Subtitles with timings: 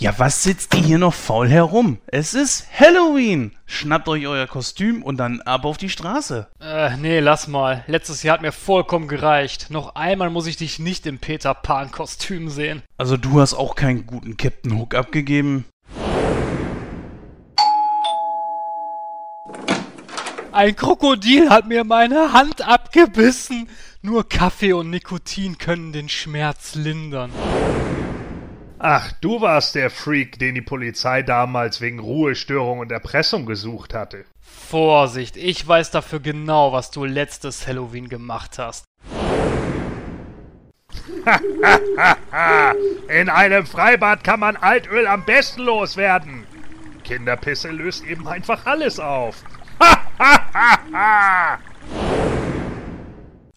[0.00, 1.98] Ja, was sitzt ihr hier noch faul herum?
[2.06, 3.50] Es ist Halloween!
[3.66, 6.46] Schnappt euch euer Kostüm und dann ab auf die Straße.
[6.60, 7.82] Äh, nee, lass mal.
[7.88, 9.70] Letztes Jahr hat mir vollkommen gereicht.
[9.70, 12.84] Noch einmal muss ich dich nicht im Peter Pan-Kostüm sehen.
[12.96, 15.64] Also du hast auch keinen guten Captain Hook abgegeben.
[20.52, 23.68] Ein Krokodil hat mir meine Hand abgebissen.
[24.00, 27.32] Nur Kaffee und Nikotin können den Schmerz lindern.
[28.80, 34.24] Ach, du warst der Freak, den die Polizei damals wegen Ruhestörung und Erpressung gesucht hatte.
[34.40, 38.84] Vorsicht, ich weiß dafür genau, was du letztes Halloween gemacht hast.
[43.08, 46.46] In einem Freibad kann man Altöl am besten loswerden.
[47.02, 49.42] Kinderpisse löst eben einfach alles auf.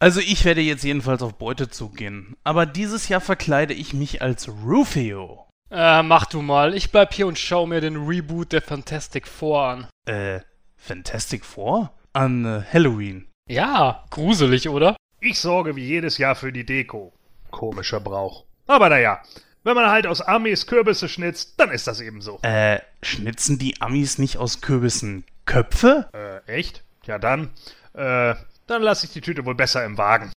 [0.01, 2.35] Also ich werde jetzt jedenfalls auf Beute zugehen.
[2.43, 5.45] Aber dieses Jahr verkleide ich mich als Rufio.
[5.69, 6.73] Äh, mach du mal.
[6.73, 9.87] Ich bleib hier und schau mir den Reboot der Fantastic Four an.
[10.05, 10.39] Äh,
[10.75, 11.93] Fantastic Four?
[12.13, 13.27] An äh, Halloween.
[13.47, 14.97] Ja, gruselig, oder?
[15.19, 17.13] Ich sorge wie jedes Jahr für die Deko.
[17.51, 18.45] Komischer Brauch.
[18.65, 19.21] Aber naja,
[19.63, 22.39] wenn man halt aus Amis Kürbisse schnitzt, dann ist das eben so.
[22.41, 26.09] Äh, schnitzen die Amis nicht aus Kürbissen Köpfe?
[26.13, 26.83] Äh, echt?
[27.05, 27.51] Ja dann,
[27.93, 28.33] äh,
[28.71, 30.31] dann lasse ich die Tüte wohl besser im Wagen.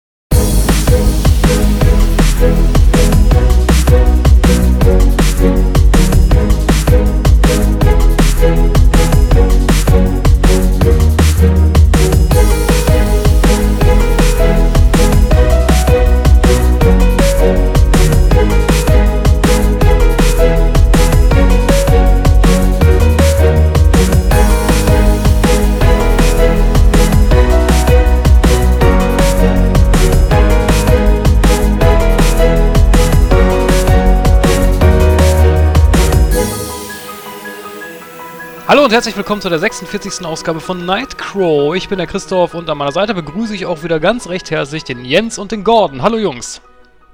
[38.85, 40.27] Hallo und herzlich willkommen zu der 46.
[40.27, 41.75] Ausgabe von Nightcrow.
[41.75, 44.85] Ich bin der Christoph und an meiner Seite begrüße ich auch wieder ganz recht herzlich
[44.85, 46.03] den Jens und den Gordon.
[46.03, 46.61] Hallo Jungs.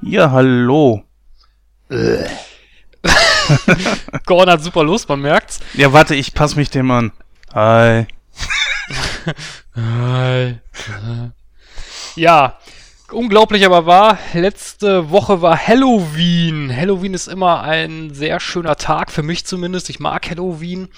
[0.03, 1.05] Ja, hallo.
[4.27, 5.61] Gordon hat super Lust, man merkt's.
[5.75, 7.13] Ja, warte, ich passe mich dem an.
[7.55, 8.09] Hi.
[9.77, 10.59] Hi.
[12.17, 12.59] Ja,
[13.13, 16.75] unglaublich aber wahr, letzte Woche war Halloween.
[16.75, 19.91] Halloween ist immer ein sehr schöner Tag, für mich zumindest.
[19.91, 20.89] Ich mag Halloween.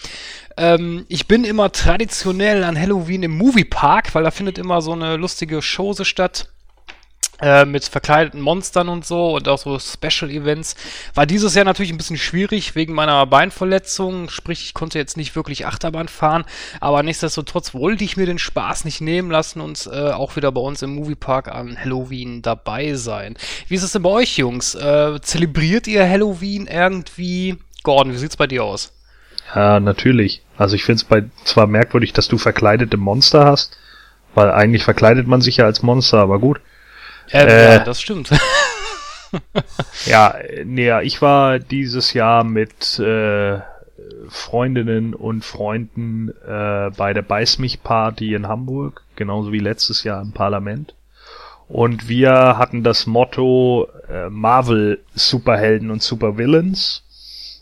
[0.57, 5.17] Ähm, ich bin immer traditionell an Halloween im Moviepark, weil da findet immer so eine
[5.17, 6.52] lustige Chose statt.
[7.43, 10.77] Äh, mit verkleideten Monstern und so und auch so Special Events.
[11.15, 15.35] War dieses Jahr natürlich ein bisschen schwierig wegen meiner Beinverletzung, sprich ich konnte jetzt nicht
[15.35, 16.45] wirklich Achterbahn fahren,
[16.79, 20.61] aber nichtsdestotrotz wollte ich mir den Spaß nicht nehmen lassen und äh, auch wieder bei
[20.61, 23.35] uns im Moviepark an Halloween dabei sein.
[23.67, 24.77] Wie ist es denn bei euch, Jungs?
[24.77, 27.57] Äh, zelebriert ihr Halloween irgendwie?
[27.83, 28.93] Gordon, wie sieht's bei dir aus?
[29.53, 30.43] Ja, natürlich.
[30.57, 33.77] Also ich finde es zwar merkwürdig, dass du verkleidete Monster hast,
[34.37, 36.61] weil eigentlich verkleidet man sich ja als Monster, aber gut.
[37.33, 37.75] Ähm, Äh.
[37.75, 38.31] ja, das stimmt.
[40.05, 40.35] Ja,
[40.65, 43.61] nee, ich war dieses Jahr mit äh,
[44.29, 50.21] Freundinnen und Freunden äh, bei der Beiß mich Party in Hamburg, genauso wie letztes Jahr
[50.21, 50.95] im Parlament.
[51.69, 57.03] Und wir hatten das Motto äh, Marvel Superhelden und Supervillains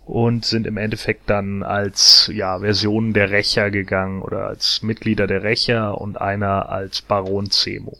[0.06, 5.44] und sind im Endeffekt dann als ja Versionen der Rächer gegangen oder als Mitglieder der
[5.44, 7.96] Rächer und einer als Baron Zemo.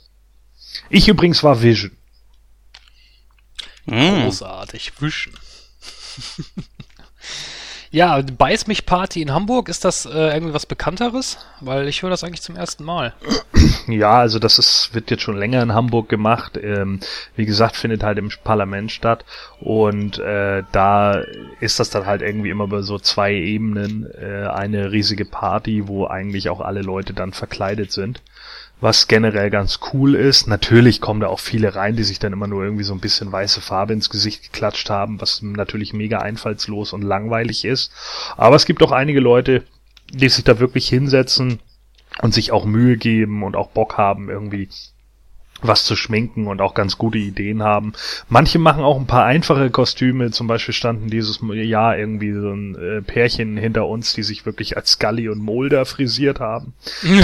[0.88, 1.92] Ich übrigens war Vision.
[3.86, 4.24] Hm.
[4.24, 4.92] Großartig.
[5.00, 5.32] Wischen.
[7.90, 11.38] ja, Beiß mich Party in Hamburg, ist das äh, irgendwie was Bekannteres?
[11.60, 13.14] Weil ich höre das eigentlich zum ersten Mal.
[13.88, 16.58] Ja, also das ist, wird jetzt schon länger in Hamburg gemacht.
[16.62, 17.00] Ähm,
[17.34, 19.24] wie gesagt, findet halt im Parlament statt.
[19.60, 21.22] Und äh, da
[21.60, 26.06] ist das dann halt irgendwie immer über so zwei Ebenen äh, eine riesige Party, wo
[26.06, 28.22] eigentlich auch alle Leute dann verkleidet sind.
[28.80, 30.46] Was generell ganz cool ist.
[30.46, 33.30] Natürlich kommen da auch viele rein, die sich dann immer nur irgendwie so ein bisschen
[33.30, 37.92] weiße Farbe ins Gesicht geklatscht haben, was natürlich mega einfallslos und langweilig ist.
[38.36, 39.64] Aber es gibt auch einige Leute,
[40.12, 41.60] die sich da wirklich hinsetzen
[42.22, 44.68] und sich auch Mühe geben und auch Bock haben, irgendwie
[45.62, 47.92] was zu schminken und auch ganz gute Ideen haben.
[48.28, 50.30] Manche machen auch ein paar einfache Kostüme.
[50.30, 54.76] Zum Beispiel standen dieses Jahr irgendwie so ein äh, Pärchen hinter uns, die sich wirklich
[54.76, 56.72] als Scully und Mulder frisiert haben.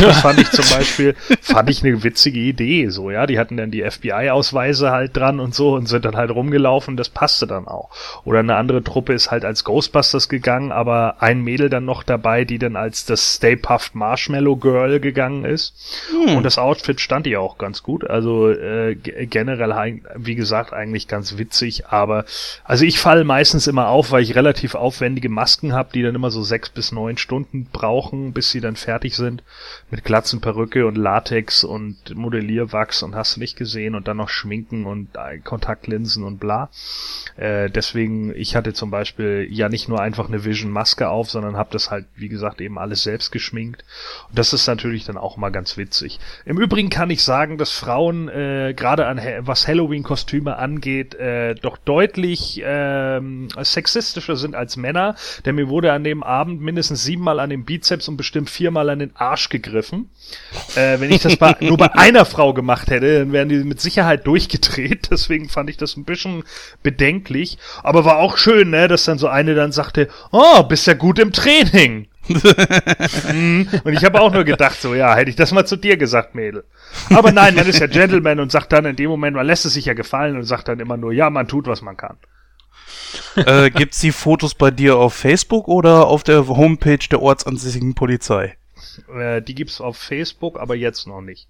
[0.00, 3.26] Das fand ich zum Beispiel, fand ich eine witzige Idee, so, ja.
[3.26, 7.08] Die hatten dann die FBI-Ausweise halt dran und so und sind dann halt rumgelaufen, das
[7.08, 7.90] passte dann auch.
[8.24, 12.44] Oder eine andere Truppe ist halt als Ghostbusters gegangen, aber ein Mädel dann noch dabei,
[12.44, 15.74] die dann als das Stay Puft Marshmallow Girl gegangen ist.
[16.36, 18.08] Und das Outfit stand ihr auch ganz gut.
[18.08, 21.86] Also Also äh, generell, wie gesagt, eigentlich ganz witzig.
[21.86, 22.24] Aber
[22.64, 26.32] also ich falle meistens immer auf, weil ich relativ aufwendige Masken habe, die dann immer
[26.32, 29.44] so sechs bis neun Stunden brauchen, bis sie dann fertig sind.
[29.92, 34.86] Mit Glatzenperücke und Latex und Modellierwachs und hast du nicht gesehen und dann noch Schminken
[34.86, 36.68] und äh, Kontaktlinsen und bla.
[37.36, 41.70] Äh, deswegen, ich hatte zum Beispiel ja nicht nur einfach eine Vision-Maske auf, sondern habe
[41.70, 43.84] das halt, wie gesagt, eben alles selbst geschminkt.
[44.28, 46.18] Und das ist natürlich dann auch mal ganz witzig.
[46.44, 51.76] Im Übrigen kann ich sagen, dass Frauen äh, gerade an was Halloween-Kostüme angeht, äh, doch
[51.78, 53.20] deutlich äh,
[53.62, 55.16] sexistischer sind als Männer.
[55.44, 58.98] Denn mir wurde an dem Abend mindestens siebenmal an den Bizeps und bestimmt viermal an
[58.98, 60.10] den Arsch gegriffen.
[60.74, 63.80] Äh, wenn ich das bei, nur bei einer Frau gemacht hätte, dann wären die mit
[63.80, 65.08] Sicherheit durchgedreht.
[65.10, 66.44] Deswegen fand ich das ein bisschen
[66.82, 67.58] bedenklich.
[67.82, 71.18] Aber war auch schön, ne, dass dann so eine dann sagte, oh, bist ja gut
[71.18, 72.08] im Training.
[72.28, 73.68] Mhm.
[73.84, 76.34] und ich habe auch nur gedacht, so, ja, hätte ich das mal zu dir gesagt,
[76.34, 76.64] Mädel.
[77.10, 79.74] Aber nein, man ist ja Gentleman und sagt dann in dem Moment, man lässt es
[79.74, 82.16] sich ja gefallen und sagt dann immer nur, ja, man tut, was man kann.
[83.36, 88.56] Äh, gibt's die Fotos bei dir auf Facebook oder auf der Homepage der ortsansässigen Polizei?
[89.14, 91.48] Äh, die gibt's auf Facebook, aber jetzt noch nicht.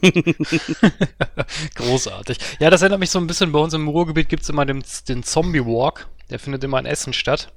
[1.74, 2.38] Großartig.
[2.60, 5.22] Ja, das erinnert mich so ein bisschen, bei uns im Ruhrgebiet gibt's immer den, den
[5.22, 6.06] Zombie Walk.
[6.30, 7.52] Der findet immer in Essen statt.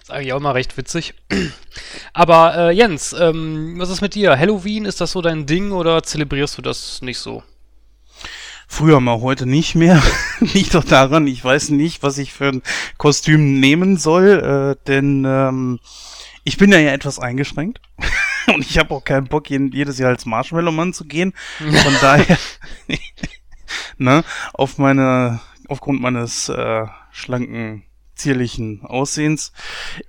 [0.00, 1.14] Ist eigentlich auch immer recht witzig.
[2.12, 4.38] Aber äh, Jens, ähm, was ist mit dir?
[4.38, 7.42] Halloween, ist das so dein Ding oder zelebrierst du das nicht so?
[8.68, 10.00] Früher mal, heute nicht mehr.
[10.40, 12.62] Liegt doch daran, ich weiß nicht, was ich für ein
[12.96, 15.80] Kostüm nehmen soll, äh, denn ähm,
[16.44, 17.80] ich bin ja, ja etwas eingeschränkt.
[18.54, 21.34] Und ich habe auch keinen Bock, jedes Jahr als Marshmallow-Mann zu gehen.
[21.58, 22.38] Von daher,
[23.98, 24.24] ne,
[24.54, 27.84] auf meine, aufgrund meines äh, schlanken
[28.22, 29.52] zierlichen Aussehens,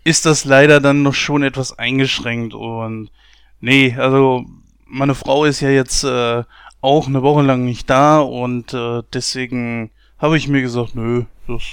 [0.03, 2.53] ist das leider dann noch schon etwas eingeschränkt.
[2.53, 3.11] Und
[3.59, 4.45] nee, also
[4.85, 6.43] meine Frau ist ja jetzt äh,
[6.81, 11.63] auch eine Woche lang nicht da und äh, deswegen habe ich mir gesagt, nö, das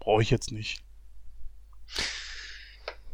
[0.00, 0.82] brauche ich jetzt nicht.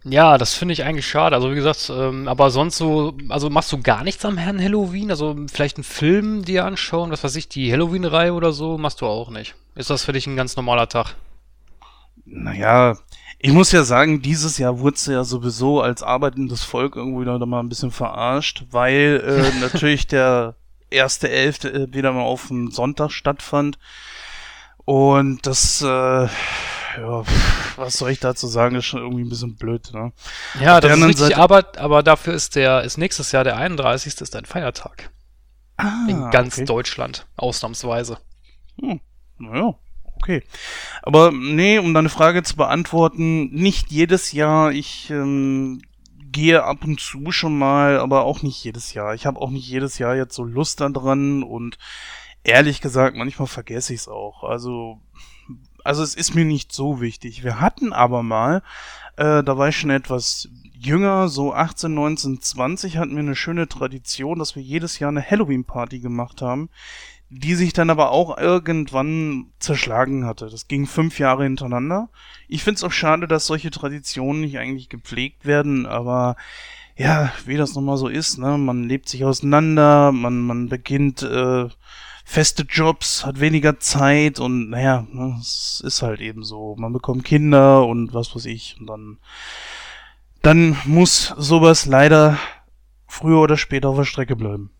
[0.05, 1.37] Ja, das finde ich eigentlich schade.
[1.37, 5.11] Also wie gesagt, ähm, aber sonst so, also machst du gar nichts am Herrn Halloween?
[5.11, 9.07] Also vielleicht einen Film dir anschauen, was weiß ich, die Halloween-Reihe oder so, machst du
[9.07, 9.55] auch nicht.
[9.75, 11.17] Ist das für dich ein ganz normaler Tag?
[12.33, 12.97] Naja,
[13.41, 17.45] ich muss ja sagen, dieses Jahr wurde es ja sowieso als arbeitendes Volk irgendwie wieder
[17.45, 20.55] mal ein bisschen verarscht, weil äh, natürlich der
[20.91, 23.79] erste Elfte äh, wieder mal auf dem Sonntag stattfand.
[24.85, 27.25] Und das, äh, ja,
[27.77, 30.13] was soll ich dazu sagen, ist schon irgendwie ein bisschen blöd, ne?
[30.61, 31.37] Ja, auf das ist richtig Seite...
[31.39, 34.21] Arbeit, aber dafür ist der, ist nächstes Jahr der 31.
[34.21, 35.11] ist ein Feiertag.
[35.77, 36.65] Ah, In ganz okay.
[36.67, 38.19] Deutschland, ausnahmsweise.
[38.81, 39.01] Hm,
[39.39, 39.75] naja,
[40.21, 40.43] okay.
[41.03, 44.73] Aber nee, um deine Frage zu beantworten, nicht jedes Jahr.
[44.73, 45.81] Ich ähm,
[46.33, 49.15] gehe ab und zu schon mal, aber auch nicht jedes Jahr.
[49.15, 51.79] Ich habe auch nicht jedes Jahr jetzt so Lust daran und
[52.45, 54.45] ehrlich gesagt, manchmal vergesse ich es auch.
[54.45, 55.01] Also,
[55.85, 57.43] also es ist mir nicht so wichtig.
[57.43, 58.63] Wir hatten aber mal,
[59.17, 63.69] äh, da war ich schon etwas jünger, so 18, 19, 20, hatten wir eine schöne
[63.69, 66.71] Tradition, dass wir jedes Jahr eine Halloween-Party gemacht haben,
[67.31, 70.49] die sich dann aber auch irgendwann zerschlagen hatte.
[70.51, 72.09] Das ging fünf Jahre hintereinander.
[72.49, 76.37] Ich find's auch schade, dass solche Traditionen nicht eigentlich gepflegt werden, aber
[76.97, 78.59] ja, wie das nochmal so ist, ne?
[78.59, 81.69] Man lebt sich auseinander, man, man beginnt äh,
[82.25, 86.77] feste Jobs, hat weniger Zeit und naja, ne, es ist halt eben so.
[86.79, 88.77] Man bekommt Kinder und was weiß ich.
[88.81, 89.19] Und dann,
[90.43, 92.39] dann muss sowas leider
[93.07, 94.71] früher oder später auf der Strecke bleiben.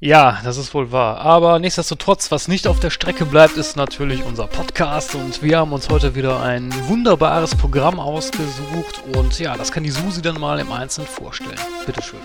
[0.00, 1.18] Ja, das ist wohl wahr.
[1.18, 5.16] Aber nichtsdestotrotz, was nicht auf der Strecke bleibt, ist natürlich unser Podcast.
[5.16, 9.02] Und wir haben uns heute wieder ein wunderbares Programm ausgesucht.
[9.16, 11.58] Und ja, das kann die Susi dann mal im Einzelnen vorstellen.
[11.84, 12.20] Bitteschön.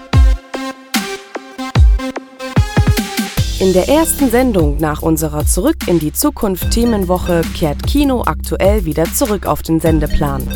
[3.60, 9.06] In der ersten Sendung nach unserer Zurück in die Zukunft Themenwoche kehrt Kino aktuell wieder
[9.06, 10.48] zurück auf den Sendeplan.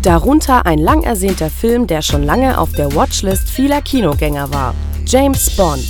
[0.00, 4.74] Darunter ein lang ersehnter Film, der schon lange auf der Watchlist vieler Kinogänger war.
[5.06, 5.84] James Bond.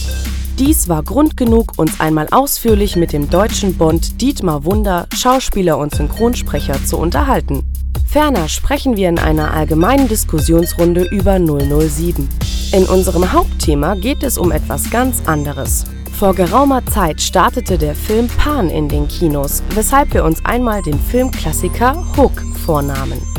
[0.65, 5.93] Dies war Grund genug, uns einmal ausführlich mit dem deutschen Bond Dietmar Wunder, Schauspieler und
[5.93, 7.65] Synchronsprecher, zu unterhalten.
[8.07, 12.29] Ferner sprechen wir in einer allgemeinen Diskussionsrunde über 007.
[12.75, 15.83] In unserem Hauptthema geht es um etwas ganz anderes.
[16.17, 21.01] Vor geraumer Zeit startete der Film Pan in den Kinos, weshalb wir uns einmal den
[21.01, 23.32] Filmklassiker Hook vornahmen.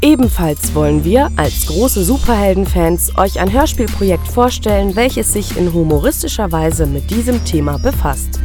[0.00, 6.86] Ebenfalls wollen wir als große Superheldenfans euch ein Hörspielprojekt vorstellen, welches sich in humoristischer Weise
[6.86, 8.38] mit diesem Thema befasst.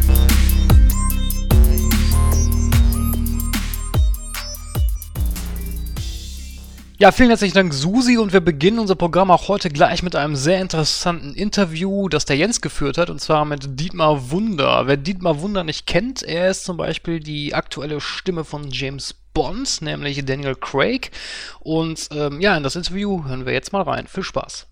[7.03, 8.17] Ja, vielen herzlichen Dank, Susi.
[8.17, 12.37] Und wir beginnen unser Programm auch heute gleich mit einem sehr interessanten Interview, das der
[12.37, 14.87] Jens geführt hat, und zwar mit Dietmar Wunder.
[14.87, 19.81] Wer Dietmar Wunder nicht kennt, er ist zum Beispiel die aktuelle Stimme von James Bond,
[19.81, 21.11] nämlich Daniel Craig.
[21.59, 24.07] Und ähm, ja, in das Interview hören wir jetzt mal rein.
[24.07, 24.67] Viel Spaß.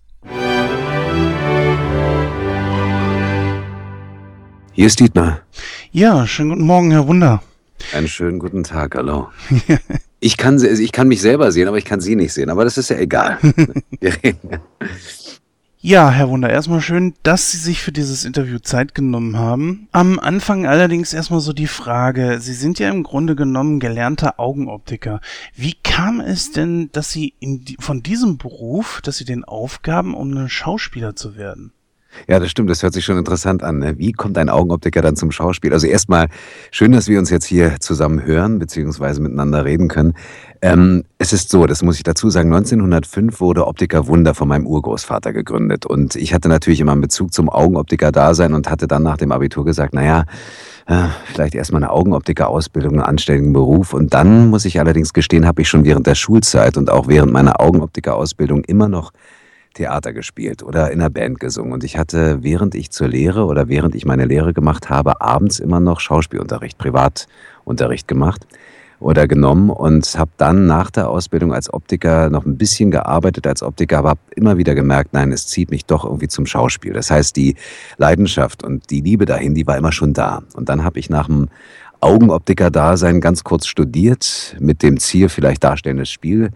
[4.72, 5.42] Hier ist Dietmar.
[5.90, 7.42] Ja, schönen guten Morgen, Herr Wunder.
[7.92, 9.28] Einen schönen guten Tag, hallo.
[10.24, 12.48] Ich kann, sie- ich kann mich selber sehen, aber ich kann Sie nicht sehen.
[12.48, 13.38] Aber das ist ja egal.
[15.84, 19.88] Ja, Herr Wunder, erstmal schön, dass Sie sich für dieses Interview Zeit genommen haben.
[19.90, 25.20] Am Anfang allerdings erstmal so die Frage, Sie sind ja im Grunde genommen gelernter Augenoptiker.
[25.56, 30.32] Wie kam es denn, dass Sie die, von diesem Beruf, dass Sie den Aufgaben, um
[30.36, 31.72] ein Schauspieler zu werden?
[32.28, 32.70] Ja, das stimmt.
[32.70, 33.78] Das hört sich schon interessant an.
[33.78, 33.98] Ne?
[33.98, 35.72] Wie kommt ein Augenoptiker dann zum Schauspiel?
[35.72, 36.28] Also erstmal
[36.70, 40.14] schön, dass wir uns jetzt hier zusammen hören beziehungsweise miteinander reden können.
[40.60, 44.66] Ähm, es ist so, das muss ich dazu sagen, 1905 wurde Optiker Wunder von meinem
[44.66, 45.86] Urgroßvater gegründet.
[45.86, 49.64] Und ich hatte natürlich immer einen Bezug zum Augenoptiker-Dasein und hatte dann nach dem Abitur
[49.64, 50.24] gesagt, naja,
[50.86, 53.92] äh, vielleicht erstmal eine Augenoptiker-Ausbildung, einen anständigen Beruf.
[53.92, 57.32] Und dann, muss ich allerdings gestehen, habe ich schon während der Schulzeit und auch während
[57.32, 59.12] meiner Augenoptiker-Ausbildung immer noch
[59.72, 61.72] Theater gespielt oder in einer Band gesungen.
[61.72, 65.58] Und ich hatte, während ich zur Lehre oder während ich meine Lehre gemacht habe, abends
[65.58, 68.46] immer noch Schauspielunterricht, Privatunterricht gemacht
[69.02, 73.62] oder genommen und habe dann nach der Ausbildung als Optiker noch ein bisschen gearbeitet als
[73.62, 76.92] Optiker, aber habe immer wieder gemerkt, nein, es zieht mich doch irgendwie zum Schauspiel.
[76.92, 77.56] Das heißt, die
[77.96, 80.42] Leidenschaft und die Liebe dahin, die war immer schon da.
[80.54, 81.48] Und dann habe ich nach dem
[82.00, 86.50] Augenoptiker-Dasein ganz kurz studiert, mit dem Ziel, vielleicht darstellendes Spiel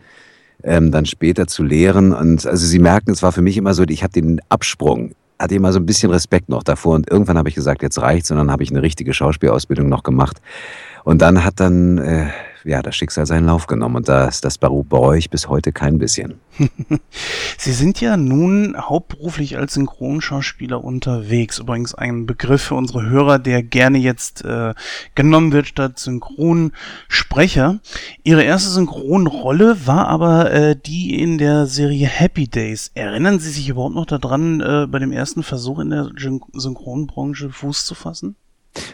[0.63, 2.13] ähm, dann später zu lehren.
[2.13, 5.55] Und also Sie merken, es war für mich immer so, ich habe den Absprung, hatte
[5.55, 6.95] immer so ein bisschen Respekt noch davor.
[6.95, 8.31] Und irgendwann habe ich gesagt, jetzt reicht's.
[8.31, 10.39] Und dann habe ich eine richtige Schauspielausbildung noch gemacht.
[11.05, 12.27] Und dann hat dann äh,
[12.67, 13.97] ja das Schicksal seinen Lauf genommen.
[13.97, 16.41] Und das, das bereue ich bis heute kein bisschen.
[17.59, 21.59] Sie sind ja nun hauptberuflich als Synchronschauspieler unterwegs.
[21.59, 24.75] Übrigens ein Begriff für unsere Hörer, der gerne jetzt äh,
[25.15, 27.81] genommen wird statt Synchronsprecher.
[28.25, 32.91] Ihre erste Synchronrolle war aber äh, die in der Serie Happy Days.
[32.95, 37.51] Erinnern Sie sich überhaupt noch daran, äh, bei dem ersten Versuch in der Syn Synchronbranche
[37.51, 38.37] Fuß zu fassen?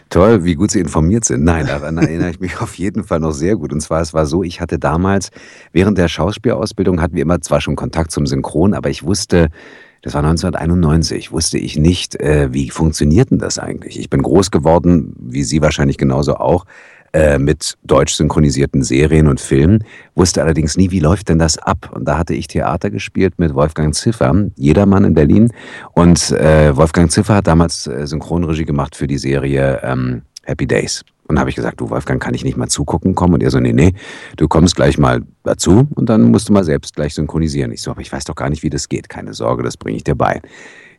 [0.09, 1.43] Toll, wie gut Sie informiert sind.
[1.43, 3.73] Nein, daran erinnere ich mich auf jeden Fall noch sehr gut.
[3.73, 5.29] Und zwar, es war so, ich hatte damals,
[5.71, 9.49] während der Schauspielausbildung hatten wir immer zwar schon Kontakt zum Synchron, aber ich wusste,
[10.03, 13.97] das war 1991, wusste ich nicht, äh, wie funktioniert denn das eigentlich?
[13.97, 16.65] Ich bin groß geworden, wie Sie wahrscheinlich genauso auch,
[17.13, 19.83] äh, mit deutsch synchronisierten Serien und Filmen,
[20.15, 21.91] wusste allerdings nie, wie läuft denn das ab?
[21.93, 25.51] Und da hatte ich Theater gespielt mit Wolfgang Ziffer, Jedermann in Berlin.
[25.93, 31.03] Und äh, Wolfgang Ziffer hat damals äh, Synchronregie gemacht für die Serie ähm, Happy Days.
[31.27, 33.35] Und habe ich gesagt, du Wolfgang, kann ich nicht mal zugucken kommen?
[33.35, 33.93] Und er so, nee, nee,
[34.35, 37.71] du kommst gleich mal dazu und dann musst du mal selbst gleich synchronisieren.
[37.71, 39.07] Ich so, aber ich weiß doch gar nicht, wie das geht.
[39.07, 40.41] Keine Sorge, das bringe ich dir bei.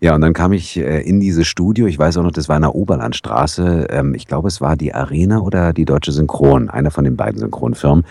[0.04, 1.87] Ja, und dann kam ich äh, in dieses Studio.
[1.87, 3.87] Ich weiß auch noch, das war in der Oberlandstraße.
[3.88, 7.40] Ähm, ich glaube, es war die Arena oder die Deutsche Synchron, einer von den beiden
[7.40, 8.04] Synchronfirmen.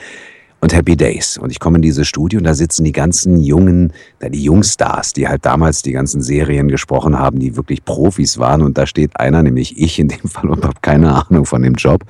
[0.59, 1.37] Und Happy Days.
[1.37, 3.93] Und ich komme in dieses Studio und da sitzen die ganzen jungen,
[4.27, 8.63] die Jungstars, die halt damals die ganzen Serien gesprochen haben, die wirklich Profis waren.
[8.63, 11.75] Und da steht einer, nämlich ich in dem Fall, und habe keine Ahnung von dem
[11.75, 12.05] Job.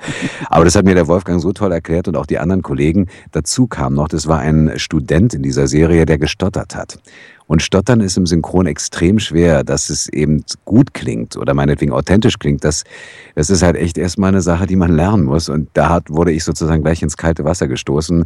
[0.48, 3.08] Aber das hat mir der Wolfgang so toll erklärt und auch die anderen Kollegen.
[3.32, 6.98] Dazu kam noch, das war ein Student in dieser Serie, der gestottert hat.
[7.46, 12.38] Und Stottern ist im Synchron extrem schwer, dass es eben gut klingt oder meinetwegen authentisch
[12.38, 12.64] klingt.
[12.64, 12.84] Das,
[13.34, 15.50] das ist halt echt erstmal eine Sache, die man lernen muss.
[15.50, 18.24] Und da hat, wurde ich sozusagen gleich ins kalte Wasser gestoßen.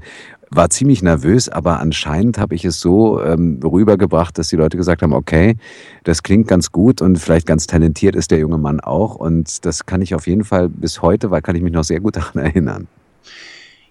[0.50, 5.02] War ziemlich nervös, aber anscheinend habe ich es so ähm, rübergebracht, dass die Leute gesagt
[5.02, 5.56] haben, okay,
[6.04, 9.16] das klingt ganz gut und vielleicht ganz talentiert ist der junge Mann auch.
[9.16, 12.00] Und das kann ich auf jeden Fall bis heute, weil kann ich mich noch sehr
[12.00, 12.86] gut daran erinnern.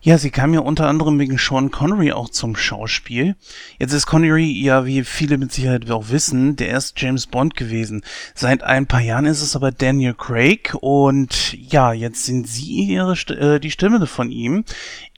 [0.01, 3.36] Ja, sie kam ja unter anderem wegen Sean Connery auch zum Schauspiel.
[3.80, 8.04] Jetzt ist Connery ja, wie viele mit Sicherheit auch wissen, der erste James Bond gewesen.
[8.36, 13.13] Seit ein paar Jahren ist es aber Daniel Craig und ja, jetzt sind Sie ihre,
[13.13, 14.63] äh, die Stimme von ihm.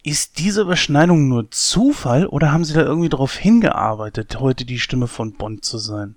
[0.02, 5.08] Ist diese Überschneidung nur Zufall oder haben Sie da irgendwie darauf hingearbeitet, heute die Stimme
[5.08, 6.16] von Bond zu sein?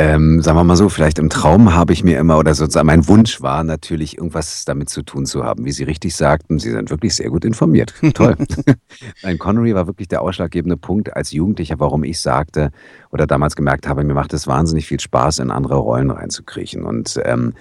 [0.00, 3.08] Ähm, sagen wir mal so, vielleicht im Traum habe ich mir immer, oder sozusagen mein
[3.08, 5.64] Wunsch war natürlich, irgendwas damit zu tun zu haben.
[5.64, 7.92] Wie Sie richtig sagten, Sie sind wirklich sehr gut informiert.
[8.14, 8.36] Toll.
[9.24, 12.70] Nein, Connery war wirklich der ausschlaggebende Punkt als Jugendlicher, warum ich sagte
[13.10, 17.20] oder damals gemerkt habe, mir macht es wahnsinnig viel Spaß, in andere Rollen reinzukriechen und
[17.24, 17.54] ähm,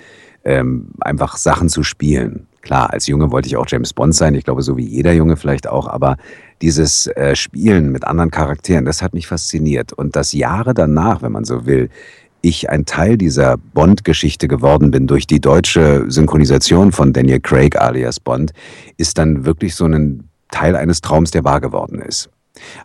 [0.46, 2.46] ähm, einfach Sachen zu spielen.
[2.62, 5.38] Klar, als Junge wollte ich auch James Bond sein, ich glaube, so wie jeder Junge
[5.38, 6.18] vielleicht auch, aber
[6.62, 9.94] dieses äh, Spielen mit anderen Charakteren, das hat mich fasziniert.
[9.94, 11.90] Und das Jahre danach, wenn man so will,
[12.48, 18.20] ich ein Teil dieser Bond-Geschichte geworden bin durch die deutsche Synchronisation von Daniel Craig alias
[18.20, 18.52] Bond,
[18.98, 22.30] ist dann wirklich so ein Teil eines Traums, der wahr geworden ist.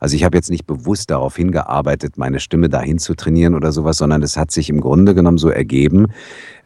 [0.00, 3.96] Also ich habe jetzt nicht bewusst darauf hingearbeitet, meine Stimme dahin zu trainieren oder sowas,
[3.96, 6.08] sondern es hat sich im Grunde genommen so ergeben.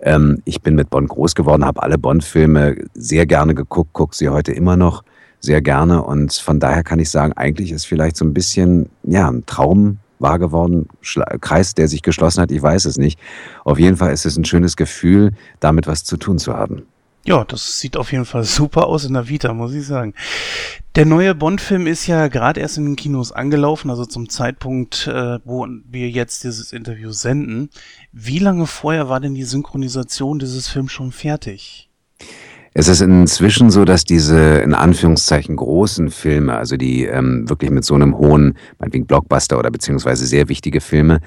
[0.00, 4.28] Ähm, ich bin mit Bond groß geworden, habe alle Bond-Filme sehr gerne geguckt, gucke sie
[4.28, 5.04] heute immer noch
[5.40, 9.28] sehr gerne und von daher kann ich sagen, eigentlich ist vielleicht so ein bisschen ja
[9.30, 13.18] ein Traum wahr geworden, Schla Kreis, der sich geschlossen hat, ich weiß es nicht.
[13.64, 16.82] Auf jeden Fall ist es ein schönes Gefühl, damit was zu tun zu haben.
[17.26, 20.14] Ja, das sieht auf jeden Fall super aus in der Vita, muss ich sagen.
[20.94, 25.40] Der neue Bond-Film ist ja gerade erst in den Kinos angelaufen, also zum Zeitpunkt, äh,
[25.44, 27.68] wo wir jetzt dieses Interview senden.
[28.12, 31.85] Wie lange vorher war denn die Synchronisation dieses Films schon fertig?
[32.78, 37.86] Es ist inzwischen so, dass diese in Anführungszeichen großen Filme, also die ähm, wirklich mit
[37.86, 41.20] so einem hohen, meinetwegen Blockbuster oder beziehungsweise sehr wichtige Filme,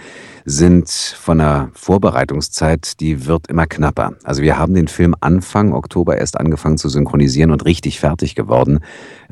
[0.45, 4.11] sind von der Vorbereitungszeit, die wird immer knapper.
[4.23, 8.81] Also wir haben den Film Anfang Oktober erst angefangen zu synchronisieren und richtig fertig geworden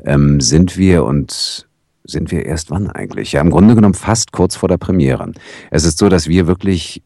[0.04, 1.68] ähm, sind wir und
[2.02, 3.30] sind wir erst wann eigentlich?
[3.30, 5.30] Ja, im Grunde genommen fast kurz vor der Premiere.
[5.70, 7.00] Es ist so, dass wir wirklich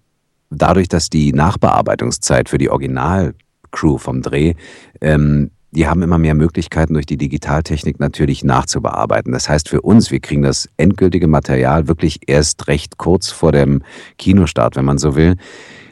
[0.49, 3.35] dadurch, dass die Nachbearbeitungszeit für die Original
[3.73, 4.55] Crew vom Dreh,
[5.01, 9.33] ähm, die haben immer mehr Möglichkeiten durch die Digitaltechnik natürlich nachzubearbeiten.
[9.33, 13.83] Das heißt für uns, wir kriegen das endgültige Material wirklich erst recht kurz vor dem
[14.19, 15.37] Kinostart, wenn man so will.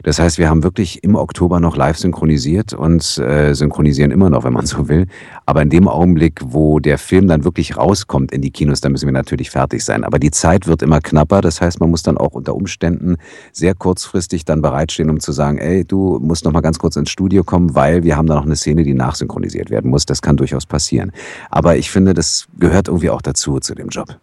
[0.03, 4.45] Das heißt, wir haben wirklich im Oktober noch live synchronisiert und äh, synchronisieren immer noch,
[4.45, 5.07] wenn man so will.
[5.47, 9.07] Aber in dem Augenblick, wo der Film dann wirklich rauskommt in die Kinos, dann müssen
[9.07, 10.05] wir natürlich fertig sein.
[10.05, 11.41] Aber die Zeit wird immer knapper.
[11.41, 13.17] Das heißt, man muss dann auch unter Umständen
[13.53, 17.11] sehr kurzfristig dann bereitstehen, um zu sagen, ey, du musst noch mal ganz kurz ins
[17.11, 20.07] Studio kommen, weil wir haben da noch eine Szene, die nachsynchronisiert werden muss.
[20.07, 21.13] Das kann durchaus passieren.
[21.51, 24.19] Aber ich finde, das gehört irgendwie auch dazu, zu dem Job.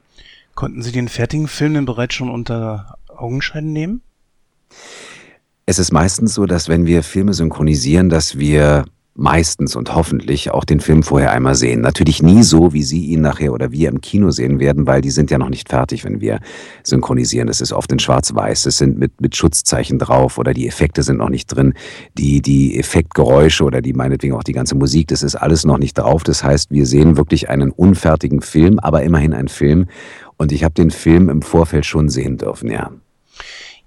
[0.56, 4.02] Konnten Sie den fertigen Film denn bereits schon unter Augenschein nehmen?
[5.70, 10.64] Es ist meistens so, dass wenn wir Filme synchronisieren, dass wir meistens und hoffentlich auch
[10.64, 11.82] den Film vorher einmal sehen.
[11.82, 15.10] Natürlich nie so, wie Sie ihn nachher oder wir im Kino sehen werden, weil die
[15.10, 16.40] sind ja noch nicht fertig, wenn wir
[16.84, 17.50] synchronisieren.
[17.50, 21.18] Es ist oft in Schwarz-Weiß, es sind mit, mit Schutzzeichen drauf oder die Effekte sind
[21.18, 21.74] noch nicht drin.
[22.18, 25.98] Die, die Effektgeräusche oder die meinetwegen auch die ganze Musik, das ist alles noch nicht
[25.98, 26.24] drauf.
[26.24, 29.88] Das heißt, wir sehen wirklich einen unfertigen Film, aber immerhin ein Film.
[30.38, 32.92] Und ich habe den Film im Vorfeld schon sehen dürfen, ja.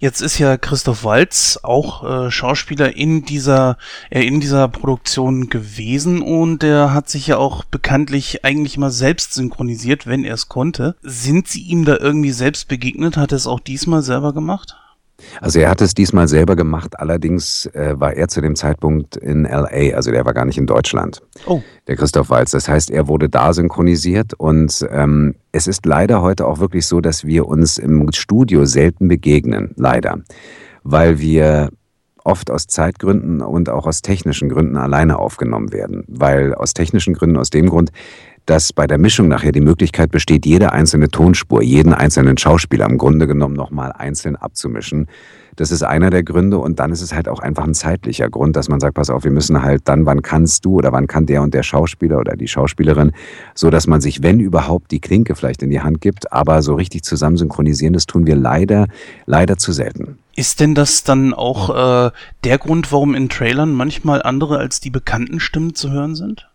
[0.01, 3.77] Jetzt ist ja Christoph Walz auch äh, Schauspieler in dieser,
[4.09, 9.35] äh, in dieser Produktion gewesen und er hat sich ja auch bekanntlich eigentlich immer selbst
[9.35, 10.97] synchronisiert, wenn er es konnte.
[11.03, 13.19] Sind Sie ihm da irgendwie selbst begegnet?
[13.19, 14.80] Hat er es auch diesmal selber gemacht?
[15.41, 19.45] Also er hat es diesmal selber gemacht, allerdings äh, war er zu dem Zeitpunkt in
[19.45, 21.23] LA, also der war gar nicht in Deutschland.
[21.47, 21.63] Oh.
[21.87, 22.51] Der Christoph Walz.
[22.51, 27.01] Das heißt, er wurde da synchronisiert und ähm, es ist leider heute auch wirklich so,
[27.01, 30.21] dass wir uns im Studio selten begegnen, leider.
[30.83, 31.71] Weil wir
[32.25, 36.05] oft aus Zeitgründen und auch aus technischen Gründen alleine aufgenommen werden.
[36.07, 37.91] Weil aus technischen Gründen, aus dem Grund,
[38.51, 42.99] dass bei der Mischung nachher die Möglichkeit besteht, jede einzelne Tonspur, jeden einzelnen Schauspieler im
[42.99, 45.07] Grunde genommen nochmal einzeln abzumischen.
[45.55, 48.57] Das ist einer der Gründe und dann ist es halt auch einfach ein zeitlicher Grund,
[48.57, 51.27] dass man sagt, pass auf, wir müssen halt dann, wann kannst du oder wann kann
[51.27, 53.13] der und der Schauspieler oder die Schauspielerin,
[53.55, 56.75] so dass man sich, wenn überhaupt, die Klinke vielleicht in die Hand gibt, aber so
[56.75, 58.89] richtig zusammen synchronisieren, das tun wir leider,
[59.27, 60.19] leider zu selten.
[60.35, 61.71] Ist denn das dann auch
[62.09, 62.11] äh,
[62.43, 66.50] der Grund, warum in Trailern manchmal andere als die bekannten Stimmen zu hören sind?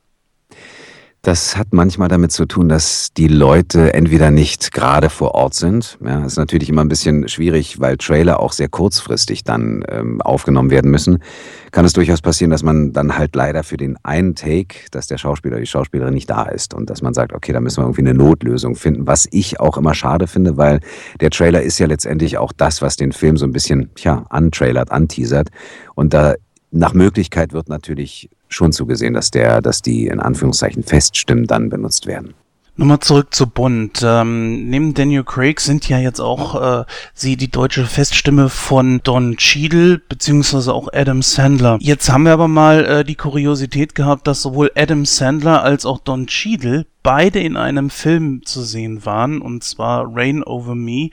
[1.25, 5.97] Das hat manchmal damit zu tun, dass die Leute entweder nicht gerade vor Ort sind.
[6.05, 10.69] Ja, ist natürlich immer ein bisschen schwierig, weil Trailer auch sehr kurzfristig dann ähm, aufgenommen
[10.69, 11.23] werden müssen.
[11.71, 15.17] Kann es durchaus passieren, dass man dann halt leider für den einen Take, dass der
[15.17, 18.01] Schauspieler die Schauspielerin nicht da ist und dass man sagt, okay, da müssen wir irgendwie
[18.01, 20.79] eine Notlösung finden, was ich auch immer schade finde, weil
[21.21, 24.91] der Trailer ist ja letztendlich auch das, was den Film so ein bisschen, ja, antrailert,
[24.91, 25.49] anteasert.
[25.95, 26.35] Und da
[26.75, 32.05] nach Möglichkeit wird natürlich schon zugesehen, dass der, dass die in Anführungszeichen Feststimmen dann benutzt
[32.05, 32.33] werden.
[32.77, 34.01] Nochmal zurück zu Bond.
[34.03, 39.38] Ähm, neben Daniel Craig sind ja jetzt auch äh, sie die deutsche Feststimme von Don
[39.38, 41.77] Cheadle beziehungsweise auch Adam Sandler.
[41.79, 45.99] Jetzt haben wir aber mal äh, die Kuriosität gehabt, dass sowohl Adam Sandler als auch
[45.99, 51.11] Don Cheadle beide in einem Film zu sehen waren, und zwar Rain Over Me.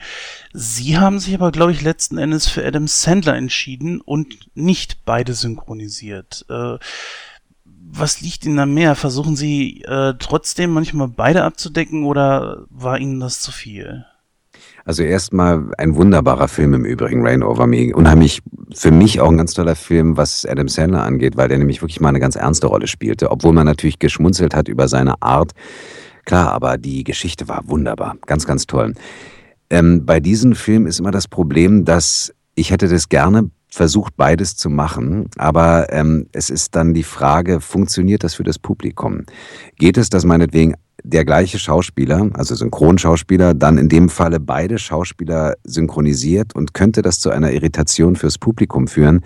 [0.51, 5.33] Sie haben sich aber, glaube ich, letzten Endes für Adam Sandler entschieden und nicht beide
[5.33, 6.45] synchronisiert.
[6.49, 6.77] Äh,
[7.95, 8.95] was liegt Ihnen da mehr?
[8.95, 14.05] Versuchen Sie äh, trotzdem manchmal beide abzudecken oder war Ihnen das zu viel?
[14.85, 17.95] Also erstmal ein wunderbarer Film im Übrigen, Rain Over Me.
[17.95, 18.41] Unheimlich
[18.73, 22.01] für mich auch ein ganz toller Film, was Adam Sandler angeht, weil der nämlich wirklich
[22.01, 25.51] mal eine ganz ernste Rolle spielte, obwohl man natürlich geschmunzelt hat über seine Art.
[26.25, 28.93] Klar, aber die Geschichte war wunderbar, ganz, ganz toll.
[29.69, 34.55] Ähm, bei diesem Film ist immer das Problem, dass ich hätte das gerne versucht, beides
[34.55, 35.29] zu machen.
[35.37, 39.25] Aber ähm, es ist dann die Frage, funktioniert das für das Publikum?
[39.77, 45.55] Geht es, dass meinetwegen der gleiche Schauspieler, also Synchronschauspieler, dann in dem Falle beide Schauspieler
[45.63, 49.21] synchronisiert und könnte das zu einer Irritation fürs Publikum führen.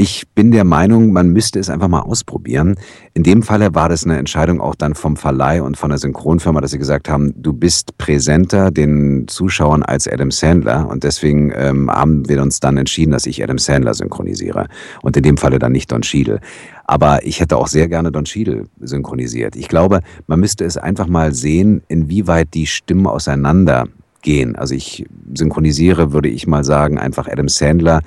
[0.00, 2.76] Ich bin der Meinung, man müsste es einfach mal ausprobieren.
[3.14, 6.60] In dem Falle war das eine Entscheidung auch dann vom Verleih und von der Synchronfirma,
[6.60, 11.90] dass sie gesagt haben, du bist präsenter den Zuschauern als Adam Sandler und deswegen ähm,
[11.90, 14.68] haben wir uns dann entschieden, dass ich Adam Sandler synchronisiere
[15.02, 16.38] und in dem Falle dann nicht Don Cheadle.
[16.84, 19.56] Aber ich hätte auch sehr gerne Don Cheadle synchronisiert.
[19.56, 23.88] Ich glaube, man müsste es einfach mal sehen, inwieweit die Stimmen auseinander
[24.22, 24.54] gehen.
[24.54, 28.02] Also ich synchronisiere, würde ich mal sagen, einfach Adam Sandler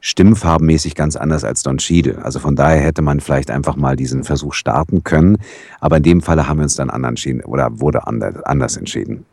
[0.00, 2.24] stimmfarbenmäßig ganz anders als Don Cheadle.
[2.24, 5.38] Also von daher hätte man vielleicht einfach mal diesen Versuch starten können.
[5.80, 9.26] Aber in dem Falle haben wir uns dann anders entschieden oder wurde anders entschieden.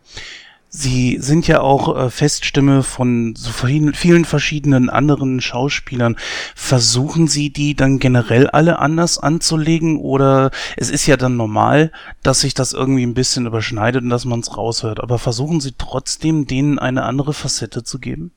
[0.69, 6.17] Sie sind ja auch äh, Feststimme von so vielen verschiedenen anderen Schauspielern.
[6.55, 12.41] Versuchen Sie die dann generell alle anders anzulegen oder es ist ja dann normal, dass
[12.41, 14.99] sich das irgendwie ein bisschen überschneidet und dass man es raushört.
[14.99, 18.31] Aber versuchen Sie trotzdem denen eine andere Facette zu geben?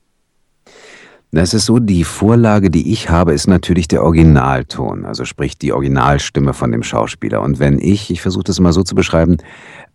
[1.33, 5.71] Das ist so, die Vorlage, die ich habe, ist natürlich der Originalton, also sprich die
[5.71, 7.41] Originalstimme von dem Schauspieler.
[7.41, 9.37] Und wenn ich, ich versuche das mal so zu beschreiben,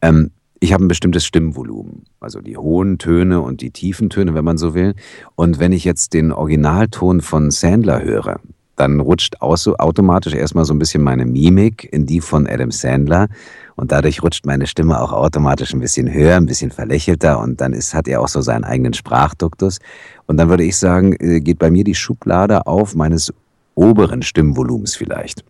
[0.00, 4.46] ähm, ich habe ein bestimmtes Stimmvolumen, also die hohen Töne und die tiefen Töne, wenn
[4.46, 4.94] man so will.
[5.34, 8.40] Und wenn ich jetzt den Originalton von Sandler höre,
[8.76, 13.28] dann rutscht automatisch erstmal so ein bisschen meine Mimik in die von Adam Sandler
[13.74, 17.72] und dadurch rutscht meine Stimme auch automatisch ein bisschen höher, ein bisschen verlächelter und dann
[17.72, 19.78] ist, hat er auch so seinen eigenen Sprachduktus.
[20.26, 23.32] Und dann würde ich sagen, äh, geht bei mir die Schublade auf meines
[23.74, 25.44] oberen Stimmvolumens vielleicht.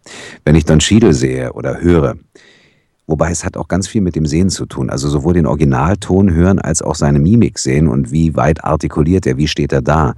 [0.45, 2.17] Wenn ich dann Schiedel sehe oder höre,
[3.09, 4.91] Wobei es hat auch ganz viel mit dem Sehen zu tun.
[4.91, 9.37] Also sowohl den Originalton hören als auch seine Mimik sehen und wie weit artikuliert er,
[9.37, 10.15] wie steht er da.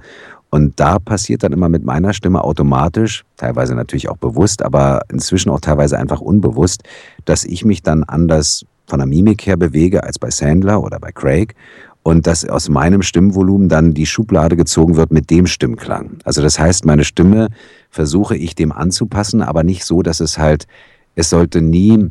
[0.49, 5.51] Und da passiert dann immer mit meiner Stimme automatisch, teilweise natürlich auch bewusst, aber inzwischen
[5.51, 6.81] auch teilweise einfach unbewusst,
[7.25, 11.11] dass ich mich dann anders von der Mimik her bewege als bei Sandler oder bei
[11.11, 11.53] Craig
[12.09, 16.17] und dass aus meinem Stimmvolumen dann die Schublade gezogen wird mit dem Stimmklang.
[16.23, 17.49] Also das heißt, meine Stimme
[17.91, 20.65] versuche ich dem anzupassen, aber nicht so, dass es halt,
[21.13, 22.09] es sollte nie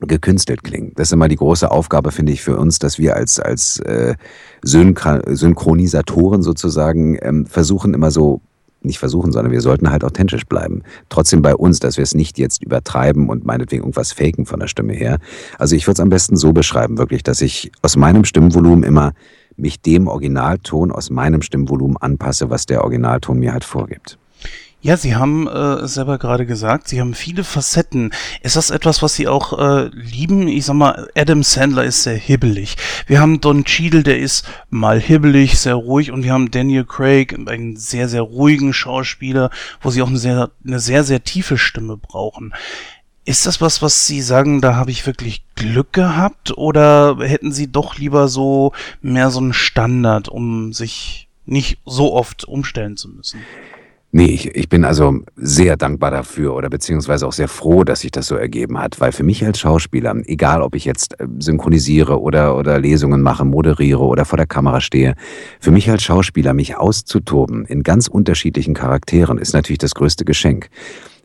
[0.00, 0.90] gekünstelt klingen.
[0.96, 4.16] Das ist immer die große Aufgabe, finde ich, für uns, dass wir als, als äh,
[4.62, 8.40] Synchronisatoren sozusagen ähm, versuchen immer so,
[8.82, 10.82] nicht versuchen, sondern wir sollten halt authentisch bleiben.
[11.08, 14.68] Trotzdem bei uns, dass wir es nicht jetzt übertreiben und meinetwegen irgendwas faken von der
[14.68, 15.18] Stimme her.
[15.58, 19.12] Also ich würde es am besten so beschreiben, wirklich, dass ich aus meinem Stimmvolumen immer
[19.56, 24.18] mich dem Originalton aus meinem Stimmvolumen anpasse, was der Originalton mir halt vorgibt.
[24.82, 28.12] Ja, Sie haben äh, selber gerade gesagt, Sie haben viele Facetten.
[28.42, 30.48] Ist das etwas, was Sie auch äh, lieben?
[30.48, 32.76] Ich sag mal, Adam Sandler ist sehr hibbelig.
[33.06, 36.12] Wir haben Don Cheadle, der ist mal hibbelig, sehr ruhig.
[36.12, 39.50] Und wir haben Daniel Craig, einen sehr, sehr ruhigen Schauspieler,
[39.82, 42.54] wo Sie auch eine sehr, eine sehr, sehr tiefe Stimme brauchen.
[43.26, 46.56] Ist das was, was Sie sagen, da habe ich wirklich Glück gehabt?
[46.56, 52.44] Oder hätten Sie doch lieber so mehr so einen Standard, um sich nicht so oft
[52.44, 53.40] umstellen zu müssen?
[54.12, 58.10] Nee, ich, ich bin also sehr dankbar dafür oder beziehungsweise auch sehr froh, dass sich
[58.10, 62.20] das so ergeben hat, weil für mich als Schauspieler, egal ob ich jetzt äh, synchronisiere
[62.20, 65.14] oder, oder Lesungen mache, moderiere oder vor der Kamera stehe,
[65.60, 70.70] für mich als Schauspieler mich auszutoben in ganz unterschiedlichen Charakteren ist natürlich das größte Geschenk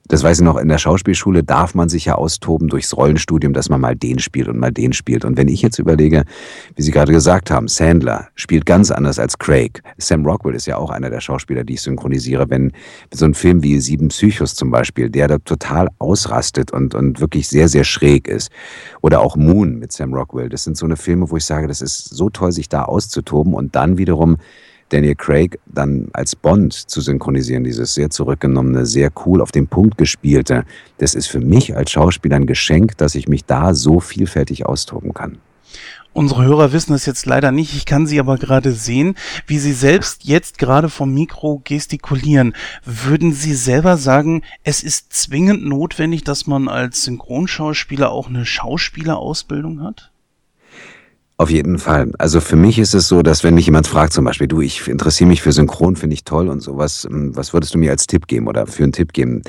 [0.08, 3.70] das weiß ich noch, in der Schauspielschule darf man sich ja austoben durchs Rollenstudium, dass
[3.70, 5.26] man mal den spielt und mal den spielt.
[5.26, 6.26] Und wenn ich jetzt überlege,
[6.76, 9.82] wie Sie gerade gesagt haben, Sandler spielt ganz anders als Craig.
[9.98, 12.50] Sam Rockwell ist ja auch einer der Schauspieler, die ich synchronisiere.
[12.50, 12.72] Wenn
[13.12, 17.48] so ein Film wie Sieben Psychos zum Beispiel, der da total ausrastet und, und wirklich
[17.48, 18.52] sehr, sehr schräg ist.
[19.02, 20.50] Oder auch Moon mit Sam Rockwell.
[20.50, 23.54] Das sind so eine Filme, wo ich sage, das ist so toll, sich da auszutoben
[23.54, 24.38] und dann wiederum
[24.90, 29.98] Daniel Craig dann als Bond zu synchronisieren, dieses sehr zurückgenommene, sehr cool auf den Punkt
[29.98, 30.64] gespielte,
[30.98, 35.14] das ist für mich als Schauspieler ein Geschenk, dass ich mich da so vielfältig austoben
[35.14, 35.40] kann.
[36.16, 37.76] Unsere Hörer wissen es jetzt leider nicht.
[37.76, 39.16] Ich kann sie aber gerade sehen,
[39.48, 42.56] wie sie selbst jetzt gerade vom Mikro gestikulieren.
[42.86, 49.84] Würden Sie selber sagen, es ist zwingend notwendig, dass man als Synchronschauspieler auch eine Schauspielerausbildung
[49.84, 50.14] hat?
[51.38, 52.14] Auf jeden Fall.
[52.18, 54.88] Also für mich ist es so, dass wenn mich jemand fragt, zum Beispiel, du, ich
[54.88, 58.08] interessiere mich für Synchron, finde ich toll und sowas, hm, was würdest du mir als
[58.08, 59.42] Tipp geben oder für einen Tipp geben?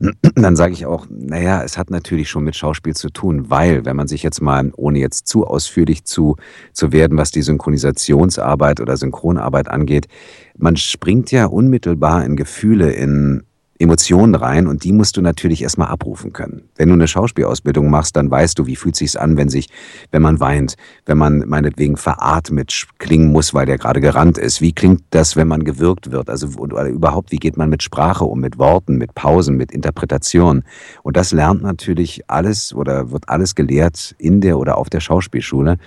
[0.34, 3.96] Dann sage ich auch, naja, es hat natürlich schon mit Schauspiel zu tun, weil wenn
[3.96, 6.36] man sich jetzt mal, ohne jetzt zu ausführlich zu,
[6.72, 10.08] zu werden, was die Synchronisationsarbeit oder Synchronarbeit angeht,
[10.56, 13.42] man springt ja unmittelbar in Gefühle, in
[13.78, 16.68] Emotionen rein und die musst du natürlich erstmal abrufen können.
[16.76, 19.68] Wenn du eine Schauspielausbildung machst, dann weißt du, wie fühlt sich's an, wenn sich,
[20.10, 24.60] wenn man weint, wenn man meinetwegen veratmet klingen muss, weil der gerade gerannt ist.
[24.60, 26.30] Wie klingt das, wenn man gewirkt wird?
[26.30, 30.62] Also oder überhaupt, wie geht man mit Sprache um, mit Worten, mit Pausen, mit Interpretation?
[31.02, 35.78] Und das lernt natürlich alles oder wird alles gelehrt in der oder auf der Schauspielschule.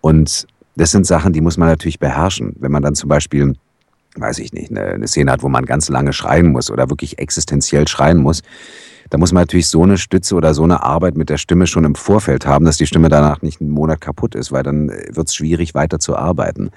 [0.00, 2.54] Und das sind Sachen, die muss man natürlich beherrschen.
[2.60, 3.54] Wenn man dann zum Beispiel
[4.20, 7.18] weiß ich nicht, eine, eine Szene hat, wo man ganz lange schreien muss oder wirklich
[7.18, 8.42] existenziell schreien muss,
[9.10, 11.84] da muss man natürlich so eine Stütze oder so eine Arbeit mit der Stimme schon
[11.84, 15.28] im Vorfeld haben, dass die Stimme danach nicht einen Monat kaputt ist, weil dann wird
[15.28, 16.70] es schwierig, weiter zu arbeiten.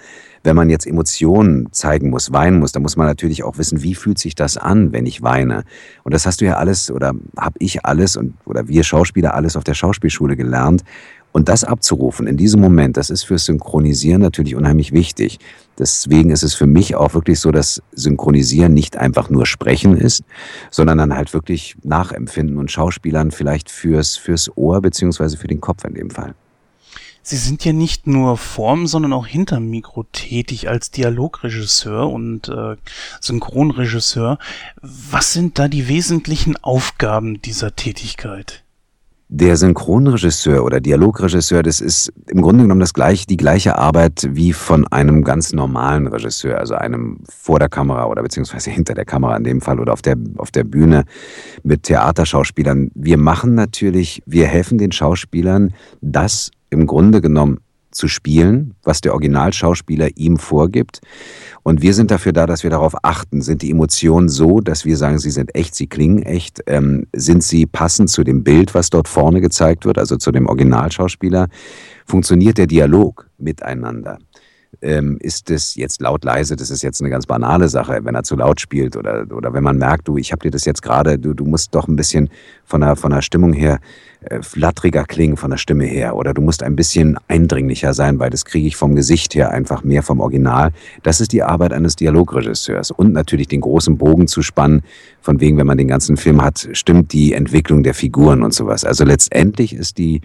[0.44, 3.96] Wenn man jetzt Emotionen zeigen muss, weinen muss, dann muss man natürlich auch wissen, wie
[3.96, 5.66] fühlt sich das an, wenn ich weine.
[6.04, 9.58] Und das hast du ja alles oder habe ich alles und oder wir Schauspieler alles
[9.58, 10.84] auf der Schauspielschule gelernt.
[11.32, 15.40] Und das abzurufen in diesem Moment, das ist fürs Synchronisieren natürlich unheimlich wichtig.
[15.80, 20.24] Deswegen ist es für mich auch wirklich so, dass Synchronisieren nicht einfach nur Sprechen ist,
[20.70, 25.86] sondern dann halt wirklich Nachempfinden und Schauspielern vielleicht fürs, fürs Ohr beziehungsweise für den Kopf
[25.86, 26.36] in dem Fall.
[27.24, 32.78] Sie sind ja nicht nur vorm, sondern auch hinterm Mikro tätig als Dialogregisseur und äh,
[33.20, 34.40] Synchronregisseur.
[34.82, 38.61] Was sind da die wesentlichen Aufgaben dieser Tätigkeit?
[39.34, 44.52] Der Synchronregisseur oder Dialogregisseur, das ist im Grunde genommen das gleiche, die gleiche Arbeit wie
[44.52, 49.38] von einem ganz normalen Regisseur, also einem vor der Kamera oder beziehungsweise hinter der Kamera
[49.38, 51.06] in dem Fall oder auf der, auf der Bühne
[51.64, 52.92] mit Theaterschauspielern.
[52.94, 57.60] Wir machen natürlich, wir helfen den Schauspielern, das im Grunde genommen
[57.92, 61.02] zu spielen, was der Originalschauspieler ihm vorgibt.
[61.64, 63.42] Und wir sind dafür da, dass wir darauf achten.
[63.42, 66.62] Sind die Emotionen so, dass wir sagen, sie sind echt, sie klingen echt?
[66.68, 70.48] Ähm, sind sie passend zu dem Bild, was dort vorne gezeigt wird, also zu dem
[70.48, 71.48] Originalschauspieler?
[72.06, 74.18] Funktioniert der Dialog miteinander?
[74.82, 78.24] ähm, ist es jetzt laut leise, das ist jetzt eine ganz banale Sache, wenn er
[78.24, 81.20] zu laut spielt oder, oder wenn man merkt, du, ich habe dir das jetzt gerade,
[81.20, 82.30] du, du musst doch ein bisschen
[82.64, 83.80] von der, von der Stimmung her
[84.42, 88.46] flatteriger klingen, von der Stimme her oder du musst ein bisschen eindringlicher sein, weil das
[88.46, 90.72] kriege ich vom Gesicht her einfach mehr vom Original.
[91.02, 94.84] Das ist die Arbeit eines Dialogregisseurs und natürlich den großen Bogen zu spannen,
[95.22, 98.86] von wegen, wenn man den ganzen Film hat, stimmt die Entwicklung der Figuren und sowas.
[98.86, 100.22] Also letztendlich ist die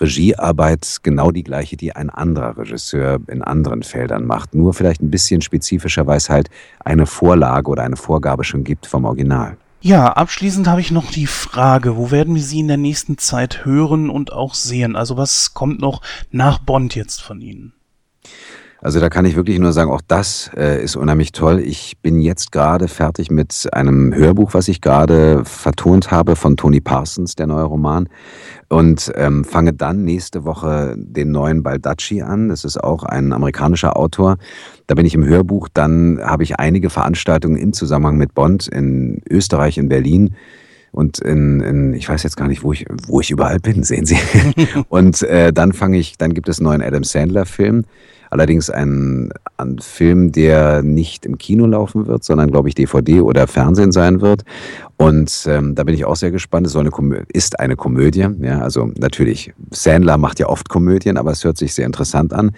[0.00, 4.54] Regiearbeit genau die gleiche, die ein anderer Regisseur in anderen Feldern macht.
[4.54, 6.50] Nur vielleicht ein bisschen spezifischer, weil es halt
[6.84, 9.56] eine Vorlage oder eine Vorgabe schon gibt vom Original.
[9.82, 13.64] Ja, abschließend habe ich noch die Frage, wo werden wir Sie in der nächsten Zeit
[13.64, 14.94] hören und auch sehen?
[14.94, 17.72] Also was kommt noch nach Bond jetzt von Ihnen?
[18.82, 21.60] Also da kann ich wirklich nur sagen, auch das äh, ist unheimlich toll.
[21.60, 26.80] Ich bin jetzt gerade fertig mit einem Hörbuch, was ich gerade vertont habe von Tony
[26.80, 28.08] Parsons, der neue Roman.
[28.70, 32.48] Und ähm, fange dann nächste Woche den neuen Baldacci an.
[32.48, 34.38] Das ist auch ein amerikanischer Autor.
[34.86, 35.68] Da bin ich im Hörbuch.
[35.72, 40.36] Dann habe ich einige Veranstaltungen im Zusammenhang mit Bond in Österreich, in Berlin
[40.92, 44.06] und in, in, ich weiß jetzt gar nicht, wo ich, wo ich überall bin, sehen
[44.06, 44.16] Sie.
[44.88, 47.84] und äh, dann fange ich, dann gibt es einen neuen Adam Sandler-Film.
[48.30, 53.46] Allerdings ein, ein Film, der nicht im Kino laufen wird, sondern, glaube ich, DVD oder
[53.46, 54.44] Fernsehen sein wird.
[54.96, 56.66] Und ähm, da bin ich auch sehr gespannt.
[56.66, 56.90] Es eine
[57.28, 58.26] ist eine Komödie.
[58.40, 62.52] Ja, also natürlich, Sandler macht ja oft Komödien, aber es hört sich sehr interessant an.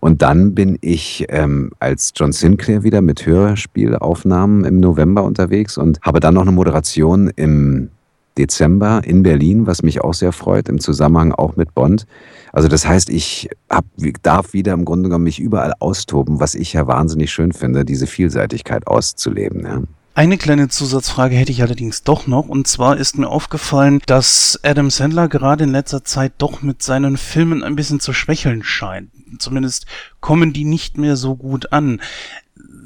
[0.00, 5.98] Und dann bin ich ähm, als John Sinclair wieder mit Hörspielaufnahmen im November unterwegs und
[6.02, 7.88] habe dann noch eine Moderation im
[8.38, 12.06] Dezember in Berlin, was mich auch sehr freut, im Zusammenhang auch mit Bond.
[12.52, 13.84] Also das heißt, ich hab,
[14.22, 18.06] darf wieder im Grunde genommen mich überall austoben, was ich ja wahnsinnig schön finde, diese
[18.06, 19.64] Vielseitigkeit auszuleben.
[19.64, 19.82] Ja.
[20.16, 24.90] Eine kleine Zusatzfrage hätte ich allerdings doch noch, und zwar ist mir aufgefallen, dass Adam
[24.90, 29.86] Sandler gerade in letzter Zeit doch mit seinen Filmen ein bisschen zu schwächeln scheint zumindest
[30.20, 32.00] kommen die nicht mehr so gut an.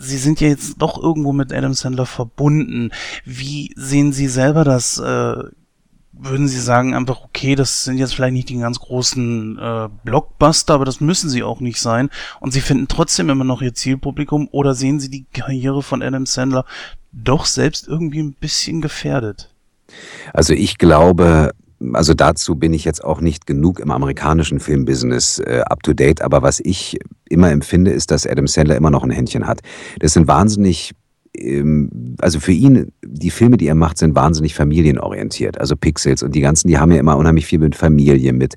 [0.00, 2.90] Sie sind ja jetzt doch irgendwo mit Adam Sandler verbunden.
[3.24, 4.98] Wie sehen Sie selber das?
[4.98, 5.42] Äh,
[6.12, 10.74] würden Sie sagen einfach, okay, das sind jetzt vielleicht nicht die ganz großen äh, Blockbuster,
[10.74, 12.11] aber das müssen sie auch nicht sein.
[12.40, 16.26] Und Sie finden trotzdem immer noch Ihr Zielpublikum oder sehen Sie die Karriere von Adam
[16.26, 16.64] Sandler
[17.12, 19.50] doch selbst irgendwie ein bisschen gefährdet?
[20.32, 21.54] Also ich glaube,
[21.92, 26.22] also dazu bin ich jetzt auch nicht genug im amerikanischen Filmbusiness äh, up to date,
[26.22, 29.60] aber was ich immer empfinde, ist, dass Adam Sandler immer noch ein Händchen hat.
[30.00, 30.94] Das sind wahnsinnig
[31.38, 35.58] ähm, also für ihn, die Filme, die er macht, sind wahnsinnig familienorientiert.
[35.58, 38.54] Also Pixels und die ganzen, die haben ja immer unheimlich viel mit Familie, mit,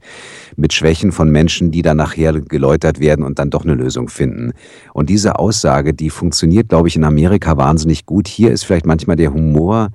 [0.56, 4.54] mit Schwächen von Menschen, die dann nachher geläutert werden und dann doch eine Lösung finden.
[4.94, 8.28] Und diese Aussage, die funktioniert, glaube ich, in Amerika wahnsinnig gut.
[8.28, 9.90] Hier ist vielleicht manchmal der Humor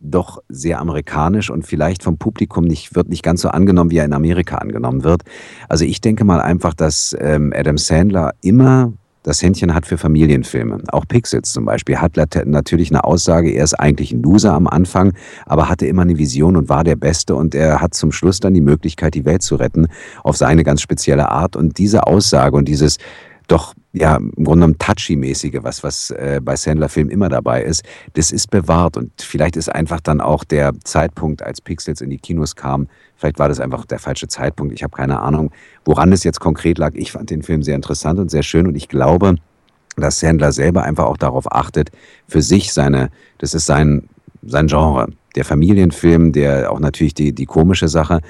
[0.00, 4.04] doch sehr amerikanisch und vielleicht vom Publikum nicht, wird nicht ganz so angenommen, wie er
[4.04, 5.22] in Amerika angenommen wird.
[5.68, 10.78] Also ich denke mal einfach, dass ähm, Adam Sandler immer das Händchen hat für Familienfilme.
[10.88, 15.12] Auch Pixels zum Beispiel hat natürlich eine Aussage, er ist eigentlich ein Loser am Anfang,
[15.44, 18.54] aber hatte immer eine Vision und war der Beste und er hat zum Schluss dann
[18.54, 19.88] die Möglichkeit, die Welt zu retten
[20.24, 21.54] auf seine ganz spezielle Art.
[21.54, 22.96] Und diese Aussage und dieses
[23.46, 27.82] doch ja im Grunde genommen touchy-mäßige, was, was äh, bei Sandler-Filmen immer dabei ist,
[28.14, 28.96] das ist bewahrt.
[28.96, 33.38] Und vielleicht ist einfach dann auch der Zeitpunkt, als Pixels in die Kinos kam, vielleicht
[33.38, 34.72] war das einfach der falsche Zeitpunkt.
[34.72, 35.50] Ich habe keine Ahnung,
[35.84, 36.92] woran es jetzt konkret lag.
[36.94, 39.36] Ich fand den Film sehr interessant und sehr schön und ich glaube,
[39.96, 41.90] dass Sandler selber einfach auch darauf achtet,
[42.26, 44.08] für sich seine, das ist sein,
[44.42, 45.08] sein Genre.
[45.36, 48.20] Der Familienfilm, der auch natürlich die, die komische Sache.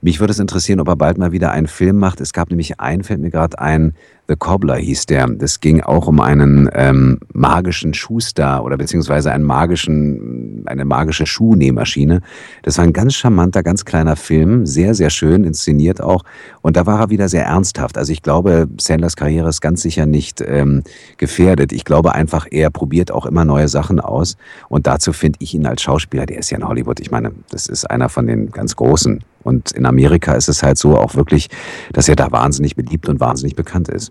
[0.00, 2.20] Mich würde es interessieren, ob er bald mal wieder einen Film macht.
[2.20, 3.94] Es gab nämlich einen, fällt mir gerade ein,
[4.32, 5.26] The Cobbler hieß der.
[5.26, 12.22] Das ging auch um einen ähm, magischen Schuster oder beziehungsweise einen magischen, eine magische Schuhnähmaschine.
[12.62, 16.24] Das war ein ganz charmanter, ganz kleiner Film, sehr, sehr schön inszeniert auch.
[16.62, 17.98] Und da war er wieder sehr ernsthaft.
[17.98, 20.82] Also ich glaube, Sandlers Karriere ist ganz sicher nicht ähm,
[21.18, 21.70] gefährdet.
[21.70, 24.38] Ich glaube einfach, er probiert auch immer neue Sachen aus.
[24.70, 27.00] Und dazu finde ich ihn als Schauspieler, der ist ja in Hollywood.
[27.00, 29.22] Ich meine, das ist einer von den ganz Großen.
[29.42, 31.50] Und in Amerika ist es halt so auch wirklich,
[31.92, 34.10] dass er da wahnsinnig beliebt und wahnsinnig bekannt ist.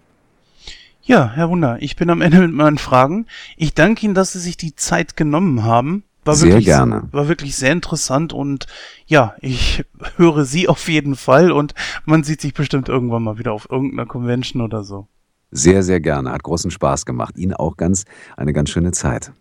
[1.03, 3.25] Ja, Herr Wunder, ich bin am Ende mit meinen Fragen.
[3.57, 6.03] Ich danke Ihnen, dass Sie sich die Zeit genommen haben.
[6.23, 7.07] War sehr wirklich, gerne.
[7.11, 8.67] War wirklich sehr interessant und
[9.07, 9.83] ja, ich
[10.17, 11.73] höre Sie auf jeden Fall und
[12.05, 15.07] man sieht sich bestimmt irgendwann mal wieder auf irgendeiner Convention oder so.
[15.49, 16.31] Sehr, sehr gerne.
[16.31, 17.37] Hat großen Spaß gemacht.
[17.37, 18.05] Ihnen auch ganz
[18.37, 19.31] eine ganz schöne Zeit.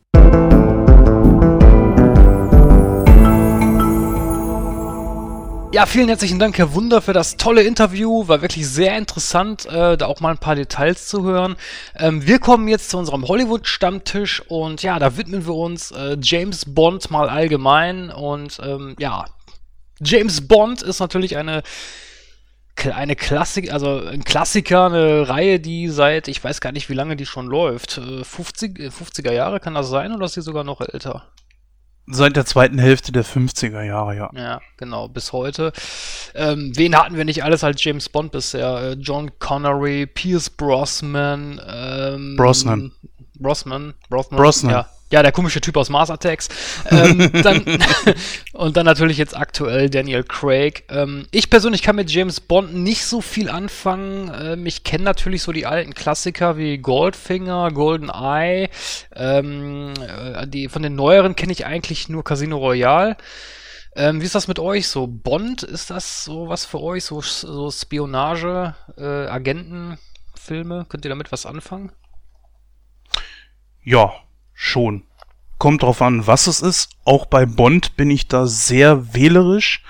[5.72, 8.26] Ja, vielen herzlichen Dank, Herr Wunder, für das tolle Interview.
[8.26, 11.54] War wirklich sehr interessant, äh, da auch mal ein paar Details zu hören.
[11.94, 16.64] Ähm, wir kommen jetzt zu unserem Hollywood-Stammtisch und ja, da widmen wir uns äh, James
[16.64, 18.10] Bond mal allgemein.
[18.10, 19.26] Und ähm, ja,
[20.00, 21.62] James Bond ist natürlich eine
[22.92, 27.14] eine Klassik, also ein Klassiker, eine Reihe, die seit, ich weiß gar nicht, wie lange
[27.14, 27.92] die schon läuft.
[27.92, 31.26] 50, äh, 50er Jahre kann das sein oder ist sie sogar noch älter?
[32.12, 34.30] Seit der zweiten Hälfte der 50er Jahre, ja.
[34.34, 35.72] Ja, genau, bis heute.
[36.34, 38.82] Ähm, wen hatten wir nicht alles als James Bond bisher?
[38.82, 42.92] Äh, John Connery, Pierce Brosnan, ähm, Brosnan.
[43.38, 44.36] Brosnan, Brosnan.
[44.38, 44.72] Brosnan.
[44.72, 46.48] Ja, ja, der komische Typ aus Mars Attacks.
[46.88, 47.64] Ähm, dann,
[48.52, 50.84] und dann natürlich jetzt aktuell Daniel Craig.
[50.88, 54.30] Ähm, ich persönlich kann mit James Bond nicht so viel anfangen.
[54.40, 58.68] Ähm, ich kenne natürlich so die alten Klassiker wie Goldfinger, GoldenEye.
[59.14, 63.16] Ähm, äh, die, von den neueren kenne ich eigentlich nur Casino Royale.
[63.96, 65.08] Ähm, wie ist das mit euch so?
[65.08, 67.04] Bond, ist das so was für euch?
[67.04, 70.86] So, so Spionage, äh, Agentenfilme?
[70.88, 71.90] Könnt ihr damit was anfangen?
[73.82, 74.12] Ja,
[74.60, 75.04] schon.
[75.58, 76.90] Kommt drauf an, was es ist.
[77.04, 79.82] Auch bei Bond bin ich da sehr wählerisch.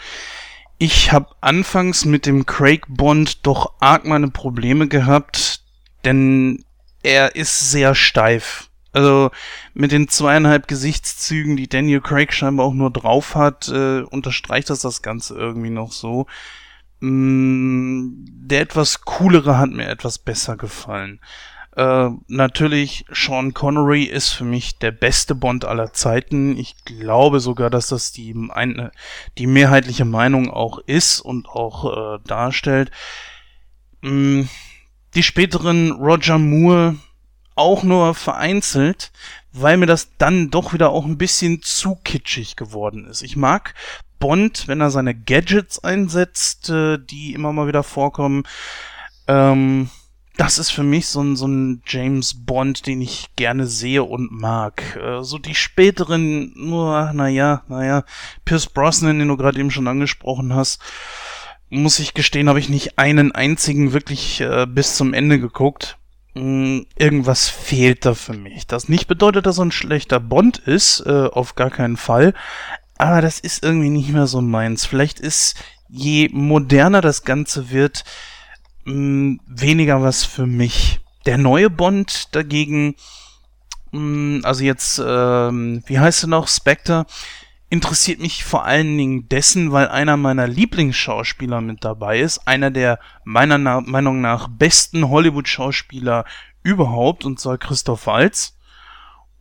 [0.79, 5.63] Ich habe anfangs mit dem Craig Bond doch arg meine Probleme gehabt,
[6.05, 6.65] denn
[7.03, 8.71] er ist sehr steif.
[8.93, 9.31] Also
[9.75, 14.81] mit den zweieinhalb Gesichtszügen, die Daniel Craig scheinbar auch nur drauf hat, äh, unterstreicht das
[14.81, 16.27] das Ganze irgendwie noch so.
[17.01, 21.21] Mm, der etwas coolere hat mir etwas besser gefallen.
[21.77, 26.59] Äh, natürlich, Sean Connery ist für mich der beste Bond aller Zeiten.
[26.59, 28.91] Ich glaube sogar, dass das die, eine,
[29.39, 32.91] die mehrheitliche Meinung auch ist und auch äh, darstellt.
[34.03, 34.43] Mm,
[35.15, 36.97] die späteren Roger Moore
[37.55, 39.13] auch nur vereinzelt,
[39.53, 43.23] weil mir das dann doch wieder auch ein bisschen zu kitschig geworden ist.
[43.23, 43.75] Ich mag
[44.19, 48.45] Bond, wenn er seine Gadgets einsetzt, äh, die immer mal wieder vorkommen.
[49.29, 49.91] Ähm,
[50.41, 54.33] das ist für mich so ein, so ein James Bond, den ich gerne sehe und
[54.33, 54.97] mag.
[54.97, 58.05] Äh, so die späteren, nur, naja, naja,
[58.47, 60.81] Pierce Brosnan, den du gerade eben schon angesprochen hast,
[61.69, 65.99] muss ich gestehen, habe ich nicht einen einzigen wirklich äh, bis zum Ende geguckt.
[66.33, 68.67] Mm, irgendwas fehlt da für mich.
[68.67, 72.33] Das nicht bedeutet, dass er ein schlechter Bond ist, äh, auf gar keinen Fall.
[72.97, 74.87] Aber das ist irgendwie nicht mehr so meins.
[74.87, 78.05] Vielleicht ist, je moderner das Ganze wird,
[78.91, 81.01] mh, mm, weniger was für mich.
[81.27, 82.97] Der neue Bond dagegen,
[83.93, 87.07] mh, mm, also jetzt, ähm, wie heißt er noch, Spectre,
[87.69, 92.99] interessiert mich vor allen Dingen dessen, weil einer meiner Lieblingsschauspieler mit dabei ist, einer der
[93.25, 96.25] meiner Na Meinung nach besten Hollywood-Schauspieler
[96.63, 98.57] überhaupt, und zwar Christoph Waltz.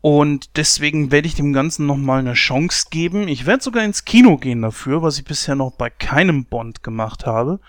[0.01, 3.27] Und deswegen werde ich dem Ganzen nochmal eine Chance geben.
[3.27, 7.25] Ich werde sogar ins Kino gehen dafür, was ich bisher noch bei keinem Bond gemacht
[7.25, 7.59] habe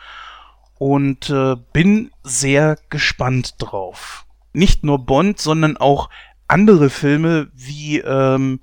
[0.81, 4.25] und äh, bin sehr gespannt drauf.
[4.55, 6.09] Nicht nur Bond, sondern auch
[6.49, 8.61] andere Filme wie ähm,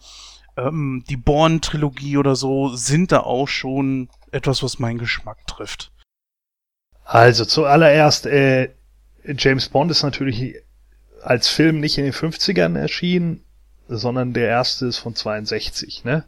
[0.58, 5.92] ähm, die Bourne-Trilogie oder so sind da auch schon etwas, was meinen Geschmack trifft.
[7.04, 8.72] Also zuallererst, äh,
[9.24, 10.56] James Bond ist natürlich
[11.22, 13.44] als Film nicht in den 50ern erschienen,
[13.88, 16.24] sondern der erste ist von 62, ne?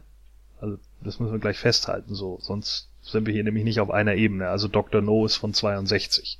[0.60, 2.38] Also das müssen wir gleich festhalten, so.
[2.40, 4.48] Sonst sind wir hier nämlich nicht auf einer Ebene.
[4.48, 5.02] Also Dr.
[5.02, 6.38] No ist von 62.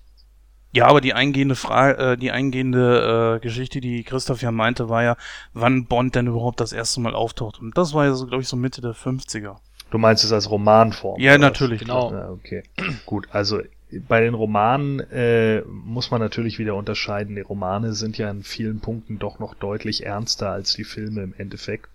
[0.72, 5.02] Ja, aber die eingehende Frage, äh, die eingehende äh, Geschichte, die Christoph ja meinte, war
[5.02, 5.16] ja,
[5.52, 7.58] wann Bond denn überhaupt das erste Mal auftaucht.
[7.58, 9.56] Und das war ja so, glaube ich, so Mitte der 50er.
[9.90, 11.20] Du meinst es als Romanform?
[11.20, 11.80] Ja, natürlich.
[11.80, 12.12] Genau.
[12.12, 12.62] Ja, okay.
[13.06, 13.60] Gut, also
[14.06, 17.34] bei den Romanen äh, muss man natürlich wieder unterscheiden.
[17.34, 21.34] Die Romane sind ja in vielen Punkten doch noch deutlich ernster als die Filme im
[21.36, 21.88] Endeffekt.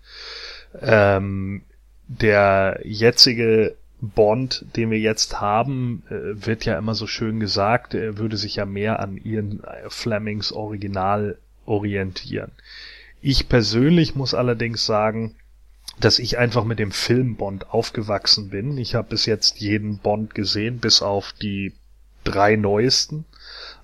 [0.82, 1.62] Ähm,
[2.08, 3.76] der jetzige
[4.10, 8.56] Bond, den wir jetzt haben, äh, wird ja immer so schön gesagt, er würde sich
[8.56, 12.52] ja mehr an Ian Flemings Original orientieren.
[13.20, 15.36] Ich persönlich muss allerdings sagen,
[15.98, 18.76] dass ich einfach mit dem Film Bond aufgewachsen bin.
[18.78, 21.72] Ich habe bis jetzt jeden Bond gesehen, bis auf die
[22.24, 23.24] drei neuesten.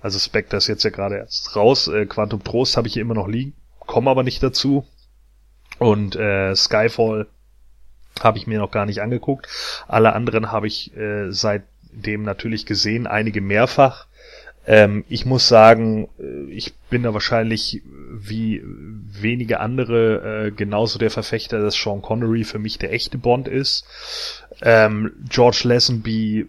[0.01, 1.87] Also Spectre ist jetzt ja gerade erst raus.
[1.87, 4.85] Äh, Quantum Trost habe ich hier immer noch liegen, komme aber nicht dazu.
[5.79, 7.27] Und äh, Skyfall
[8.21, 9.47] habe ich mir noch gar nicht angeguckt.
[9.87, 14.07] Alle anderen habe ich äh, seitdem natürlich gesehen, einige mehrfach.
[14.65, 21.11] Ähm, ich muss sagen, äh, ich bin da wahrscheinlich wie wenige andere äh, genauso der
[21.11, 23.85] Verfechter, dass Sean Connery für mich der echte Bond ist.
[24.61, 26.47] Ähm, George Lazenby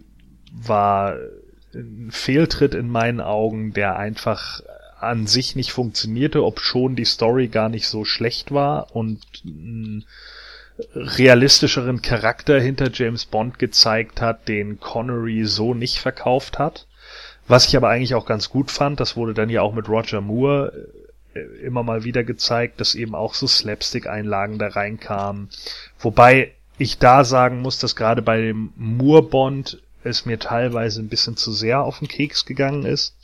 [0.53, 1.17] war
[1.75, 4.63] ein Fehltritt in meinen Augen, der einfach
[5.01, 10.05] an sich nicht funktionierte, ob schon die Story gar nicht so schlecht war und einen
[10.95, 16.87] realistischeren Charakter hinter James Bond gezeigt hat, den Connery so nicht verkauft hat.
[17.47, 20.21] Was ich aber eigentlich auch ganz gut fand, das wurde dann ja auch mit Roger
[20.21, 20.73] Moore
[21.35, 25.49] äh, immer mal wieder gezeigt, dass eben auch so Slapstick-Einlagen da reinkamen.
[26.01, 31.37] Wobei ich da sagen muss, dass gerade bei dem Moore-Bond es mir teilweise ein bisschen
[31.37, 33.15] zu sehr auf den Keks gegangen ist.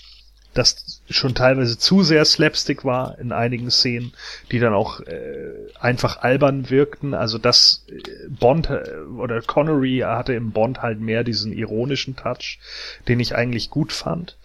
[0.53, 4.13] Das schon teilweise zu sehr Slapstick war in einigen Szenen,
[4.51, 7.15] die dann auch äh, einfach albern wirkten.
[7.15, 8.83] Also das äh, Bond äh,
[9.17, 12.59] oder Connery hatte im Bond halt mehr diesen ironischen Touch,
[13.07, 14.37] den ich eigentlich gut fand.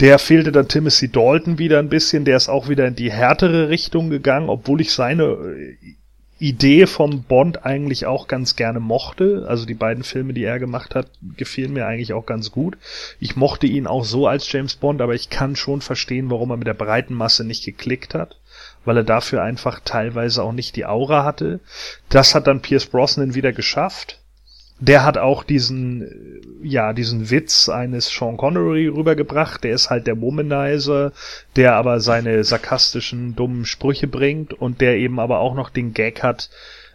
[0.00, 3.68] Der fehlte dann Timothy Dalton wieder ein bisschen, der ist auch wieder in die härtere
[3.68, 5.76] Richtung gegangen, obwohl ich seine äh,
[6.42, 9.46] Idee vom Bond eigentlich auch ganz gerne mochte.
[9.48, 12.76] Also die beiden Filme, die er gemacht hat, gefielen mir eigentlich auch ganz gut.
[13.20, 16.56] Ich mochte ihn auch so als James Bond, aber ich kann schon verstehen, warum er
[16.56, 18.40] mit der breiten Masse nicht geklickt hat,
[18.84, 21.60] weil er dafür einfach teilweise auch nicht die Aura hatte.
[22.08, 24.18] Das hat dann Pierce Brosnan wieder geschafft
[24.80, 29.62] der hat auch diesen, ja, diesen Witz eines Sean Connery rübergebracht.
[29.64, 31.12] Der ist halt der Womanizer,
[31.56, 36.22] der aber seine sarkastischen, dummen Sprüche bringt und der eben aber auch noch den Gag
[36.22, 36.50] hat,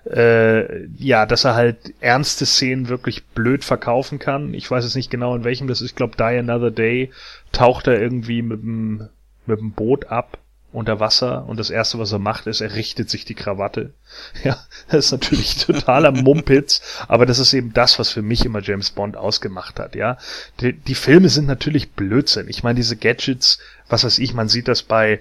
[0.06, 4.54] äh, ja, dass er halt ernste Szenen wirklich blöd verkaufen kann.
[4.54, 5.92] Ich weiß jetzt nicht genau in welchem das ist.
[5.92, 7.12] Ich glaube, Die Another Day
[7.52, 9.10] taucht er irgendwie mit dem,
[9.46, 10.38] mit dem Boot ab
[10.78, 13.94] unter Wasser und das erste, was er macht, ist, er richtet sich die Krawatte.
[14.44, 14.58] Ja,
[14.90, 18.92] das ist natürlich totaler Mumpitz, aber das ist eben das, was für mich immer James
[18.92, 20.18] Bond ausgemacht hat, ja.
[20.62, 22.48] Die, die Filme sind natürlich Blödsinn.
[22.48, 23.60] Ich meine, diese Gadgets,
[23.90, 25.20] was weiß ich, man sieht das bei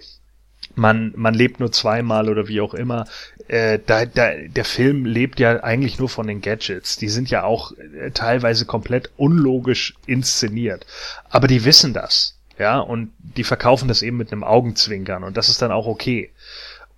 [0.74, 3.06] man, man lebt nur zweimal oder wie auch immer.
[3.48, 6.96] Äh, da, da, der Film lebt ja eigentlich nur von den Gadgets.
[6.96, 10.86] Die sind ja auch äh, teilweise komplett unlogisch inszeniert.
[11.30, 12.35] Aber die wissen das.
[12.58, 16.30] Ja, und die verkaufen das eben mit einem Augenzwinkern und das ist dann auch okay.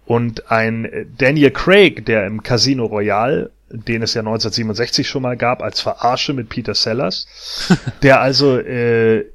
[0.06, 5.62] Und ein Daniel Craig, der im Casino Royale, den es ja 1967 schon mal gab,
[5.62, 7.26] als Verarsche mit Peter Sellers,
[8.02, 9.26] der also äh,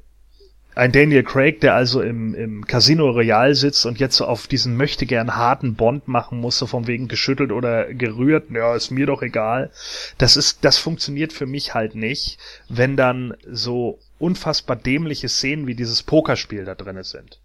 [0.74, 4.76] ein Daniel Craig, der also im, im Casino Royale sitzt und jetzt so auf diesen
[4.76, 9.06] möchte gern harten Bond machen muss, so von wegen geschüttelt oder gerührt, ja, ist mir
[9.06, 9.70] doch egal.
[10.18, 15.74] Das ist, das funktioniert für mich halt nicht, wenn dann so unfassbar dämliche Szenen wie
[15.74, 17.40] dieses Pokerspiel da drin sind.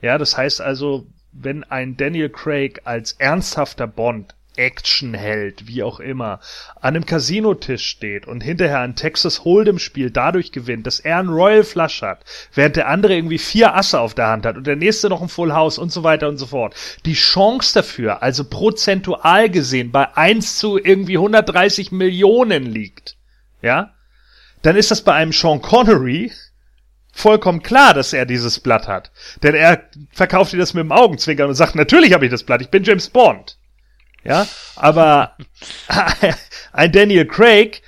[0.00, 6.40] Ja, das heißt also, wenn ein Daniel Craig als ernsthafter Bond Actionheld, wie auch immer,
[6.76, 11.28] an einem Casinotisch steht und hinterher ein Texas Hold'em Spiel dadurch gewinnt, dass er einen
[11.28, 12.24] Royal Flush hat,
[12.54, 15.28] während der andere irgendwie vier Asse auf der Hand hat und der nächste noch ein
[15.28, 16.74] Full House und so weiter und so fort.
[17.04, 23.16] Die Chance dafür, also prozentual gesehen, bei 1 zu irgendwie 130 Millionen liegt.
[23.62, 23.94] Ja?
[24.64, 26.32] dann ist das bei einem Sean Connery
[27.12, 29.12] vollkommen klar, dass er dieses Blatt hat.
[29.42, 32.62] Denn er verkauft dir das mit dem Augenzwinkern und sagt, natürlich habe ich das Blatt,
[32.62, 33.58] ich bin James Bond.
[34.24, 34.46] Ja,
[34.76, 35.36] aber
[36.72, 37.82] ein Daniel Craig,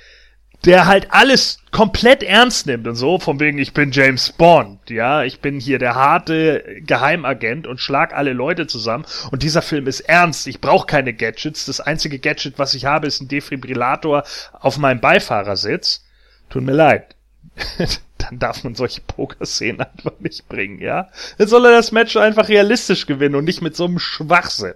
[0.65, 5.23] der halt alles komplett ernst nimmt und so, von wegen, ich bin James Bond, ja,
[5.23, 10.01] ich bin hier der harte Geheimagent und schlag alle Leute zusammen und dieser Film ist
[10.01, 14.23] ernst, ich brauche keine Gadgets, das einzige Gadget, was ich habe, ist ein Defibrillator
[14.53, 16.03] auf meinem Beifahrersitz
[16.49, 17.15] Tut mir leid.
[18.17, 21.09] dann darf man solche Pokerszenen einfach nicht bringen, ja?
[21.37, 24.75] Dann soll er das Match einfach realistisch gewinnen und nicht mit so einem Schwachsinn.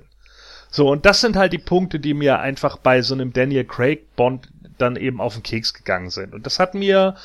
[0.72, 4.15] So, und das sind halt die Punkte, die mir einfach bei so einem Daniel Craig
[4.15, 4.47] Bond
[4.78, 6.34] dann eben auf den Keks gegangen sind.
[6.34, 7.15] Und das hat mir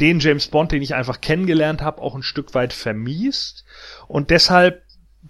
[0.00, 3.64] den James Bond, den ich einfach kennengelernt habe, auch ein Stück weit vermiest.
[4.08, 4.82] Und deshalb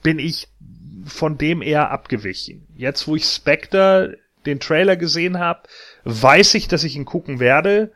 [0.03, 0.49] bin ich
[1.05, 2.67] von dem eher abgewichen.
[2.77, 5.69] Jetzt, wo ich Spectre den Trailer gesehen habe,
[6.05, 7.93] weiß ich, dass ich ihn gucken werde,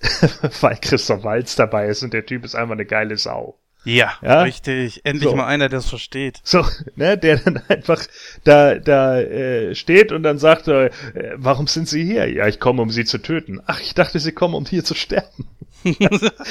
[0.60, 3.58] weil Christoph Walz dabei ist und der Typ ist einfach eine geile Sau.
[3.84, 4.42] Ja, Ja?
[4.42, 5.00] richtig.
[5.04, 5.36] Endlich So.
[5.36, 6.40] mal einer, der es versteht.
[6.44, 6.64] So,
[6.96, 8.04] ne, der dann einfach
[8.44, 10.90] da, da äh, steht und dann sagt, äh,
[11.36, 12.30] warum sind Sie hier?
[12.30, 13.60] Ja, ich komme, um Sie zu töten.
[13.66, 15.46] Ach, ich dachte, Sie kommen, um hier zu sterben.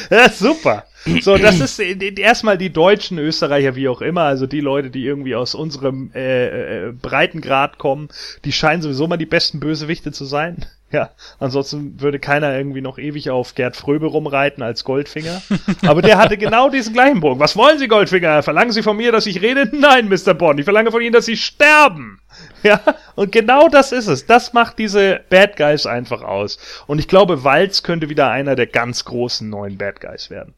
[0.10, 0.86] ja, super.
[1.22, 5.06] So, das ist äh, erstmal die Deutschen, Österreicher, wie auch immer, also die Leute, die
[5.06, 8.10] irgendwie aus unserem äh, äh, Breitengrad kommen,
[8.44, 10.66] die scheinen sowieso mal die besten Bösewichte zu sein.
[10.92, 15.42] Ja, ansonsten würde keiner irgendwie noch ewig auf Gerd Fröbe rumreiten als Goldfinger.
[15.86, 17.40] Aber der hatte genau diesen gleichen Punkt.
[17.40, 18.42] Was wollen Sie, Goldfinger?
[18.42, 19.70] Verlangen Sie von mir, dass ich rede?
[19.78, 20.34] Nein, Mr.
[20.34, 20.60] Bond.
[20.60, 22.20] Ich verlange von Ihnen, dass Sie sterben.
[22.62, 22.82] Ja,
[23.16, 24.26] und genau das ist es.
[24.26, 26.58] Das macht diese Bad Guys einfach aus.
[26.88, 30.54] Und ich glaube, Walz könnte wieder einer der ganz großen neuen Bad Guys werden.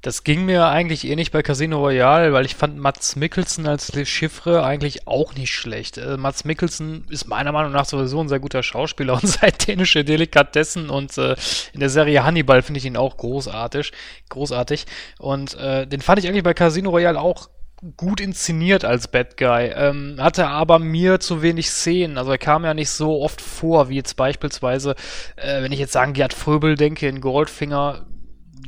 [0.00, 3.92] Das ging mir eigentlich eh nicht bei Casino Royale, weil ich fand Mats Mikkelsen als
[3.94, 5.98] Le Chiffre eigentlich auch nicht schlecht.
[5.98, 10.04] Äh, Mats Mikkelsen ist meiner Meinung nach sowieso ein sehr guter Schauspieler und seit dänische
[10.04, 11.34] Delikatessen und äh,
[11.72, 13.92] in der Serie Hannibal finde ich ihn auch großartig,
[14.28, 14.86] großartig.
[15.18, 17.48] Und äh, den fand ich eigentlich bei Casino Royale auch
[17.96, 22.18] gut inszeniert als Bad Guy, ähm, hatte aber mir zu wenig Szenen.
[22.18, 24.94] Also er kam ja nicht so oft vor, wie jetzt beispielsweise,
[25.36, 28.06] äh, wenn ich jetzt sagen Gerd Fröbel denke in Goldfinger,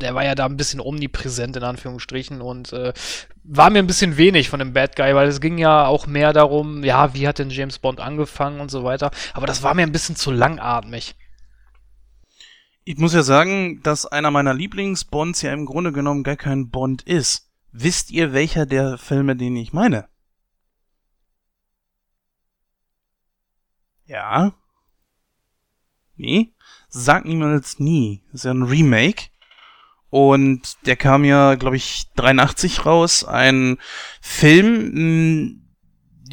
[0.01, 2.93] der war ja da ein bisschen omnipräsent in Anführungsstrichen und äh,
[3.45, 6.33] war mir ein bisschen wenig von dem Bad Guy, weil es ging ja auch mehr
[6.33, 9.11] darum, ja, wie hat denn James Bond angefangen und so weiter.
[9.33, 11.15] Aber das war mir ein bisschen zu langatmig.
[12.85, 17.03] Ich muss ja sagen, dass einer meiner Lieblingsbonds ja im Grunde genommen gar kein Bond
[17.03, 17.51] ist.
[17.73, 20.09] Wisst ihr, welcher der Filme, den ich meine?
[24.07, 24.53] Ja?
[26.17, 26.53] Nee?
[26.89, 28.23] Sag niemals nie.
[28.33, 29.31] Ist ja ein Remake.
[30.11, 33.25] Und der kam ja, glaube ich, 83 raus.
[33.25, 33.79] Ein
[34.21, 35.61] Film, mh,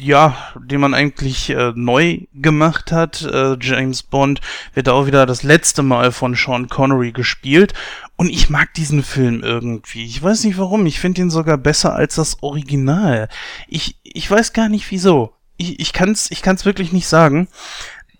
[0.00, 3.22] ja, den man eigentlich äh, neu gemacht hat.
[3.22, 4.40] Äh, James Bond
[4.74, 7.72] wird auch wieder das letzte Mal von Sean Connery gespielt.
[8.16, 10.04] Und ich mag diesen Film irgendwie.
[10.04, 10.86] Ich weiß nicht warum.
[10.86, 13.28] Ich finde ihn sogar besser als das Original.
[13.66, 15.34] Ich, ich weiß gar nicht wieso.
[15.56, 17.48] Ich, ich kann's, ich kann's wirklich nicht sagen.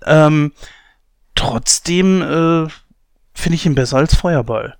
[0.04, 0.52] Ähm,
[1.34, 2.68] trotzdem äh,
[3.34, 4.78] finde ich ihn besser als Feuerball.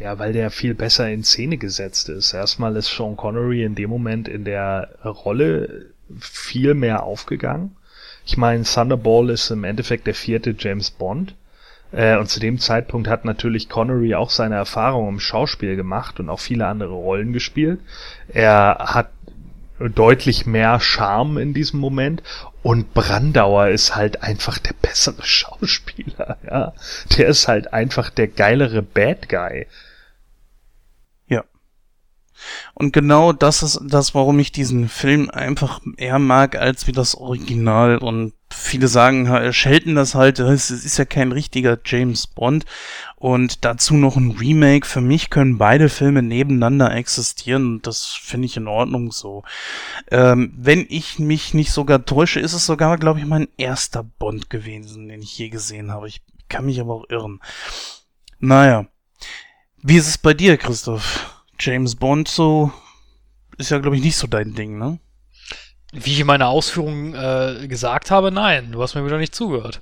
[0.00, 2.32] Ja, weil der viel besser in Szene gesetzt ist.
[2.32, 5.86] Erstmal ist Sean Connery in dem Moment in der Rolle
[6.18, 7.76] viel mehr aufgegangen.
[8.24, 11.34] Ich meine, Thunderball ist im Endeffekt der vierte James Bond.
[11.92, 16.28] Äh, und zu dem Zeitpunkt hat natürlich Connery auch seine Erfahrung im Schauspiel gemacht und
[16.28, 17.80] auch viele andere Rollen gespielt.
[18.28, 19.10] Er hat
[19.78, 22.22] deutlich mehr Charme in diesem Moment
[22.62, 26.72] und Brandauer ist halt einfach der bessere Schauspieler, ja.
[27.16, 29.66] Der ist halt einfach der geilere Bad Guy.
[32.74, 37.14] Und genau das ist das, warum ich diesen Film einfach eher mag als wie das
[37.14, 37.98] Original.
[37.98, 42.64] Und viele sagen, schelten das halt, es ist ja kein richtiger James Bond.
[43.16, 44.86] Und dazu noch ein Remake.
[44.86, 47.80] Für mich können beide Filme nebeneinander existieren.
[47.82, 49.42] Das finde ich in Ordnung so.
[50.10, 54.50] Ähm, wenn ich mich nicht sogar täusche, ist es sogar, glaube ich, mein erster Bond
[54.50, 56.08] gewesen, den ich je gesehen habe.
[56.08, 57.40] Ich kann mich aber auch irren.
[58.38, 58.86] Naja.
[59.82, 61.37] Wie ist es bei dir, Christoph?
[61.58, 62.72] James Bond so
[63.56, 64.98] ist ja, glaube ich, nicht so dein Ding, ne?
[65.92, 69.80] Wie ich in meiner Ausführung äh, gesagt habe, nein, du hast mir wieder nicht zugehört.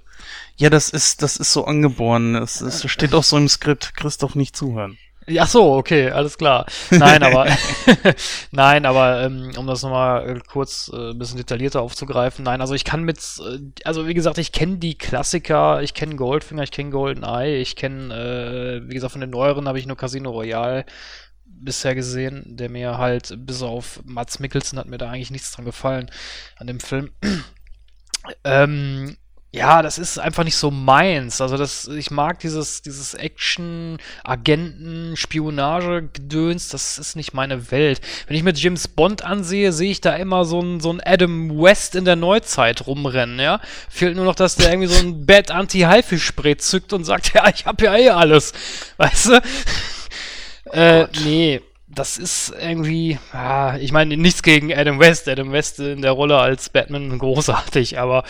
[0.57, 2.37] Ja, das ist, das ist so angeboren.
[2.37, 4.97] Es, es steht auch so im Skript, Christoph nicht zuhören.
[5.39, 6.67] Ach so, okay, alles klar.
[6.91, 7.49] Nein, aber
[8.53, 12.75] nein, aber ähm, um das nochmal äh, kurz äh, ein bisschen detaillierter aufzugreifen, nein, also
[12.75, 16.71] ich kann mit, äh, also wie gesagt, ich kenne die Klassiker, ich kenne Goldfinger, ich
[16.71, 20.87] kenne GoldenEye, ich kenne, äh, wie gesagt, von den neueren habe ich nur Casino Royale
[21.61, 25.65] bisher gesehen, der mir halt, bis auf Mats Mikkelsen hat mir da eigentlich nichts dran
[25.65, 26.11] gefallen
[26.57, 27.11] an dem Film.
[28.45, 29.17] ähm,
[29.57, 31.41] ja, das ist einfach nicht so meins.
[31.41, 38.03] Also das, ich mag dieses, dieses Action, Agenten, Spionage, Gedöns, das ist nicht meine Welt.
[38.27, 41.59] Wenn ich mir James Bond ansehe, sehe ich da immer so ein, so ein Adam
[41.59, 43.61] West in der Neuzeit rumrennen, ja.
[43.89, 47.65] Fehlt nur noch, dass der irgendwie so ein Bad Anti-Haifisch-Spray zückt und sagt, ja, ich
[47.65, 48.53] hab ja eh alles.
[48.99, 49.43] Weißt du?
[50.73, 55.29] Äh, nee, das ist irgendwie, ah, ich meine, nichts gegen Adam West.
[55.29, 58.25] Adam West in der Rolle als Batman großartig, aber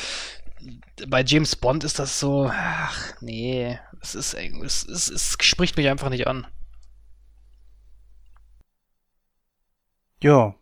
[1.09, 5.89] bei James Bond ist das so, ach nee, es ist es, es, es spricht mich
[5.89, 6.47] einfach nicht an.
[10.23, 10.55] Ja.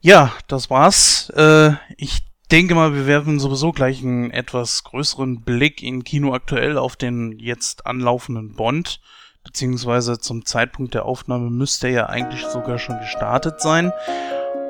[0.00, 1.30] Ja, das war's.
[1.30, 2.20] Äh, ich
[2.50, 7.38] denke mal, wir werfen sowieso gleich einen etwas größeren Blick in Kino aktuell auf den
[7.38, 9.00] jetzt anlaufenden Bond.
[9.48, 13.94] Beziehungsweise zum Zeitpunkt der Aufnahme müsste er ja eigentlich sogar schon gestartet sein.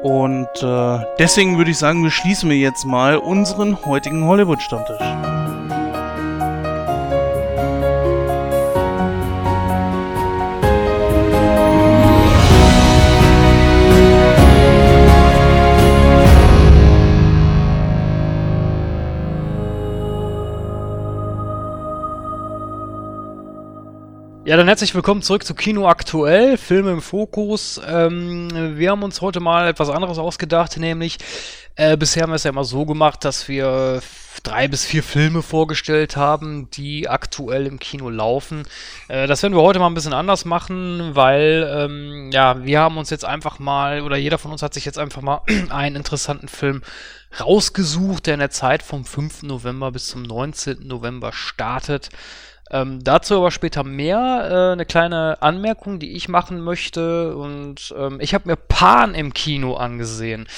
[0.04, 5.37] Und äh, deswegen würde ich sagen, wir schließen wir jetzt mal unseren heutigen Hollywood-Stammtisch.
[24.48, 27.78] Ja, dann herzlich willkommen zurück zu Kino Aktuell, Filme im Fokus.
[27.86, 31.18] Ähm, wir haben uns heute mal etwas anderes ausgedacht, nämlich
[31.76, 34.00] äh, bisher haben wir es ja immer so gemacht, dass wir
[34.42, 38.62] drei bis vier Filme vorgestellt haben, die aktuell im Kino laufen.
[39.08, 42.96] Äh, das werden wir heute mal ein bisschen anders machen, weil ähm, ja, wir haben
[42.96, 46.48] uns jetzt einfach mal, oder jeder von uns hat sich jetzt einfach mal einen interessanten
[46.48, 46.80] Film
[47.38, 49.42] rausgesucht, der in der Zeit vom 5.
[49.42, 50.86] November bis zum 19.
[50.86, 52.08] November startet.
[52.70, 54.48] Ähm, dazu aber später mehr.
[54.50, 57.36] Äh, eine kleine Anmerkung, die ich machen möchte.
[57.36, 60.46] Und ähm, ich habe mir Pan im Kino angesehen.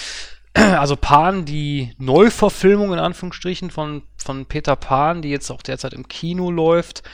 [0.53, 6.09] Also Pan, die Neuverfilmung in Anführungsstrichen von, von Peter Pan, die jetzt auch derzeit im
[6.09, 7.05] Kino läuft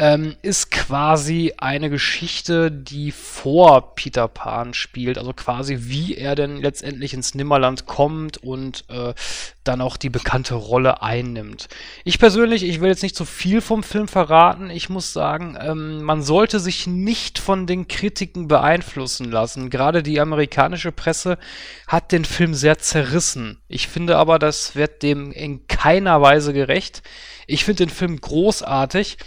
[0.00, 5.18] ähm, ist quasi eine Geschichte, die vor Peter Pan spielt.
[5.18, 9.12] Also quasi, wie er denn letztendlich ins Nimmerland kommt und äh,
[9.64, 11.68] dann auch die bekannte Rolle einnimmt.
[12.04, 14.70] Ich persönlich, ich will jetzt nicht zu viel vom Film verraten.
[14.70, 19.68] Ich muss sagen, ähm, man sollte sich nicht von den Kritiken beeinflussen lassen.
[19.68, 21.38] Gerade die amerikanische Presse
[21.88, 23.58] hat den Film sehr zerrissen.
[23.66, 27.02] Ich finde aber, das wird dem in keiner Weise gerecht.
[27.48, 29.18] Ich finde den Film großartig.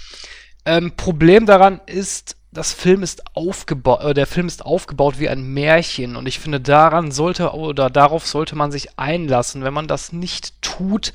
[0.66, 5.54] Ähm, Problem daran ist, das Film ist aufgebaut, äh, der Film ist aufgebaut wie ein
[5.54, 9.64] Märchen und ich finde, daran sollte oder darauf sollte man sich einlassen.
[9.64, 11.14] Wenn man das nicht tut,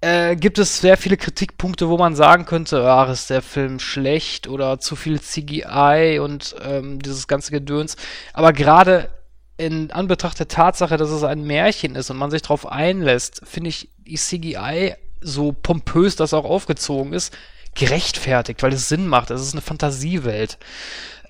[0.00, 4.48] äh, gibt es sehr viele Kritikpunkte, wo man sagen könnte, ach, ist der Film schlecht
[4.48, 7.96] oder zu viel CGI und ähm, dieses ganze Gedöns.
[8.32, 9.10] Aber gerade
[9.56, 13.70] in Anbetracht der Tatsache, dass es ein Märchen ist und man sich darauf einlässt, finde
[13.70, 17.36] ich die CGI so pompös das auch aufgezogen ist,
[17.74, 19.30] gerechtfertigt, weil es Sinn macht.
[19.30, 20.58] Es ist eine Fantasiewelt.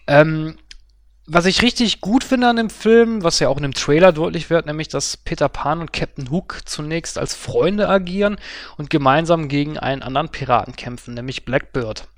[0.07, 0.57] Ähm,
[1.26, 4.49] was ich richtig gut finde an dem Film, was ja auch in dem Trailer deutlich
[4.49, 8.39] wird, nämlich, dass Peter Pan und Captain Hook zunächst als Freunde agieren
[8.78, 12.09] und gemeinsam gegen einen anderen Piraten kämpfen, nämlich Blackbird.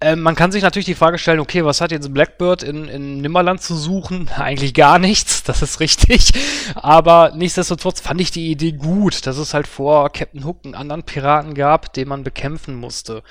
[0.00, 3.20] Ähm, man kann sich natürlich die Frage stellen, okay, was hat jetzt Blackbird in, in
[3.20, 4.28] Nimmerland zu suchen?
[4.36, 6.30] Eigentlich gar nichts, das ist richtig.
[6.76, 11.02] Aber nichtsdestotrotz fand ich die Idee gut, dass es halt vor Captain Hook einen anderen
[11.02, 13.22] Piraten gab, den man bekämpfen musste.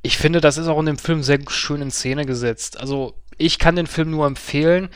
[0.00, 2.80] Ich finde, das ist auch in dem Film sehr schön in Szene gesetzt.
[2.80, 4.88] Also, ich kann den Film nur empfehlen.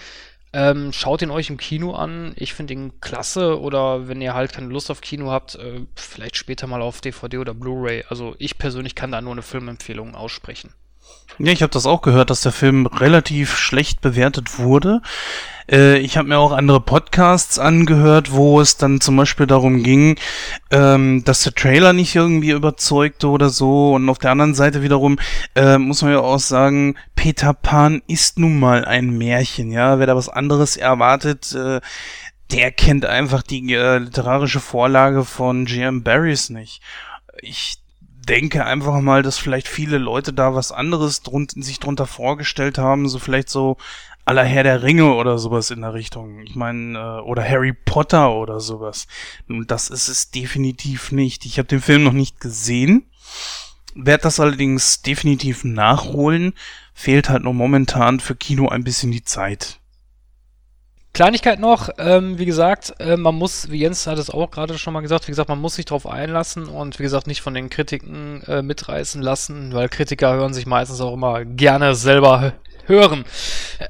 [0.52, 2.32] Ähm, schaut ihn euch im Kino an.
[2.36, 3.60] Ich finde ihn klasse.
[3.60, 7.38] Oder wenn ihr halt keine Lust auf Kino habt, äh, vielleicht später mal auf DVD
[7.38, 8.04] oder Blu-ray.
[8.08, 10.72] Also ich persönlich kann da nur eine Filmempfehlung aussprechen.
[11.38, 15.02] Ja, ich habe das auch gehört, dass der Film relativ schlecht bewertet wurde.
[15.70, 20.18] Äh, ich habe mir auch andere Podcasts angehört, wo es dann zum Beispiel darum ging,
[20.70, 23.94] ähm, dass der Trailer nicht irgendwie überzeugte oder so.
[23.94, 25.18] Und auf der anderen Seite wiederum
[25.54, 29.70] äh, muss man ja auch sagen, Peter Pan ist nun mal ein Märchen.
[29.70, 31.80] Ja, wer da was anderes erwartet, äh,
[32.50, 36.02] der kennt einfach die äh, literarische Vorlage von G.M.
[36.02, 36.80] Barrys nicht.
[37.42, 37.78] Ich
[38.28, 43.08] denke einfach mal, dass vielleicht viele Leute da was anderes drun sich drunter vorgestellt haben,
[43.08, 43.76] so vielleicht so
[44.24, 46.40] aller Herr der Ringe oder sowas in der Richtung.
[46.40, 49.06] Ich meine, äh, oder Harry Potter oder sowas.
[49.46, 51.46] Nun, das ist es definitiv nicht.
[51.46, 53.06] Ich habe den Film noch nicht gesehen,
[53.94, 56.52] werde das allerdings definitiv nachholen.
[56.92, 59.78] Fehlt halt nur momentan für Kino ein bisschen die Zeit.
[61.16, 64.92] Kleinigkeit noch, ähm, wie gesagt, äh, man muss, wie Jens hat es auch gerade schon
[64.92, 67.70] mal gesagt, wie gesagt, man muss sich darauf einlassen und wie gesagt nicht von den
[67.70, 72.52] Kritiken äh, mitreißen lassen, weil Kritiker hören sich meistens auch immer gerne selber
[72.84, 73.24] hören.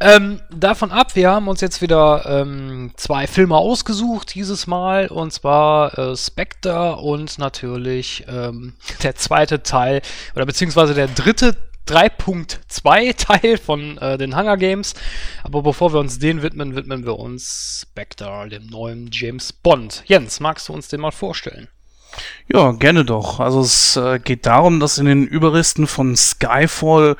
[0.01, 5.33] Ähm, davon ab, wir haben uns jetzt wieder ähm, zwei Filme ausgesucht dieses Mal und
[5.33, 10.01] zwar äh, Spectre und natürlich ähm, der zweite Teil
[10.37, 11.57] oder beziehungsweise der dritte
[11.87, 14.95] 3.2 Teil von äh, den Hunger Games.
[15.45, 20.03] Aber bevor wir uns den widmen, widmen wir uns Spectre, dem neuen James Bond.
[20.07, 21.69] Jens, magst du uns den mal vorstellen?
[22.53, 23.41] Ja, gerne doch.
[23.41, 27.17] Also es äh, geht darum, dass in den Überresten von Skyfall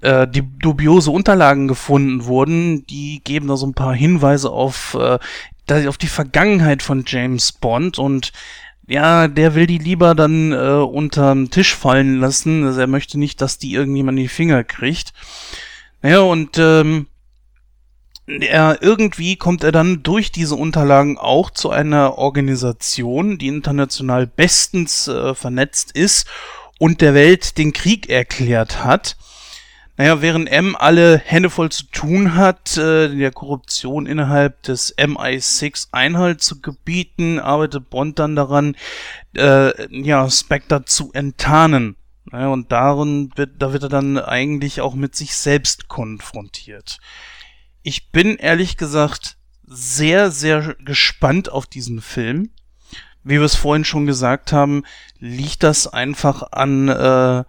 [0.00, 2.86] äh, die dubiose Unterlagen gefunden wurden.
[2.86, 7.98] Die geben da so ein paar Hinweise auf, äh, auf die Vergangenheit von James Bond
[7.98, 8.32] und
[8.86, 12.64] ja, der will die lieber dann äh, unterm Tisch fallen lassen.
[12.64, 15.12] Also er möchte nicht, dass die irgendjemand in die Finger kriegt.
[16.02, 17.06] Naja, und ähm,
[18.26, 25.08] er, irgendwie kommt er dann durch diese Unterlagen auch zu einer Organisation, die international bestens
[25.08, 26.26] äh, vernetzt ist
[26.78, 29.16] und der Welt den Krieg erklärt hat.
[29.96, 35.88] Naja, während M alle Hände voll zu tun hat, äh, der Korruption innerhalb des MI6
[35.92, 38.74] Einhalt zu gebieten, arbeitet Bond dann daran,
[39.36, 39.70] äh,
[40.02, 41.96] ja, Spectre zu enttarnen.
[42.24, 46.98] Naja, und darin wird, da wird er dann eigentlich auch mit sich selbst konfrontiert.
[47.84, 52.50] Ich bin ehrlich gesagt sehr, sehr gespannt auf diesen Film.
[53.22, 54.82] Wie wir es vorhin schon gesagt haben,
[55.18, 57.44] liegt das einfach an äh,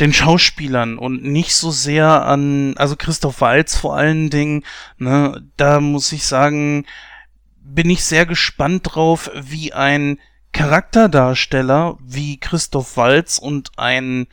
[0.00, 4.64] den Schauspielern und nicht so sehr an, also Christoph Walz vor allen Dingen,
[4.98, 6.86] ne, da muss ich sagen,
[7.62, 10.18] bin ich sehr gespannt drauf, wie ein
[10.52, 14.26] Charakterdarsteller wie Christoph Walz und ein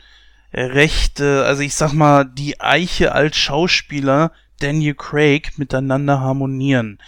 [0.52, 6.98] rechte, also ich sag mal, die Eiche als Schauspieler Daniel Craig miteinander harmonieren.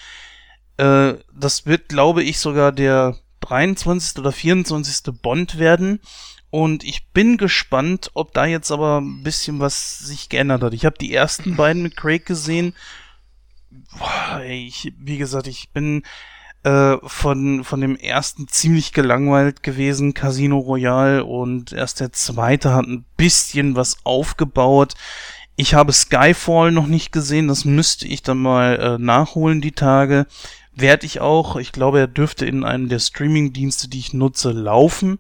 [0.76, 4.18] Äh, das wird, glaube ich, sogar der 23.
[4.18, 5.14] oder 24.
[5.20, 6.00] Bond werden.
[6.50, 10.74] Und ich bin gespannt, ob da jetzt aber ein bisschen was sich geändert hat.
[10.74, 12.74] Ich habe die ersten beiden mit Craig gesehen.
[13.96, 16.02] Boah, ey, ich, wie gesagt, ich bin
[16.64, 22.86] äh, von, von dem ersten ziemlich gelangweilt gewesen, Casino Royale, und erst der zweite hat
[22.86, 24.94] ein bisschen was aufgebaut.
[25.56, 30.26] Ich habe Skyfall noch nicht gesehen, das müsste ich dann mal äh, nachholen die Tage.
[30.74, 31.56] Werde ich auch.
[31.56, 35.18] Ich glaube, er dürfte in einem der Streaming-Dienste, die ich nutze, laufen.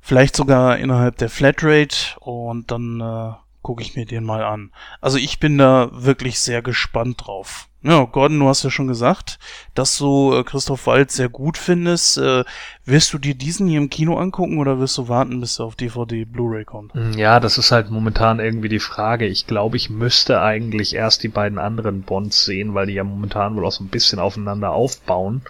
[0.00, 3.32] Vielleicht sogar innerhalb der Flatrate und dann äh,
[3.62, 4.72] gucke ich mir den mal an.
[5.00, 7.69] Also ich bin da wirklich sehr gespannt drauf.
[7.82, 9.38] Ja, Gordon, du hast ja schon gesagt,
[9.74, 12.18] dass du äh, Christoph Waltz sehr gut findest.
[12.18, 12.44] Äh,
[12.84, 15.76] wirst du dir diesen hier im Kino angucken oder wirst du warten, bis er auf
[15.76, 16.92] DVD Blu-ray kommt?
[16.92, 19.26] Hm, ja, das ist halt momentan irgendwie die Frage.
[19.26, 23.56] Ich glaube, ich müsste eigentlich erst die beiden anderen Bonds sehen, weil die ja momentan
[23.56, 25.40] wohl auch so ein bisschen aufeinander aufbauen.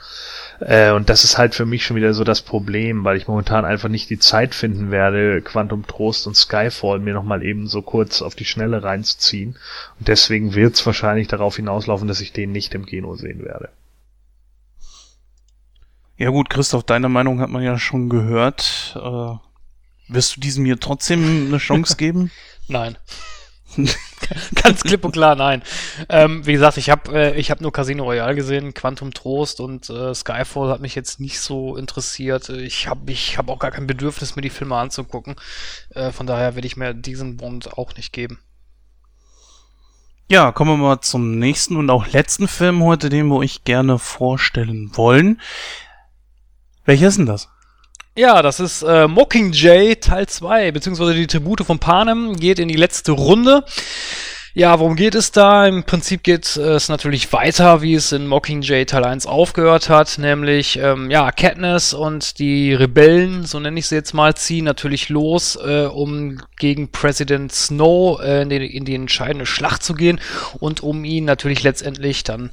[0.61, 3.65] Äh, und das ist halt für mich schon wieder so das Problem, weil ich momentan
[3.65, 8.23] einfach nicht die Zeit finden werde, Quantum Trost und Skyfall mir nochmal eben so kurz
[8.23, 9.57] auf die Schnelle reinzuziehen.
[9.99, 13.71] Und deswegen wird es wahrscheinlich darauf hinauslaufen, dass ich den nicht im Kino sehen werde.
[16.17, 18.95] Ja gut, Christoph, deine Meinung hat man ja schon gehört.
[18.95, 22.31] Äh, wirst du diesem hier trotzdem eine Chance geben?
[22.69, 22.99] Nein.
[24.63, 25.63] Ganz klipp und klar, nein.
[26.09, 29.89] Ähm, wie gesagt, ich habe äh, ich hab nur Casino Royale gesehen, Quantum Trost und
[29.89, 32.49] äh, Skyfall hat mich jetzt nicht so interessiert.
[32.49, 35.37] Ich habe ich hab auch gar kein Bedürfnis, mir die Filme anzugucken.
[35.95, 38.41] Äh, von daher werde ich mir diesen Bond auch nicht geben.
[40.31, 43.99] Ja, kommen wir mal zum nächsten und auch letzten Film heute, den wir euch gerne
[43.99, 45.41] vorstellen wollen.
[46.85, 47.49] Welcher ist denn das?
[48.15, 52.77] Ja, das ist äh, Mockingjay Teil 2, beziehungsweise die Tribute von Panem geht in die
[52.77, 53.65] letzte Runde.
[54.53, 55.65] Ja, worum geht es da?
[55.69, 60.77] Im Prinzip geht es natürlich weiter, wie es in Mockingjay Teil 1 aufgehört hat, nämlich,
[60.77, 65.55] ähm, ja, Katniss und die Rebellen, so nenne ich sie jetzt mal, ziehen natürlich los,
[65.55, 70.21] äh, um gegen Präsident Snow äh, in, die, in die entscheidende Schlacht zu gehen
[70.59, 72.51] und um ihn natürlich letztendlich dann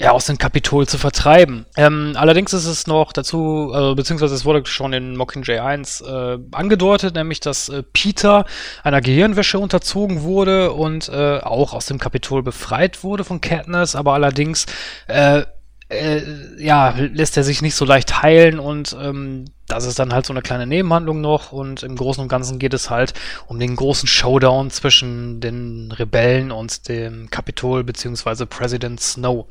[0.00, 1.66] ja, aus dem Kapitol zu vertreiben.
[1.76, 6.38] Ähm, allerdings ist es noch dazu, äh, beziehungsweise es wurde schon in Mockingjay 1 äh,
[6.52, 8.46] angedeutet, nämlich dass äh, Peter
[8.82, 14.14] einer Gehirnwäsche unterzogen wurde und äh, auch aus dem Kapitol befreit wurde von Katniss, aber
[14.14, 14.64] allerdings
[15.06, 15.42] äh,
[15.90, 16.22] äh,
[16.56, 20.32] ja, lässt er sich nicht so leicht heilen und ähm, das ist dann halt so
[20.32, 23.12] eine kleine Nebenhandlung noch und im Großen und Ganzen geht es halt
[23.48, 29.46] um den großen Showdown zwischen den Rebellen und dem Kapitol beziehungsweise President Snow.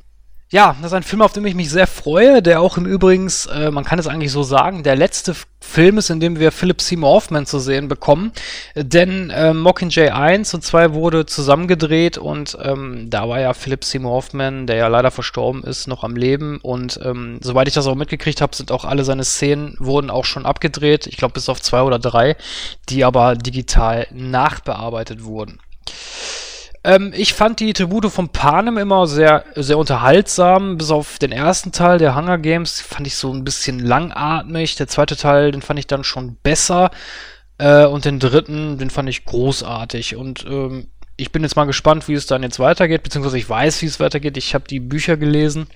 [0.51, 3.31] Ja, das ist ein Film, auf den ich mich sehr freue, der auch im Übrigen,
[3.53, 6.81] äh, man kann es eigentlich so sagen, der letzte Film ist, in dem wir Philip
[6.81, 8.31] Seymour Hoffman zu sehen bekommen.
[8.75, 14.13] Denn äh, Mockingjay 1 und 2 wurde zusammengedreht und ähm, da war ja Philip Seymour
[14.13, 16.57] Hoffman, der ja leider verstorben ist, noch am Leben.
[16.63, 20.25] Und ähm, soweit ich das auch mitgekriegt habe, sind auch alle seine Szenen wurden auch
[20.25, 21.05] schon abgedreht.
[21.05, 22.35] Ich glaube bis auf zwei oder drei,
[22.89, 25.59] die aber digital nachbearbeitet wurden.
[26.89, 30.79] Ähm, ich fand die Tribute von Panem immer sehr, sehr unterhaltsam.
[30.79, 34.75] Bis auf den ersten Teil der Hunger Games fand ich so ein bisschen langatmig.
[34.75, 36.89] Der zweite Teil, den fand ich dann schon besser.
[37.59, 40.15] Äh, und den dritten, den fand ich großartig.
[40.15, 43.83] Und ähm, ich bin jetzt mal gespannt, wie es dann jetzt weitergeht, beziehungsweise ich weiß,
[43.83, 44.35] wie es weitergeht.
[44.37, 45.67] Ich habe die Bücher gelesen.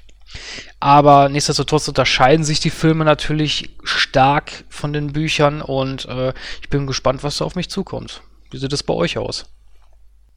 [0.80, 6.88] Aber nichtsdestotrotz unterscheiden sich die Filme natürlich stark von den Büchern und äh, ich bin
[6.88, 8.24] gespannt, was da auf mich zukommt.
[8.50, 9.46] Wie sieht es bei euch aus?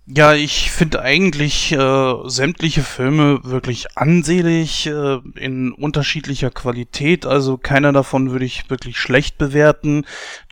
[0.08, 7.26] Ja, ich finde eigentlich äh, sämtliche Filme wirklich ansehlich, äh, in unterschiedlicher Qualität.
[7.26, 10.04] Also keiner davon würde ich wirklich schlecht bewerten.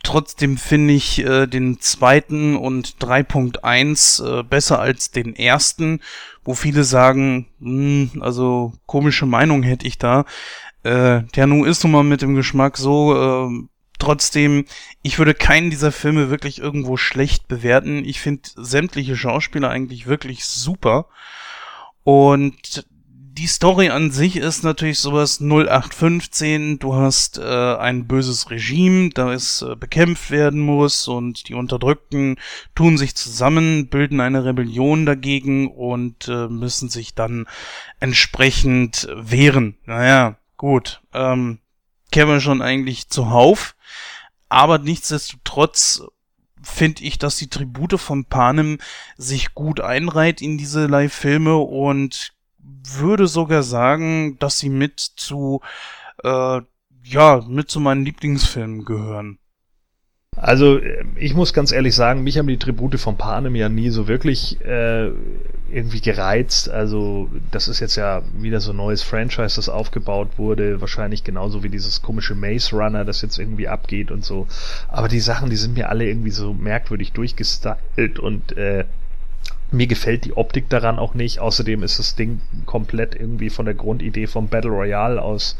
[0.03, 6.01] Trotzdem finde ich äh, den zweiten und 3.1 äh, besser als den ersten,
[6.43, 10.25] wo viele sagen, mh, hm, also komische Meinung hätte ich da.
[10.83, 13.67] Äh, der nun ist nun mal mit dem Geschmack so, äh,
[13.99, 14.65] Trotzdem,
[15.01, 18.03] ich würde keinen dieser Filme wirklich irgendwo schlecht bewerten.
[18.03, 21.07] Ich finde sämtliche Schauspieler eigentlich wirklich super.
[22.03, 22.85] Und
[23.37, 26.79] die Story an sich ist natürlich sowas 0815.
[26.79, 32.37] Du hast äh, ein böses Regime, das äh, bekämpft werden muss und die Unterdrückten
[32.75, 37.45] tun sich zusammen, bilden eine Rebellion dagegen und äh, müssen sich dann
[37.99, 39.75] entsprechend wehren.
[39.85, 41.01] Naja, gut.
[41.13, 41.59] Ähm,
[42.11, 43.74] kennen wir schon eigentlich zuhauf.
[44.49, 46.03] Aber nichtsdestotrotz
[46.61, 48.79] finde ich, dass die Tribute von Panem
[49.17, 55.61] sich gut einreiht in diese Live-Filme und würde sogar sagen, dass sie mit zu,
[56.23, 56.61] äh,
[57.03, 59.39] ja, mit zu meinen Lieblingsfilmen gehören.
[60.35, 60.79] Also
[61.15, 64.59] ich muss ganz ehrlich sagen, mich haben die Tribute von Panem ja nie so wirklich
[64.65, 65.11] äh,
[65.71, 66.69] irgendwie gereizt.
[66.69, 70.81] Also das ist jetzt ja wieder so ein neues Franchise, das aufgebaut wurde.
[70.81, 74.47] Wahrscheinlich genauso wie dieses komische Maze Runner, das jetzt irgendwie abgeht und so.
[74.89, 78.83] Aber die Sachen, die sind mir alle irgendwie so merkwürdig durchgestylt und äh,
[79.71, 81.39] mir gefällt die Optik daran auch nicht.
[81.39, 85.57] Außerdem ist das Ding komplett irgendwie von der Grundidee vom Battle Royale aus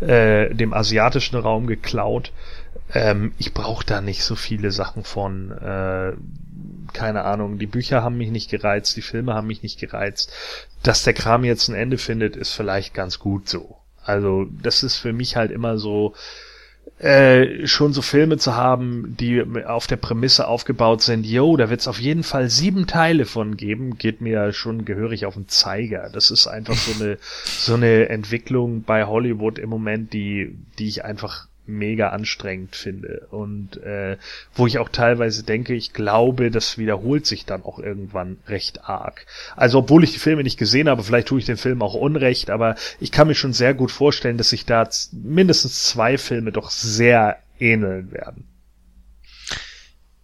[0.00, 2.32] äh, dem asiatischen Raum geklaut.
[2.94, 5.50] Ähm, ich brauche da nicht so viele Sachen von.
[5.50, 6.12] Äh,
[6.92, 10.32] keine Ahnung, die Bücher haben mich nicht gereizt, die Filme haben mich nicht gereizt.
[10.82, 13.76] Dass der Kram jetzt ein Ende findet, ist vielleicht ganz gut so.
[14.04, 16.14] Also, das ist für mich halt immer so,
[16.98, 21.80] äh, schon so Filme zu haben, die auf der Prämisse aufgebaut sind, yo, da wird
[21.80, 26.08] es auf jeden Fall sieben Teile von geben, geht mir schon gehörig auf den Zeiger.
[26.12, 31.04] Das ist einfach so eine, so eine Entwicklung bei Hollywood im Moment, die, die ich
[31.04, 34.16] einfach mega anstrengend finde und äh,
[34.54, 39.26] wo ich auch teilweise denke, ich glaube, das wiederholt sich dann auch irgendwann recht arg.
[39.56, 42.50] Also obwohl ich die Filme nicht gesehen habe, vielleicht tue ich den Film auch unrecht,
[42.50, 46.70] aber ich kann mir schon sehr gut vorstellen, dass sich da mindestens zwei Filme doch
[46.70, 48.44] sehr ähneln werden.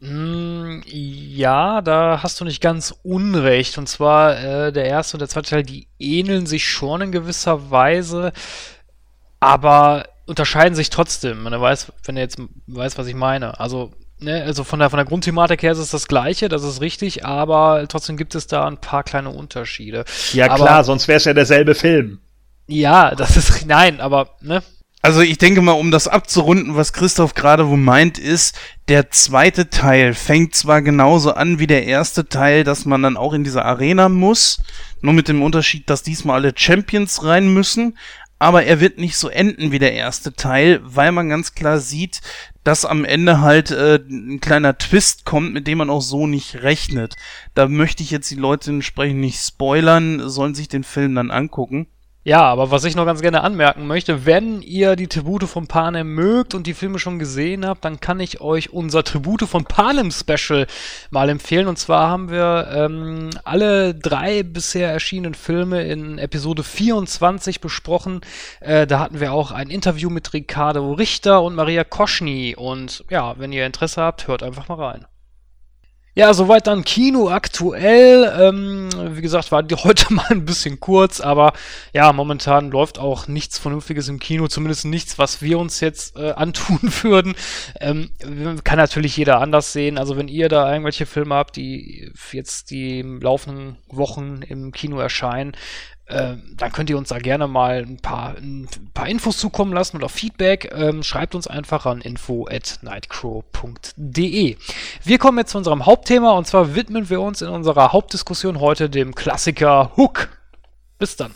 [0.05, 3.79] Mm, ja, da hast du nicht ganz unrecht.
[3.79, 7.71] Und zwar äh, der erste und der zweite Teil, die ähneln sich schon in gewisser
[7.71, 8.33] Weise,
[9.39, 11.43] aber unterscheiden sich trotzdem.
[11.43, 13.61] Man weiß, wenn er jetzt weiß, was ich meine.
[13.61, 16.81] Also, ne, also von der, von der Grundthematik her ist es das Gleiche, das ist
[16.81, 20.07] richtig, aber trotzdem gibt es da ein paar kleine Unterschiede.
[20.33, 22.21] Ja, aber, klar, sonst wäre es ja derselbe Film.
[22.67, 24.63] Ja, das ist, nein, aber, ne,
[25.05, 28.57] also ich denke mal, um das abzurunden, was Christoph gerade wo meint, ist,
[28.87, 33.33] der zweite Teil fängt zwar genauso an wie der erste Teil, dass man dann auch
[33.33, 34.63] in diese Arena muss,
[35.01, 37.99] nur mit dem Unterschied, dass diesmal alle Champions rein müssen,
[38.43, 42.23] aber er wird nicht so enden wie der erste Teil, weil man ganz klar sieht,
[42.65, 46.65] dass am Ende halt äh, ein kleiner Twist kommt, mit dem man auch so nicht
[46.65, 47.15] rechnet.
[47.55, 51.87] Da möchte ich jetzt die Leute entsprechend nicht spoilern, sollen sich den Film dann angucken.
[52.25, 56.15] Ja, aber was ich noch ganz gerne anmerken möchte, wenn ihr die Tribute von Panem
[56.15, 60.13] mögt und die Filme schon gesehen habt, dann kann ich euch unser Tribute von Panem
[60.13, 60.69] Special
[61.11, 61.67] mal empfehlen.
[61.67, 68.21] Und zwar haben wir ähm, alle drei bisher erschienenen Filme in Episode 24 besprochen.
[68.61, 72.55] Äh, da hatten wir auch ein Interview mit Ricardo Richter und Maria Koschny.
[72.57, 75.07] Und ja, wenn ihr Interesse habt, hört einfach mal rein.
[76.15, 78.31] Ja, soweit dann Kino aktuell.
[78.39, 81.55] Ähm, wie gesagt, war die heute mal ein bisschen kurz, aber
[81.95, 86.33] ja, momentan läuft auch nichts Vernünftiges im Kino, zumindest nichts, was wir uns jetzt äh,
[86.37, 87.35] antun würden.
[87.81, 88.11] Ähm,
[88.63, 89.97] kann natürlich jeder anders sehen.
[89.97, 95.57] Also wenn ihr da irgendwelche Filme habt, die jetzt die laufenden Wochen im Kino erscheinen,
[96.09, 99.97] ähm, dann könnt ihr uns da gerne mal ein paar, ein paar Infos zukommen lassen
[99.97, 100.73] oder Feedback.
[100.75, 104.57] Ähm, schreibt uns einfach an info at nightcrow.de.
[105.05, 108.91] Wir kommen jetzt zu unserem Hauptthema und zwar widmen wir uns in unserer Hauptdiskussion heute
[108.91, 110.29] dem Klassiker Hook.
[110.99, 111.33] Bis dann.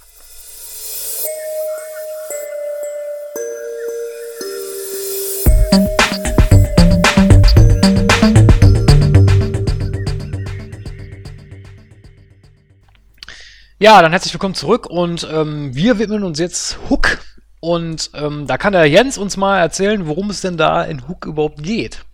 [13.79, 17.18] Ja, dann herzlich willkommen zurück und ähm, wir widmen uns jetzt Hook.
[17.61, 21.27] Und ähm, da kann der Jens uns mal erzählen, worum es denn da in Hook
[21.27, 22.07] überhaupt geht.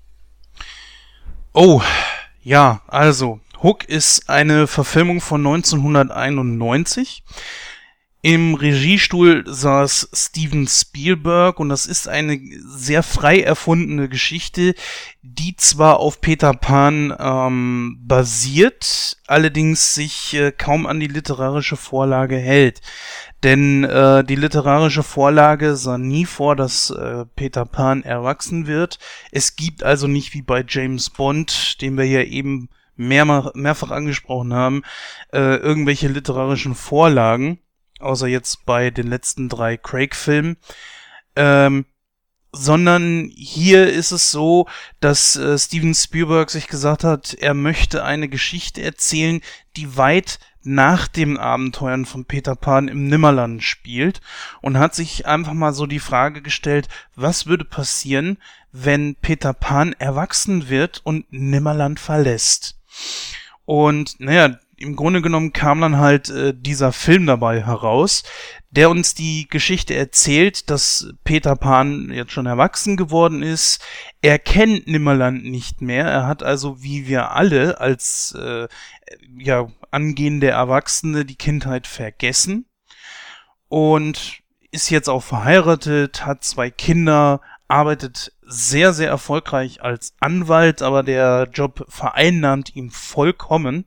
[1.53, 1.81] Oh,
[2.43, 7.23] ja, also Hook ist eine Verfilmung von 1991.
[8.25, 14.77] Im Regiestuhl saß Steven Spielberg und das ist eine sehr frei erfundene Geschichte,
[15.23, 22.37] die zwar auf Peter Pan ähm, basiert, allerdings sich äh, kaum an die literarische Vorlage
[22.37, 22.81] hält.
[23.43, 29.01] Denn äh, die literarische Vorlage sah nie vor, dass äh, Peter Pan erwachsen wird.
[29.33, 34.55] Es gibt also nicht wie bei James Bond, den wir ja eben mehr, mehrfach angesprochen
[34.55, 34.83] haben,
[35.33, 37.59] äh, irgendwelche literarischen Vorlagen
[38.03, 40.57] außer jetzt bei den letzten drei Craig-Filmen.
[41.37, 41.87] Ähm,
[42.53, 44.69] sondern hier ist es so,
[45.01, 49.41] dass äh, Steven Spielberg sich gesagt hat, er möchte eine Geschichte erzählen,
[49.77, 54.21] die weit nach den Abenteuern von Peter Pan im Nimmerland spielt
[54.61, 58.39] und hat sich einfach mal so die Frage gestellt, was würde passieren,
[58.71, 62.79] wenn Peter Pan erwachsen wird und Nimmerland verlässt.
[63.65, 68.23] Und naja, im Grunde genommen kam dann halt äh, dieser Film dabei heraus,
[68.71, 73.83] der uns die Geschichte erzählt, dass Peter Pan jetzt schon erwachsen geworden ist.
[74.21, 76.07] Er kennt Nimmerland nicht mehr.
[76.07, 78.69] Er hat also, wie wir alle als äh,
[79.39, 82.67] ja angehende Erwachsene, die Kindheit vergessen
[83.69, 91.03] und ist jetzt auch verheiratet, hat zwei Kinder, arbeitet sehr, sehr erfolgreich als Anwalt, aber
[91.03, 93.87] der Job vereinnahmt ihn vollkommen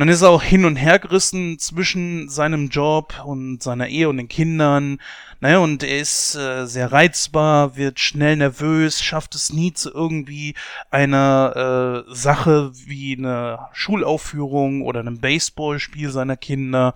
[0.00, 4.16] dann ist er auch hin und her gerissen zwischen seinem Job und seiner Ehe und
[4.16, 4.98] den Kindern.
[5.40, 10.54] Naja, und er ist äh, sehr reizbar, wird schnell nervös, schafft es nie zu irgendwie
[10.90, 16.94] einer äh, Sache wie eine Schulaufführung oder einem Baseballspiel seiner Kinder.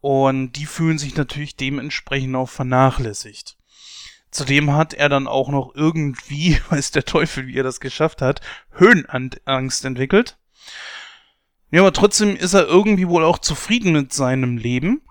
[0.00, 3.56] Und die fühlen sich natürlich dementsprechend auch vernachlässigt.
[4.30, 8.40] Zudem hat er dann auch noch irgendwie, weiß der Teufel, wie er das geschafft hat,
[8.72, 10.36] Höhenangst entwickelt.
[11.70, 15.02] Ja, aber trotzdem ist er irgendwie wohl auch zufrieden mit seinem Leben.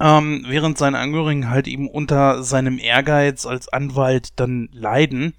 [0.00, 5.34] Ähm, während seine Angehörigen halt eben unter seinem Ehrgeiz als Anwalt dann leiden.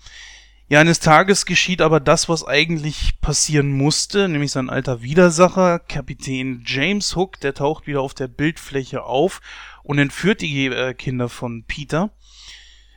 [0.67, 6.63] Ja, eines Tages geschieht aber das, was eigentlich passieren musste, nämlich sein alter Widersacher, Kapitän
[6.63, 9.41] James Hook, der taucht wieder auf der Bildfläche auf
[9.81, 12.11] und entführt die äh, Kinder von Peter.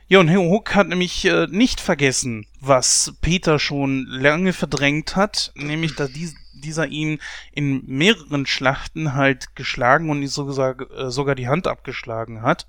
[0.07, 5.95] Ja, und Hook hat nämlich äh, nicht vergessen, was Peter schon lange verdrängt hat, nämlich
[5.95, 7.19] dass die, dieser ihn
[7.51, 12.67] in mehreren Schlachten halt geschlagen und sogar, äh, sogar die Hand abgeschlagen hat.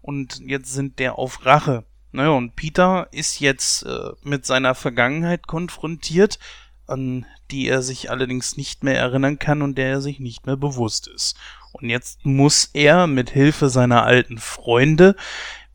[0.00, 1.84] Und jetzt sind der auf Rache.
[2.12, 6.38] Naja, und Peter ist jetzt äh, mit seiner Vergangenheit konfrontiert,
[6.86, 10.56] an die er sich allerdings nicht mehr erinnern kann und der er sich nicht mehr
[10.56, 11.36] bewusst ist.
[11.72, 15.16] Und jetzt muss er mit Hilfe seiner alten Freunde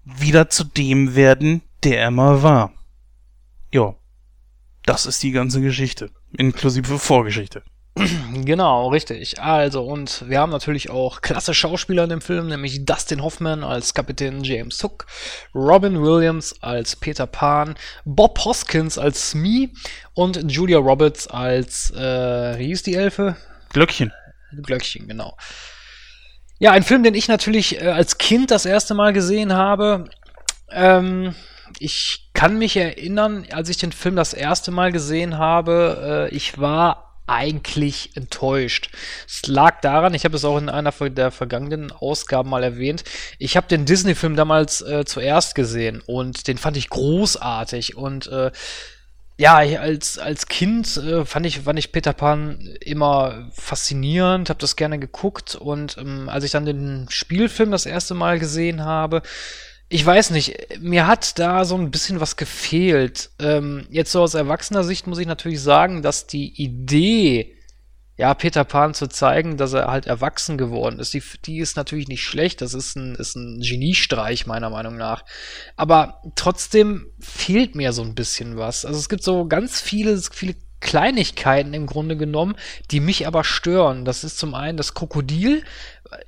[0.03, 2.73] wieder zu dem werden, der er mal war.
[3.71, 3.95] Ja,
[4.85, 7.63] das ist die ganze Geschichte, inklusive Vorgeschichte.
[8.45, 9.41] Genau, richtig.
[9.41, 13.93] Also, und wir haben natürlich auch klasse Schauspieler in dem Film, nämlich Dustin Hoffman als
[13.93, 15.07] Kapitän James Hook,
[15.55, 17.75] Robin Williams als Peter Pan,
[18.05, 19.69] Bob Hoskins als Smee
[20.13, 23.35] und Julia Roberts als, äh, wie hieß die Elfe?
[23.73, 24.13] Glöckchen.
[24.61, 25.35] Glöckchen, genau.
[26.59, 30.05] Ja, ein Film, den ich natürlich äh, als Kind das erste Mal gesehen habe.
[30.71, 31.35] Ähm,
[31.79, 36.59] ich kann mich erinnern, als ich den Film das erste Mal gesehen habe, äh, ich
[36.59, 38.91] war eigentlich enttäuscht.
[39.27, 43.03] Es lag daran, ich habe es auch in einer der vergangenen Ausgaben mal erwähnt,
[43.39, 48.51] ich habe den Disney-Film damals äh, zuerst gesehen und den fand ich großartig und äh,
[49.39, 54.75] ja, als, als Kind äh, fand, ich, fand ich Peter Pan immer faszinierend, habe das
[54.75, 59.23] gerne geguckt und ähm, als ich dann den Spielfilm das erste Mal gesehen habe,
[59.89, 63.29] ich weiß nicht, mir hat da so ein bisschen was gefehlt.
[63.39, 67.55] Ähm, jetzt so aus erwachsener Sicht muss ich natürlich sagen, dass die Idee,
[68.17, 72.09] ja, Peter Pan zu zeigen, dass er halt erwachsen geworden ist, die, die ist natürlich
[72.09, 72.61] nicht schlecht.
[72.61, 75.23] Das ist ein, ist ein Geniestreich, meiner Meinung nach.
[75.77, 78.83] Aber trotzdem fehlt mir so ein bisschen was.
[78.83, 82.55] Also es gibt so ganz viele, viele Kleinigkeiten im Grunde genommen,
[82.91, 84.05] die mich aber stören.
[84.05, 85.63] Das ist zum einen das Krokodil,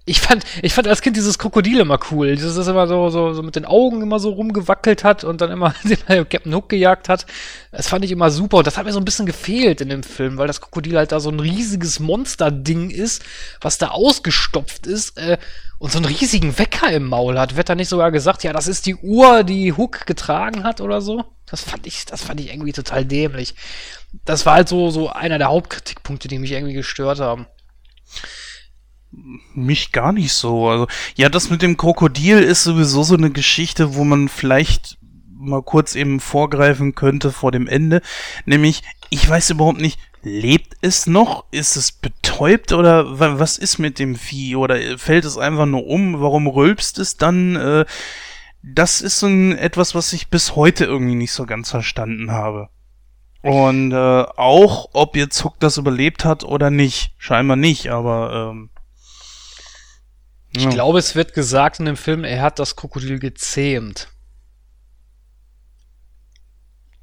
[0.06, 2.36] ich fand, ich fand als Kind dieses Krokodil immer cool.
[2.36, 5.52] Dieses, das immer so, so, so mit den Augen immer so rumgewackelt hat und dann
[5.52, 5.74] immer
[6.08, 7.26] Captain Hook gejagt hat.
[7.72, 8.58] Das fand ich immer super.
[8.58, 11.12] Und das hat mir so ein bisschen gefehlt in dem Film, weil das Krokodil halt
[11.12, 13.24] da so ein riesiges Monster-Ding ist,
[13.62, 15.38] was da ausgestopft ist äh,
[15.78, 17.56] und so einen riesigen Wecker im Maul hat.
[17.56, 21.02] Wird da nicht sogar gesagt, ja, das ist die Uhr, die Hook getragen hat oder
[21.02, 21.26] so?
[21.46, 23.56] Das fand ich, das fand ich irgendwie total dämlich.
[24.26, 27.48] Das war halt so, so einer der Hauptkritikpunkte, die mich irgendwie gestört haben.
[29.12, 30.70] Mich gar nicht so.
[30.70, 34.98] Also, ja, das mit dem Krokodil ist sowieso so eine Geschichte, wo man vielleicht
[35.40, 38.02] mal kurz eben vorgreifen könnte vor dem Ende.
[38.46, 41.46] Nämlich, ich weiß überhaupt nicht, lebt es noch?
[41.52, 42.20] Ist es betäubt?
[42.72, 44.56] oder was ist mit dem Vieh?
[44.56, 46.22] Oder fällt es einfach nur um?
[46.22, 47.56] Warum rülpst es dann?
[47.56, 47.86] Äh,
[48.62, 52.70] das ist so ein, etwas, was ich bis heute irgendwie nicht so ganz verstanden habe.
[53.42, 57.14] Und äh, auch, ob jetzt Hook das überlebt hat oder nicht.
[57.18, 58.70] Scheinbar nicht, aber ähm,
[60.52, 60.70] ich ja.
[60.70, 64.10] glaube, es wird gesagt in dem Film, er hat das Krokodil gezähmt.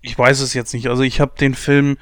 [0.01, 0.89] Ich weiß es jetzt nicht.
[0.89, 1.99] Also ich habe den Film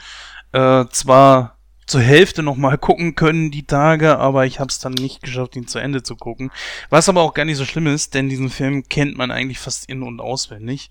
[0.53, 4.93] äh, zwar zur Hälfte noch mal gucken können die Tage, aber ich habe es dann
[4.95, 6.51] nicht geschafft, ihn zu Ende zu gucken.
[6.89, 9.89] Was aber auch gar nicht so schlimm ist, denn diesen Film kennt man eigentlich fast
[9.89, 10.91] in und auswendig.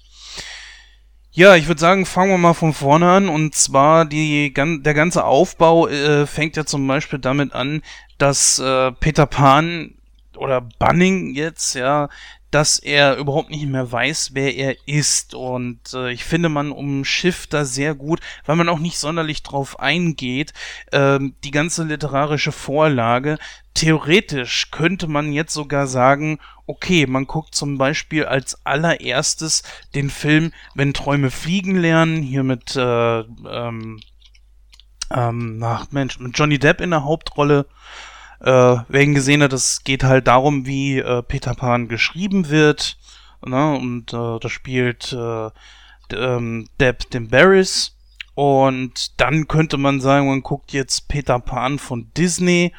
[1.36, 3.28] Ja, ich würde sagen, fangen wir mal von vorne an.
[3.28, 7.82] Und zwar die, der ganze Aufbau äh, fängt ja zum Beispiel damit an,
[8.20, 9.95] dass äh, Peter Pan
[10.38, 12.09] oder Bunning jetzt, ja,
[12.53, 15.34] dass er überhaupt nicht mehr weiß, wer er ist.
[15.34, 19.79] Und äh, ich finde, man umschifft da sehr gut, weil man auch nicht sonderlich drauf
[19.79, 20.53] eingeht,
[20.91, 23.39] äh, die ganze literarische Vorlage.
[23.73, 29.63] Theoretisch könnte man jetzt sogar sagen, okay, man guckt zum Beispiel als allererstes
[29.95, 33.99] den Film Wenn Träume fliegen lernen, hier mit, äh, ähm,
[35.09, 37.65] ähm, ach Mensch, mit Johnny Depp in der Hauptrolle.
[38.44, 42.98] Äh, wer ihn gesehen hat, es geht halt darum, wie äh, Peter Pan geschrieben wird.
[43.46, 43.76] Ne?
[43.76, 45.50] Und äh, da spielt äh,
[46.14, 47.96] ähm, Deb den Barris.
[48.36, 52.74] Und dann könnte man sagen, man guckt jetzt Peter Pan von Disney.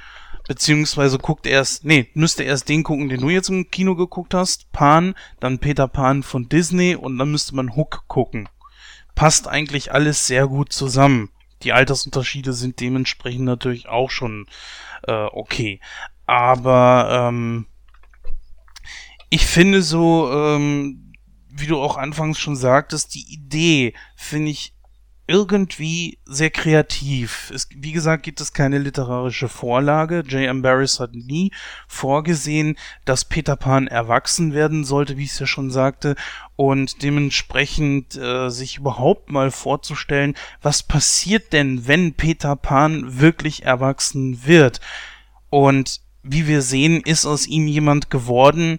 [0.46, 4.70] Beziehungsweise guckt erst, nee, müsste erst den gucken, den du jetzt im Kino geguckt hast.
[4.72, 8.50] Pan, dann Peter Pan von Disney und dann müsste man Hook gucken.
[9.14, 11.30] Passt eigentlich alles sehr gut zusammen.
[11.62, 14.46] Die Altersunterschiede sind dementsprechend natürlich auch schon
[15.06, 15.80] äh, okay.
[16.26, 17.66] Aber ähm,
[19.30, 21.12] ich finde so, ähm,
[21.48, 24.73] wie du auch anfangs schon sagtest, die Idee finde ich
[25.26, 27.50] irgendwie sehr kreativ.
[27.54, 30.22] Es, wie gesagt, gibt es keine literarische Vorlage.
[30.26, 30.60] J.M.
[30.60, 31.50] Barris hat nie
[31.88, 36.14] vorgesehen, dass Peter Pan erwachsen werden sollte, wie ich es ja schon sagte,
[36.56, 44.44] und dementsprechend äh, sich überhaupt mal vorzustellen, was passiert denn, wenn Peter Pan wirklich erwachsen
[44.44, 44.80] wird.
[45.48, 48.78] Und wie wir sehen, ist aus ihm jemand geworden,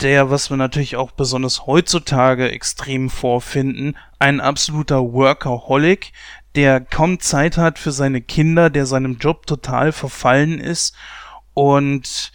[0.00, 6.12] der, was wir natürlich auch besonders heutzutage extrem vorfinden, ein absoluter Workaholic,
[6.54, 10.94] der kaum Zeit hat für seine Kinder, der seinem Job total verfallen ist
[11.54, 12.32] und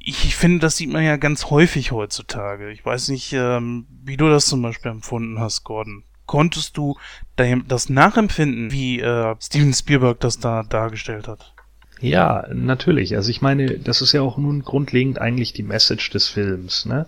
[0.00, 2.70] ich finde, das sieht man ja ganz häufig heutzutage.
[2.70, 6.04] Ich weiß nicht, ähm, wie du das zum Beispiel empfunden hast, Gordon.
[6.24, 6.96] Konntest du
[7.36, 11.54] das nachempfinden, wie äh, Steven Spielberg das da dargestellt hat?
[12.00, 13.16] Ja, natürlich.
[13.16, 16.86] Also ich meine, das ist ja auch nun grundlegend eigentlich die Message des Films.
[16.86, 17.06] Ne?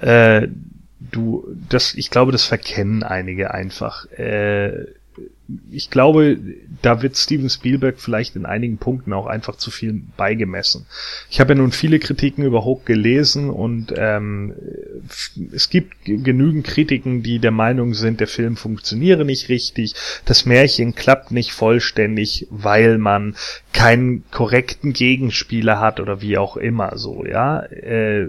[0.00, 0.48] Äh,
[0.98, 4.06] du, das, ich glaube, das verkennen einige einfach.
[4.12, 4.86] Äh,
[5.70, 6.38] ich glaube,
[6.82, 10.86] da wird Steven Spielberg vielleicht in einigen Punkten auch einfach zu viel beigemessen.
[11.30, 14.54] Ich habe ja nun viele Kritiken über Hook gelesen und ähm,
[15.52, 19.94] es gibt genügend Kritiken, die der Meinung sind, der Film funktioniere nicht richtig,
[20.24, 23.36] das Märchen klappt nicht vollständig, weil man
[23.72, 27.60] keinen korrekten Gegenspieler hat oder wie auch immer so, ja.
[27.60, 28.26] Äh,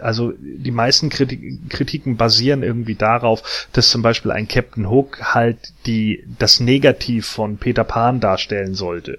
[0.00, 5.58] also die meisten Kritik Kritiken basieren irgendwie darauf, dass zum Beispiel ein Captain Hook halt
[5.86, 9.18] die das Negativ von Peter Pan darstellen sollte.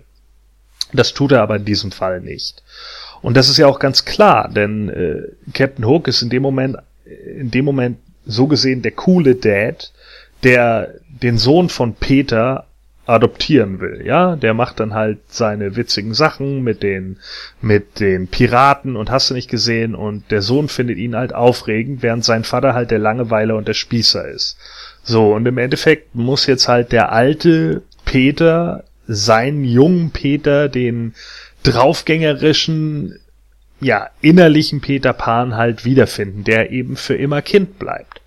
[0.94, 2.64] Das tut er aber in diesem Fall nicht.
[3.22, 6.78] Und das ist ja auch ganz klar, denn äh, Captain Hook ist in dem Moment,
[7.06, 9.92] in dem Moment so gesehen der coole Dad,
[10.44, 12.66] der den Sohn von Peter
[13.06, 17.18] adoptieren will, ja, der macht dann halt seine witzigen Sachen mit den
[17.60, 22.04] mit den Piraten und hast du nicht gesehen und der Sohn findet ihn halt aufregend,
[22.04, 24.58] während sein Vater halt der Langeweiler und der Spießer ist.
[25.10, 31.16] So, und im Endeffekt muss jetzt halt der alte Peter seinen jungen Peter, den
[31.64, 33.18] draufgängerischen,
[33.82, 38.22] ja, innerlichen Peter Pan halt wiederfinden, der eben für immer Kind bleibt.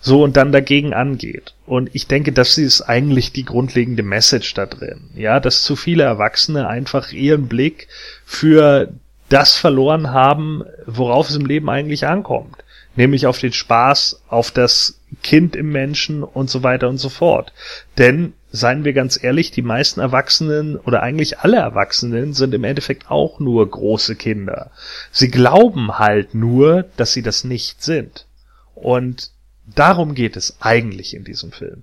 [0.00, 1.52] So und dann dagegen angeht.
[1.66, 5.10] Und ich denke, das ist eigentlich die grundlegende Message da drin.
[5.14, 7.88] Ja, dass zu viele Erwachsene einfach ihren Blick
[8.24, 8.88] für
[9.28, 12.56] das verloren haben, worauf es im Leben eigentlich ankommt
[12.96, 17.52] nämlich auf den Spaß, auf das Kind im Menschen und so weiter und so fort.
[17.98, 23.10] Denn, seien wir ganz ehrlich, die meisten Erwachsenen oder eigentlich alle Erwachsenen sind im Endeffekt
[23.10, 24.70] auch nur große Kinder.
[25.10, 28.26] Sie glauben halt nur, dass sie das nicht sind.
[28.74, 29.30] Und
[29.66, 31.82] darum geht es eigentlich in diesem Film.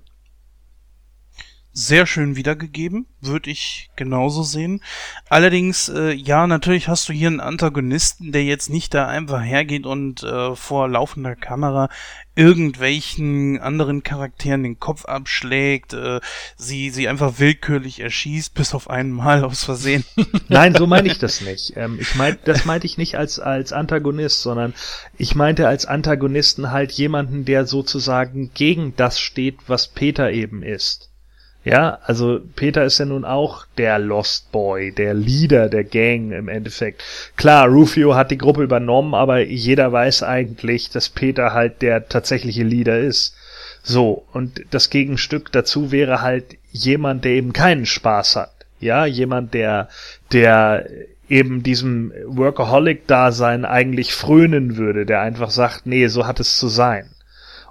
[1.72, 4.82] Sehr schön wiedergegeben, würde ich genauso sehen.
[5.28, 9.86] Allerdings, äh, ja, natürlich hast du hier einen Antagonisten, der jetzt nicht da einfach hergeht
[9.86, 11.88] und äh, vor laufender Kamera
[12.34, 16.20] irgendwelchen anderen Charakteren den Kopf abschlägt, äh,
[16.56, 20.04] sie, sie einfach willkürlich erschießt, bis auf einmal aus Versehen.
[20.48, 21.74] Nein, so meine ich das nicht.
[21.76, 24.74] Ähm, ich mein, das meinte ich nicht als, als Antagonist, sondern
[25.18, 31.09] ich meinte als Antagonisten halt jemanden, der sozusagen gegen das steht, was Peter eben ist.
[31.62, 36.48] Ja, also Peter ist ja nun auch der Lost Boy, der Leader der Gang im
[36.48, 37.02] Endeffekt.
[37.36, 42.62] Klar, Rufio hat die Gruppe übernommen, aber jeder weiß eigentlich, dass Peter halt der tatsächliche
[42.62, 43.36] Leader ist.
[43.82, 48.52] So, und das Gegenstück dazu wäre halt jemand, der eben keinen Spaß hat.
[48.78, 49.88] Ja, jemand, der,
[50.32, 50.86] der
[51.28, 57.10] eben diesem Workaholic-Dasein eigentlich frönen würde, der einfach sagt, nee, so hat es zu sein.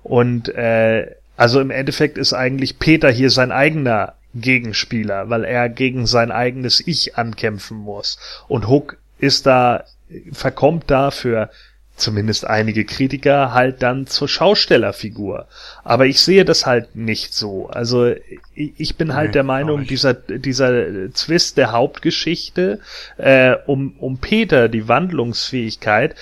[0.04, 6.06] Und äh, also im Endeffekt ist eigentlich Peter hier sein eigener Gegenspieler, weil er gegen
[6.06, 8.20] sein eigenes Ich ankämpfen muss.
[8.50, 9.86] Und Hook ist da,
[10.34, 11.50] verkommt da für
[11.96, 15.48] zumindest einige Kritiker halt dann zur Schaustellerfigur.
[15.86, 17.68] Aber ich sehe das halt nicht so.
[17.68, 18.14] Also
[18.54, 22.82] ich bin halt nee, der Meinung, dieser, dieser Zwist der Hauptgeschichte
[23.16, 26.16] äh, um, um Peter, die Wandlungsfähigkeit,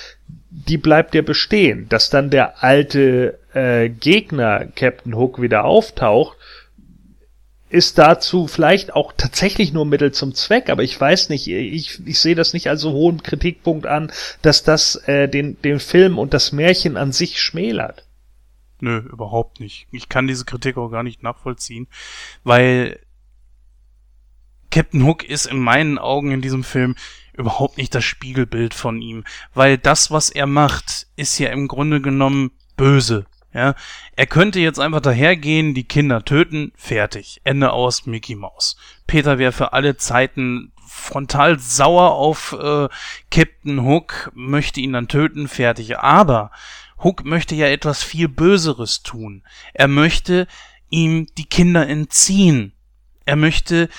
[0.51, 1.89] die bleibt ja bestehen.
[1.89, 6.37] Dass dann der alte äh, Gegner Captain Hook wieder auftaucht,
[7.69, 12.19] ist dazu vielleicht auch tatsächlich nur Mittel zum Zweck, aber ich weiß nicht, ich, ich
[12.19, 14.11] sehe das nicht als so hohen Kritikpunkt an,
[14.41, 18.05] dass das äh, den, den Film und das Märchen an sich schmälert.
[18.79, 19.87] Nö, überhaupt nicht.
[19.91, 21.87] Ich kann diese Kritik auch gar nicht nachvollziehen,
[22.43, 22.99] weil
[24.69, 26.95] Captain Hook ist in meinen Augen in diesem Film
[27.33, 29.23] überhaupt nicht das Spiegelbild von ihm,
[29.53, 33.25] weil das, was er macht, ist ja im Grunde genommen böse.
[33.53, 33.75] Ja,
[34.15, 37.41] er könnte jetzt einfach dahergehen, die Kinder töten, fertig.
[37.43, 38.77] Ende aus Mickey Mouse.
[39.07, 42.87] Peter wäre für alle Zeiten frontal sauer auf äh,
[43.31, 45.97] Captain Hook, möchte ihn dann töten, fertig.
[45.99, 46.51] Aber
[47.03, 49.43] Hook möchte ja etwas viel Böseres tun.
[49.73, 50.47] Er möchte
[50.89, 52.73] ihm die Kinder entziehen.
[53.25, 53.89] Er möchte,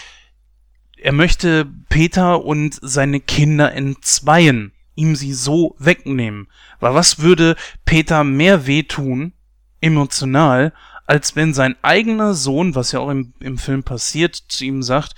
[0.96, 6.48] er möchte Peter und seine Kinder entzweien, ihm sie so wegnehmen.
[6.80, 9.32] Weil was würde Peter mehr wehtun,
[9.80, 10.72] emotional,
[11.06, 15.14] als wenn sein eigener Sohn, was ja auch im, im Film passiert, zu ihm sagt,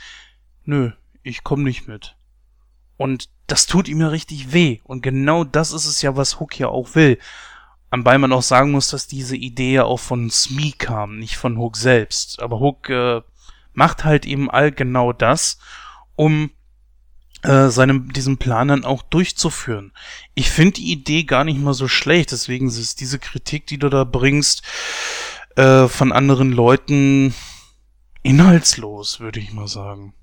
[0.64, 0.92] nö,
[1.22, 2.16] ich komm nicht mit.
[2.96, 4.80] Und das tut ihm ja richtig weh.
[4.84, 7.18] Und genau das ist es ja, was Hook ja auch will.
[7.90, 11.58] Anbei man auch sagen muss, dass diese Idee ja auch von Smee kam, nicht von
[11.58, 12.40] Hook selbst.
[12.40, 13.22] Aber Hook äh,
[13.72, 15.58] macht halt eben all genau das,
[16.14, 16.50] um
[17.42, 19.92] äh, seinem, diesen Plan dann auch durchzuführen.
[20.34, 23.88] Ich finde die Idee gar nicht mal so schlecht, deswegen ist diese Kritik, die du
[23.88, 24.62] da bringst,
[25.56, 27.34] äh, von anderen Leuten
[28.22, 30.14] inhaltslos, würde ich mal sagen.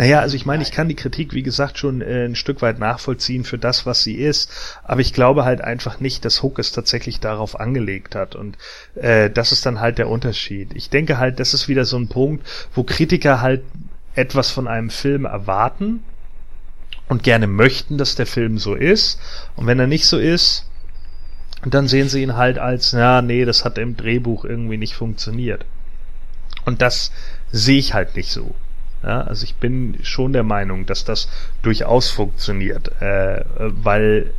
[0.00, 2.78] Naja, also ich meine, ich kann die Kritik, wie gesagt, schon äh, ein Stück weit
[2.78, 4.50] nachvollziehen für das, was sie ist,
[4.82, 8.56] aber ich glaube halt einfach nicht, dass Hook es tatsächlich darauf angelegt hat und
[8.94, 10.70] äh, das ist dann halt der Unterschied.
[10.72, 13.60] Ich denke halt, das ist wieder so ein Punkt, wo Kritiker halt
[14.14, 16.02] etwas von einem Film erwarten
[17.08, 19.20] und gerne möchten, dass der Film so ist
[19.54, 20.64] und wenn er nicht so ist,
[21.66, 25.66] dann sehen sie ihn halt als, ja, nee, das hat im Drehbuch irgendwie nicht funktioniert.
[26.64, 27.12] Und das
[27.52, 28.54] sehe ich halt nicht so.
[29.02, 31.28] Ja, also ich bin schon der Meinung, dass das
[31.62, 34.32] durchaus funktioniert, äh, weil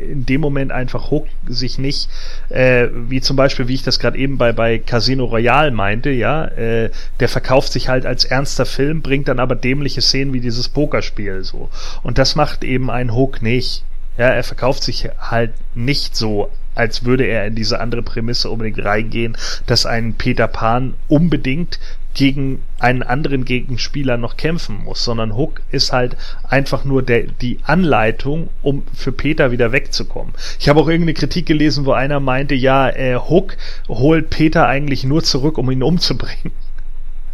[0.00, 2.08] in dem Moment einfach Hook sich nicht,
[2.48, 6.44] äh, wie zum Beispiel, wie ich das gerade eben bei, bei Casino Royale meinte, ja,
[6.44, 10.68] äh, der verkauft sich halt als ernster Film, bringt dann aber dämliche Szenen wie dieses
[10.68, 11.68] Pokerspiel so.
[12.02, 13.84] Und das macht eben ein Hook nicht.
[14.18, 18.82] Ja, er verkauft sich halt nicht so als würde er in diese andere Prämisse unbedingt
[18.82, 21.78] reingehen, dass ein Peter Pan unbedingt
[22.14, 26.16] gegen einen anderen Gegenspieler noch kämpfen muss, sondern Hook ist halt
[26.48, 30.34] einfach nur der, die Anleitung, um für Peter wieder wegzukommen.
[30.58, 33.56] Ich habe auch irgendeine Kritik gelesen, wo einer meinte, ja, äh, Hook
[33.88, 36.52] holt Peter eigentlich nur zurück, um ihn umzubringen.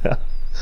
[0.04, 0.18] Ja.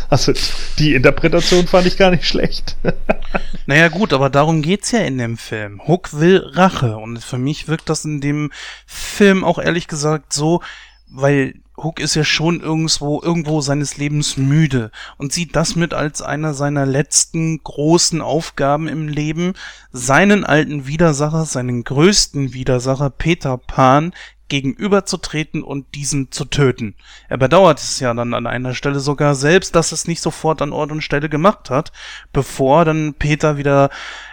[0.09, 0.33] Also
[0.79, 2.77] die Interpretation fand ich gar nicht schlecht.
[3.67, 5.83] naja gut, aber darum geht's ja in dem Film.
[5.87, 8.51] Hook will Rache und für mich wirkt das in dem
[8.87, 10.63] Film auch ehrlich gesagt so,
[11.09, 16.23] weil Hook ist ja schon irgendwo, irgendwo seines Lebens müde und sieht das mit als
[16.23, 19.55] einer seiner letzten großen Aufgaben im Leben,
[19.91, 24.13] seinen alten Widersacher, seinen größten Widersacher Peter Pan
[24.49, 26.95] gegenüberzutreten und diesen zu töten.
[27.29, 30.73] Er bedauert es ja dann an einer Stelle sogar selbst, dass es nicht sofort an
[30.73, 31.93] Ort und Stelle gemacht hat,
[32.33, 33.91] bevor dann Peter wieder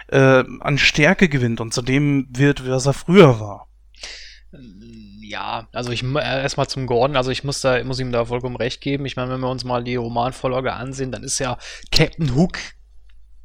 [0.08, 3.66] äh, an Stärke gewinnt und zu dem wird, was er früher war.
[5.32, 8.56] Ja, also ich äh, erstmal zum Gordon, also ich muss da muss ihm da vollkommen
[8.56, 9.06] recht geben.
[9.06, 11.56] Ich meine, wenn wir uns mal die Romanvorlage ansehen, dann ist ja
[11.90, 12.58] Captain Hook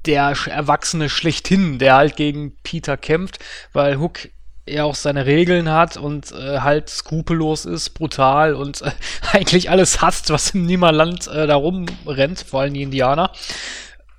[0.06, 3.40] der Erwachsene schlechthin, der halt gegen Peter kämpft,
[3.72, 4.28] weil Hook
[4.68, 8.92] ja auch seine Regeln hat und äh, halt skrupellos ist, brutal und äh,
[9.32, 13.32] eigentlich alles hasst, was im Niemerland äh, da rumrennt, vor allem die Indianer.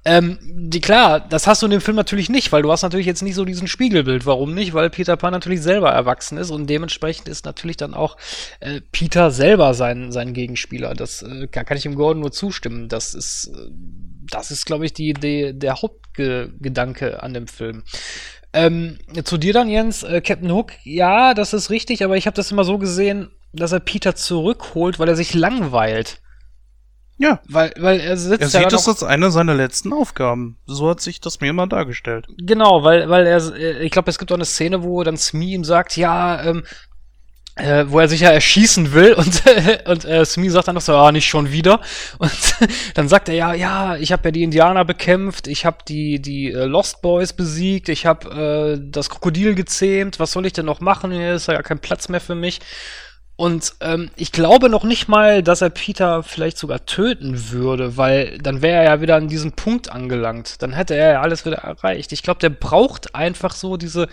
[0.08, 3.04] Ähm, die, klar, das hast du in dem Film natürlich nicht, weil du hast natürlich
[3.04, 4.24] jetzt nicht so diesen Spiegelbild.
[4.24, 4.72] Warum nicht?
[4.72, 8.16] Weil Peter Pan natürlich selber erwachsen ist und dementsprechend ist natürlich dann auch
[8.60, 10.94] äh, Peter selber sein, sein Gegenspieler.
[10.94, 12.88] Das äh, kann, ich dem Gordon nur zustimmen.
[12.88, 13.70] Das ist, äh,
[14.30, 17.82] das ist, glaube ich, die Idee, der Hauptgedanke an dem Film.
[18.54, 22.34] Ähm, zu dir dann, Jens, äh, Captain Hook, ja, das ist richtig, aber ich habe
[22.34, 26.22] das immer so gesehen, dass er Peter zurückholt, weil er sich langweilt.
[27.18, 27.40] Ja.
[27.48, 30.56] Weil, weil er sitzt er sieht das als eine seiner letzten Aufgaben.
[30.66, 32.26] So hat sich das mir immer dargestellt.
[32.38, 35.64] Genau, weil, weil er, ich glaube, es gibt auch eine Szene, wo dann Smee ihm
[35.64, 36.62] sagt, ja, ähm,
[37.58, 39.42] äh, wo er sich ja erschießen will und,
[39.86, 41.80] und äh, Smee sagt dann noch so, ah, nicht schon wieder.
[42.18, 42.30] Und
[42.94, 46.52] dann sagt er, ja, ja, ich habe ja die Indianer bekämpft, ich habe die, die
[46.52, 50.80] äh, Lost Boys besiegt, ich habe äh, das Krokodil gezähmt, was soll ich denn noch
[50.80, 51.10] machen?
[51.10, 52.60] Hier ist ja gar kein Platz mehr für mich.
[53.38, 58.36] Und ähm, ich glaube noch nicht mal, dass er Peter vielleicht sogar töten würde, weil
[58.38, 60.60] dann wäre er ja wieder an diesem Punkt angelangt.
[60.60, 62.10] Dann hätte er ja alles wieder erreicht.
[62.10, 64.08] Ich glaube, der braucht einfach so diese,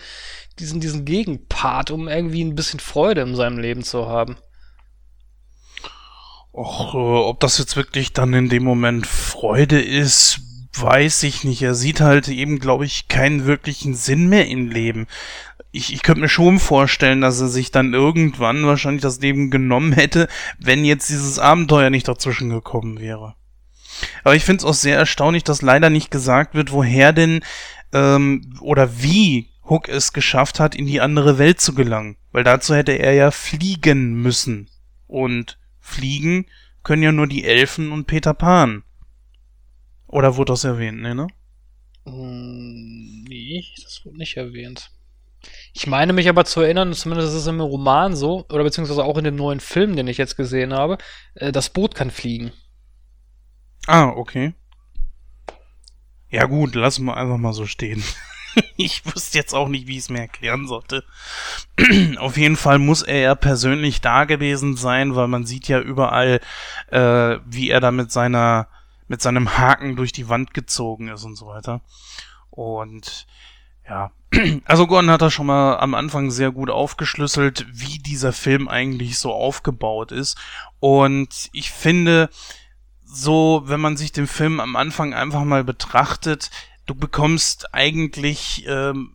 [0.59, 4.37] diesen, diesen Gegenpart, um irgendwie ein bisschen Freude in seinem Leben zu haben.
[6.53, 10.39] Och, äh, ob das jetzt wirklich dann in dem Moment Freude ist,
[10.73, 11.63] weiß ich nicht.
[11.63, 15.07] Er sieht halt eben, glaube ich, keinen wirklichen Sinn mehr im Leben.
[15.75, 19.91] Ich, ich könnte mir schon vorstellen, dass er sich dann irgendwann wahrscheinlich das Leben genommen
[19.91, 23.35] hätte, wenn jetzt dieses Abenteuer nicht dazwischen gekommen wäre.
[24.23, 27.41] Aber ich finde es auch sehr erstaunlich, dass leider nicht gesagt wird, woher denn
[27.91, 32.15] ähm, oder wie Hook es geschafft hat, in die andere Welt zu gelangen.
[32.31, 34.69] Weil dazu hätte er ja fliegen müssen.
[35.07, 36.45] Und fliegen
[36.83, 38.83] können ja nur die Elfen und Peter Pan.
[40.07, 41.15] Oder wurde das erwähnt, ne?
[41.15, 41.27] ne?
[42.05, 44.91] Nee, das wurde nicht erwähnt.
[45.77, 49.17] Ich meine mich aber zu erinnern, zumindest ist es im Roman so, oder beziehungsweise auch
[49.17, 50.97] in dem neuen Film, den ich jetzt gesehen habe,
[51.33, 52.53] äh, das Boot kann fliegen.
[53.85, 54.53] Ah, okay.
[56.29, 58.01] Ja gut, lassen wir einfach mal so stehen.
[58.77, 61.03] ich wüsste jetzt auch nicht, wie ich es mir erklären sollte.
[62.19, 66.39] Auf jeden Fall muss er ja persönlich da gewesen sein, weil man sieht ja überall,
[66.87, 68.69] äh, wie er da mit seiner,
[69.09, 71.81] mit seinem Haken durch die Wand gezogen ist und so weiter.
[72.49, 73.27] Und
[73.85, 74.13] ja,
[74.65, 79.17] also Gordon hat da schon mal am Anfang sehr gut aufgeschlüsselt, wie dieser Film eigentlich
[79.17, 80.37] so aufgebaut ist.
[80.79, 82.29] Und ich finde,
[83.03, 86.51] so, wenn man sich den Film am Anfang einfach mal betrachtet,
[86.85, 89.13] du bekommst eigentlich, ähm,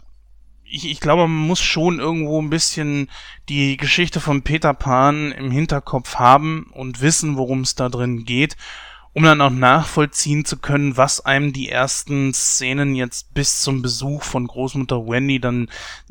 [0.64, 3.10] ich, ich glaube, man muss schon irgendwo ein bisschen
[3.48, 8.56] die Geschichte von Peter Pan im Hinterkopf haben und wissen, worum es da drin geht
[9.12, 14.22] um dann auch nachvollziehen zu können, was einem die ersten Szenen jetzt bis zum Besuch
[14.22, 15.68] von Großmutter Wendy dann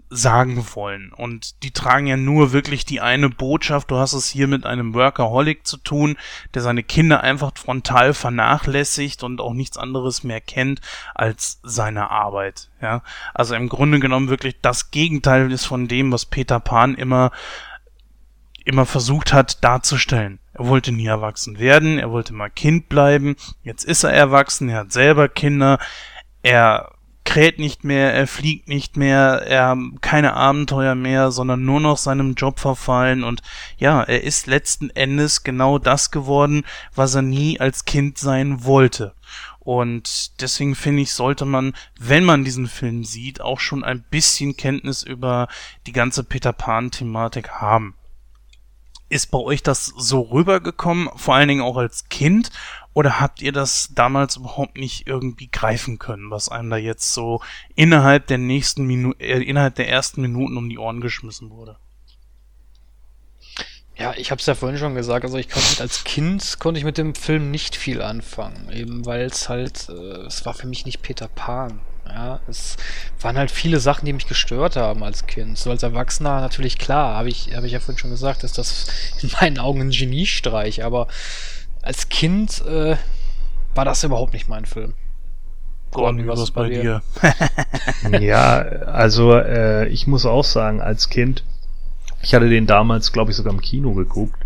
[0.09, 1.13] sagen wollen.
[1.13, 4.93] Und die tragen ja nur wirklich die eine Botschaft, du hast es hier mit einem
[4.93, 6.17] Workaholic zu tun,
[6.53, 10.81] der seine Kinder einfach frontal vernachlässigt und auch nichts anderes mehr kennt
[11.15, 12.69] als seine Arbeit.
[12.81, 13.03] Ja,
[13.33, 17.31] also im Grunde genommen wirklich das Gegenteil ist von dem, was Peter Pan immer
[18.69, 20.39] immer versucht hat darzustellen.
[20.53, 24.79] Er wollte nie erwachsen werden, er wollte mal Kind bleiben, jetzt ist er erwachsen, er
[24.79, 25.79] hat selber Kinder,
[26.43, 26.91] er
[27.25, 32.35] kräht nicht mehr, er fliegt nicht mehr, er keine Abenteuer mehr, sondern nur noch seinem
[32.35, 33.41] Job verfallen und
[33.77, 36.63] ja, er ist letzten Endes genau das geworden,
[36.93, 39.13] was er nie als Kind sein wollte.
[39.59, 44.57] Und deswegen finde ich, sollte man, wenn man diesen Film sieht, auch schon ein bisschen
[44.57, 45.47] Kenntnis über
[45.85, 47.93] die ganze Peter Pan-Thematik haben.
[49.09, 52.51] Ist bei euch das so rübergekommen, vor allen Dingen auch als Kind?
[52.93, 57.41] Oder habt ihr das damals überhaupt nicht irgendwie greifen können, was einem da jetzt so
[57.75, 61.77] innerhalb der nächsten Minuten, äh, innerhalb der ersten Minuten um die Ohren geschmissen wurde?
[63.97, 66.85] Ja, ich habe es ja vorhin schon gesagt, also ich konnte als Kind konnte ich
[66.85, 70.85] mit dem Film nicht viel anfangen, eben weil es halt, äh, es war für mich
[70.85, 71.81] nicht Peter Pan.
[72.09, 72.75] Ja, es
[73.21, 75.57] waren halt viele Sachen, die mich gestört haben als Kind.
[75.57, 78.87] So als Erwachsener natürlich klar, habe ich, hab ich ja vorhin schon gesagt, ist das
[79.21, 81.07] in meinen Augen ein Geniestreich, aber
[81.81, 82.97] als Kind äh,
[83.75, 84.93] war das überhaupt nicht mein Film.
[85.91, 87.01] Gordon, was ist bei dir?
[88.19, 91.43] ja, also äh, ich muss auch sagen, als Kind,
[92.21, 94.39] ich hatte den damals, glaube ich, sogar im Kino geguckt.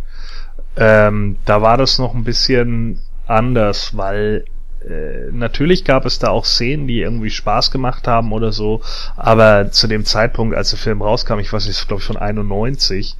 [0.77, 4.45] Ähm, da war das noch ein bisschen anders, weil
[4.90, 8.82] äh, natürlich gab es da auch Szenen, die irgendwie Spaß gemacht haben oder so,
[9.16, 13.16] aber zu dem Zeitpunkt, als der Film rauskam, ich weiß nicht, glaube ich von 91,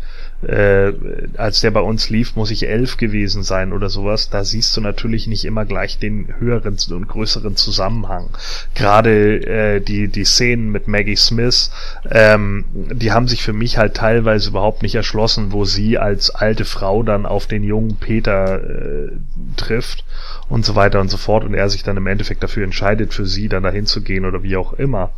[0.48, 0.94] äh,
[1.38, 4.30] als der bei uns lief, muss ich elf gewesen sein oder sowas.
[4.30, 8.30] Da siehst du natürlich nicht immer gleich den höheren und größeren Zusammenhang.
[8.76, 11.72] Gerade äh, die, die Szenen mit Maggie Smith,
[12.10, 16.66] ähm, die haben sich für mich halt teilweise überhaupt nicht erschlossen, wo sie als alte
[16.66, 19.12] Frau dann auf den jungen Peter äh,
[19.58, 20.04] trifft
[20.50, 23.26] und so weiter und so fort und er sich dann im Endeffekt dafür entscheidet, für
[23.26, 25.12] sie dann dahin zu gehen oder wie auch immer.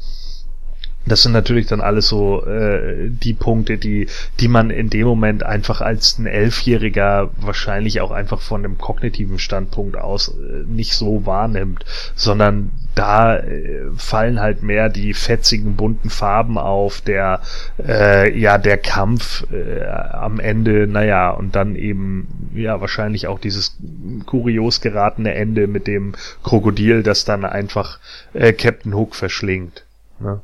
[1.06, 4.08] Das sind natürlich dann alles so äh, die Punkte, die,
[4.40, 9.38] die man in dem Moment einfach als ein Elfjähriger wahrscheinlich auch einfach von einem kognitiven
[9.38, 16.10] Standpunkt aus äh, nicht so wahrnimmt, sondern da äh, fallen halt mehr die fetzigen bunten
[16.10, 17.42] Farben auf, der
[17.86, 23.78] äh, ja der Kampf äh, am Ende, naja, und dann eben ja wahrscheinlich auch dieses
[24.26, 26.14] kurios geratene Ende mit dem
[26.44, 28.00] Krokodil, das dann einfach
[28.34, 29.86] äh, Captain Hook verschlingt.
[30.20, 30.42] Ne?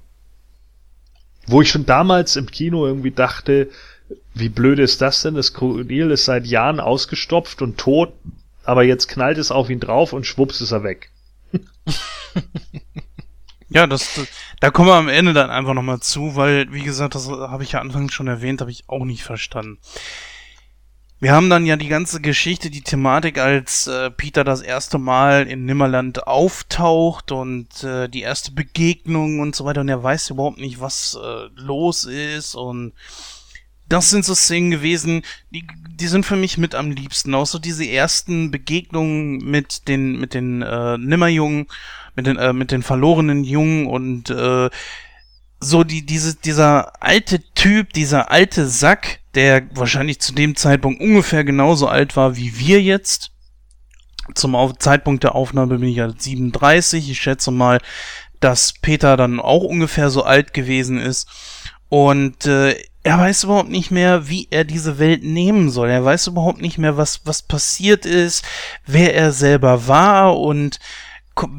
[1.48, 3.70] Wo ich schon damals im Kino irgendwie dachte,
[4.34, 5.36] wie blöd ist das denn?
[5.36, 8.14] Das Krokodil ist seit Jahren ausgestopft und tot,
[8.64, 11.10] aber jetzt knallt es auf ihn drauf und schwupps ist er weg.
[13.70, 14.28] ja, das, das,
[14.60, 17.74] da kommen wir am Ende dann einfach nochmal zu, weil, wie gesagt, das habe ich
[17.74, 19.80] ja anfangs schon erwähnt, habe ich auch nicht verstanden.
[21.22, 25.46] Wir haben dann ja die ganze Geschichte, die Thematik, als äh, Peter das erste Mal
[25.46, 30.58] in Nimmerland auftaucht und äh, die erste Begegnung und so weiter und er weiß überhaupt
[30.58, 32.94] nicht, was äh, los ist und
[33.88, 35.22] das sind so Szenen gewesen,
[35.52, 37.36] die, die sind für mich mit am liebsten.
[37.36, 41.68] Auch so diese ersten Begegnungen mit den, mit den äh, Nimmerjungen,
[42.16, 44.72] mit den, äh, mit den verlorenen Jungen und äh,
[45.62, 51.44] so die, diese, dieser alte Typ, dieser alte Sack, der wahrscheinlich zu dem Zeitpunkt ungefähr
[51.44, 53.32] genauso alt war wie wir jetzt.
[54.36, 57.10] Zum Zeitpunkt der Aufnahme bin ich ja 37.
[57.10, 57.80] Ich schätze mal,
[58.40, 61.28] dass Peter dann auch ungefähr so alt gewesen ist.
[61.90, 65.90] Und äh, er weiß überhaupt nicht mehr, wie er diese Welt nehmen soll.
[65.90, 68.46] Er weiß überhaupt nicht mehr, was, was passiert ist,
[68.86, 70.80] wer er selber war und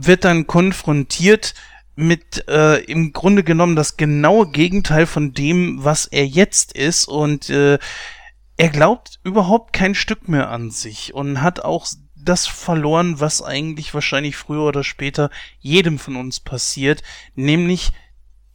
[0.00, 1.54] wird dann konfrontiert
[1.94, 7.50] mit äh, im Grunde genommen das genaue Gegenteil von dem, was er jetzt ist und
[7.50, 7.78] äh,
[8.56, 13.92] er glaubt überhaupt kein Stück mehr an sich und hat auch das verloren, was eigentlich
[13.94, 17.02] wahrscheinlich früher oder später jedem von uns passiert,
[17.34, 17.90] nämlich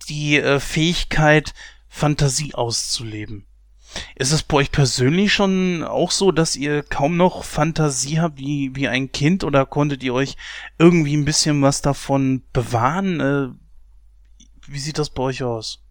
[0.08, 1.54] die äh, Fähigkeit,
[1.90, 3.47] Fantasie auszuleben.
[4.15, 8.76] Ist es bei euch persönlich schon auch so, dass ihr kaum noch Fantasie habt wie,
[8.76, 10.36] wie ein Kind oder konntet ihr euch
[10.78, 13.19] irgendwie ein bisschen was davon bewahren?
[13.19, 13.48] Äh,
[14.68, 15.84] wie sieht das bei euch aus?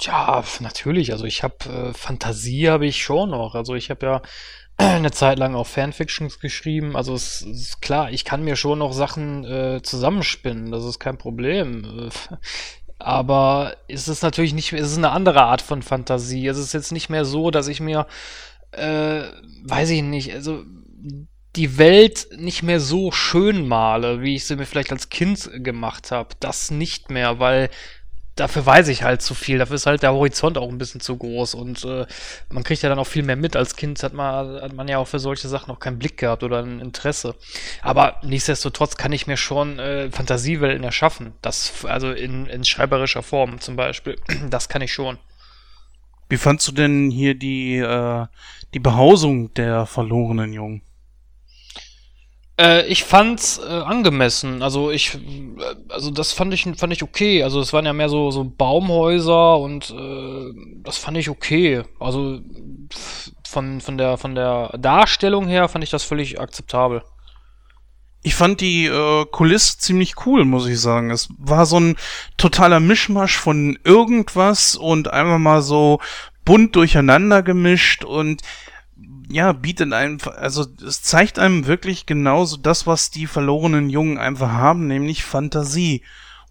[0.00, 1.12] Ja, natürlich.
[1.12, 3.54] Also ich habe äh, Fantasie habe ich schon noch.
[3.54, 4.22] Also ich habe ja
[4.76, 6.96] eine Zeit lang auch Fanfictions geschrieben.
[6.96, 10.70] Also es ist klar, ich kann mir schon noch Sachen äh, zusammenspinnen.
[10.70, 12.10] Das ist kein Problem.
[12.98, 16.46] Aber es ist natürlich nicht, es ist eine andere Art von Fantasie.
[16.46, 18.06] Es ist jetzt nicht mehr so, dass ich mir,
[18.72, 19.22] äh,
[19.64, 20.64] weiß ich nicht, also
[21.56, 26.10] die Welt nicht mehr so schön male, wie ich sie mir vielleicht als Kind gemacht
[26.10, 26.34] habe.
[26.40, 27.70] Das nicht mehr, weil
[28.36, 29.58] dafür weiß ich halt zu viel.
[29.58, 32.06] Dafür ist halt der Horizont auch ein bisschen zu groß und äh,
[32.50, 33.56] man kriegt ja dann auch viel mehr mit.
[33.56, 36.44] Als Kind hat man, hat man ja auch für solche Sachen noch keinen Blick gehabt
[36.44, 37.34] oder ein Interesse.
[37.82, 41.32] Aber nichtsdestotrotz kann ich mir schon äh, Fantasiewelten erschaffen.
[41.42, 44.16] Das, also in, in schreiberischer Form zum Beispiel.
[44.50, 45.18] Das kann ich schon.
[46.28, 48.26] Wie fandst du denn hier die, äh,
[48.74, 50.82] die Behausung der verlorenen Jungen?
[52.58, 54.62] Äh, ich fand's äh, angemessen.
[54.62, 57.42] Also ich, äh, also das fand ich, fand ich okay.
[57.42, 60.52] Also es waren ja mehr so so Baumhäuser und äh,
[60.82, 61.82] das fand ich okay.
[62.00, 62.40] Also
[63.46, 67.02] von von der von der Darstellung her fand ich das völlig akzeptabel.
[68.22, 71.10] Ich fand die äh, Kulisse ziemlich cool, muss ich sagen.
[71.10, 71.96] Es war so ein
[72.38, 76.00] totaler Mischmasch von irgendwas und einfach mal so
[76.44, 78.40] bunt durcheinander gemischt und
[79.28, 84.50] ja, bietet einem, also es zeigt einem wirklich genauso das, was die verlorenen Jungen einfach
[84.50, 86.02] haben, nämlich Fantasie.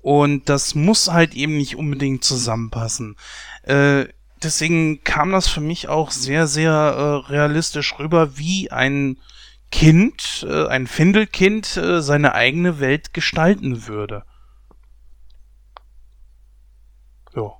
[0.01, 3.15] Und das muss halt eben nicht unbedingt zusammenpassen.
[3.63, 4.05] Äh,
[4.43, 9.17] deswegen kam das für mich auch sehr, sehr äh, realistisch rüber, wie ein
[9.71, 14.23] Kind, äh, ein Findelkind, äh, seine eigene Welt gestalten würde.
[17.35, 17.51] Ja.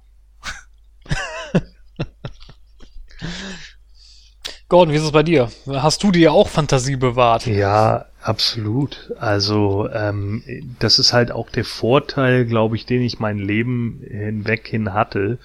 [4.67, 5.51] Gordon, wie ist es bei dir?
[5.67, 7.45] Hast du dir auch Fantasie bewahrt?
[7.45, 9.13] Ja, absolut.
[9.19, 10.41] Also ähm,
[10.79, 15.37] das ist halt auch der Vorteil, glaube ich, den ich mein Leben hinweg hin hatte.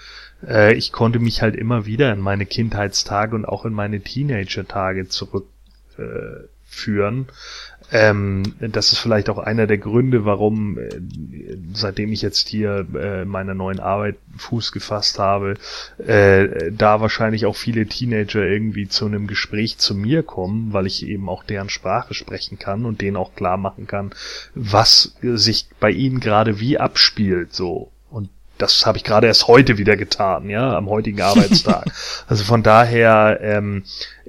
[0.47, 5.09] Äh, ich konnte mich halt immer wieder in meine Kindheitstage und auch in meine Teenager-Tage
[5.09, 7.27] zurückführen.
[7.29, 7.33] Äh,
[7.93, 10.89] Ähm, das ist vielleicht auch einer der Gründe, warum, äh,
[11.73, 15.55] seitdem ich jetzt hier äh, meiner neuen Arbeit Fuß gefasst habe,
[15.99, 21.07] äh, da wahrscheinlich auch viele Teenager irgendwie zu einem Gespräch zu mir kommen, weil ich
[21.07, 24.13] eben auch deren Sprache sprechen kann und denen auch klar machen kann,
[24.55, 27.91] was sich bei ihnen gerade wie abspielt, so.
[28.11, 31.87] Und das habe ich gerade erst heute wieder getan, ja, am heutigen Arbeitstag.
[32.29, 33.85] also von daher, ähm,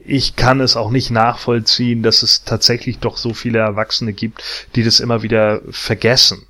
[0.05, 4.43] ich kann es auch nicht nachvollziehen, dass es tatsächlich doch so viele Erwachsene gibt,
[4.75, 6.47] die das immer wieder vergessen.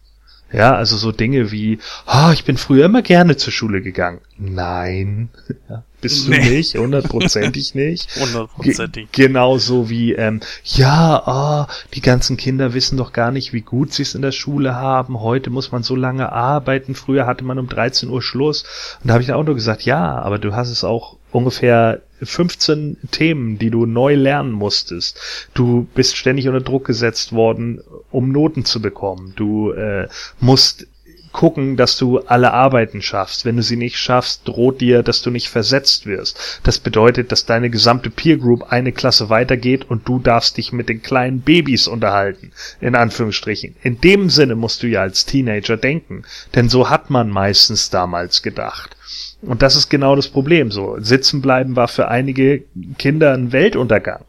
[0.54, 4.20] Ja, also so Dinge wie, ah, ich bin früher immer gerne zur Schule gegangen.
[4.38, 5.30] Nein,
[5.70, 6.50] ja, bist du Nee.
[6.50, 8.14] nicht, hundertprozentig nicht.
[8.20, 9.10] Hundertprozentig.
[9.14, 13.94] Ge genauso wie, ähm, ja, ah, die ganzen Kinder wissen doch gar nicht, wie gut
[13.94, 15.22] sie es in der Schule haben.
[15.22, 16.96] Heute muss man so lange arbeiten.
[16.96, 18.66] Früher hatte man um 13 Uhr Schluss.
[19.02, 22.02] Und da habe ich dann auch nur gesagt, ja, aber du hast es auch ungefähr
[22.22, 25.20] 15 Themen, die du neu lernen musstest.
[25.54, 27.82] Du bist ständig unter Druck gesetzt worden,
[28.12, 29.34] um Noten zu bekommen.
[29.36, 30.08] Du äh,
[30.40, 30.88] musst
[31.32, 33.46] gucken, dass du alle Arbeiten schaffst.
[33.46, 36.60] Wenn du sie nicht schaffst, droht dir, dass du nicht versetzt wirst.
[36.64, 40.90] Das bedeutet, dass deine gesamte Peer Group eine Klasse weitergeht und du darfst dich mit
[40.90, 42.52] den kleinen Babys unterhalten.
[42.80, 43.76] In Anführungsstrichen.
[43.82, 46.24] In dem Sinne musst du ja als Teenager denken.
[46.56, 48.96] Denn so hat man meistens damals gedacht.
[49.42, 50.72] Und das ist genau das Problem.
[50.72, 52.64] So, sitzen bleiben war für einige
[52.98, 54.24] Kinder ein Weltuntergang.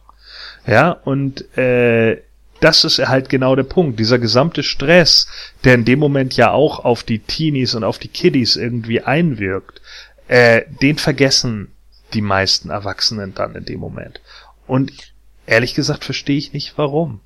[0.67, 2.23] Ja, und äh,
[2.61, 3.99] das ist halt genau der Punkt.
[3.99, 5.27] Dieser gesamte Stress,
[5.65, 9.83] der in dem Moment ja auch auf die Teenies und auf die Kiddies irgendwie einwirkt,
[10.29, 11.73] äh, den vergessen
[12.15, 14.21] die meisten Erwachsenen dann in dem Moment.
[14.67, 14.93] Und
[15.47, 17.21] ehrlich gesagt verstehe ich nicht warum.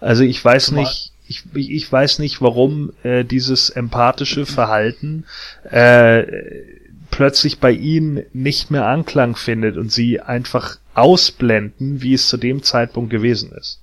[0.00, 5.26] Also ich weiß Zumal- nicht, ich, ich weiß nicht, warum äh, dieses empathische Verhalten
[5.70, 6.22] äh,
[7.10, 12.62] plötzlich bei ihnen nicht mehr Anklang findet und sie einfach ausblenden, wie es zu dem
[12.62, 13.80] Zeitpunkt gewesen ist.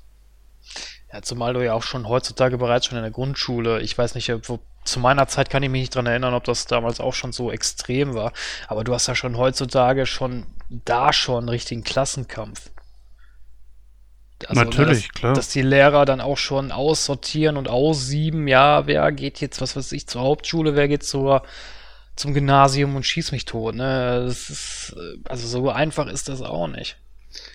[1.11, 4.31] Ja, zumal du ja auch schon heutzutage bereits schon in der Grundschule, ich weiß nicht,
[4.49, 7.31] wo, zu meiner Zeit kann ich mich nicht dran erinnern, ob das damals auch schon
[7.31, 8.33] so extrem war,
[8.67, 12.69] aber du hast ja schon heutzutage schon da schon einen richtigen Klassenkampf.
[14.45, 15.33] Also, ne, Natürlich, dass, klar.
[15.33, 19.93] Dass die Lehrer dann auch schon aussortieren und aussieben, ja, wer geht jetzt, was weiß
[19.93, 21.43] ich, zur Hauptschule, wer geht zur,
[22.17, 24.25] zum Gymnasium und schieß mich tot, ne?
[24.27, 24.95] Ist,
[25.25, 26.97] also so einfach ist das auch nicht.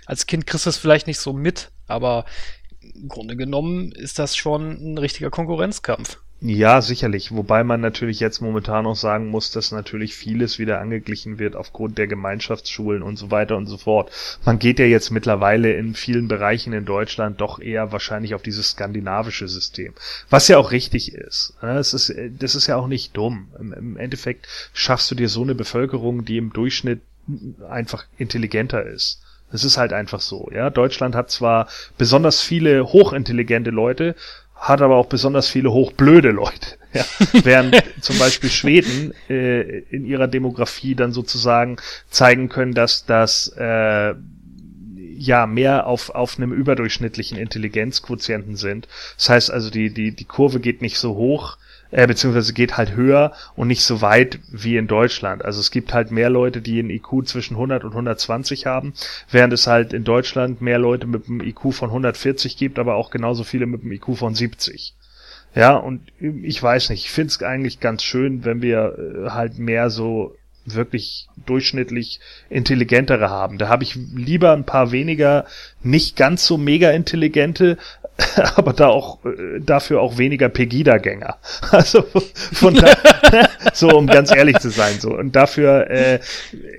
[0.06, 2.24] Als Kind kriegst du es vielleicht nicht so mit, aber
[2.80, 6.18] im Grunde genommen ist das schon ein richtiger Konkurrenzkampf.
[6.44, 7.30] Ja, sicherlich.
[7.30, 11.98] Wobei man natürlich jetzt momentan auch sagen muss, dass natürlich vieles wieder angeglichen wird aufgrund
[11.98, 14.10] der Gemeinschaftsschulen und so weiter und so fort.
[14.44, 18.70] Man geht ja jetzt mittlerweile in vielen Bereichen in Deutschland doch eher wahrscheinlich auf dieses
[18.70, 19.94] skandinavische System.
[20.30, 21.54] Was ja auch richtig ist.
[21.62, 23.46] Ja, Es ist, das ist ja auch nicht dumm.
[23.60, 27.02] Im, Im Endeffekt schaffst du dir so eine Bevölkerung, die im Durchschnitt
[27.70, 29.22] einfach intelligenter ist.
[29.52, 30.70] Es ist halt einfach so, ja.
[30.70, 34.16] Deutschland hat zwar besonders viele hochintelligente Leute,
[34.62, 36.78] hat aber auch besonders viele hochblöde Leute.
[36.94, 37.06] Ja.
[37.42, 41.78] Während zum Beispiel Schweden äh, in ihrer Demografie dann sozusagen
[42.10, 44.12] zeigen können, dass das äh,
[45.16, 48.88] ja mehr auf, auf einem überdurchschnittlichen Intelligenzquotienten sind.
[49.16, 51.56] Das heißt also, die, die, die Kurve geht nicht so hoch,
[51.92, 55.44] äh, beziehungsweise geht halt höher und nicht so weit wie in Deutschland.
[55.44, 58.94] Also es gibt halt mehr Leute, die einen IQ zwischen 100 und 120 haben,
[59.30, 63.10] während es halt in Deutschland mehr Leute mit einem IQ von 140 gibt, aber auch
[63.10, 64.94] genauso viele mit einem IQ von 70.
[65.54, 69.58] Ja, und ich weiß nicht, ich finde es eigentlich ganz schön, wenn wir äh, halt
[69.58, 73.58] mehr so wirklich durchschnittlich intelligentere haben.
[73.58, 75.44] Da habe ich lieber ein paar weniger
[75.82, 77.78] nicht ganz so mega intelligente,
[78.56, 81.38] aber da auch äh, dafür auch weniger Pegida-Gänger.
[81.70, 82.04] Also
[82.52, 82.94] von da,
[83.72, 86.20] so um ganz ehrlich zu sein so und dafür äh,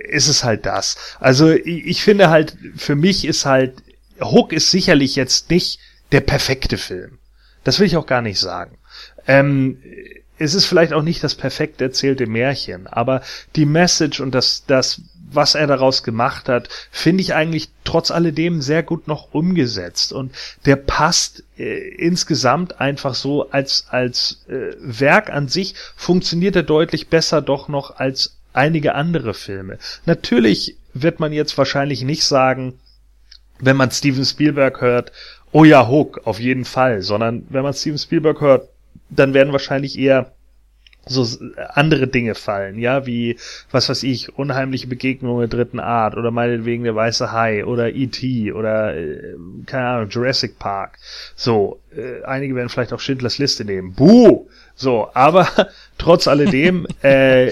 [0.10, 0.98] ist es halt das.
[1.20, 3.84] Also ich, ich finde halt für mich ist halt
[4.22, 5.80] Hook ist sicherlich jetzt nicht
[6.12, 7.18] der perfekte Film.
[7.64, 8.78] Das will ich auch gar nicht sagen.
[9.28, 9.80] Ähm,
[10.38, 13.22] es ist vielleicht auch nicht das perfekt erzählte Märchen, aber
[13.56, 15.02] die Message und das, das,
[15.36, 20.34] was er daraus gemacht hat, finde ich eigentlich trotz alledem sehr gut noch umgesetzt und
[20.66, 27.08] der passt äh, insgesamt einfach so als als äh, Werk an sich funktioniert er deutlich
[27.08, 29.78] besser doch noch als einige andere Filme.
[30.06, 32.80] Natürlich wird man jetzt wahrscheinlich nicht sagen,
[33.60, 35.12] wenn man Steven Spielberg hört,
[35.52, 38.70] oh ja, Hook, auf jeden Fall, sondern wenn man Steven Spielberg hört,
[39.10, 40.34] dann werden wahrscheinlich eher
[41.06, 41.28] so
[41.74, 43.38] andere Dinge fallen, ja, wie,
[43.72, 48.54] was weiß ich, unheimliche Begegnungen der dritten Art oder meinetwegen der weiße Hai oder E.T.
[48.54, 49.36] oder, äh,
[49.66, 50.98] keine Ahnung, Jurassic Park.
[51.36, 53.94] So, äh, einige werden vielleicht auch Schindlers Liste nehmen.
[53.94, 54.48] Buh!
[54.76, 55.48] So, aber
[55.98, 57.52] trotz alledem, äh,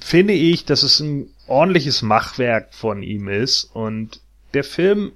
[0.00, 4.20] finde ich, dass es ein ordentliches Machwerk von ihm ist und
[4.54, 5.12] der Film,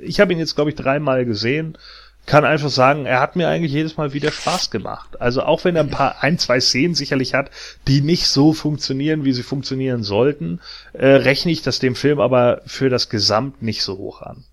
[0.00, 1.78] ich habe ihn jetzt, glaube ich, dreimal gesehen,
[2.26, 5.20] kann einfach sagen, er hat mir eigentlich jedes Mal wieder Spaß gemacht.
[5.20, 7.50] Also auch wenn er ein paar, ein, zwei Szenen sicherlich hat,
[7.86, 10.60] die nicht so funktionieren, wie sie funktionieren sollten,
[10.92, 14.44] äh, rechne ich das dem Film aber für das Gesamt nicht so hoch an.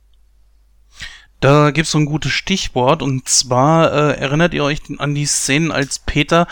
[1.40, 5.72] Da gibt's so ein gutes Stichwort und zwar äh, erinnert ihr euch an die Szenen,
[5.72, 6.48] als Peter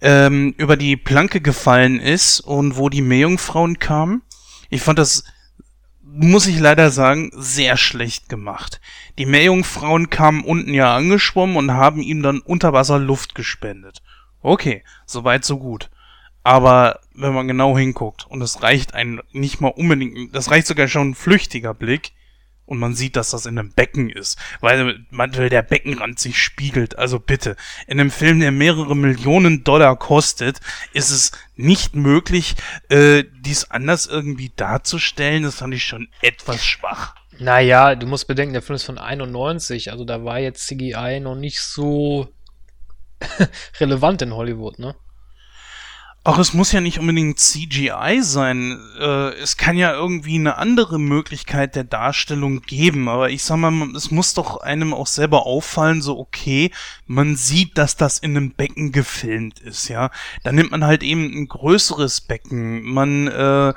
[0.00, 4.22] ähm, über die Planke gefallen ist und wo die Meerjungfrauen kamen?
[4.70, 5.24] Ich fand das
[6.12, 8.80] muss ich leider sagen, sehr schlecht gemacht.
[9.18, 14.02] Die Meerjungfrauen kamen unten ja angeschwommen und haben ihm dann unter Wasser Luft gespendet.
[14.42, 15.90] Okay, soweit so gut.
[16.42, 20.88] Aber wenn man genau hinguckt, und es reicht ein nicht mal unbedingt, das reicht sogar
[20.88, 22.12] schon ein flüchtiger Blick,
[22.70, 26.96] und man sieht, dass das in einem Becken ist, weil, weil der Beckenrand sich spiegelt.
[26.96, 27.56] Also bitte,
[27.88, 30.60] in einem Film, der mehrere Millionen Dollar kostet,
[30.92, 32.54] ist es nicht möglich,
[32.88, 35.42] äh, dies anders irgendwie darzustellen.
[35.42, 37.16] Das fand ich schon etwas schwach.
[37.40, 41.34] Naja, du musst bedenken, der Film ist von 91, also da war jetzt CGI noch
[41.34, 42.28] nicht so
[43.80, 44.94] relevant in Hollywood, ne?
[46.22, 48.78] Auch es muss ja nicht unbedingt CGI sein.
[48.98, 53.08] Äh, es kann ja irgendwie eine andere Möglichkeit der Darstellung geben.
[53.08, 56.72] Aber ich sag mal, es muss doch einem auch selber auffallen, so okay,
[57.06, 60.10] man sieht, dass das in einem Becken gefilmt ist, ja.
[60.42, 62.82] Dann nimmt man halt eben ein größeres Becken.
[62.82, 63.72] Man äh,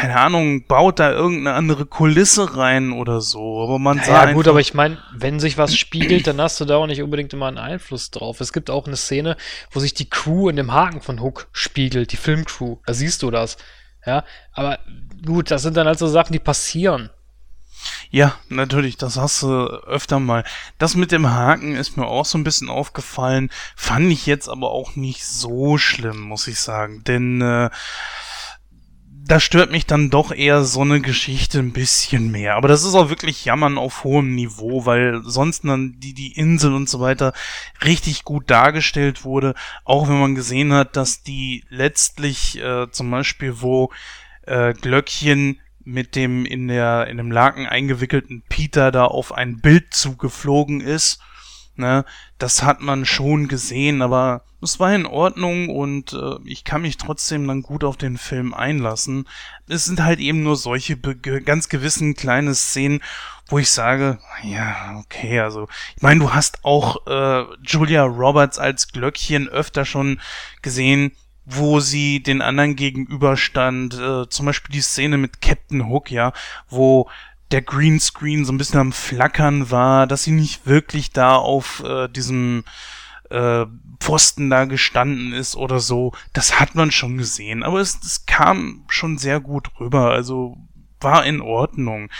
[0.00, 3.62] keine Ahnung, baut da irgendeine andere Kulisse rein oder so.
[3.62, 4.26] Aber man naja, sah.
[4.28, 7.02] Ja, gut, aber ich meine, wenn sich was spiegelt, dann hast du da auch nicht
[7.02, 8.40] unbedingt immer einen Einfluss drauf.
[8.40, 9.36] Es gibt auch eine Szene,
[9.72, 12.76] wo sich die Crew in dem Haken von Hook spiegelt, die Filmcrew.
[12.86, 13.56] Da siehst du das.
[14.06, 14.78] Ja, aber
[15.26, 17.10] gut, das sind dann halt so Sachen, die passieren.
[18.10, 20.44] Ja, natürlich, das hast du öfter mal.
[20.78, 24.70] Das mit dem Haken ist mir auch so ein bisschen aufgefallen, fand ich jetzt aber
[24.70, 27.04] auch nicht so schlimm, muss ich sagen.
[27.04, 27.70] Denn äh,
[29.28, 32.54] da stört mich dann doch eher so eine Geschichte ein bisschen mehr.
[32.54, 36.72] Aber das ist auch wirklich Jammern auf hohem Niveau, weil sonst dann die, die Insel
[36.72, 37.34] und so weiter
[37.84, 39.54] richtig gut dargestellt wurde.
[39.84, 43.92] Auch wenn man gesehen hat, dass die letztlich äh, zum Beispiel, wo
[44.46, 49.92] äh, Glöckchen mit dem in der in dem Laken eingewickelten Peter da auf ein Bild
[49.92, 51.20] zugeflogen ist
[51.78, 52.04] Ne?
[52.38, 56.96] Das hat man schon gesehen, aber es war in Ordnung und äh, ich kann mich
[56.96, 59.28] trotzdem dann gut auf den Film einlassen.
[59.68, 63.00] Es sind halt eben nur solche ganz gewissen kleine Szenen,
[63.46, 68.88] wo ich sage, ja, okay, also ich meine, du hast auch äh, Julia Roberts als
[68.88, 70.20] Glöckchen öfter schon
[70.60, 71.12] gesehen,
[71.50, 73.94] wo sie den anderen gegenüberstand.
[73.94, 76.32] Äh, zum Beispiel die Szene mit Captain Hook, ja,
[76.68, 77.08] wo
[77.50, 82.08] der Greenscreen so ein bisschen am Flackern war, dass sie nicht wirklich da auf äh,
[82.08, 82.64] diesem
[83.30, 83.64] äh,
[84.00, 86.12] Pfosten da gestanden ist oder so.
[86.32, 90.58] Das hat man schon gesehen, aber es, es kam schon sehr gut rüber, also
[91.00, 92.10] war in Ordnung.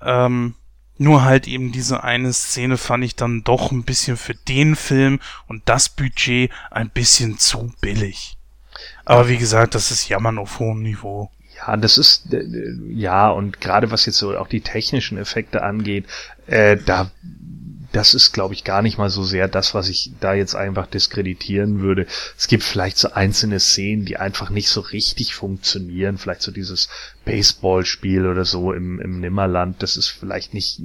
[0.00, 0.54] Ähm,
[0.96, 5.20] nur halt eben diese eine Szene fand ich dann doch ein bisschen für den Film
[5.48, 8.38] und das Budget ein bisschen zu billig.
[9.04, 11.30] Aber wie gesagt, das ist Jammern auf hohem Niveau.
[11.66, 12.44] Ja, das ist, äh,
[12.88, 16.06] ja, und gerade was jetzt so auch die technischen Effekte angeht,
[16.46, 17.10] äh, da
[17.94, 20.86] das ist, glaube ich, gar nicht mal so sehr das, was ich da jetzt einfach
[20.88, 22.06] diskreditieren würde.
[22.36, 26.18] Es gibt vielleicht so einzelne Szenen, die einfach nicht so richtig funktionieren.
[26.18, 26.88] Vielleicht so dieses
[27.24, 30.80] Baseballspiel oder so im, im Nimmerland, das ist vielleicht nicht,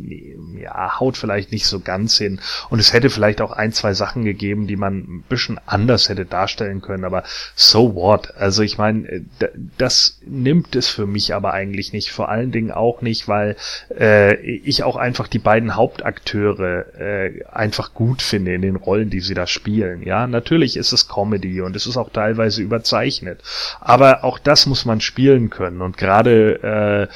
[0.58, 2.40] ja, haut vielleicht nicht so ganz hin.
[2.70, 6.26] Und es hätte vielleicht auch ein, zwei Sachen gegeben, die man ein bisschen anders hätte
[6.26, 7.24] darstellen können, aber
[7.56, 8.36] so what?
[8.36, 9.22] Also ich meine, äh,
[9.78, 12.12] das nimmt es für mich aber eigentlich nicht.
[12.12, 13.56] Vor allen Dingen auch nicht, weil
[13.98, 19.20] äh, ich auch einfach die beiden Hauptakteure äh, einfach gut finde in den Rollen, die
[19.20, 20.04] sie da spielen.
[20.04, 23.42] Ja, natürlich ist es Comedy und es ist auch teilweise überzeichnet.
[23.80, 25.82] Aber auch das muss man spielen können.
[25.82, 27.08] Und gerade äh,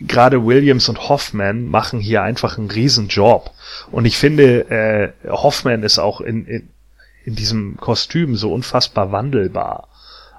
[0.00, 3.50] gerade Williams und Hoffman machen hier einfach einen riesen Job.
[3.90, 6.68] Und ich finde, äh, Hoffman ist auch in, in,
[7.24, 9.88] in diesem Kostüm so unfassbar wandelbar.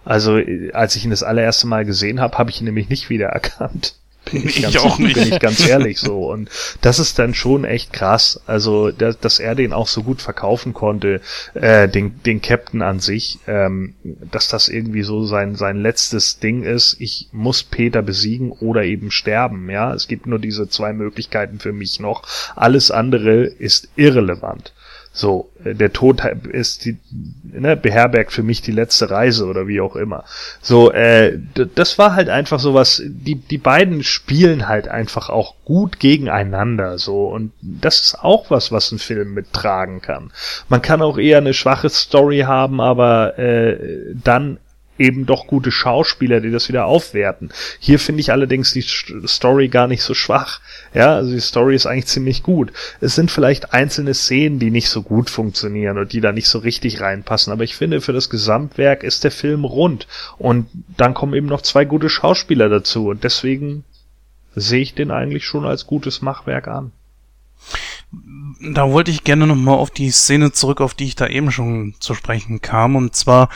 [0.03, 0.39] Also
[0.73, 3.95] als ich ihn das allererste Mal gesehen habe, habe ich ihn nämlich nicht wiedererkannt.
[4.31, 5.15] Bin ich, ich auch nicht.
[5.15, 6.31] Bin ich ganz ehrlich so.
[6.31, 6.49] Und
[6.81, 8.41] das ist dann schon echt krass.
[8.47, 11.21] Also, dass, dass er den auch so gut verkaufen konnte,
[11.53, 16.63] äh, den, den Captain an sich, ähm, dass das irgendwie so sein, sein letztes Ding
[16.63, 16.95] ist.
[16.99, 19.69] Ich muss Peter besiegen oder eben sterben.
[19.69, 22.23] Ja, es gibt nur diese zwei Möglichkeiten für mich noch.
[22.55, 24.73] Alles andere ist irrelevant.
[25.13, 26.97] So, äh, der Tod ist die,
[27.43, 30.23] ne, beherbergt für mich die letzte Reise oder wie auch immer.
[30.61, 31.37] So, äh,
[31.75, 36.97] das war halt einfach so was, die, die beiden spielen halt einfach auch gut gegeneinander,
[36.97, 40.31] so, und das ist auch was, was ein Film mittragen kann.
[40.69, 43.77] Man kann auch eher eine schwache Story haben, aber äh,
[44.13, 44.59] dann
[45.01, 47.49] eben doch gute Schauspieler, die das wieder aufwerten.
[47.79, 48.83] Hier finde ich allerdings die
[49.27, 50.61] Story gar nicht so schwach.
[50.93, 52.71] Ja, also die Story ist eigentlich ziemlich gut.
[53.01, 56.59] Es sind vielleicht einzelne Szenen, die nicht so gut funktionieren und die da nicht so
[56.59, 60.07] richtig reinpassen, aber ich finde, für das Gesamtwerk ist der Film rund
[60.37, 60.67] und
[60.97, 63.83] dann kommen eben noch zwei gute Schauspieler dazu und deswegen
[64.55, 66.91] sehe ich den eigentlich schon als gutes Machwerk an.
[68.73, 71.95] Da wollte ich gerne nochmal auf die Szene zurück, auf die ich da eben schon
[71.99, 73.49] zu sprechen kam, und zwar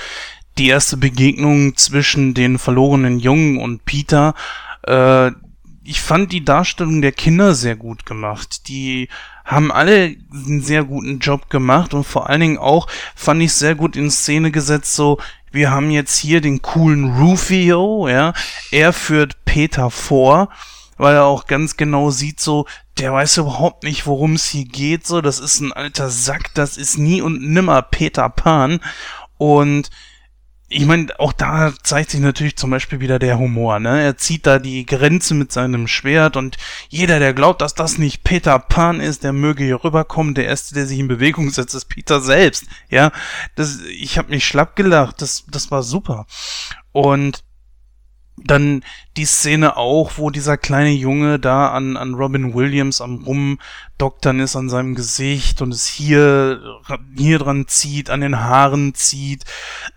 [0.58, 4.34] die erste Begegnung zwischen den verlorenen Jungen und Peter.
[4.88, 5.32] Äh,
[5.84, 8.68] ich fand die Darstellung der Kinder sehr gut gemacht.
[8.68, 9.08] Die
[9.46, 13.76] haben alle einen sehr guten Job gemacht und vor allen Dingen auch fand ich sehr
[13.76, 15.20] gut in Szene gesetzt, so,
[15.52, 18.34] wir haben jetzt hier den coolen Rufio, ja,
[18.72, 20.50] er führt Peter vor,
[20.98, 22.66] weil er auch ganz genau sieht, so,
[22.98, 26.76] der weiß überhaupt nicht, worum es hier geht, so, das ist ein alter Sack, das
[26.76, 28.80] ist nie und nimmer Peter Pan
[29.38, 29.92] und
[30.68, 34.02] ich meine, auch da zeigt sich natürlich zum Beispiel wieder der Humor, ne?
[34.02, 36.58] Er zieht da die Grenze mit seinem Schwert und
[36.90, 40.34] jeder, der glaubt, dass das nicht Peter Pan ist, der möge hier rüberkommen.
[40.34, 42.66] Der erste, der sich in Bewegung setzt, ist Peter selbst.
[42.90, 43.12] Ja,
[43.56, 45.22] das, ich habe mich schlapp gelacht.
[45.22, 46.26] Das, das war super.
[46.92, 47.44] Und
[48.38, 48.84] dann
[49.16, 54.58] die Szene auch, wo dieser kleine Junge da an, an Robin Williams am Rumdoktern ist
[54.58, 56.82] an seinem Gesicht und es hier,
[57.16, 59.46] hier dran zieht, an den Haaren zieht,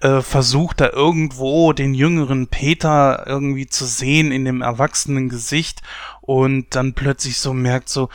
[0.01, 5.83] äh, versucht da irgendwo den jüngeren Peter irgendwie zu sehen in dem erwachsenen Gesicht
[6.21, 8.09] und dann plötzlich so merkt so,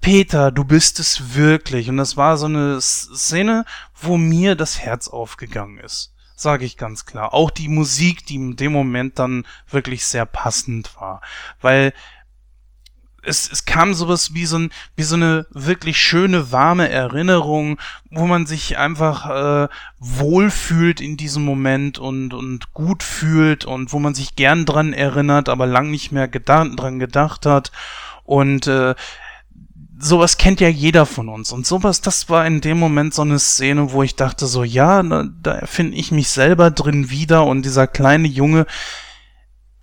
[0.00, 1.88] Peter, du bist es wirklich.
[1.88, 3.64] Und das war so eine Szene,
[4.00, 7.34] wo mir das Herz aufgegangen ist sage ich ganz klar.
[7.34, 11.22] Auch die Musik, die in dem Moment dann wirklich sehr passend war.
[11.60, 11.92] Weil
[13.26, 17.78] es, es kam sowas wie so, ein, wie so eine wirklich schöne, warme Erinnerung,
[18.10, 19.68] wo man sich einfach äh,
[19.98, 25.48] wohlfühlt in diesem Moment und, und gut fühlt und wo man sich gern dran erinnert,
[25.48, 27.72] aber lang nicht mehr gedacht, dran gedacht hat.
[28.24, 28.94] Und äh,
[29.98, 31.52] sowas kennt ja jeder von uns.
[31.52, 35.02] Und sowas, das war in dem Moment so eine Szene, wo ich dachte so, ja,
[35.02, 38.66] da finde ich mich selber drin wieder und dieser kleine Junge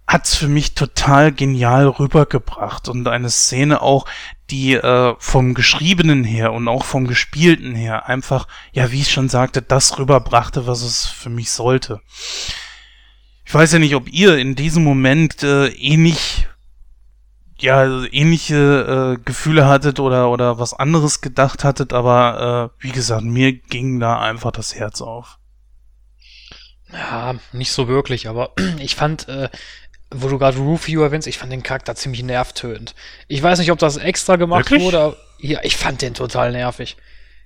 [0.05, 4.05] hat's für mich total genial rübergebracht und eine Szene auch,
[4.49, 9.29] die äh, vom Geschriebenen her und auch vom Gespielten her einfach, ja, wie ich schon
[9.29, 12.01] sagte, das rüberbrachte, was es für mich sollte.
[13.45, 16.47] Ich weiß ja nicht, ob ihr in diesem Moment äh, ähnlich
[17.63, 22.91] ja, also ähnliche äh, Gefühle hattet oder, oder was anderes gedacht hattet, aber äh, wie
[22.91, 25.39] gesagt, mir ging da einfach das Herz auf.
[26.91, 29.47] Ja, nicht so wirklich, aber ich fand, äh,
[30.11, 32.95] wo du gerade Rufio erwähnst, ich fand den Charakter ziemlich nervtötend.
[33.29, 34.83] Ich weiß nicht, ob das extra gemacht Wirklich?
[34.83, 36.97] wurde, ja, ich fand den total nervig.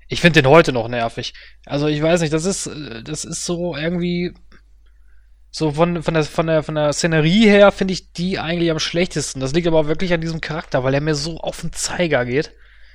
[0.07, 1.35] Ich finde den heute noch nervig.
[1.65, 4.34] Also ich weiß nicht, das ist, äh, das ist so irgendwie,
[5.49, 8.79] so von, von, der, von, der, von der Szenerie her finde ich die eigentlich am
[8.79, 9.39] schlechtesten.
[9.39, 12.25] Das liegt aber auch wirklich an diesem Charakter, weil er mir so auf den Zeiger
[12.25, 12.51] geht.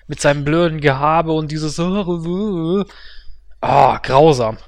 [0.06, 1.78] Mit seinem blöden Gehabe und dieses.
[1.78, 2.84] Oh,
[4.02, 4.58] grausam.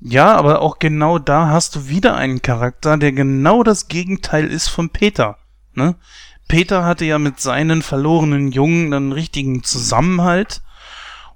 [0.00, 4.68] Ja, aber auch genau da hast du wieder einen Charakter, der genau das Gegenteil ist
[4.68, 5.38] von Peter.
[5.74, 5.96] Ne?
[6.46, 10.62] Peter hatte ja mit seinen verlorenen Jungen einen richtigen Zusammenhalt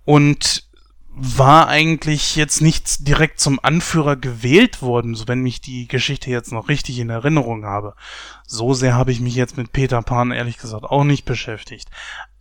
[0.05, 0.65] und
[1.15, 6.53] war eigentlich jetzt nicht direkt zum Anführer gewählt worden, so wenn mich die Geschichte jetzt
[6.53, 7.95] noch richtig in Erinnerung habe.
[8.47, 11.89] So sehr habe ich mich jetzt mit Peter Pan ehrlich gesagt auch nicht beschäftigt.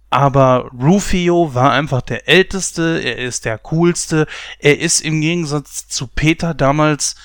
[0.10, 4.26] Aber Rufio war einfach der Älteste, er ist der Coolste,
[4.60, 7.16] er ist im Gegensatz zu Peter damals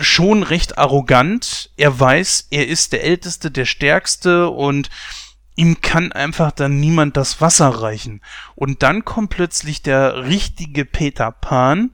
[0.00, 4.90] schon recht arrogant, er weiß, er ist der Älteste, der Stärkste und
[5.58, 8.22] ihm kann einfach dann niemand das Wasser reichen.
[8.54, 11.90] Und dann kommt plötzlich der richtige Peter Pan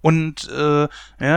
[0.00, 0.88] und äh, ja,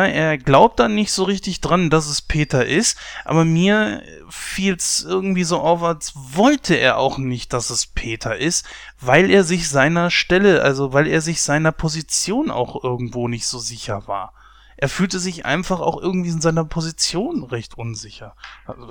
[0.05, 5.05] er glaubt dann nicht so richtig dran, dass es Peter ist, aber mir fiel es
[5.07, 8.65] irgendwie so auf, als wollte er auch nicht, dass es Peter ist,
[8.99, 13.59] weil er sich seiner Stelle, also weil er sich seiner Position auch irgendwo nicht so
[13.59, 14.33] sicher war
[14.77, 18.35] er fühlte sich einfach auch irgendwie in seiner Position recht unsicher.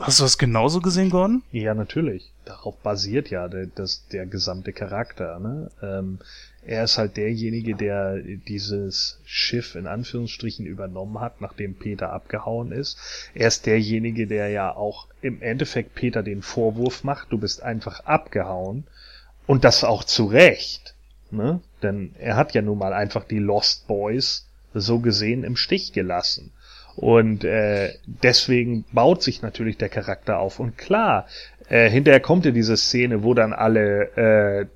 [0.01, 1.45] Hast du das genauso gesehen, Gordon?
[1.53, 2.33] Ja, natürlich.
[2.45, 5.39] Darauf basiert ja der, das, der gesamte Charakter.
[5.39, 5.71] Ne?
[5.81, 6.19] Ähm,
[6.65, 12.99] er ist halt derjenige, der dieses Schiff in Anführungsstrichen übernommen hat, nachdem Peter abgehauen ist.
[13.35, 18.01] Er ist derjenige, der ja auch im Endeffekt Peter den Vorwurf macht, du bist einfach
[18.01, 18.89] abgehauen.
[19.47, 20.97] Und das auch zu Recht.
[21.31, 21.61] Ne?
[21.85, 24.45] Denn er hat ja nun mal einfach die Lost Boys
[24.81, 26.53] so gesehen im Stich gelassen.
[26.97, 30.59] Und äh, deswegen baut sich natürlich der Charakter auf.
[30.61, 31.27] Und klar,
[31.69, 34.66] äh, hinterher kommt ja diese Szene, wo dann alle äh,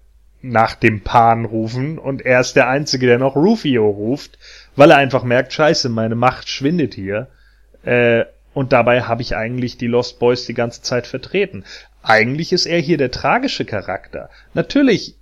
[0.42, 4.38] nach dem Pan rufen und er ist der Einzige, der noch Rufio ruft,
[4.74, 7.28] weil er einfach merkt, scheiße, meine Macht schwindet hier.
[7.82, 11.64] Äh, und dabei habe ich eigentlich die Lost Boys die ganze Zeit vertreten.
[12.02, 14.30] Eigentlich ist er hier der tragische Charakter.
[14.54, 15.14] Natürlich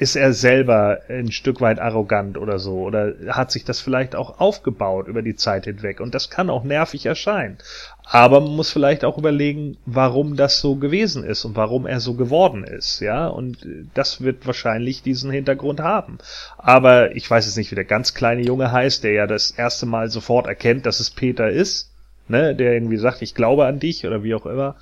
[0.00, 4.40] ist er selber ein Stück weit arrogant oder so oder hat sich das vielleicht auch
[4.40, 7.58] aufgebaut über die Zeit hinweg und das kann auch nervig erscheinen.
[8.04, 12.14] Aber man muss vielleicht auch überlegen, warum das so gewesen ist und warum er so
[12.14, 13.58] geworden ist, ja, und
[13.92, 16.16] das wird wahrscheinlich diesen Hintergrund haben.
[16.56, 19.84] Aber ich weiß jetzt nicht, wie der ganz kleine Junge heißt, der ja das erste
[19.84, 21.90] Mal sofort erkennt, dass es Peter ist,
[22.26, 24.76] ne, der irgendwie sagt, ich glaube an dich oder wie auch immer.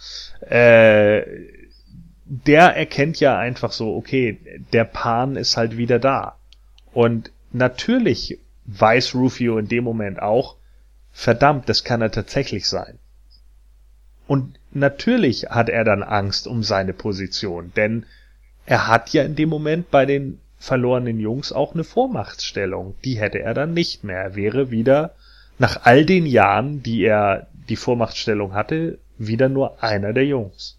[0.49, 1.58] Äh,
[2.29, 4.39] der erkennt ja einfach so, okay,
[4.73, 6.37] der Pan ist halt wieder da.
[6.93, 10.57] Und natürlich weiß Rufio in dem Moment auch,
[11.11, 12.99] verdammt, das kann er tatsächlich sein.
[14.27, 18.05] Und natürlich hat er dann Angst um seine Position, denn
[18.67, 22.95] er hat ja in dem Moment bei den verlorenen Jungs auch eine Vormachtstellung.
[23.05, 24.19] Die hätte er dann nicht mehr.
[24.19, 25.15] Er wäre wieder,
[25.59, 30.78] nach all den Jahren, die er die Vormachtstellung hatte, wieder nur einer der Jungs.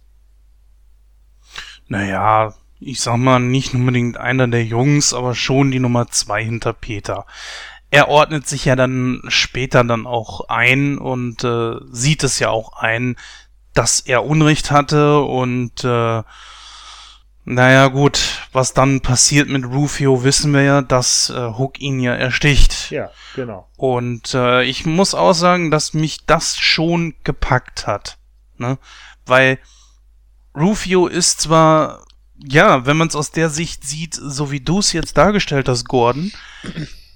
[1.89, 6.71] Naja, ich sag mal, nicht unbedingt einer der Jungs, aber schon die Nummer zwei hinter
[6.71, 7.25] Peter.
[7.91, 12.73] Er ordnet sich ja dann später dann auch ein und äh, sieht es ja auch
[12.73, 13.17] ein,
[13.73, 16.23] dass er Unrecht hatte und äh,
[17.45, 22.13] naja gut, was dann passiert mit Rufio, wissen wir ja, dass äh, Hook ihn ja
[22.13, 22.91] ersticht.
[22.91, 23.67] Ja, genau.
[23.75, 28.19] Und äh, ich muss auch sagen, dass mich das schon gepackt hat.
[28.57, 28.77] Ne?
[29.25, 29.57] Weil
[30.59, 32.03] Rufio ist zwar,
[32.37, 35.85] ja, wenn man es aus der Sicht sieht, so wie du es jetzt dargestellt hast,
[35.87, 36.31] Gordon,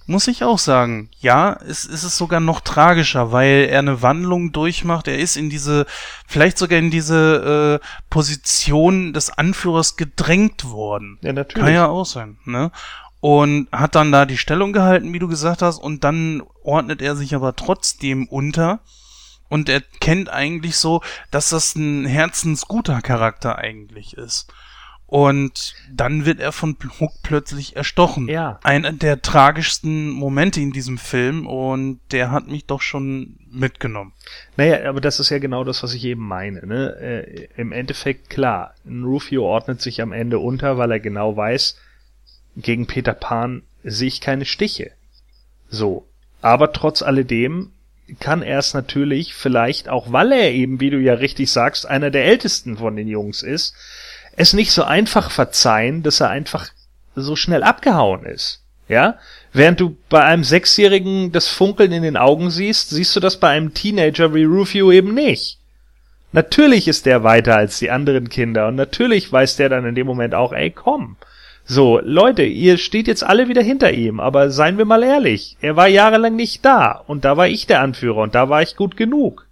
[0.05, 4.51] muss ich auch sagen, ja, es, es ist sogar noch tragischer, weil er eine Wandlung
[4.51, 5.07] durchmacht.
[5.07, 5.85] Er ist in diese,
[6.27, 11.19] vielleicht sogar in diese äh, Position des Anführers gedrängt worden.
[11.21, 11.65] Ja, natürlich.
[11.65, 12.71] Kann ja auch sein, ne?
[13.21, 17.15] Und hat dann da die Stellung gehalten, wie du gesagt hast, und dann ordnet er
[17.15, 18.81] sich aber trotzdem unter
[19.49, 21.01] und er kennt eigentlich so,
[21.31, 24.51] dass das ein herzensguter Charakter eigentlich ist.
[25.13, 28.27] Und dann wird er von Hook plötzlich erstochen.
[28.27, 28.59] Ja.
[28.63, 34.13] Einer der tragischsten Momente in diesem Film und der hat mich doch schon mitgenommen.
[34.57, 36.65] Naja, aber das ist ja genau das, was ich eben meine.
[36.65, 36.95] Ne?
[36.99, 41.77] Äh, Im Endeffekt, klar, Rufio ordnet sich am Ende unter, weil er genau weiß,
[42.57, 44.93] gegen Peter Pan sehe ich keine Stiche.
[45.69, 46.07] So.
[46.41, 47.71] Aber trotz alledem
[48.19, 52.11] kann er es natürlich vielleicht auch, weil er eben, wie du ja richtig sagst, einer
[52.11, 53.75] der ältesten von den Jungs ist,
[54.35, 56.69] es nicht so einfach verzeihen, dass er einfach
[57.15, 58.61] so schnell abgehauen ist.
[58.87, 59.17] Ja?
[59.51, 63.49] Während du bei einem Sechsjährigen das Funkeln in den Augen siehst, siehst du das bei
[63.49, 65.59] einem Teenager wie Rufio eben nicht.
[66.31, 70.07] Natürlich ist der weiter als die anderen Kinder und natürlich weiß der dann in dem
[70.07, 71.15] Moment auch, ey, komm,
[71.65, 75.75] so, Leute, ihr steht jetzt alle wieder hinter ihm, aber seien wir mal ehrlich, er
[75.75, 78.97] war jahrelang nicht da und da war ich der Anführer und da war ich gut
[78.97, 79.47] genug.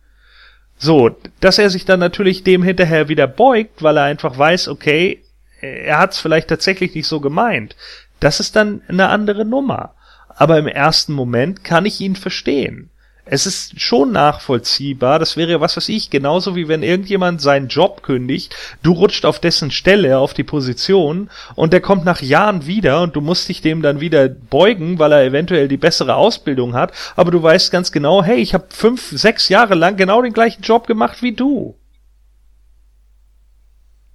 [0.78, 5.22] So, dass er sich dann natürlich dem hinterher wieder beugt, weil er einfach weiß, okay,
[5.62, 7.76] er hat's vielleicht tatsächlich nicht so gemeint.
[8.20, 9.94] Das ist dann eine andere Nummer.
[10.28, 12.90] Aber im ersten Moment kann ich ihn verstehen
[13.32, 15.18] es ist schon nachvollziehbar.
[15.18, 18.53] Das wäre was weiß ich, genauso wie wenn irgendjemand seinen Job kündigt,
[18.84, 23.16] du rutscht auf dessen Stelle, auf die Position und der kommt nach Jahren wieder und
[23.16, 27.32] du musst dich dem dann wieder beugen, weil er eventuell die bessere Ausbildung hat, aber
[27.32, 30.86] du weißt ganz genau, hey, ich habe fünf, sechs Jahre lang genau den gleichen Job
[30.86, 31.78] gemacht wie du.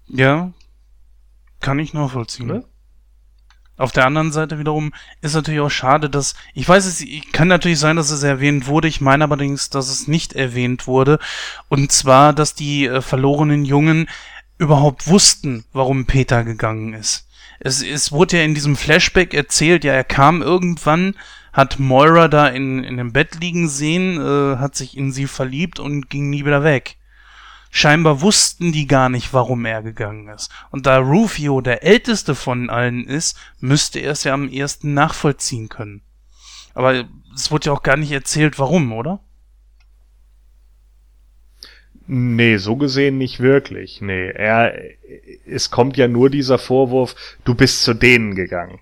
[0.08, 0.52] Ja,
[1.60, 2.48] kann ich nachvollziehen.
[2.48, 2.64] Ne?
[3.76, 7.78] Auf der anderen Seite wiederum ist natürlich auch schade, dass, ich weiß es, kann natürlich
[7.78, 11.18] sein, dass es erwähnt wurde, ich meine allerdings, dass es nicht erwähnt wurde,
[11.68, 14.08] und zwar, dass die äh, verlorenen Jungen
[14.58, 17.28] überhaupt wussten, warum Peter gegangen ist.
[17.60, 21.14] Es, es wurde ja in diesem Flashback erzählt, ja, er kam irgendwann,
[21.52, 25.80] hat Moira da in, in dem Bett liegen sehen, äh, hat sich in sie verliebt
[25.80, 26.96] und ging nie wieder weg.
[27.76, 30.50] Scheinbar wussten die gar nicht, warum er gegangen ist.
[30.70, 35.68] Und da Rufio der älteste von allen ist, müsste er es ja am ersten nachvollziehen
[35.68, 36.00] können.
[36.72, 39.20] Aber es wurde ja auch gar nicht erzählt, warum, oder?
[42.06, 44.00] Nee, so gesehen nicht wirklich.
[44.00, 44.72] Nee, er,
[45.44, 48.80] es kommt ja nur dieser Vorwurf, du bist zu denen gegangen.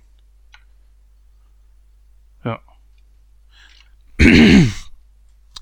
[2.44, 2.60] Ja.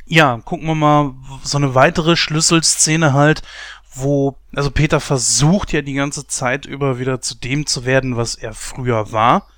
[0.07, 3.43] ja, gucken wir mal so eine weitere Schlüsselszene halt,
[3.95, 8.35] wo, also Peter versucht ja die ganze Zeit über wieder zu dem zu werden, was
[8.35, 9.49] er früher war.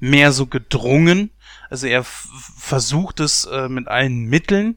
[0.00, 1.30] Mehr so gedrungen.
[1.70, 4.76] Also er versucht es äh, mit allen Mitteln,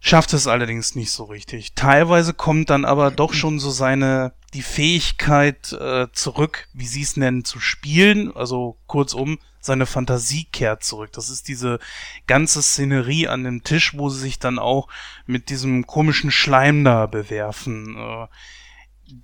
[0.00, 1.74] schafft es allerdings nicht so richtig.
[1.74, 7.16] Teilweise kommt dann aber doch schon so seine, die Fähigkeit äh, zurück, wie sie es
[7.16, 8.34] nennen, zu spielen.
[8.34, 11.12] Also kurzum, seine Fantasie kehrt zurück.
[11.12, 11.78] Das ist diese
[12.26, 14.88] ganze Szenerie an dem Tisch, wo sie sich dann auch
[15.26, 17.96] mit diesem komischen Schleim da bewerfen.
[17.96, 18.26] Äh,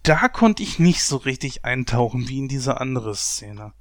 [0.03, 3.73] da konnte ich nicht so richtig eintauchen wie in diese andere Szene.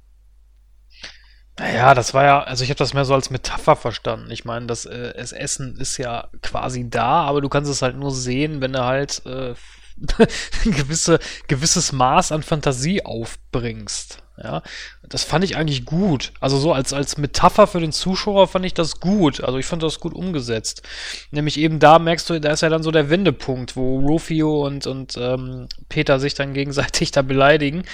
[1.58, 4.30] Naja, das war ja, also ich habe das mehr so als Metapher verstanden.
[4.30, 8.12] Ich meine, das, äh, Essen ist ja quasi da, aber du kannst es halt nur
[8.12, 9.54] sehen, wenn du halt äh,
[10.66, 11.18] ein gewisse,
[11.48, 14.22] gewisses Maß an Fantasie aufbringst.
[14.42, 14.62] Ja,
[15.08, 16.32] das fand ich eigentlich gut.
[16.40, 19.42] Also so als, als Metapher für den Zuschauer fand ich das gut.
[19.42, 20.82] Also ich fand das gut umgesetzt.
[21.30, 24.86] Nämlich eben da merkst du, da ist ja dann so der Wendepunkt, wo Rufio und,
[24.86, 27.84] und ähm, Peter sich dann gegenseitig da beleidigen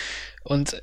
[0.43, 0.83] und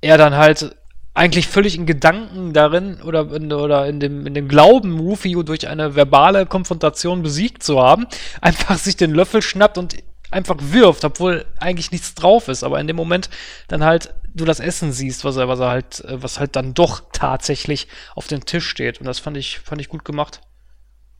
[0.00, 0.76] er dann halt
[1.14, 5.68] eigentlich völlig in Gedanken darin oder in, oder in dem, in dem Glauben, Rufio durch
[5.68, 8.06] eine verbale Konfrontation besiegt zu haben,
[8.40, 9.96] einfach sich den Löffel schnappt und
[10.30, 13.28] einfach wirft, obwohl eigentlich nichts drauf ist, aber in dem Moment
[13.68, 16.74] dann halt du das Essen siehst, was er, was er halt, äh, was halt dann
[16.74, 19.00] doch tatsächlich auf dem Tisch steht.
[19.00, 20.40] Und das fand ich, fand ich gut gemacht.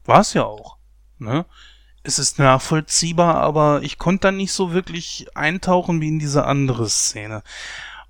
[0.05, 0.79] War es ja auch.
[1.19, 1.47] Ne?
[2.03, 6.89] Es ist nachvollziehbar, aber ich konnte dann nicht so wirklich eintauchen wie in diese andere
[6.89, 7.43] Szene.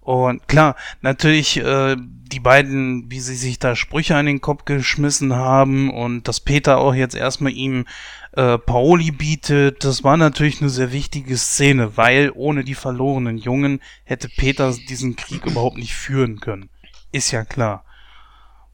[0.03, 5.35] Und klar, natürlich äh, die beiden, wie sie sich da Sprüche an den Kopf geschmissen
[5.35, 7.87] haben und dass Peter auch jetzt erstmal ihm
[8.33, 13.81] äh, Paoli bietet, das war natürlich eine sehr wichtige Szene, weil ohne die verlorenen Jungen
[14.03, 16.69] hätte Peter diesen Krieg überhaupt nicht führen können.
[17.13, 17.85] Ist ja klar.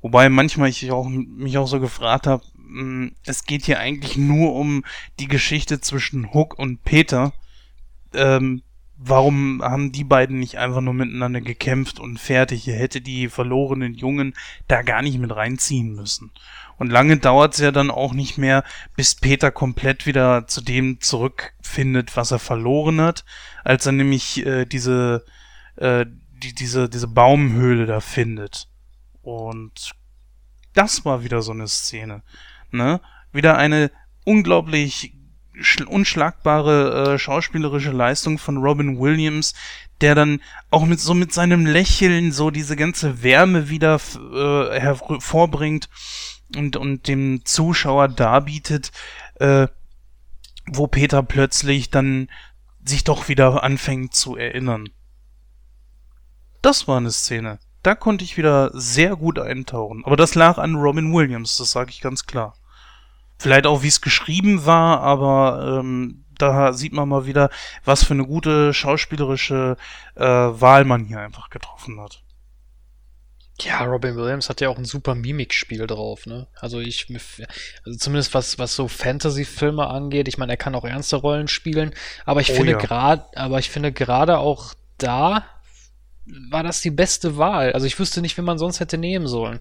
[0.01, 4.55] Wobei manchmal ich auch, mich auch so gefragt habe, hm, es geht hier eigentlich nur
[4.55, 4.83] um
[5.19, 7.35] die Geschichte zwischen Hook und Peter.
[8.15, 8.63] Ähm,
[8.99, 12.67] warum haben die beiden nicht einfach nur miteinander gekämpft und fertig?
[12.67, 14.35] Ihr hätte die verlorenen Jungen
[14.67, 16.33] da gar nicht mit reinziehen müssen.
[16.77, 18.65] Und lange dauert es ja dann auch nicht mehr,
[18.97, 23.25] bis Peter komplett wieder zu dem zurückfindet, was er verloren hat,
[23.65, 25.25] als er nämlich äh, diese,
[25.77, 28.69] äh, die, diese, diese Baumhöhle da findet.
[29.23, 29.93] Und
[30.75, 32.23] das war wieder so eine Szene.
[32.71, 33.01] Ne?
[33.33, 33.91] Wieder eine
[34.25, 35.18] unglaublich
[35.87, 39.55] unschlagbare äh, schauspielerische Leistung von Robin Williams,
[40.01, 40.41] der dann
[40.71, 45.89] auch mit so mit seinem Lächeln so diese ganze Wärme wieder äh, hervorbringt
[46.57, 48.93] und, und dem Zuschauer darbietet,
[49.37, 49.69] äh,
[50.67, 52.29] wo Peter plötzlich dann
[52.85, 54.89] sich doch wieder anfängt zu erinnern.
[56.63, 57.59] Das war eine Szene.
[57.83, 60.05] Da konnte ich wieder sehr gut eintauchen.
[60.05, 62.55] Aber das lag an Robin Williams, das sage ich ganz klar.
[63.39, 67.51] Vielleicht auch, wie es geschrieben war, aber ähm, da sieht man mal wieder,
[67.85, 69.77] was für eine gute schauspielerische
[70.15, 72.23] äh, Wahl man hier einfach getroffen hat.
[73.61, 76.47] Ja, Robin Williams hat ja auch ein super Mimikspiel drauf, ne?
[76.55, 77.13] Also ich,
[77.85, 81.93] also zumindest was, was so Fantasy-Filme angeht, ich meine, er kann auch ernste Rollen spielen,
[82.25, 82.79] aber ich oh, finde ja.
[82.79, 85.45] gerade, aber ich finde gerade auch da
[86.51, 87.73] war das die beste Wahl.
[87.73, 89.61] Also ich wüsste nicht, wie man sonst hätte nehmen sollen.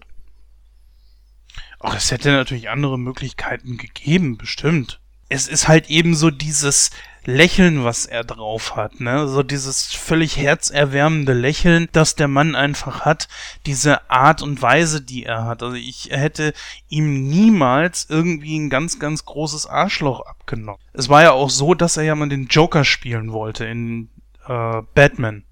[1.80, 5.00] Ach, es hätte natürlich andere Möglichkeiten gegeben, bestimmt.
[5.28, 6.90] Es ist halt eben so dieses
[7.24, 9.28] Lächeln, was er drauf hat, ne?
[9.28, 13.28] So dieses völlig herzerwärmende Lächeln, das der Mann einfach hat,
[13.66, 15.62] diese Art und Weise, die er hat.
[15.62, 16.54] Also ich hätte
[16.88, 20.80] ihm niemals irgendwie ein ganz, ganz großes Arschloch abgenommen.
[20.94, 24.08] Es war ja auch so, dass er ja mal den Joker spielen wollte in
[24.46, 25.44] äh, Batman.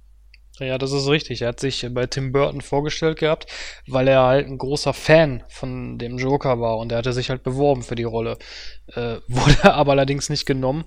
[0.58, 1.42] Ja, das ist richtig.
[1.42, 3.46] Er hat sich bei Tim Burton vorgestellt gehabt,
[3.86, 7.42] weil er halt ein großer Fan von dem Joker war und er hatte sich halt
[7.42, 8.38] beworben für die Rolle.
[8.94, 10.84] Äh, wurde aber allerdings nicht genommen.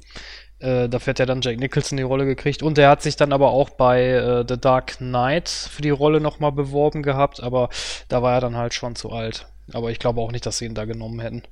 [0.58, 3.32] Äh, dafür hat er dann Jack Nicholson die Rolle gekriegt und er hat sich dann
[3.32, 7.70] aber auch bei äh, The Dark Knight für die Rolle nochmal beworben gehabt, aber
[8.08, 9.48] da war er dann halt schon zu alt.
[9.72, 11.44] Aber ich glaube auch nicht, dass sie ihn da genommen hätten.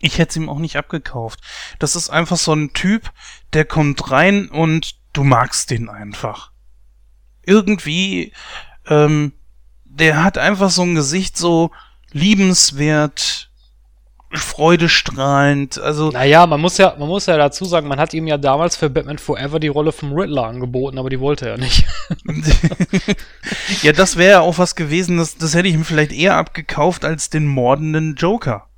[0.00, 1.38] Ich hätte es ihm auch nicht abgekauft.
[1.78, 3.12] Das ist einfach so ein Typ,
[3.52, 6.51] der kommt rein und du magst den einfach
[7.44, 8.32] irgendwie,
[8.86, 9.32] ähm,
[9.84, 11.70] der hat einfach so ein Gesicht so
[12.12, 13.50] liebenswert,
[14.30, 16.10] freudestrahlend, also.
[16.10, 18.88] Naja, man muss ja, man muss ja dazu sagen, man hat ihm ja damals für
[18.88, 21.84] Batman Forever die Rolle vom Riddler angeboten, aber die wollte er nicht.
[23.82, 27.04] ja, das wäre ja auch was gewesen, das, das hätte ich ihm vielleicht eher abgekauft
[27.04, 28.68] als den mordenden Joker.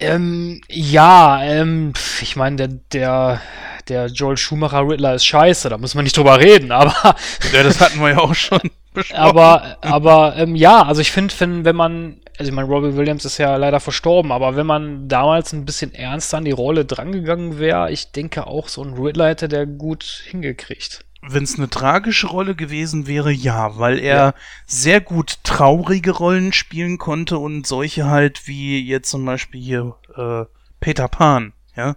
[0.00, 3.40] Ähm, ja, ähm, ich meine, der, der,
[3.88, 6.94] der Joel Schumacher Riddler ist scheiße, da muss man nicht drüber reden, aber.
[7.52, 8.60] ja, das hatten wir ja auch schon.
[8.94, 9.20] Besprochen.
[9.20, 13.24] Aber, aber ähm, ja, also ich finde, find, wenn man, also ich meine, Robbie Williams
[13.24, 17.58] ist ja leider verstorben, aber wenn man damals ein bisschen ernster an die Rolle drangegangen
[17.58, 21.04] wäre, ich denke auch, so ein Riddler hätte der gut hingekriegt.
[21.20, 24.34] Wenn es eine tragische Rolle gewesen wäre, ja, weil er ja.
[24.66, 30.44] sehr gut traurige Rollen spielen konnte und solche halt wie jetzt zum Beispiel hier äh,
[30.80, 31.96] Peter Pan, ja.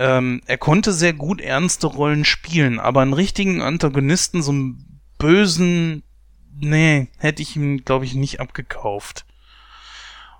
[0.00, 6.02] Ähm, er konnte sehr gut ernste Rollen spielen, aber einen richtigen Antagonisten, so einen bösen
[6.60, 9.24] nee, hätte ich ihm, glaube ich, nicht abgekauft.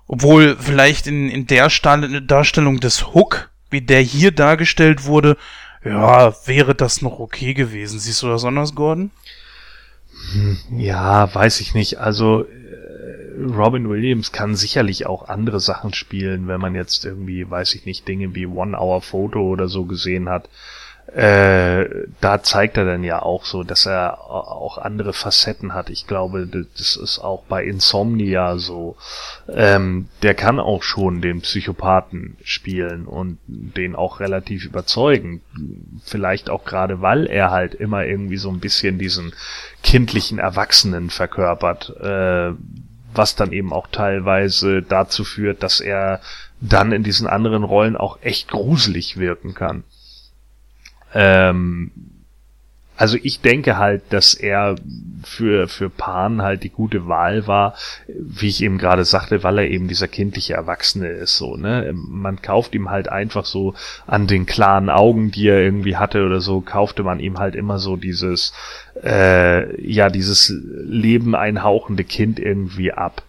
[0.07, 5.37] Obwohl vielleicht in, in der Stahl Darstellung des Hook, wie der hier dargestellt wurde,
[5.83, 7.99] ja, wäre das noch okay gewesen.
[7.99, 9.11] Siehst du das anders, Gordon?
[10.33, 11.99] Hm, ja, weiß ich nicht.
[11.99, 12.45] Also
[13.41, 18.07] Robin Williams kann sicherlich auch andere Sachen spielen, wenn man jetzt irgendwie, weiß ich nicht,
[18.07, 20.49] Dinge wie One Hour Photo oder so gesehen hat
[21.13, 25.89] äh, da zeigt er dann ja auch so, dass er auch andere Facetten hat.
[25.89, 28.95] Ich glaube, das ist auch bei Insomnia so.
[29.49, 35.41] Ähm, der kann auch schon den Psychopathen spielen und den auch relativ überzeugen.
[36.05, 39.33] Vielleicht auch gerade, weil er halt immer irgendwie so ein bisschen diesen
[39.83, 42.53] kindlichen Erwachsenen verkörpert, äh,
[43.13, 46.21] was dann eben auch teilweise dazu führt, dass er
[46.59, 49.83] dann in diesen anderen Rollen auch echt gruselig wirken kann.
[51.13, 51.91] Ähm,
[53.01, 54.75] also ich denke halt, dass er
[55.23, 57.73] für, für Pan halt die gute Wahl war,
[58.07, 61.91] wie ich eben gerade sagte, weil er eben dieser kindliche Erwachsene ist, so, ne.
[61.95, 63.73] Man kauft ihm halt einfach so
[64.05, 67.79] an den klaren Augen, die er irgendwie hatte oder so, kaufte man ihm halt immer
[67.79, 68.53] so dieses,
[69.03, 73.23] äh, ja, dieses Leben einhauchende Kind irgendwie ab.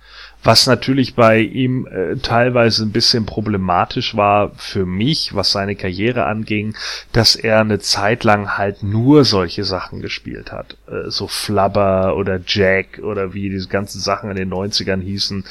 [0.45, 6.27] Was natürlich bei ihm äh, teilweise ein bisschen problematisch war für mich, was seine Karriere
[6.27, 6.75] anging,
[7.13, 10.77] dass er eine Zeit lang halt nur solche Sachen gespielt hat.
[10.89, 15.45] Äh, so Flubber oder Jack oder wie diese ganzen Sachen in den 90ern hießen,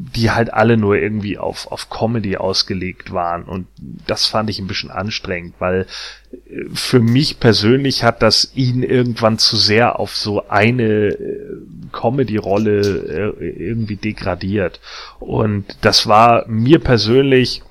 [0.00, 3.42] die halt alle nur irgendwie auf, auf Comedy ausgelegt waren.
[3.42, 3.66] Und
[4.06, 5.86] das fand ich ein bisschen anstrengend, weil
[6.30, 11.56] äh, für mich persönlich hat das ihn irgendwann zu sehr auf so eine äh,
[11.92, 14.80] Comedy-Rolle äh, irgendwie degradiert.
[15.18, 17.62] Und das war mir persönlich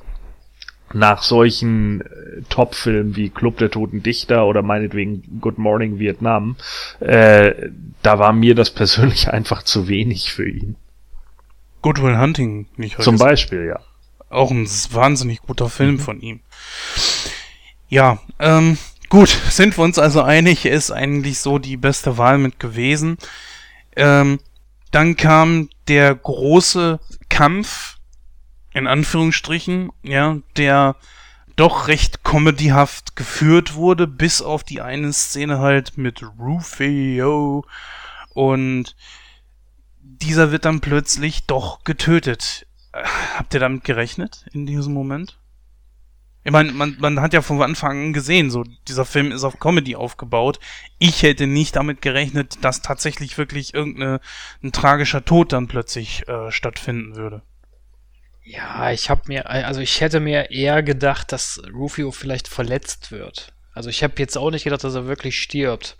[0.93, 2.03] nach solchen
[2.49, 6.55] Top-Filmen wie Club der Toten Dichter oder meinetwegen Good Morning Vietnam,
[6.99, 7.69] äh,
[8.01, 10.75] da war mir das persönlich einfach zu wenig für ihn.
[11.87, 13.79] Good Will Hunting, nicht Zum Beispiel, ja.
[14.29, 15.99] Auch ein wahnsinnig guter Film mhm.
[15.99, 16.41] von ihm.
[17.87, 18.77] Ja, ähm,
[19.07, 23.17] gut, sind wir uns also einig, er ist eigentlich so die beste Wahl mit gewesen.
[23.95, 24.41] Ähm,
[24.91, 26.99] dann kam der große
[27.29, 27.99] Kampf,
[28.73, 30.97] in Anführungsstrichen, ja, der
[31.55, 37.63] doch recht comedyhaft geführt wurde, bis auf die eine Szene halt mit Rufio
[38.33, 38.93] und
[40.21, 42.67] dieser wird dann plötzlich doch getötet.
[42.93, 43.03] Äh,
[43.35, 45.37] habt ihr damit gerechnet in diesem Moment?
[46.43, 49.59] Ich meine, man, man hat ja von Anfang an gesehen, so dieser Film ist auf
[49.59, 50.59] Comedy aufgebaut.
[50.97, 54.21] Ich hätte nicht damit gerechnet, dass tatsächlich wirklich irgendein
[54.71, 57.41] tragischer Tod dann plötzlich äh, stattfinden würde.
[58.43, 63.51] Ja, ich habe mir, also ich hätte mir eher gedacht, dass Rufio vielleicht verletzt wird.
[63.73, 65.97] Also ich habe jetzt auch nicht gedacht, dass er wirklich stirbt.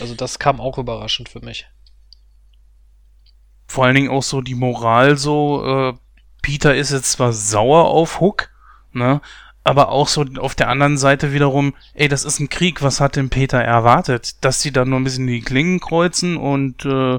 [0.00, 1.66] Also das kam auch überraschend für mich
[3.68, 5.92] vor allen Dingen auch so die Moral so, äh,
[6.42, 8.50] Peter ist jetzt zwar sauer auf Hook,
[8.92, 9.20] ne,
[9.62, 13.16] aber auch so auf der anderen Seite wiederum, ey, das ist ein Krieg, was hat
[13.16, 14.42] denn Peter erwartet?
[14.42, 17.18] Dass sie da nur ein bisschen die Klingen kreuzen und äh,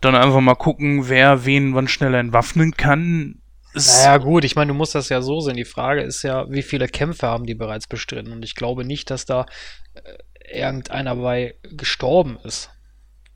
[0.00, 3.42] dann einfach mal gucken, wer wen wann schneller entwaffnen kann.
[3.74, 5.56] Naja, gut, ich meine, du musst das ja so sehen.
[5.56, 8.32] Die Frage ist ja, wie viele Kämpfe haben die bereits bestritten?
[8.32, 9.44] Und ich glaube nicht, dass da
[9.92, 12.70] äh, irgendeiner bei gestorben ist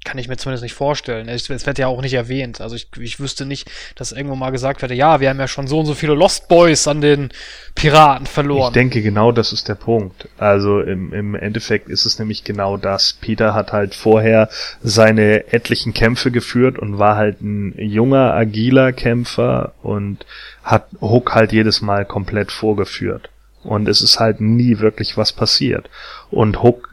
[0.05, 1.29] kann ich mir zumindest nicht vorstellen.
[1.29, 2.61] Es, es, wird ja auch nicht erwähnt.
[2.61, 5.69] Also ich, ich wüsste nicht, dass irgendwo mal gesagt werde, ja, wir haben ja schon
[5.69, 7.31] so und so viele Lost Boys an den
[7.75, 8.71] Piraten verloren.
[8.71, 10.29] Ich denke, genau das ist der Punkt.
[10.39, 13.13] Also im, im Endeffekt ist es nämlich genau das.
[13.21, 14.49] Peter hat halt vorher
[14.83, 20.27] seine etlichen Kämpfe geführt und war halt ein junger, agiler Kämpfer und
[20.65, 23.29] hat Hook halt jedes Mal komplett vorgeführt.
[23.63, 25.89] Und es ist halt nie wirklich was passiert.
[26.31, 26.92] Und Hook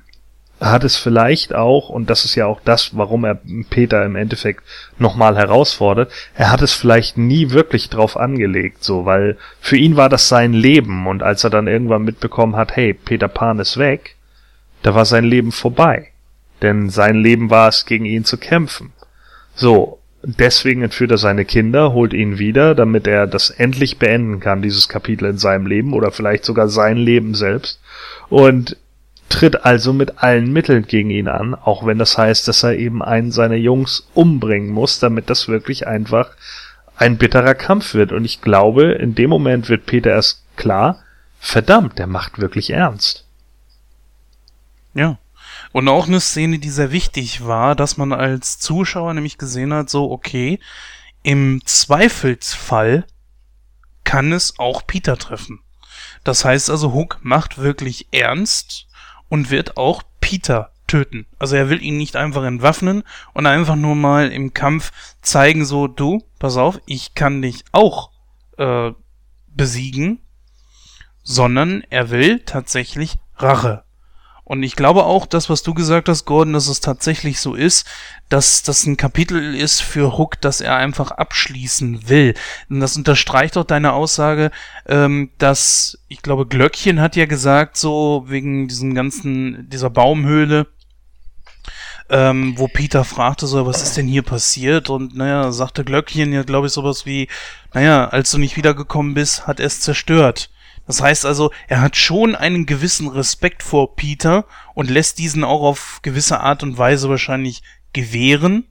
[0.59, 4.63] hat es vielleicht auch, und das ist ja auch das, warum er Peter im Endeffekt
[4.97, 10.09] nochmal herausfordert, er hat es vielleicht nie wirklich drauf angelegt, so, weil für ihn war
[10.09, 14.15] das sein Leben und als er dann irgendwann mitbekommen hat, hey, Peter Pan ist weg,
[14.81, 16.09] da war sein Leben vorbei.
[16.61, 18.91] Denn sein Leben war es, gegen ihn zu kämpfen.
[19.55, 24.61] So, deswegen entführt er seine Kinder, holt ihn wieder, damit er das endlich beenden kann,
[24.61, 27.79] dieses Kapitel in seinem Leben oder vielleicht sogar sein Leben selbst.
[28.29, 28.77] Und
[29.29, 33.03] tritt also mit allen Mitteln gegen ihn an, auch wenn das heißt, dass er eben
[33.03, 36.31] einen seiner Jungs umbringen muss, damit das wirklich einfach
[36.97, 38.11] ein bitterer Kampf wird.
[38.11, 41.01] Und ich glaube, in dem Moment wird Peter erst klar,
[41.39, 43.25] verdammt, der macht wirklich ernst.
[44.93, 45.17] Ja.
[45.71, 49.89] Und auch eine Szene, die sehr wichtig war, dass man als Zuschauer nämlich gesehen hat,
[49.89, 50.59] so, okay,
[51.21, 53.05] im Zweifelsfall
[54.03, 55.59] kann es auch Peter treffen.
[56.23, 58.88] Das heißt also, Hook macht wirklich ernst
[59.29, 61.27] und wird auch Peter töten.
[61.37, 63.03] Also er will ihn nicht einfach entwaffnen
[63.33, 64.91] und einfach nur mal im Kampf
[65.21, 68.11] zeigen, so, du, pass auf, ich kann dich auch
[68.57, 68.91] äh,
[69.47, 70.19] besiegen,
[71.23, 73.83] sondern er will tatsächlich Rache.
[74.49, 77.85] Und ich glaube auch, das, was du gesagt hast, Gordon, dass es tatsächlich so ist,
[78.29, 82.33] dass das ein Kapitel ist für Hook, das er einfach abschließen will.
[82.67, 84.49] Und das unterstreicht auch deine Aussage,
[84.87, 90.65] ähm, dass, ich glaube, Glöckchen hat ja gesagt, so wegen diesen ganzen, dieser Baumhöhle,
[92.09, 94.89] ähm, wo Peter fragte so, was ist denn hier passiert?
[94.89, 97.27] Und naja, sagte Glöckchen ja, glaube ich, sowas wie,
[97.75, 100.49] naja, als du nicht wiedergekommen bist, hat es zerstört.
[100.89, 105.61] Das heißt also, er hat schon einen gewissen Respekt vor Peter und lässt diesen auch
[105.61, 107.61] auf gewisse Art und Weise wahrscheinlich
[107.93, 108.67] gewähren.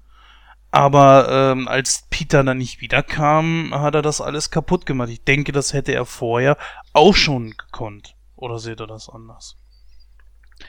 [0.73, 5.11] Aber ähm, als Peter dann nicht wiederkam, hat er das alles kaputt gemacht.
[5.11, 6.57] Ich denke, das hätte er vorher
[6.93, 8.17] auch schon gekonnt.
[8.35, 9.57] Oder seht ihr das anders?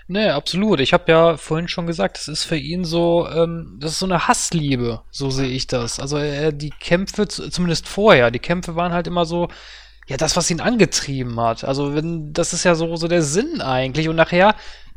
[0.08, 0.80] Nee, absolut.
[0.82, 4.06] Ich habe ja vorhin schon gesagt, das ist für ihn so, ähm, das ist so
[4.06, 6.00] eine Hassliebe, so sehe ich das.
[6.00, 9.48] Also er, die Kämpfe, zumindest vorher, die Kämpfe waren halt immer so,
[10.10, 11.64] ja, das, was ihn angetrieben hat.
[11.64, 14.10] Also, wenn, das ist ja so, so der Sinn eigentlich.
[14.10, 14.56] Und nachher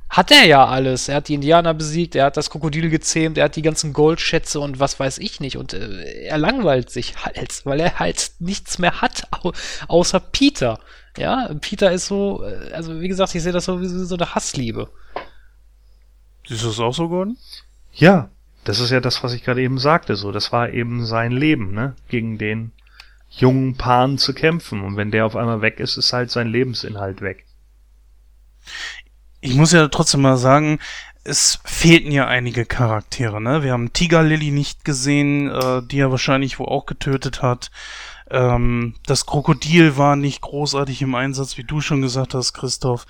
[0.09, 1.09] hat er ja alles.
[1.09, 4.59] Er hat die Indianer besiegt, er hat das Krokodil gezähmt, er hat die ganzen Goldschätze
[4.59, 5.59] und was weiß ich nicht.
[5.59, 9.53] Und äh, er langweilt sich halt, weil er halt nichts mehr hat, au
[9.89, 10.81] außer Peter.
[11.19, 14.35] Ja, Peter ist so, äh, also wie gesagt, ich sehe das so wie so eine
[14.35, 14.89] Hassliebe.
[16.49, 17.37] Siehst du das auch so, Gordon?
[17.93, 18.31] Ja,
[18.65, 20.17] das ist ja das, was ich gerade eben sagte.
[20.17, 22.73] So, das war eben sein Leben, ne, gegen den
[23.33, 24.83] jungen Paaren zu kämpfen.
[24.83, 27.47] Und wenn der auf einmal weg ist, ist halt sein Lebensinhalt weg.
[29.41, 30.79] Ich muss ja trotzdem mal sagen,
[31.25, 33.63] es fehlten ja einige Charaktere, ne?
[33.63, 37.71] Wir haben Tiger Lily nicht gesehen, äh, die er wahrscheinlich wo auch getötet hat.
[38.31, 43.07] Ähm, das Krokodil war nicht großartig im Einsatz, wie du schon gesagt hast, Christoph.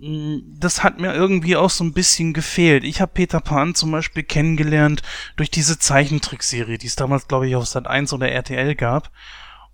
[0.00, 2.84] Mm, das hat mir irgendwie auch so ein bisschen gefehlt.
[2.84, 5.02] Ich habe Peter Pan zum Beispiel kennengelernt
[5.36, 9.10] durch diese Zeichentrickserie, die es damals, glaube ich, auf Sat 1 oder RTL gab.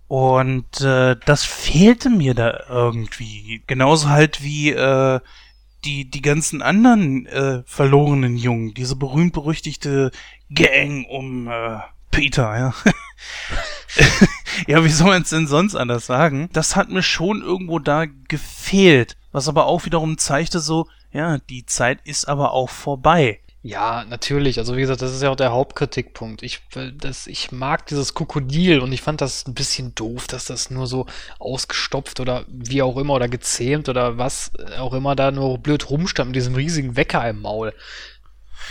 [0.07, 3.63] Und äh, das fehlte mir da irgendwie.
[3.67, 5.19] Genauso halt wie äh,
[5.83, 10.11] die, die ganzen anderen äh, verlorenen Jungen, diese berühmt-berüchtigte
[10.51, 11.79] Gang um äh,
[12.11, 12.73] Peter, ja.
[14.67, 16.49] ja, wie soll man es denn sonst anders sagen?
[16.53, 19.17] Das hat mir schon irgendwo da gefehlt.
[19.31, 23.39] Was aber auch wiederum zeigte so, ja, die Zeit ist aber auch vorbei.
[23.67, 24.59] Ja, natürlich.
[24.59, 26.43] Also wie gesagt, das ist ja auch der Hauptkritikpunkt.
[26.43, 26.61] Ich,
[26.99, 30.85] das, ich mag dieses Krokodil und ich fand das ein bisschen doof, dass das nur
[30.85, 31.07] so
[31.39, 36.29] ausgestopft oder wie auch immer oder gezähmt oder was auch immer da nur blöd rumstand
[36.29, 37.73] mit diesem riesigen Wecker im Maul.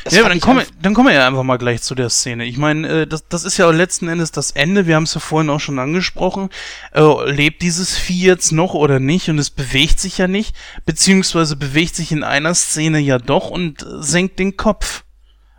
[0.04, 2.44] Das ja, aber dann kommen, dann kommen wir ja einfach mal gleich zu der Szene.
[2.44, 4.86] Ich meine, äh, das, das ist ja letzten Endes das Ende.
[4.86, 6.50] Wir haben es ja vorhin auch schon angesprochen.
[6.92, 9.30] Äh, lebt dieses Vieh jetzt noch oder nicht?
[9.30, 10.54] Und es bewegt sich ja nicht,
[10.84, 15.04] beziehungsweise bewegt sich in einer Szene ja doch und äh, senkt den Kopf,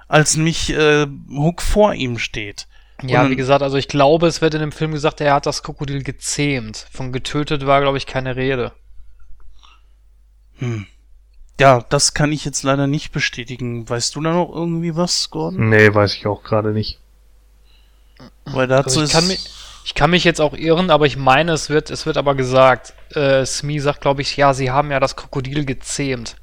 [0.08, 2.68] als nämlich äh, Hook vor ihm steht.
[3.04, 5.64] Ja, wie gesagt, also ich glaube, es wird in dem Film gesagt, er hat das
[5.64, 6.88] Krokodil gezähmt.
[6.92, 8.72] Von getötet war, glaube ich, keine Rede.
[10.60, 10.88] Hm.
[11.60, 13.88] Ja, das kann ich jetzt leider nicht bestätigen.
[13.90, 15.69] Weißt du da noch irgendwie was, Gordon?
[15.69, 16.99] Nee, weiß ich auch gerade nicht.
[18.45, 19.49] Weil dazu also ich, kann mich,
[19.86, 22.94] ich kann mich jetzt auch irren, aber ich meine, es wird, es wird aber gesagt.
[23.14, 26.36] Äh, Smee sagt, glaube ich, ja, sie haben ja das Krokodil gezähmt.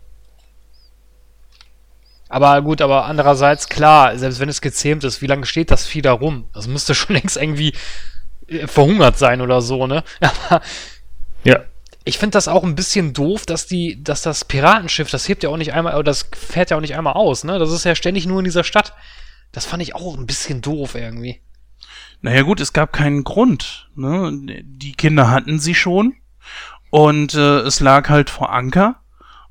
[2.30, 6.00] Aber gut, aber andererseits, klar, selbst wenn es gezähmt ist, wie lange steht das Vieh
[6.00, 6.48] da rum?
[6.54, 7.74] Das müsste schon längst irgendwie
[8.46, 10.02] äh, verhungert sein oder so, ne?
[10.48, 10.62] Aber
[11.44, 11.60] ja
[12.04, 15.50] ich finde das auch ein bisschen doof, dass die, dass das Piratenschiff, das hebt ja
[15.50, 17.58] auch nicht einmal, das fährt ja auch nicht einmal aus, ne?
[17.58, 18.94] Das ist ja ständig nur in dieser Stadt.
[19.52, 21.40] Das fand ich auch ein bisschen doof irgendwie.
[22.22, 23.90] Naja gut, es gab keinen Grund.
[23.94, 24.62] Ne?
[24.64, 26.14] Die Kinder hatten sie schon
[26.90, 28.96] und äh, es lag halt vor Anker.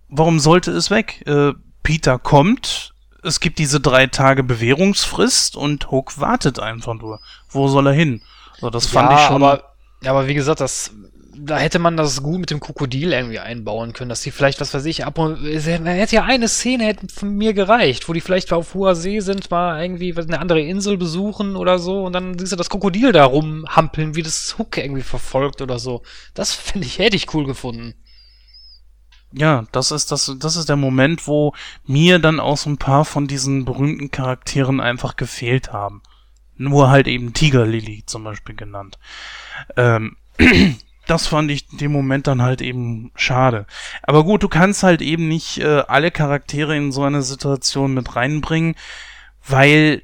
[0.09, 1.23] Warum sollte es weg?
[1.27, 1.53] Äh,
[1.83, 7.19] Peter kommt, es gibt diese drei Tage Bewährungsfrist und Hook wartet einfach nur.
[7.49, 8.21] Wo soll er hin?
[8.59, 9.43] So, das fand ja, ich schon.
[9.43, 10.91] Aber, ja, aber wie gesagt, das
[11.33, 14.73] da hätte man das gut mit dem Krokodil irgendwie einbauen können, dass die vielleicht, was
[14.73, 18.51] weiß ich, ab und hätte ja eine Szene hätte von mir gereicht, wo die vielleicht
[18.51, 22.51] auf hoher See sind, mal irgendwie eine andere Insel besuchen oder so und dann siehst
[22.51, 26.03] du das Krokodil da rumhampeln, wie das Hook irgendwie verfolgt oder so.
[26.33, 27.95] Das finde ich, hätte ich cool gefunden.
[29.33, 31.53] Ja, das ist das, das ist der Moment, wo
[31.85, 36.01] mir dann auch so ein paar von diesen berühmten Charakteren einfach gefehlt haben.
[36.57, 38.99] Nur halt eben Tiger Lily zum Beispiel genannt.
[39.77, 40.17] Ähm,
[41.11, 43.65] das fand ich in dem Moment dann halt eben schade.
[44.01, 48.15] Aber gut, du kannst halt eben nicht äh, alle Charaktere in so eine Situation mit
[48.15, 48.75] reinbringen,
[49.45, 50.03] weil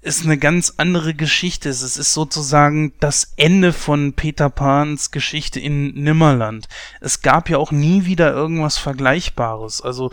[0.00, 1.82] es eine ganz andere Geschichte ist.
[1.82, 6.68] Es ist sozusagen das Ende von Peter Pans Geschichte in Nimmerland.
[7.02, 9.82] Es gab ja auch nie wieder irgendwas Vergleichbares.
[9.82, 10.10] Also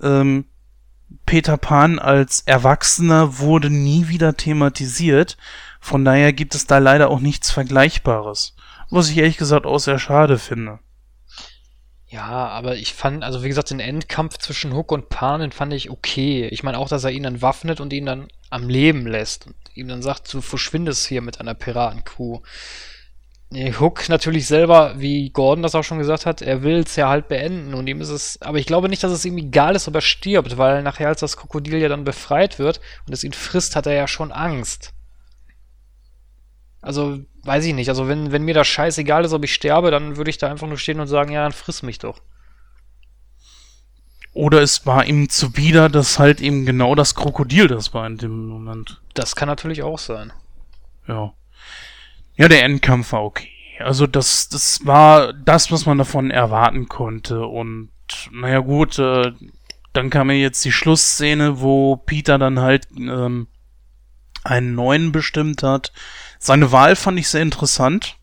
[0.00, 0.44] ähm,
[1.26, 5.36] Peter Pan als Erwachsener wurde nie wieder thematisiert.
[5.80, 8.54] Von daher gibt es da leider auch nichts Vergleichbares.
[8.94, 10.78] Was ich ehrlich gesagt auch sehr schade finde.
[12.06, 15.72] Ja, aber ich fand, also wie gesagt, den Endkampf zwischen Hook und Pan, den fand
[15.72, 16.46] ich okay.
[16.46, 19.56] Ich meine auch, dass er ihn dann waffnet und ihn dann am Leben lässt und
[19.74, 22.38] ihm dann sagt, du verschwindest hier mit einer Piratencrew.
[23.50, 27.08] Nee, Hook natürlich selber, wie Gordon das auch schon gesagt hat, er will es ja
[27.08, 29.88] halt beenden und ihm ist es, aber ich glaube nicht, dass es ihm egal ist,
[29.88, 33.32] ob er stirbt, weil nachher, als das Krokodil ja dann befreit wird und es ihn
[33.32, 34.94] frisst, hat er ja schon Angst.
[36.80, 37.88] Also, weiß ich nicht.
[37.88, 40.66] Also, wenn, wenn mir das scheißegal ist, ob ich sterbe, dann würde ich da einfach
[40.66, 42.20] nur stehen und sagen, ja, dann friss mich doch.
[44.34, 48.48] Oder es war ihm zuwider, dass halt eben genau das Krokodil das war in dem
[48.48, 49.00] Moment.
[49.14, 50.32] Das kann natürlich auch sein.
[51.06, 51.32] Ja.
[52.36, 53.48] Ja, der Endkampf war okay.
[53.78, 57.46] Also das, das war das, was man davon erwarten konnte.
[57.46, 57.90] Und
[58.32, 59.32] naja gut, äh,
[59.92, 63.46] dann kam ja jetzt die Schlussszene, wo Peter dann halt ähm,
[64.42, 65.92] einen neuen bestimmt hat.
[66.44, 68.18] Seine Wahl fand ich sehr interessant.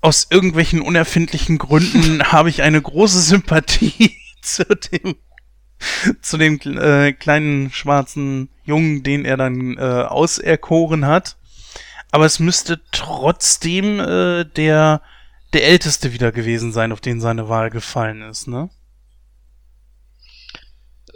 [0.00, 5.14] Aus irgendwelchen unerfindlichen Gründen habe ich eine große Sympathie zu dem
[6.20, 11.36] zu dem äh, kleinen schwarzen Jungen, den er dann äh, auserkoren hat.
[12.10, 15.00] Aber es müsste trotzdem äh, der
[15.52, 18.68] der älteste wieder gewesen sein, auf den seine Wahl gefallen ist, ne?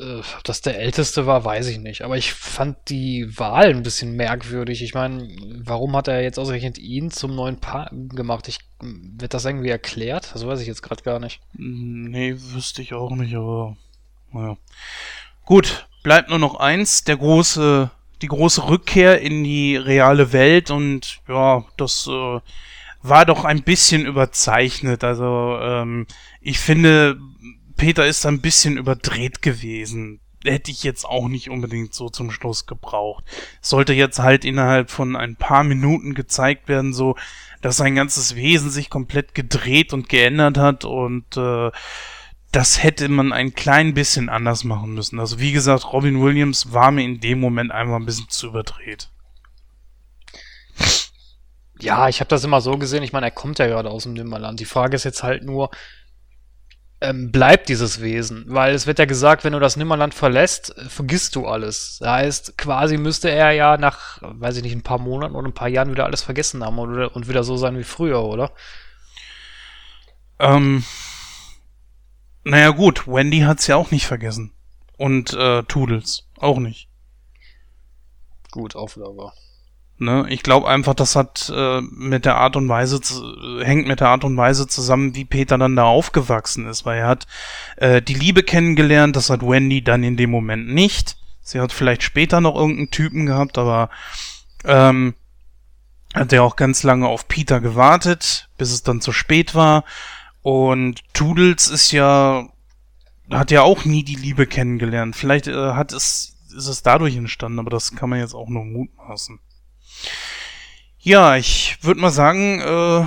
[0.00, 2.02] Äh, das der älteste war, weiß ich nicht.
[2.02, 4.82] Aber ich fand die Wahl ein bisschen merkwürdig.
[4.82, 5.28] Ich meine,
[5.62, 8.48] warum hat er jetzt ausgerechnet ihn zum neuen Paar gemacht?
[8.48, 10.30] Ich, wird das irgendwie erklärt?
[10.34, 11.40] Das weiß ich jetzt gerade gar nicht.
[11.52, 13.76] Nee, wüsste ich auch nicht, aber
[14.32, 14.56] naja.
[15.44, 17.90] Gut, bleibt nur noch eins, der große,
[18.22, 22.40] die große Rückkehr in die reale Welt und ja, das äh,
[23.02, 25.04] war doch ein bisschen überzeichnet.
[25.04, 26.06] Also ähm,
[26.40, 27.18] ich finde,
[27.80, 30.20] Peter ist ein bisschen überdreht gewesen.
[30.44, 33.24] Hätte ich jetzt auch nicht unbedingt so zum Schluss gebraucht.
[33.62, 37.16] Sollte jetzt halt innerhalb von ein paar Minuten gezeigt werden, so,
[37.62, 41.70] dass sein ganzes Wesen sich komplett gedreht und geändert hat und äh,
[42.52, 45.18] das hätte man ein klein bisschen anders machen müssen.
[45.18, 49.08] Also wie gesagt, Robin Williams war mir in dem Moment einfach ein bisschen zu überdreht.
[51.80, 53.02] Ja, ich habe das immer so gesehen.
[53.02, 54.60] Ich meine, er kommt ja gerade aus dem Nimmerland.
[54.60, 55.70] Die Frage ist jetzt halt nur,
[57.00, 58.44] ähm, bleibt dieses Wesen.
[58.48, 61.98] Weil es wird ja gesagt, wenn du das Nimmerland verlässt, äh, vergisst du alles.
[62.00, 65.54] Das heißt, quasi müsste er ja nach, weiß ich nicht, ein paar Monaten oder ein
[65.54, 68.52] paar Jahren wieder alles vergessen haben oder, und wieder so sein wie früher, oder?
[70.38, 70.84] Ähm,
[72.44, 74.52] naja gut, Wendy hat's ja auch nicht vergessen.
[74.96, 76.88] Und äh, Toodles auch nicht.
[78.50, 79.32] Gut, wahr.
[80.00, 80.24] Ne?
[80.30, 84.08] Ich glaube einfach, das hat äh, mit der Art und Weise zu, hängt mit der
[84.08, 87.26] Art und Weise zusammen, wie Peter dann da aufgewachsen ist, weil er hat
[87.76, 91.16] äh, die Liebe kennengelernt, das hat Wendy dann in dem Moment nicht.
[91.42, 93.90] Sie hat vielleicht später noch irgendeinen Typen gehabt, aber
[94.64, 95.14] ähm,
[96.14, 99.84] hat er auch ganz lange auf Peter gewartet, bis es dann zu spät war.
[100.40, 102.48] Und Toodles ist ja
[103.30, 105.14] hat ja auch nie die Liebe kennengelernt.
[105.14, 108.64] Vielleicht äh, hat es ist es dadurch entstanden, aber das kann man jetzt auch nur
[108.64, 109.38] mutmaßen.
[110.98, 113.06] Ja, ich würde mal sagen, äh,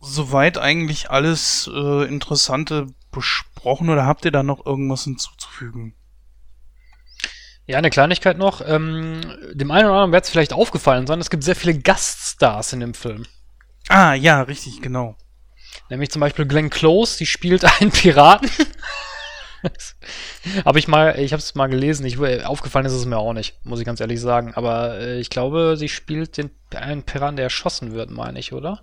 [0.00, 5.94] soweit eigentlich alles äh, Interessante besprochen oder habt ihr da noch irgendwas hinzuzufügen?
[7.66, 8.60] Ja, eine Kleinigkeit noch.
[8.66, 9.20] Ähm,
[9.52, 12.80] dem einen oder anderen wird es vielleicht aufgefallen sein, es gibt sehr viele Gaststars in
[12.80, 13.26] dem Film.
[13.88, 15.16] Ah, ja, richtig, genau.
[15.88, 18.50] Nämlich zum Beispiel Glenn Close, die spielt einen Piraten.
[20.64, 22.06] habe ich mal, ich habe es mal gelesen.
[22.06, 24.52] Ich, aufgefallen ist es mir auch nicht, muss ich ganz ehrlich sagen.
[24.54, 28.82] Aber äh, ich glaube, sie spielt den einen Piran, der erschossen wird, meine ich, oder?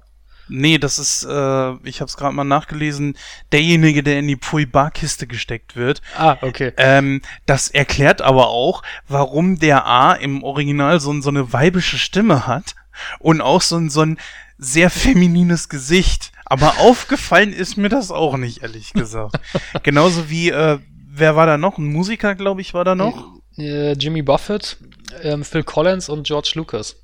[0.50, 3.16] Nee, das ist, äh, ich habe es gerade mal nachgelesen,
[3.52, 6.02] derjenige, der in die Pui-Bar-Kiste gesteckt wird.
[6.18, 6.74] Ah, okay.
[6.78, 12.48] Ähm, das erklärt aber auch, warum der A im Original so, so eine weibische Stimme
[12.48, 12.76] hat
[13.20, 14.18] und auch so, so ein
[14.58, 16.32] sehr feminines Gesicht.
[16.50, 19.40] Aber aufgefallen ist mir das auch nicht, ehrlich gesagt.
[19.84, 21.78] Genauso wie, äh, wer war da noch?
[21.78, 23.40] Ein Musiker, glaube ich, war da noch?
[23.58, 24.78] Äh, Jimmy Buffett,
[25.22, 26.96] ähm, Phil Collins und George Lucas.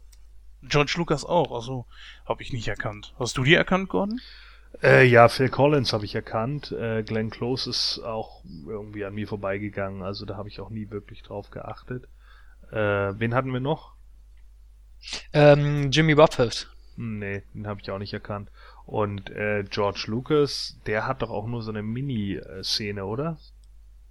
[0.64, 1.86] George Lucas auch, also
[2.26, 3.14] habe ich nicht erkannt.
[3.20, 4.20] Hast du die erkannt, Gordon?
[4.82, 6.72] Äh, ja, Phil Collins habe ich erkannt.
[6.72, 10.90] Äh, Glenn Close ist auch irgendwie an mir vorbeigegangen, also da habe ich auch nie
[10.90, 12.08] wirklich drauf geachtet.
[12.72, 12.78] Äh,
[13.20, 13.94] wen hatten wir noch?
[15.34, 16.68] Ähm, Jimmy Buffett.
[16.96, 18.50] Hm, nee, den habe ich auch nicht erkannt.
[18.86, 23.38] Und äh, George Lucas, der hat doch auch nur so eine Mini-Szene, oder?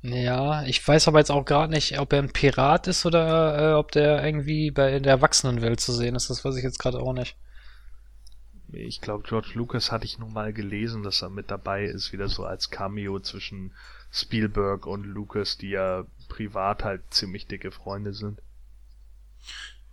[0.03, 3.75] Ja, ich weiß aber jetzt auch gerade nicht, ob er ein Pirat ist oder äh,
[3.75, 6.29] ob der irgendwie bei in der Erwachsenenwelt zu sehen ist.
[6.29, 7.37] Das weiß ich jetzt gerade auch nicht.
[8.73, 12.29] ich glaube, George Lucas hatte ich noch mal gelesen, dass er mit dabei ist, wieder
[12.29, 13.73] so als Cameo zwischen
[14.11, 18.43] Spielberg und Lucas, die ja privat halt ziemlich dicke Freunde sind.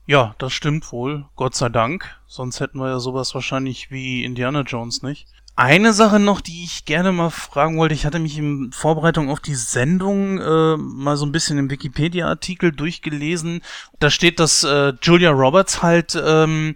[0.06, 1.26] Ja, das stimmt wohl.
[1.36, 2.18] Gott sei Dank.
[2.28, 5.28] Sonst hätten wir ja sowas wahrscheinlich wie Indiana Jones nicht.
[5.56, 7.94] Eine Sache noch, die ich gerne mal fragen wollte.
[7.94, 12.72] Ich hatte mich in Vorbereitung auf die Sendung äh, mal so ein bisschen im Wikipedia-Artikel
[12.72, 13.62] durchgelesen.
[14.00, 16.76] Da steht, dass äh, Julia Roberts halt ähm,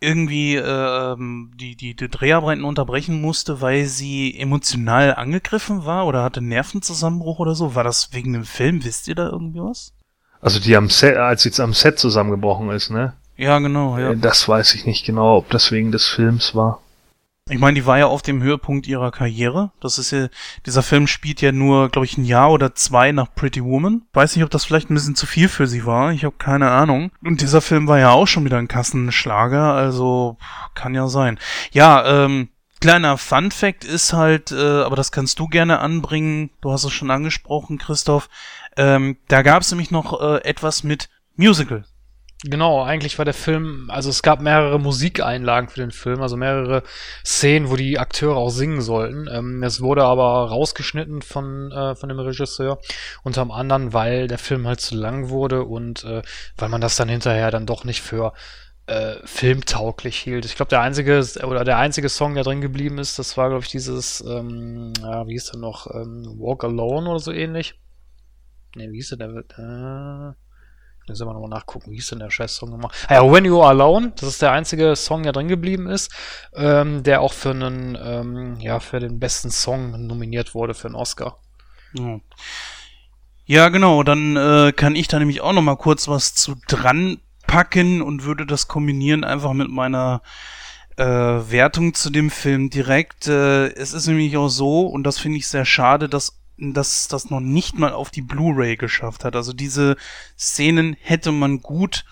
[0.00, 1.16] irgendwie äh,
[1.54, 7.54] die, die, die Dreharbeiten unterbrechen musste, weil sie emotional angegriffen war oder hatte Nervenzusammenbruch oder
[7.54, 7.74] so.
[7.74, 8.84] War das wegen dem Film?
[8.84, 9.92] Wisst ihr da irgendwie was?
[10.40, 13.14] Also die am Set, als jetzt am Set zusammengebrochen ist, ne?
[13.36, 14.14] Ja, genau, ja.
[14.14, 16.80] Das weiß ich nicht genau, ob das wegen des Films war.
[17.50, 19.70] Ich meine, die war ja auf dem Höhepunkt ihrer Karriere.
[19.80, 20.28] Das ist ja,
[20.66, 24.02] dieser Film spielt ja nur, glaube ich, ein Jahr oder zwei nach Pretty Woman.
[24.12, 26.12] Weiß nicht, ob das vielleicht ein bisschen zu viel für sie war.
[26.12, 27.10] Ich habe keine Ahnung.
[27.24, 30.36] Und dieser Film war ja auch schon wieder ein Kassenschlager, also
[30.74, 31.38] kann ja sein.
[31.72, 32.48] Ja, ähm,
[32.80, 36.50] kleiner Fun Fact ist halt, äh, aber das kannst du gerne anbringen.
[36.60, 38.28] Du hast es schon angesprochen, Christoph.
[38.78, 41.84] Ähm, da gab es nämlich noch äh, etwas mit Musical.
[42.44, 46.84] Genau, eigentlich war der Film, also es gab mehrere Musikeinlagen für den Film, also mehrere
[47.24, 49.28] Szenen, wo die Akteure auch singen sollten.
[49.28, 52.78] Ähm, es wurde aber rausgeschnitten von, äh, von dem Regisseur,
[53.24, 56.22] unter anderem, weil der Film halt zu lang wurde und äh,
[56.56, 58.32] weil man das dann hinterher dann doch nicht für
[58.86, 60.44] äh, filmtauglich hielt.
[60.44, 63.64] Ich glaube, der einzige oder der einzige Song, der drin geblieben ist, das war, glaube
[63.64, 67.74] ich, dieses, ähm, ja, wie hieß der noch, ähm, Walk Alone oder so ähnlich.
[68.76, 69.28] Ne, wie hieß der?
[69.28, 69.28] der
[69.58, 70.34] äh,
[71.08, 72.90] Jetzt wir nochmal nachgucken, wie hieß denn der Scheiß-Song nochmal?
[73.08, 76.12] Ah ja, When You Are Alone, das ist der einzige Song, der drin geblieben ist,
[76.54, 80.96] ähm, der auch für einen, ähm, ja, für den besten Song nominiert wurde für einen
[80.96, 81.38] Oscar.
[81.94, 82.20] Ja.
[83.46, 87.18] Ja, genau, dann äh, kann ich da nämlich auch noch mal kurz was zu dran
[87.46, 90.20] packen und würde das kombinieren einfach mit meiner
[90.98, 93.26] äh, Wertung zu dem Film direkt.
[93.26, 97.30] Äh, es ist nämlich auch so, und das finde ich sehr schade, dass dass das
[97.30, 99.36] noch nicht mal auf die Blu-ray geschafft hat.
[99.36, 99.96] Also diese
[100.36, 102.04] Szenen hätte man gut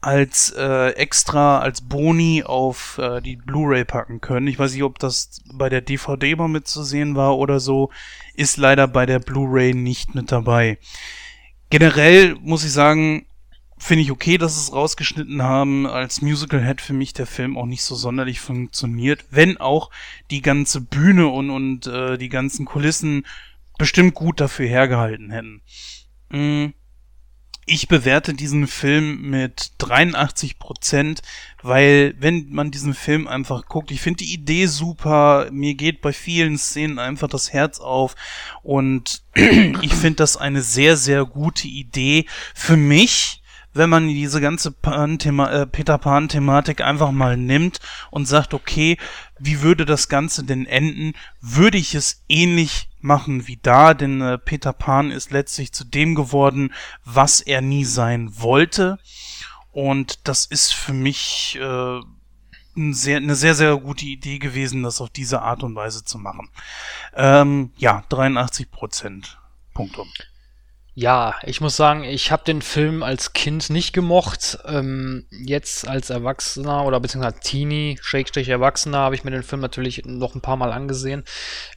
[0.00, 4.46] als äh, extra, als Boni auf äh, die Blu-ray packen können.
[4.46, 7.90] Ich weiß nicht, ob das bei der DVD mal mitzusehen war oder so.
[8.34, 10.78] Ist leider bei der Blu-ray nicht mit dabei.
[11.68, 13.26] Generell muss ich sagen,
[13.80, 15.86] finde ich okay, dass es rausgeschnitten haben.
[15.86, 19.90] Als Musical hätte für mich der Film auch nicht so sonderlich funktioniert, wenn auch
[20.30, 23.26] die ganze Bühne und, und äh, die ganzen Kulissen
[23.80, 25.62] bestimmt gut dafür hergehalten hätten.
[26.28, 26.74] Mm,
[27.64, 31.22] ich bewerte diesen Film mit 83 Prozent,
[31.62, 36.12] weil wenn man diesen Film einfach guckt, ich finde die Idee super, mir geht bei
[36.12, 38.16] vielen Szenen einfach das Herz auf
[38.62, 43.42] und ich finde das eine sehr, sehr gute Idee für mich,
[43.72, 47.80] wenn man diese ganze Pan äh, Peter Pan-Thematik einfach mal nimmt
[48.10, 48.98] und sagt, okay,
[49.38, 51.14] wie würde das Ganze denn enden?
[51.40, 56.14] Würde ich es ähnlich machen wie da, denn äh, Peter Pan ist letztlich zu dem
[56.14, 56.72] geworden,
[57.04, 58.98] was er nie sein wollte.
[59.72, 62.00] Und das ist für mich äh,
[62.76, 66.18] ein sehr, eine sehr, sehr gute Idee gewesen, das auf diese Art und Weise zu
[66.18, 66.50] machen.
[67.14, 69.38] Ähm, ja, 83 Prozent.
[69.74, 70.08] Punktum.
[70.94, 74.58] Ja, ich muss sagen, ich habe den Film als Kind nicht gemocht.
[74.66, 80.02] Ähm, jetzt als Erwachsener oder beziehungsweise Teenie, Schrägstrich Erwachsener, habe ich mir den Film natürlich
[80.04, 81.22] noch ein paar Mal angesehen.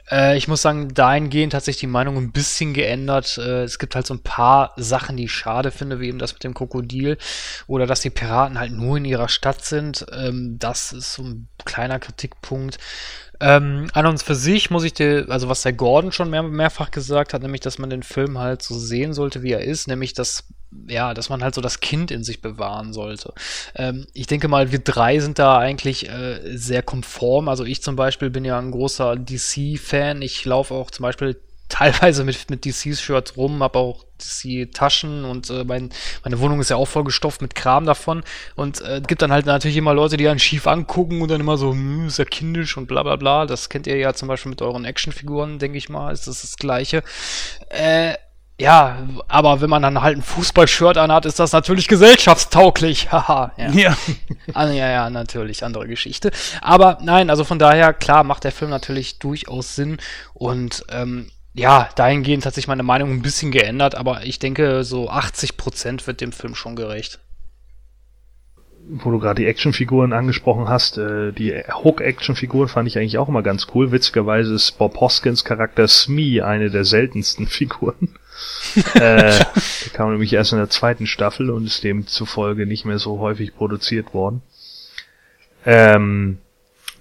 [0.10, 3.38] Äh, ich muss sagen, dahingehend hat sich die Meinung ein bisschen geändert.
[3.38, 6.34] Äh, es gibt halt so ein paar Sachen, die ich schade finde, wie eben das
[6.34, 7.18] mit dem Krokodil
[7.68, 10.08] oder dass die Piraten halt nur in ihrer Stadt sind.
[10.12, 12.80] Ähm, das ist so ein kleiner Kritikpunkt.
[13.44, 16.92] Ähm, an uns für sich muss ich dir, also was der Gordon schon mehr, mehrfach
[16.92, 20.14] gesagt hat, nämlich, dass man den Film halt so sehen sollte, wie er ist, nämlich,
[20.14, 20.46] dass,
[20.88, 23.34] ja, dass man halt so das Kind in sich bewahren sollte.
[23.76, 27.50] Ähm, ich denke mal, wir drei sind da eigentlich äh, sehr konform.
[27.50, 30.22] Also ich zum Beispiel bin ja ein großer DC-Fan.
[30.22, 31.36] Ich laufe auch zum Beispiel
[31.70, 35.90] teilweise mit, mit DC-Shirts rum, habe auch DC-Taschen und äh, mein,
[36.24, 38.24] meine Wohnung ist ja auch vollgestopft mit Kram davon.
[38.56, 41.58] Und äh, gibt dann halt natürlich immer Leute, die einen schief angucken und dann immer
[41.58, 43.46] so, hm, ist ja kindisch und bla bla bla.
[43.46, 46.58] Das kennt ihr ja zum Beispiel mit euren Actionfiguren, denke ich mal, ist das das
[46.58, 47.04] Gleiche.
[47.70, 48.14] Äh,
[48.60, 53.12] ja, aber wenn man dann halt ein Fußballshirt anhat, ist das natürlich gesellschaftstauglich.
[53.12, 53.52] Haha.
[53.58, 53.72] ja.
[53.72, 53.98] Ja.
[54.54, 56.30] Ah, ja, ja, natürlich, andere Geschichte.
[56.62, 59.98] Aber nein, also von daher, klar, macht der Film natürlich durchaus Sinn.
[60.34, 65.10] Und ähm, ja, dahingehend hat sich meine Meinung ein bisschen geändert, aber ich denke, so
[65.10, 67.20] 80% wird dem Film schon gerecht.
[68.86, 73.42] Wo du gerade die Actionfiguren angesprochen hast, äh, die Hook-Actionfiguren fand ich eigentlich auch immer
[73.42, 73.92] ganz cool.
[73.94, 78.10] Witzigerweise ist Bob Hoskins Charakter Smee eine der seltensten Figuren.
[78.96, 83.20] äh, der kam nämlich erst in der zweiten Staffel und ist demzufolge nicht mehr so
[83.20, 84.42] häufig produziert worden.
[85.66, 86.40] Ähm,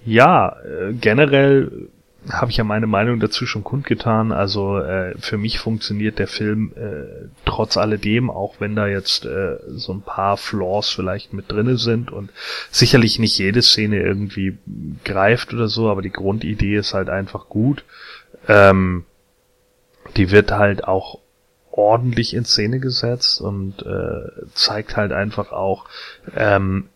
[0.05, 1.89] Ja, äh, generell
[2.31, 4.31] habe ich ja meine Meinung dazu schon kundgetan.
[4.31, 9.57] Also äh, für mich funktioniert der Film äh, trotz alledem, auch wenn da jetzt äh,
[9.69, 12.31] so ein paar Flaws vielleicht mit drinne sind und
[12.71, 14.59] sicherlich nicht jede Szene irgendwie
[15.05, 17.85] greift oder so, aber die Grundidee ist halt einfach gut.
[18.47, 19.05] Ähm,
[20.17, 21.19] die wird halt auch
[21.73, 25.87] ordentlich in Szene gesetzt und äh, zeigt halt einfach auch,
[26.37, 26.89] ähm,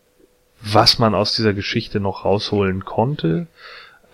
[0.61, 3.47] was man aus dieser Geschichte noch rausholen konnte.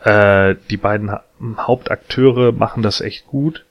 [0.05, 1.25] Äh, die beiden ha
[1.57, 3.65] Hauptakteure machen das echt gut.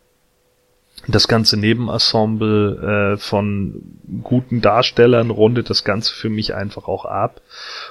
[1.08, 3.82] Das ganze Nebenensemble äh, von
[4.22, 7.42] guten Darstellern rundet das Ganze für mich einfach auch ab.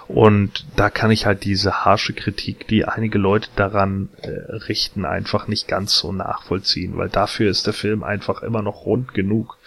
[0.07, 5.49] Und da kann ich halt diese harsche Kritik, die einige Leute daran äh, richten, einfach
[5.49, 9.59] nicht ganz so nachvollziehen, weil dafür ist der Film einfach immer noch rund genug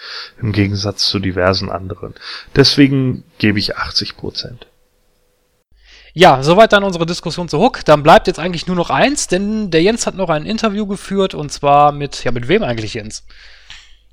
[0.41, 2.13] im Gegensatz zu diversen anderen.
[2.55, 4.67] Deswegen gebe ich 80 Prozent.
[6.15, 7.83] Ja, soweit dann unsere Diskussion zu Hook.
[7.85, 11.33] Dann bleibt jetzt eigentlich nur noch eins, denn der Jens hat noch ein Interview geführt
[11.33, 13.25] und zwar mit, ja, mit wem eigentlich, Jens?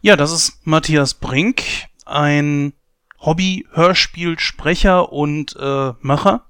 [0.00, 1.62] Ja, das ist Matthias Brink,
[2.06, 2.72] ein
[3.20, 6.46] Hobby-Hörspielsprecher und äh, Macher.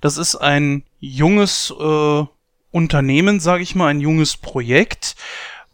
[0.00, 2.24] Das ist ein junges äh,
[2.70, 5.14] Unternehmen, sage ich mal, ein junges Projekt,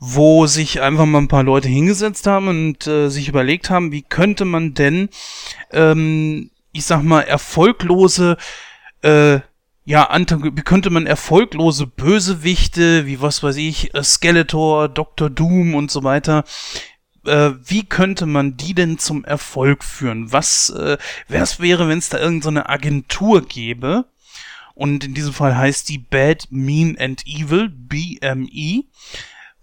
[0.00, 4.02] wo sich einfach mal ein paar Leute hingesetzt haben und äh, sich überlegt haben, wie
[4.02, 5.10] könnte man denn,
[5.70, 8.36] ähm, ich sag mal, erfolglose
[9.06, 9.40] äh,
[9.84, 15.30] ja, wie könnte man erfolglose Bösewichte, wie was weiß ich, äh, Skeletor, Dr.
[15.30, 16.42] Doom und so weiter,
[17.24, 20.32] äh, wie könnte man die denn zum Erfolg führen?
[20.32, 24.06] Was, äh, was wäre, wenn es da irgendeine so Agentur gäbe?
[24.74, 28.84] Und in diesem Fall heißt die Bad, Mean and Evil, BME.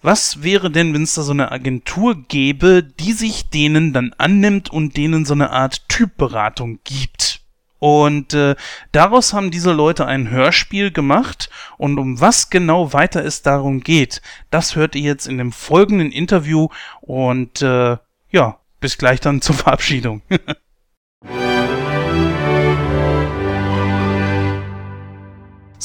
[0.01, 4.69] Was wäre denn, wenn es da so eine Agentur gäbe, die sich denen dann annimmt
[4.71, 7.42] und denen so eine Art Typberatung gibt?
[7.83, 8.55] Und äh,
[8.93, 14.21] daraus haben diese Leute ein Hörspiel gemacht und um was genau weiter es darum geht,
[14.51, 16.69] das hört ihr jetzt in dem folgenden Interview
[17.01, 17.97] und äh,
[18.29, 20.21] ja, bis gleich dann zur Verabschiedung.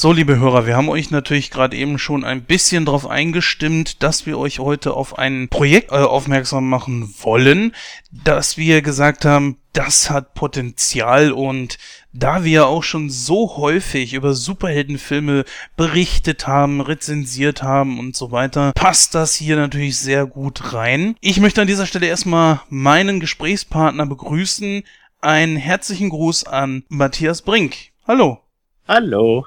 [0.01, 4.25] So, liebe Hörer, wir haben euch natürlich gerade eben schon ein bisschen darauf eingestimmt, dass
[4.25, 7.75] wir euch heute auf ein Projekt äh, aufmerksam machen wollen,
[8.09, 11.77] dass wir gesagt haben, das hat Potenzial und
[12.13, 15.43] da wir auch schon so häufig über Superheldenfilme
[15.75, 21.17] berichtet haben, rezensiert haben und so weiter, passt das hier natürlich sehr gut rein.
[21.19, 24.81] Ich möchte an dieser Stelle erstmal meinen Gesprächspartner begrüßen.
[25.19, 27.75] Einen herzlichen Gruß an Matthias Brink.
[28.07, 28.39] Hallo.
[28.87, 29.43] Hallo.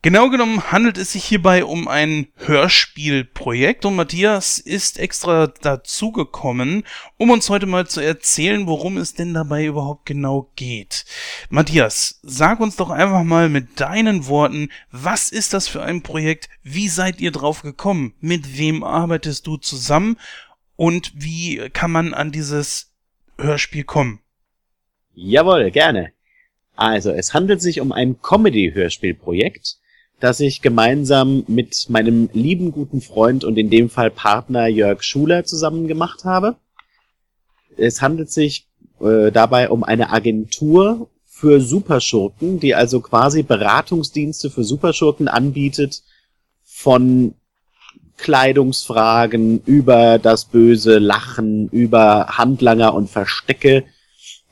[0.00, 6.84] Genau genommen handelt es sich hierbei um ein Hörspielprojekt und Matthias ist extra dazugekommen,
[7.16, 11.04] um uns heute mal zu erzählen, worum es denn dabei überhaupt genau geht.
[11.50, 16.48] Matthias, sag uns doch einfach mal mit deinen Worten, was ist das für ein Projekt?
[16.62, 18.14] Wie seid ihr drauf gekommen?
[18.20, 20.16] Mit wem arbeitest du zusammen?
[20.76, 22.92] Und wie kann man an dieses
[23.36, 24.20] Hörspiel kommen?
[25.12, 26.12] Jawohl, gerne.
[26.76, 29.77] Also, es handelt sich um ein Comedy-Hörspielprojekt
[30.20, 35.44] das ich gemeinsam mit meinem lieben guten Freund und in dem Fall Partner Jörg Schuler
[35.44, 36.56] zusammen gemacht habe.
[37.76, 38.66] Es handelt sich
[39.00, 46.02] äh, dabei um eine Agentur für Superschurken, die also quasi Beratungsdienste für Superschurken anbietet,
[46.64, 47.34] von
[48.16, 53.84] Kleidungsfragen über das böse Lachen, über Handlanger und Verstecke,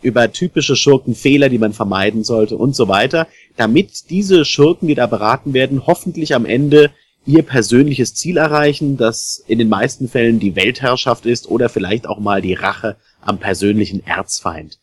[0.06, 3.26] über typische Schurkenfehler, die man vermeiden sollte und so weiter,
[3.56, 6.92] damit diese Schurken, die da beraten werden, hoffentlich am Ende
[7.26, 12.20] ihr persönliches Ziel erreichen, das in den meisten Fällen die Weltherrschaft ist oder vielleicht auch
[12.20, 14.78] mal die Rache am persönlichen Erzfeind.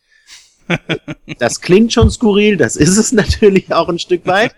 [1.38, 4.54] Das klingt schon skurril, das ist es natürlich auch ein Stück weit.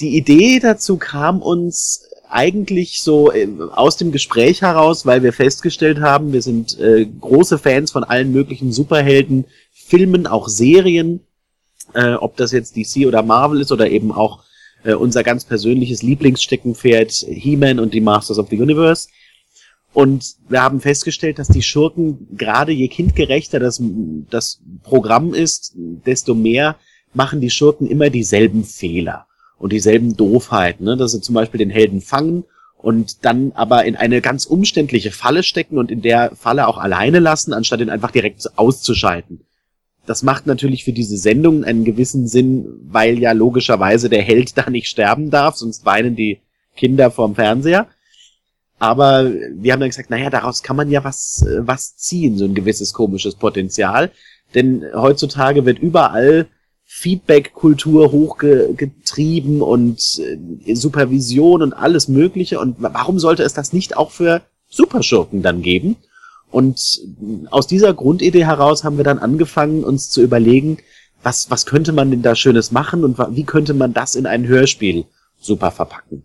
[0.00, 6.00] Die Idee dazu kam uns eigentlich so äh, aus dem Gespräch heraus, weil wir festgestellt
[6.00, 11.20] haben, wir sind äh, große Fans von allen möglichen Superhelden, Filmen, auch Serien,
[11.94, 14.42] äh, ob das jetzt DC oder Marvel ist oder eben auch
[14.82, 19.08] äh, unser ganz persönliches Lieblingssteckenpferd He-Man und die Masters of the Universe.
[19.92, 23.80] Und wir haben festgestellt, dass die Schurken, gerade je kindgerechter das,
[24.28, 26.76] das Programm ist, desto mehr
[27.12, 29.26] machen die Schurken immer dieselben Fehler
[29.58, 30.96] und dieselben Doofheiten, ne?
[30.96, 32.44] dass sie zum Beispiel den Helden fangen
[32.76, 37.18] und dann aber in eine ganz umständliche Falle stecken und in der Falle auch alleine
[37.18, 39.40] lassen, anstatt ihn einfach direkt auszuschalten.
[40.06, 44.68] Das macht natürlich für diese Sendung einen gewissen Sinn, weil ja logischerweise der Held da
[44.68, 46.40] nicht sterben darf, sonst weinen die
[46.76, 47.88] Kinder vorm Fernseher.
[48.78, 52.54] Aber wir haben dann gesagt, naja, daraus kann man ja was, was ziehen, so ein
[52.54, 54.10] gewisses komisches Potenzial.
[54.54, 56.48] Denn heutzutage wird überall
[56.84, 60.20] Feedback-Kultur hochgetrieben und
[60.66, 62.60] äh, Supervision und alles Mögliche.
[62.60, 65.96] Und warum sollte es das nicht auch für Superschurken dann geben?
[66.50, 67.00] Und
[67.50, 70.78] aus dieser Grundidee heraus haben wir dann angefangen, uns zu überlegen,
[71.22, 74.46] was, was könnte man denn da Schönes machen und wie könnte man das in ein
[74.46, 75.04] Hörspiel
[75.40, 76.24] super verpacken.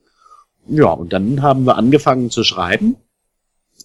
[0.68, 2.98] Ja, und dann haben wir angefangen zu schreiben.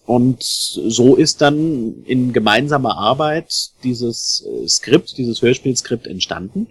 [0.06, 6.68] Und so ist dann in gemeinsamer Arbeit dieses äh, Skript, dieses Hörspielskript entstanden.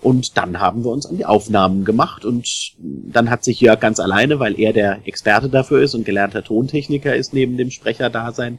[0.00, 4.00] Und dann haben wir uns an die Aufnahmen gemacht und dann hat sich Jörg ganz
[4.00, 8.58] alleine, weil er der Experte dafür ist und gelernter Tontechniker ist neben dem Sprecherdasein,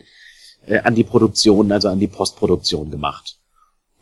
[0.68, 3.40] äh, an die Produktion, also an die Postproduktion gemacht.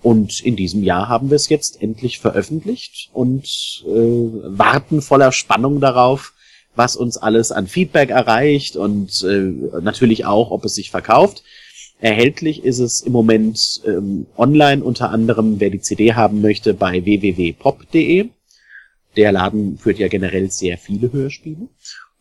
[0.04, 3.46] Und in diesem Jahr haben wir es jetzt endlich veröffentlicht und
[3.88, 6.34] äh, warten voller Spannung darauf,
[6.76, 11.44] was uns alles an Feedback erreicht und äh, natürlich auch, ob es sich verkauft.
[12.00, 17.06] Erhältlich ist es im Moment ähm, online, unter anderem, wer die CD haben möchte, bei
[17.06, 18.30] www.pop.de.
[19.16, 21.68] Der Laden führt ja generell sehr viele Hörspiele.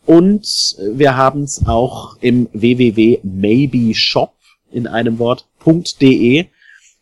[0.04, 4.32] Und wir haben es auch im www.maybeshop
[4.72, 6.46] in einem Wort.de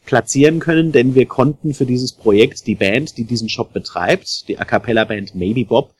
[0.05, 4.59] platzieren können, denn wir konnten für dieses Projekt die Band, die diesen Shop betreibt, die
[4.59, 5.95] A Cappella Band Maybe Bob,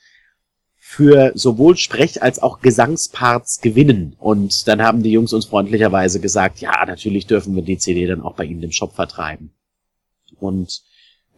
[0.91, 4.17] für sowohl Sprech- als auch Gesangsparts gewinnen.
[4.19, 8.23] Und dann haben die Jungs uns freundlicherweise gesagt, ja, natürlich dürfen wir die CD dann
[8.23, 9.51] auch bei ihnen im Shop vertreiben.
[10.41, 10.81] Und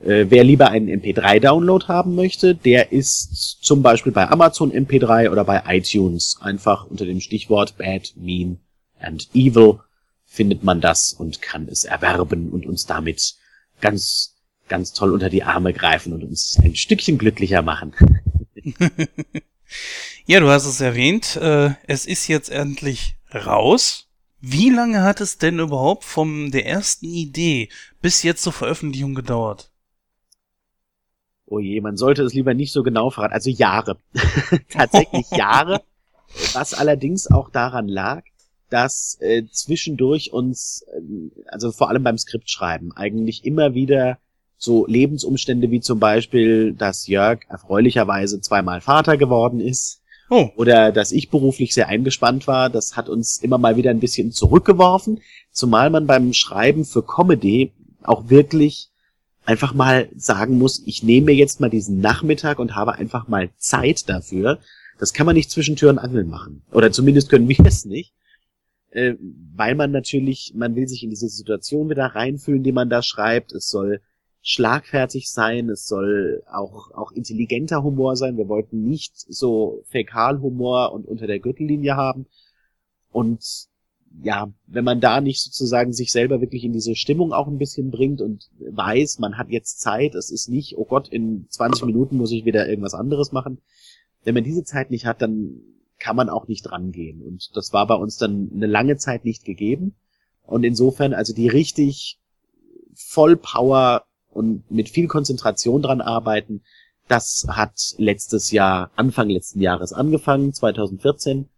[0.05, 5.45] äh, wer lieber einen MP3-Download haben möchte, der ist zum Beispiel bei Amazon MP3 oder
[5.45, 8.61] bei iTunes einfach unter dem Stichwort Bad, Mean
[9.01, 9.81] and Evil
[10.27, 13.35] findet man das und kann es erwerben und uns damit
[13.81, 14.37] ganz,
[14.69, 17.95] ganz toll unter die Arme greifen und uns ein Stückchen glücklicher machen.
[20.27, 24.09] Ja, du hast es erwähnt, äh, es ist jetzt endlich raus.
[24.41, 27.69] Wie lange hat es denn überhaupt von der ersten Idee
[28.01, 29.71] bis jetzt zur Veröffentlichung gedauert?
[31.47, 33.35] Oh je, man sollte es lieber nicht so genau verraten.
[33.35, 33.99] Also Jahre.
[34.71, 35.83] Tatsächlich Jahre.
[36.53, 38.23] Was allerdings auch daran lag,
[38.71, 44.19] dass äh, zwischendurch uns, äh, also vor allem beim Skriptschreiben, eigentlich immer wieder
[44.63, 50.03] so Lebensumstände wie zum Beispiel, dass Jörg erfreulicherweise zweimal Vater geworden ist.
[50.29, 50.51] Oh.
[50.55, 54.33] Oder dass ich beruflich sehr eingespannt war, das hat uns immer mal wieder ein bisschen
[54.33, 57.73] zurückgeworfen, zumal man beim Schreiben für Comedy
[58.03, 58.91] auch wirklich
[59.47, 63.49] einfach mal sagen muss, ich nehme mir jetzt mal diesen Nachmittag und habe einfach mal
[63.57, 64.61] Zeit dafür.
[64.99, 66.63] Das kann man nicht zwischen Tür und Angel machen.
[66.71, 68.13] Oder zumindest können wir es nicht.
[68.91, 69.15] Äh,
[69.57, 73.53] weil man natürlich, man will sich in diese Situation wieder reinfühlen, die man da schreibt.
[73.53, 74.03] Es soll
[74.43, 78.37] schlagfertig sein, es soll auch, auch intelligenter Humor sein.
[78.37, 82.27] Wir wollten nicht so Fäkalhumor und unter der Gürtellinie haben.
[83.13, 83.69] Und
[84.23, 87.91] ja, wenn man da nicht sozusagen sich selber wirklich in diese Stimmung auch ein bisschen
[87.91, 92.17] bringt und weiß, man hat jetzt Zeit, es ist nicht, oh Gott, in 20 Minuten
[92.17, 93.59] muss ich wieder irgendwas anderes machen.
[94.25, 95.61] Wenn man diese Zeit nicht hat, dann
[95.99, 97.23] kann man auch nicht rangehen.
[97.23, 99.95] Und das war bei uns dann eine lange Zeit nicht gegeben.
[100.45, 102.19] Und insofern, also die richtig
[102.95, 106.63] voll Power und mit viel Konzentration dran arbeiten,
[107.09, 111.49] das hat letztes Jahr, Anfang letzten Jahres angefangen, 2014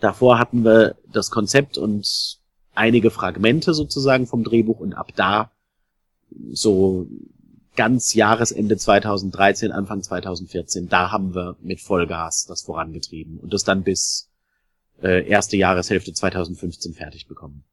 [0.00, 2.38] Davor hatten wir das Konzept und
[2.74, 5.52] einige Fragmente sozusagen vom Drehbuch und ab da
[6.52, 7.06] so
[7.76, 13.82] ganz Jahresende 2013, Anfang 2014, da haben wir mit Vollgas das vorangetrieben und das dann
[13.82, 14.30] bis
[15.02, 17.64] äh, erste Jahreshälfte 2015 fertig bekommen.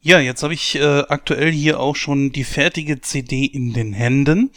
[0.00, 4.50] Ja, jetzt habe ich äh, aktuell hier auch schon die fertige CD in den Händen.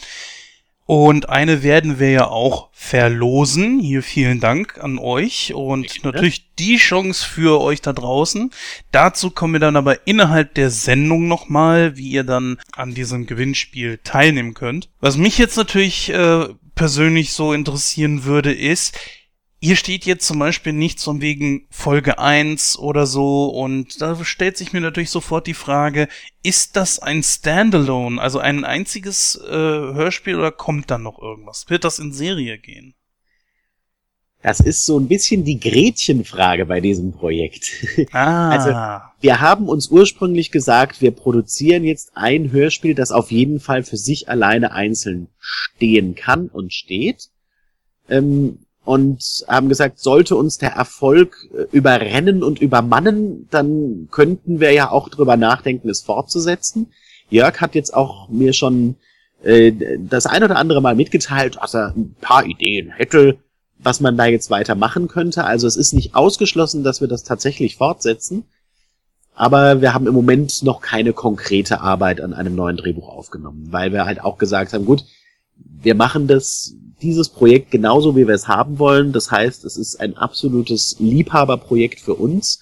[0.90, 3.80] Und eine werden wir ja auch verlosen.
[3.80, 8.50] Hier vielen Dank an euch und ich natürlich die Chance für euch da draußen.
[8.92, 14.00] Dazu kommen wir dann aber innerhalb der Sendung nochmal, wie ihr dann an diesem Gewinnspiel
[14.04, 14.90] teilnehmen könnt.
[15.00, 18.98] Was mich jetzt natürlich äh, persönlich so interessieren würde, ist,
[19.62, 24.58] hier steht jetzt zum Beispiel nichts von wegen Folge 1 oder so und da stellt
[24.58, 26.08] sich mir natürlich sofort die Frage,
[26.44, 31.66] ist das ein Standalone, also ein einziges äh, Hörspiel oder kommt da noch irgendwas?
[31.70, 32.94] Wird das in Serie gehen?
[34.42, 37.72] Das ist so ein bisschen die Gretchenfrage bei diesem Projekt.
[38.14, 38.50] Ah.
[38.50, 38.70] Also,
[39.20, 43.98] wir haben uns ursprünglich gesagt, wir produzieren jetzt ein Hörspiel, das auf jeden Fall für
[43.98, 47.30] sich alleine einzeln stehen kann und steht.
[48.08, 54.72] Ähm, und haben gesagt, sollte uns der Erfolg äh, überrennen und übermannen, dann könnten wir
[54.72, 56.88] ja auch drüber nachdenken, es fortzusetzen.
[57.30, 58.96] Jörg hat jetzt auch mir schon
[59.44, 63.38] äh, das ein oder andere Mal mitgeteilt, dass er ein paar Ideen hätte,
[63.78, 65.44] was man da jetzt weiter machen könnte.
[65.44, 68.46] Also es ist nicht ausgeschlossen, dass wir das tatsächlich fortsetzen.
[69.36, 73.94] Aber wir haben im Moment noch keine konkrete Arbeit an einem neuen Drehbuch aufgenommen, weil
[73.94, 75.04] wir halt auch gesagt haben, gut,
[75.82, 79.12] wir machen das, dieses Projekt genauso, wie wir es haben wollen.
[79.14, 82.62] Das heißt, es ist ein absolutes Liebhaberprojekt für uns.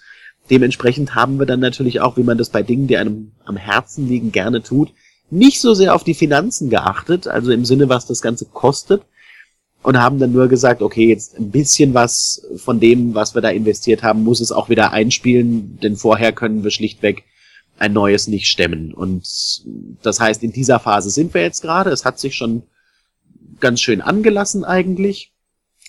[0.50, 4.08] Dementsprechend haben wir dann natürlich auch, wie man das bei Dingen, die einem am Herzen
[4.08, 4.94] liegen, gerne tut,
[5.30, 9.02] nicht so sehr auf die Finanzen geachtet, also im Sinne, was das Ganze kostet,
[9.84, 13.50] und haben dann nur gesagt, okay, jetzt ein bisschen was von dem, was wir da
[13.50, 17.24] investiert haben, muss es auch wieder einspielen, denn vorher können wir schlichtweg
[17.78, 18.94] ein neues nicht stemmen.
[18.94, 19.28] Und
[20.02, 21.92] das heißt, in dieser Phase sind wir jetzt gerade.
[21.92, 22.64] Es hat sich schon
[23.60, 25.32] ganz schön angelassen eigentlich.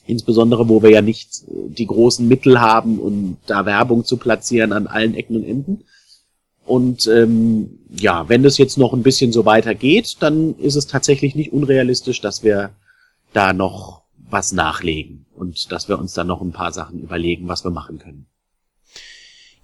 [0.07, 4.87] Insbesondere, wo wir ja nicht die großen Mittel haben, um da Werbung zu platzieren an
[4.87, 5.85] allen Ecken und Enden.
[6.65, 11.35] Und ähm, ja, wenn das jetzt noch ein bisschen so weitergeht, dann ist es tatsächlich
[11.35, 12.71] nicht unrealistisch, dass wir
[13.33, 17.65] da noch was nachlegen und dass wir uns dann noch ein paar Sachen überlegen, was
[17.65, 18.27] wir machen können.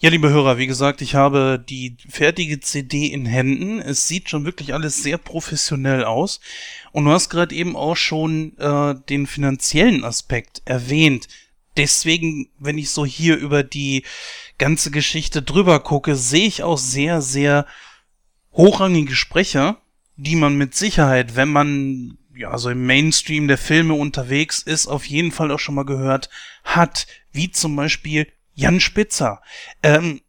[0.04, 3.78] Ja, liebe Hörer, wie gesagt, ich habe die fertige CD in Händen.
[3.78, 6.40] Es sieht schon wirklich alles sehr professionell aus.
[6.92, 11.28] Und du hast gerade eben auch schon äh, den finanziellen Aspekt erwähnt.
[11.78, 14.04] Deswegen, wenn ich so hier über die
[14.58, 17.64] ganze Geschichte drüber gucke, sehe ich auch sehr, sehr
[18.52, 19.78] hochrangige Sprecher,
[20.16, 25.06] die man mit Sicherheit, wenn man ja so im Mainstream der Filme unterwegs ist, auf
[25.06, 26.28] jeden Fall auch schon mal gehört
[26.62, 29.40] hat, wie zum Beispiel Jan Spitzer.
[29.82, 30.20] Ähm,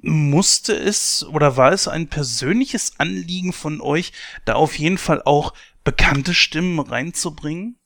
[0.00, 4.12] musste es oder war es ein persönliches Anliegen von euch,
[4.44, 7.76] da auf jeden Fall auch bekannte Stimmen reinzubringen?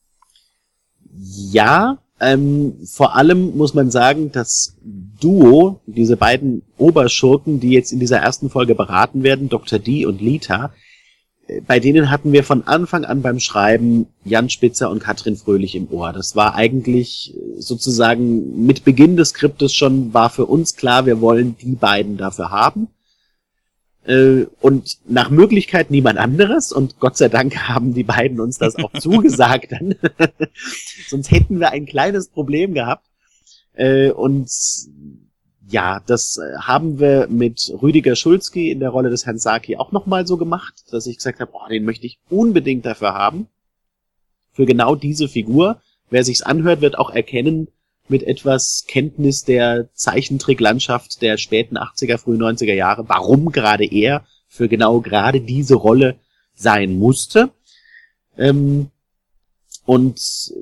[1.11, 8.01] Ja, ähm, vor allem muss man sagen, das Duo, diese beiden Oberschurken, die jetzt in
[8.01, 9.79] dieser ersten Folge beraten werden, Dr.
[9.79, 10.73] D und Lita,
[11.67, 15.91] bei denen hatten wir von Anfang an beim Schreiben Jan Spitzer und Katrin Fröhlich im
[15.91, 16.13] Ohr.
[16.13, 21.57] Das war eigentlich sozusagen mit Beginn des Skriptes schon, war für uns klar, wir wollen
[21.59, 22.89] die beiden dafür haben.
[24.09, 26.73] Äh, und nach Möglichkeit niemand anderes.
[26.73, 29.75] Und Gott sei Dank haben die beiden uns das auch zugesagt.
[31.09, 33.07] Sonst hätten wir ein kleines Problem gehabt.
[33.75, 34.51] Äh, und
[35.71, 39.93] ja, das äh, haben wir mit Rüdiger Schulzki in der Rolle des Herrn Saki auch
[39.93, 43.49] nochmal so gemacht, dass ich gesagt habe, oh, den möchte ich unbedingt dafür haben.
[44.53, 45.81] Für genau diese Figur.
[46.11, 47.69] Wer sich's anhört, wird auch erkennen,
[48.09, 54.69] mit etwas Kenntnis der Zeichentricklandschaft der späten 80er, frühen 90er Jahre, warum gerade er für
[54.69, 56.17] genau gerade diese Rolle
[56.55, 57.51] sein musste.
[58.39, 58.91] Ähm,
[59.89, 60.53] und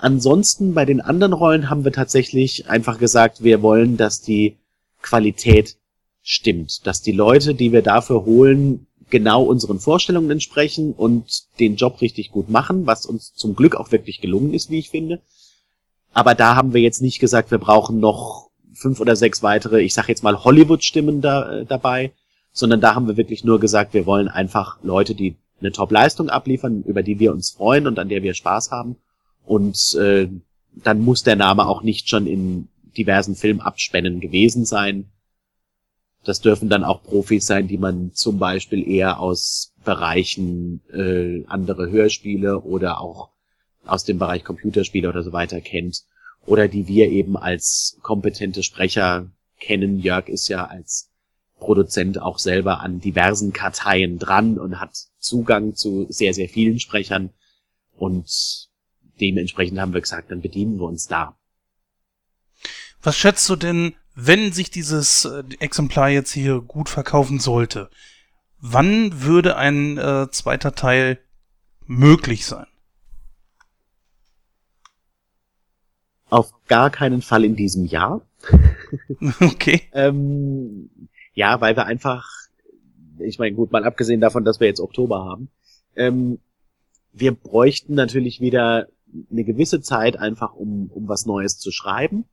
[0.00, 4.56] ansonsten bei den anderen Rollen haben wir tatsächlich einfach gesagt, wir wollen, dass die
[5.02, 5.76] Qualität
[6.20, 12.00] stimmt, dass die Leute, die wir dafür holen, genau unseren Vorstellungen entsprechen und den Job
[12.00, 15.20] richtig gut machen, was uns zum Glück auch wirklich gelungen ist, wie ich finde.
[16.12, 19.94] Aber da haben wir jetzt nicht gesagt, wir brauchen noch fünf oder sechs weitere, ich
[19.94, 22.10] sag jetzt mal Hollywood-Stimmen da, äh, dabei,
[22.52, 26.82] sondern da haben wir wirklich nur gesagt, wir wollen einfach Leute, die eine Top-Leistung abliefern,
[26.82, 28.96] über die wir uns freuen und an der wir Spaß haben.
[29.44, 30.28] Und äh,
[30.74, 35.10] dann muss der Name auch nicht schon in diversen Filmabspännen gewesen sein.
[36.24, 41.90] Das dürfen dann auch Profis sein, die man zum Beispiel eher aus Bereichen äh, andere
[41.90, 43.30] Hörspiele oder auch
[43.84, 46.02] aus dem Bereich Computerspiele oder so weiter kennt.
[46.46, 49.98] Oder die wir eben als kompetente Sprecher kennen.
[49.98, 51.11] Jörg ist ja als
[51.62, 57.30] Produzent auch selber an diversen Karteien dran und hat Zugang zu sehr, sehr vielen Sprechern.
[57.92, 58.68] Und
[59.20, 61.36] dementsprechend haben wir gesagt, dann bedienen wir uns da.
[63.00, 67.90] Was schätzt du denn, wenn sich dieses äh, Exemplar jetzt hier gut verkaufen sollte?
[68.58, 71.18] Wann würde ein äh, zweiter Teil
[71.86, 72.66] möglich sein?
[76.28, 78.22] Auf gar keinen Fall in diesem Jahr.
[79.40, 79.82] okay.
[79.92, 82.28] ähm, ja, weil wir einfach,
[83.18, 85.48] ich meine, gut, mal abgesehen davon, dass wir jetzt Oktober haben,
[85.96, 86.38] ähm,
[87.12, 88.88] wir bräuchten natürlich wieder
[89.30, 92.24] eine gewisse Zeit einfach, um, um was Neues zu schreiben.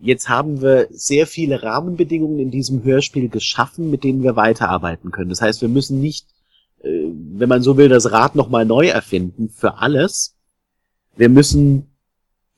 [0.00, 5.28] Jetzt haben wir sehr viele Rahmenbedingungen in diesem Hörspiel geschaffen, mit denen wir weiterarbeiten können.
[5.28, 6.26] Das heißt, wir müssen nicht,
[6.82, 10.36] äh, wenn man so will, das Rad nochmal neu erfinden für alles.
[11.16, 11.93] Wir müssen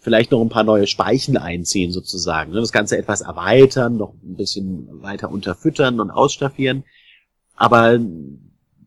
[0.07, 2.53] vielleicht noch ein paar neue Speichen einziehen sozusagen.
[2.53, 2.61] Ne?
[2.61, 6.85] Das Ganze etwas erweitern, noch ein bisschen weiter unterfüttern und ausstaffieren.
[7.57, 7.99] Aber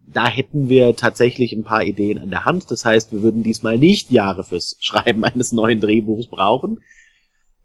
[0.07, 2.71] da hätten wir tatsächlich ein paar Ideen an der Hand.
[2.71, 6.79] Das heißt, wir würden diesmal nicht Jahre fürs Schreiben eines neuen Drehbuchs brauchen.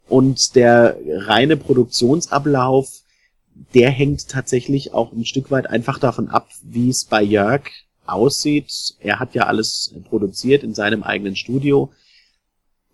[0.09, 2.89] Und der reine Produktionsablauf,
[3.73, 7.71] der hängt tatsächlich auch ein Stück weit einfach davon ab, wie es bei Jörg
[8.05, 8.95] aussieht.
[8.99, 11.93] Er hat ja alles produziert in seinem eigenen Studio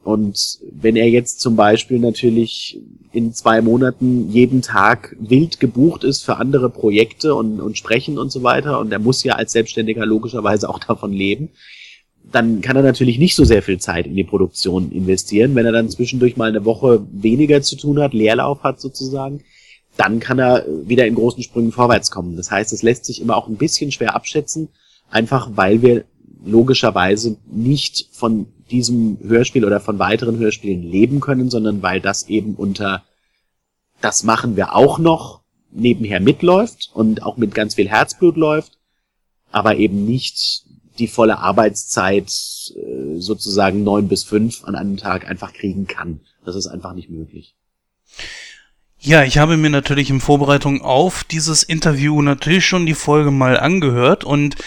[0.04, 2.80] Und wenn er jetzt zum Beispiel natürlich
[3.12, 8.32] in zwei Monaten jeden Tag wild gebucht ist für andere Projekte und, und sprechen und
[8.32, 11.50] so weiter, und er muss ja als Selbstständiger logischerweise auch davon leben,
[12.32, 15.54] dann kann er natürlich nicht so sehr viel Zeit in die Produktion investieren.
[15.56, 19.42] Wenn er dann zwischendurch mal eine Woche weniger zu tun hat, Leerlauf hat sozusagen,
[19.98, 22.38] dann kann er wieder in großen Sprüngen vorwärts kommen.
[22.38, 24.70] Das heißt, es lässt sich immer auch ein bisschen schwer abschätzen,
[25.10, 26.06] einfach weil wir
[26.46, 32.56] logischerweise nicht von diesem Hörspiel oder von weiteren Hörspielen leben können, sondern weil das eben
[32.56, 33.04] unter
[34.02, 35.42] das machen wir auch noch
[35.72, 38.78] nebenher mitläuft und auch mit ganz viel Herzblut läuft,
[39.52, 40.66] aber eben nicht
[41.00, 46.22] die volle Arbeitszeit äh, sozusagen neun bis fünf an einem Tag einfach kriegen kann.
[46.44, 47.56] Das ist einfach nicht möglich.
[49.04, 53.60] Ja, ich habe mir natürlich in Vorbereitung auf dieses Interview natürlich schon die Folge mal
[53.60, 54.58] angehört und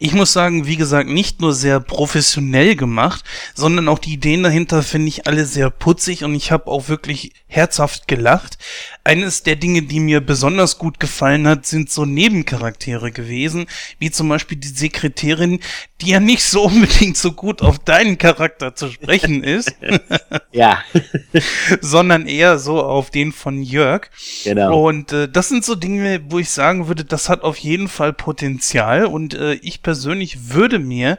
[0.00, 3.24] ich muss sagen, wie gesagt, nicht nur sehr professionell gemacht,
[3.54, 7.34] sondern auch die Ideen dahinter finde ich alle sehr putzig und ich habe auch wirklich
[7.46, 8.58] herzhaft gelacht.
[9.06, 13.66] Eines der Dinge, die mir besonders gut gefallen hat, sind so Nebencharaktere gewesen,
[13.98, 15.60] wie zum Beispiel die Sekretärin,
[16.00, 19.74] die ja nicht so unbedingt so gut auf deinen Charakter zu sprechen ist.
[20.52, 20.82] ja.
[21.80, 24.08] sondern eher so auf den von Jörg.
[24.42, 24.88] Genau.
[24.88, 28.14] Und äh, das sind so Dinge, wo ich sagen würde, das hat auf jeden Fall
[28.14, 31.18] Potenzial und äh, ich persönlich würde mir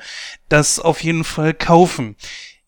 [0.49, 2.15] das auf jeden Fall kaufen.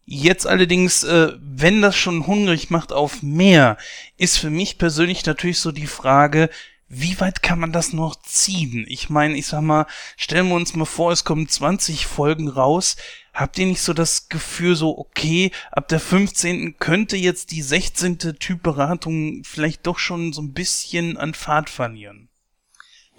[0.09, 3.77] Jetzt allerdings, äh, wenn das schon hungrig macht auf mehr,
[4.17, 6.49] ist für mich persönlich natürlich so die Frage,
[6.87, 8.85] wie weit kann man das noch ziehen?
[8.87, 12.95] Ich meine, ich sag mal, stellen wir uns mal vor, es kommen 20 Folgen raus.
[13.33, 16.79] Habt ihr nicht so das Gefühl, so, okay, ab der 15.
[16.79, 18.17] könnte jetzt die 16.
[18.39, 22.29] Typberatung vielleicht doch schon so ein bisschen an Fahrt verlieren?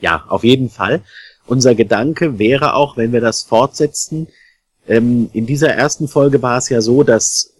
[0.00, 1.02] Ja, auf jeden Fall.
[1.44, 4.28] Unser Gedanke wäre auch, wenn wir das fortsetzen,
[4.88, 7.54] ähm, in dieser ersten Folge war es ja so, dass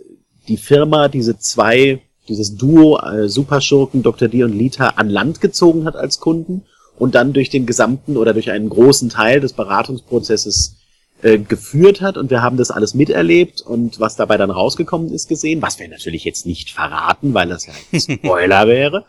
[0.48, 4.28] die Firma diese zwei, dieses Duo äh, Superschurken Dr.
[4.28, 6.64] D und Lita an Land gezogen hat als Kunden
[6.98, 10.76] und dann durch den gesamten oder durch einen großen Teil des Beratungsprozesses
[11.22, 15.28] äh, geführt hat und wir haben das alles miterlebt und was dabei dann rausgekommen ist
[15.28, 19.04] gesehen, was wir natürlich jetzt nicht verraten, weil das ja ein Spoiler wäre.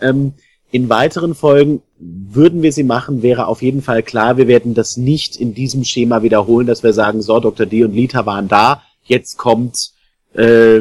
[0.00, 0.34] Ähm,
[0.70, 4.96] in weiteren Folgen würden wir sie machen, wäre auf jeden Fall klar, wir werden das
[4.96, 7.66] nicht in diesem Schema wiederholen, dass wir sagen, so, Dr.
[7.66, 9.92] D und Lita waren da, jetzt kommt
[10.34, 10.78] äh,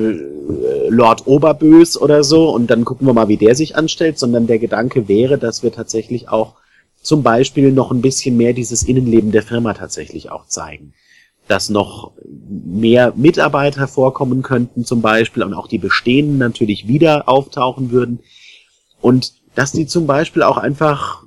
[0.89, 4.59] Lord Oberbös oder so und dann gucken wir mal, wie der sich anstellt, sondern der
[4.59, 6.55] Gedanke wäre, dass wir tatsächlich auch
[7.01, 10.93] zum Beispiel noch ein bisschen mehr dieses Innenleben der Firma tatsächlich auch zeigen.
[11.47, 17.91] Dass noch mehr Mitarbeiter vorkommen könnten zum Beispiel und auch die bestehenden natürlich wieder auftauchen
[17.91, 18.19] würden.
[18.99, 21.23] Und dass die zum Beispiel auch einfach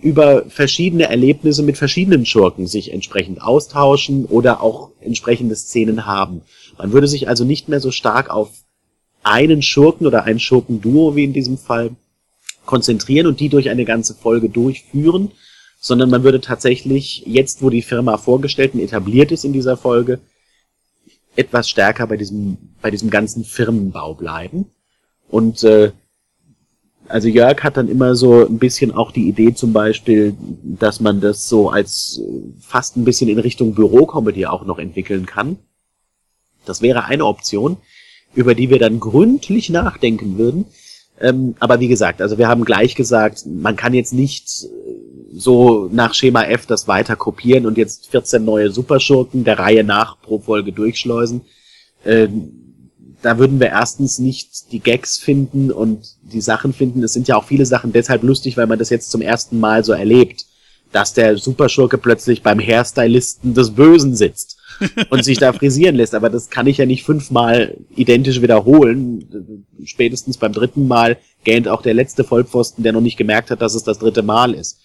[0.00, 6.42] über verschiedene Erlebnisse mit verschiedenen Schurken sich entsprechend austauschen oder auch entsprechende Szenen haben.
[6.78, 8.50] Man würde sich also nicht mehr so stark auf
[9.22, 11.92] einen Schurken oder ein Schurkenduo wie in diesem Fall
[12.66, 15.30] konzentrieren und die durch eine ganze Folge durchführen,
[15.78, 20.18] sondern man würde tatsächlich jetzt, wo die Firma vorgestellt und etabliert ist in dieser Folge,
[21.36, 24.72] etwas stärker bei diesem bei diesem ganzen Firmenbau bleiben
[25.28, 25.92] und äh,
[27.08, 31.20] also Jörg hat dann immer so ein bisschen auch die Idee zum Beispiel, dass man
[31.20, 35.58] das so als äh, fast ein bisschen in Richtung Bürocomedy auch noch entwickeln kann.
[36.64, 37.76] Das wäre eine Option,
[38.34, 40.66] über die wir dann gründlich nachdenken würden.
[41.20, 44.68] Ähm, aber wie gesagt, also wir haben gleich gesagt, man kann jetzt nicht äh,
[45.36, 50.20] so nach Schema F das weiter kopieren und jetzt 14 neue Superschurken der Reihe nach
[50.20, 51.42] pro Folge durchschleusen.
[52.04, 52.63] Ähm,
[53.24, 57.02] da würden wir erstens nicht die Gags finden und die Sachen finden.
[57.02, 59.82] Es sind ja auch viele Sachen deshalb lustig, weil man das jetzt zum ersten Mal
[59.82, 60.44] so erlebt,
[60.92, 64.58] dass der Superschurke plötzlich beim Hairstylisten des Bösen sitzt
[65.10, 66.14] und sich da frisieren lässt.
[66.14, 69.64] Aber das kann ich ja nicht fünfmal identisch wiederholen.
[69.84, 73.74] Spätestens beim dritten Mal gähnt auch der letzte Vollpfosten, der noch nicht gemerkt hat, dass
[73.74, 74.80] es das dritte Mal ist.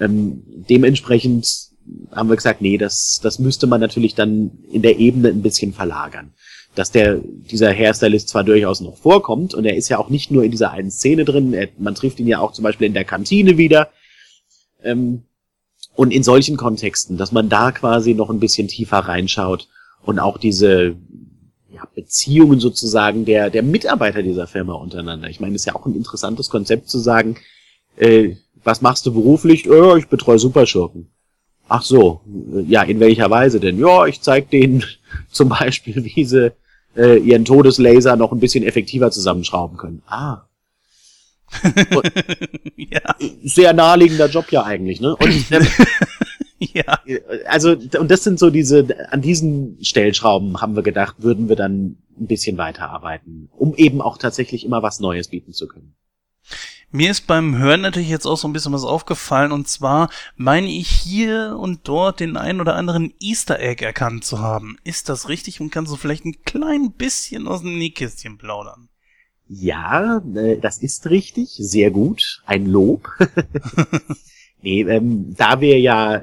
[0.00, 1.68] Ähm, dementsprechend
[2.10, 5.72] haben wir gesagt, nee, das, das müsste man natürlich dann in der Ebene ein bisschen
[5.72, 6.32] verlagern
[6.74, 7.20] dass der,
[7.50, 10.72] dieser Hairstylist zwar durchaus noch vorkommt und er ist ja auch nicht nur in dieser
[10.72, 13.90] einen Szene drin, er, man trifft ihn ja auch zum Beispiel in der Kantine wieder.
[14.82, 15.22] Ähm,
[15.96, 19.68] und in solchen Kontexten, dass man da quasi noch ein bisschen tiefer reinschaut
[20.02, 20.96] und auch diese
[21.72, 25.28] ja, Beziehungen sozusagen der, der Mitarbeiter dieser Firma untereinander.
[25.28, 27.36] Ich meine, es ist ja auch ein interessantes Konzept zu sagen,
[27.96, 29.70] äh, was machst du beruflich?
[29.70, 31.10] Oh, ich betreue Superschurken.
[31.68, 32.20] Ach so,
[32.66, 33.78] ja, in welcher Weise denn?
[33.78, 34.84] Ja, ich zeig denen
[35.30, 36.52] zum Beispiel, wie sie
[36.96, 40.02] äh, ihren Todeslaser noch ein bisschen effektiver zusammenschrauben können.
[40.06, 40.42] Ah.
[42.76, 43.00] ja.
[43.42, 45.14] Sehr naheliegender Job ja eigentlich, ne?
[45.16, 45.66] Und, ähm,
[46.72, 47.00] Ja.
[47.46, 51.96] Also, und das sind so diese, an diesen Stellschrauben haben wir gedacht, würden wir dann
[52.18, 55.94] ein bisschen weiterarbeiten, um eben auch tatsächlich immer was Neues bieten zu können.
[56.96, 60.68] Mir ist beim Hören natürlich jetzt auch so ein bisschen was aufgefallen und zwar meine
[60.68, 64.76] ich hier und dort den ein oder anderen Easter Egg erkannt zu haben.
[64.84, 68.90] Ist das richtig und kannst du vielleicht ein klein bisschen aus dem Nähkästchen plaudern?
[69.48, 73.10] Ja, äh, das ist richtig, sehr gut, ein Lob.
[74.62, 76.22] nee, ähm, da wir ja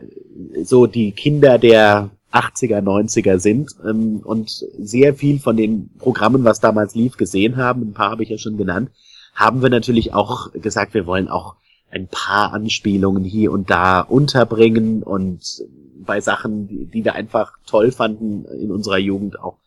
[0.63, 6.61] so die Kinder der 80er, 90er sind ähm, und sehr viel von den Programmen, was
[6.61, 8.89] damals lief, gesehen haben, ein paar habe ich ja schon genannt,
[9.33, 11.55] haben wir natürlich auch gesagt, wir wollen auch
[11.89, 15.63] ein paar Anspielungen hier und da unterbringen und
[16.05, 19.57] bei Sachen, die, die wir einfach toll fanden in unserer Jugend auch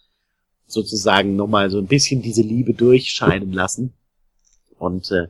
[0.66, 3.92] sozusagen nochmal so ein bisschen diese Liebe durchscheinen lassen.
[4.78, 5.28] Und äh,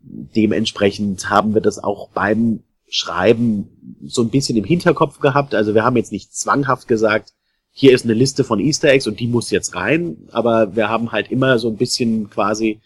[0.00, 3.68] dementsprechend haben wir das auch beim Schreiben
[4.04, 5.54] so ein bisschen im Hinterkopf gehabt.
[5.54, 7.32] Also wir haben jetzt nicht zwanghaft gesagt,
[7.72, 11.12] hier ist eine Liste von Easter Eggs und die muss jetzt rein, aber wir haben
[11.12, 12.80] halt immer so ein bisschen quasi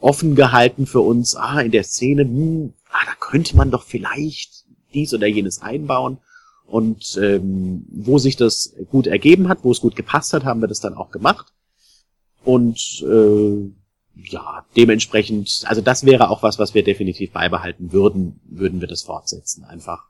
[0.00, 4.64] offen gehalten für uns, ah, in der Szene, hm, ah, da könnte man doch vielleicht
[4.92, 6.18] dies oder jenes einbauen.
[6.66, 10.68] Und ähm, wo sich das gut ergeben hat, wo es gut gepasst hat, haben wir
[10.68, 11.52] das dann auch gemacht.
[12.42, 13.70] Und äh,
[14.30, 19.02] ja, dementsprechend, also das wäre auch was, was wir definitiv beibehalten würden, würden wir das
[19.02, 19.64] fortsetzen.
[19.64, 20.08] Einfach,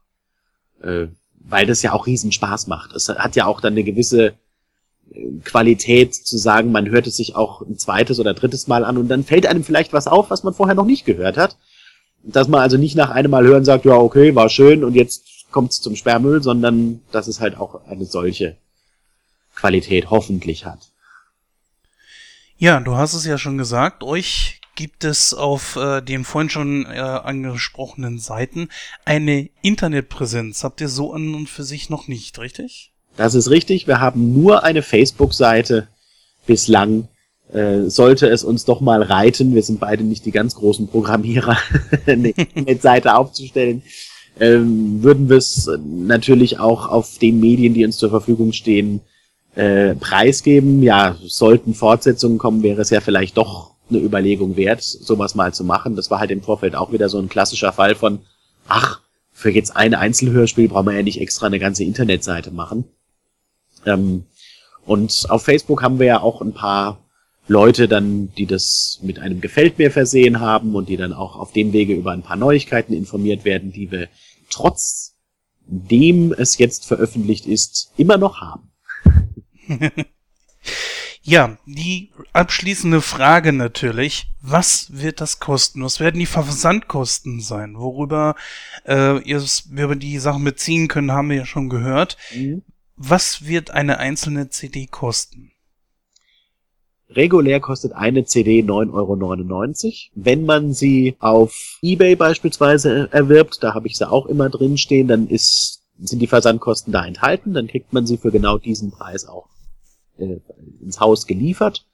[0.82, 1.06] äh,
[1.38, 2.92] weil das ja auch riesen Spaß macht.
[2.92, 4.32] Es hat ja auch dann eine gewisse äh,
[5.44, 9.08] Qualität zu sagen, man hört es sich auch ein zweites oder drittes Mal an und
[9.08, 11.56] dann fällt einem vielleicht was auf, was man vorher noch nicht gehört hat.
[12.22, 15.24] Dass man also nicht nach einem Mal hören sagt, ja, okay, war schön und jetzt
[15.50, 18.56] kommt es zum Sperrmüll, sondern dass es halt auch eine solche
[19.54, 20.90] Qualität hoffentlich hat.
[22.56, 26.86] Ja, du hast es ja schon gesagt, euch gibt es auf äh, den vorhin schon
[26.86, 28.68] äh, angesprochenen Seiten
[29.04, 30.64] eine Internetpräsenz.
[30.64, 32.93] Habt ihr so an und für sich noch nicht, richtig?
[33.16, 33.86] Das ist richtig.
[33.86, 35.88] Wir haben nur eine Facebook-Seite
[36.46, 37.08] bislang.
[37.52, 41.56] Äh, sollte es uns doch mal reiten, wir sind beide nicht die ganz großen Programmierer,
[42.06, 43.82] eine Internetseite aufzustellen,
[44.40, 49.02] ähm, würden wir es natürlich auch auf den Medien, die uns zur Verfügung stehen,
[49.54, 50.82] äh, preisgeben.
[50.82, 55.62] Ja, sollten Fortsetzungen kommen, wäre es ja vielleicht doch eine Überlegung wert, sowas mal zu
[55.62, 55.94] machen.
[55.94, 58.20] Das war halt im Vorfeld auch wieder so ein klassischer Fall von,
[58.66, 59.00] ach,
[59.32, 62.84] für jetzt ein Einzelhörspiel brauchen wir ja nicht extra eine ganze Internetseite machen.
[63.86, 64.24] Ähm,
[64.84, 66.98] und auf Facebook haben wir ja auch ein paar
[67.46, 71.52] Leute dann, die das mit einem Gefällt mir versehen haben und die dann auch auf
[71.52, 74.08] dem Wege über ein paar Neuigkeiten informiert werden, die wir
[74.50, 75.14] trotz
[75.66, 78.70] dem es jetzt veröffentlicht ist, immer noch haben.
[81.22, 84.26] ja, die abschließende Frage natürlich.
[84.42, 85.82] Was wird das kosten?
[85.82, 87.76] Was werden die Versandkosten sein?
[87.76, 88.36] Worüber
[88.86, 92.18] äh, ihr über die Sachen beziehen können, haben wir ja schon gehört.
[92.34, 92.62] Mhm.
[92.96, 95.50] Was wird eine einzelne CD kosten?
[97.10, 100.12] Regulär kostet eine CD 9,99 Euro.
[100.14, 105.08] Wenn man sie auf Ebay beispielsweise erwirbt, da habe ich sie auch immer drin stehen,
[105.08, 109.26] dann ist, sind die Versandkosten da enthalten, dann kriegt man sie für genau diesen Preis
[109.26, 109.48] auch
[110.18, 110.38] äh,
[110.80, 111.84] ins Haus geliefert.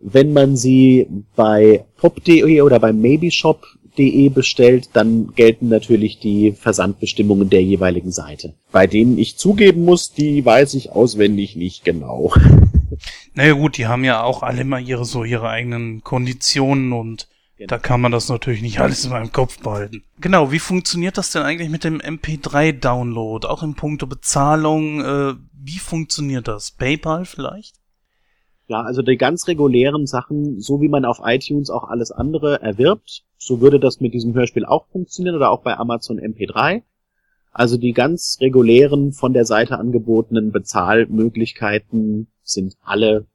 [0.00, 3.00] Wenn man sie bei pop.de oder beim
[3.96, 8.54] maybe-shop.de bestellt, dann gelten natürlich die Versandbestimmungen der jeweiligen Seite.
[8.72, 12.32] Bei denen ich zugeben muss, die weiß ich auswendig nicht genau.
[13.34, 17.66] Naja gut, die haben ja auch alle mal ihre so ihre eigenen Konditionen und genau.
[17.68, 20.04] da kann man das natürlich nicht alles in meinem Kopf behalten.
[20.20, 23.46] Genau, wie funktioniert das denn eigentlich mit dem MP3-Download?
[23.48, 26.70] Auch in puncto Bezahlung, äh, wie funktioniert das?
[26.70, 27.74] PayPal vielleicht?
[28.66, 33.24] Ja, also die ganz regulären Sachen, so wie man auf iTunes auch alles andere erwirbt,
[33.36, 36.82] so würde das mit diesem Hörspiel auch funktionieren oder auch bei Amazon MP3.
[37.52, 43.26] Also die ganz regulären von der Seite angebotenen Bezahlmöglichkeiten sind alle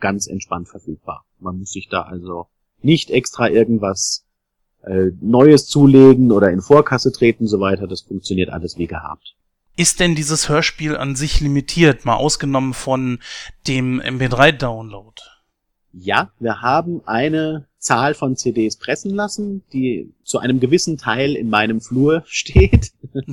[0.00, 1.24] ganz entspannt verfügbar.
[1.38, 2.46] Man muss sich da also
[2.82, 4.26] nicht extra irgendwas
[4.82, 7.86] äh, Neues zulegen oder in Vorkasse treten so weiter.
[7.86, 9.36] Das funktioniert alles wie gehabt.
[9.76, 13.18] Ist denn dieses Hörspiel an sich limitiert, mal ausgenommen von
[13.66, 15.20] dem MP3-Download?
[15.92, 21.50] Ja, wir haben eine Zahl von CDs pressen lassen, die zu einem gewissen Teil in
[21.50, 22.92] meinem Flur steht.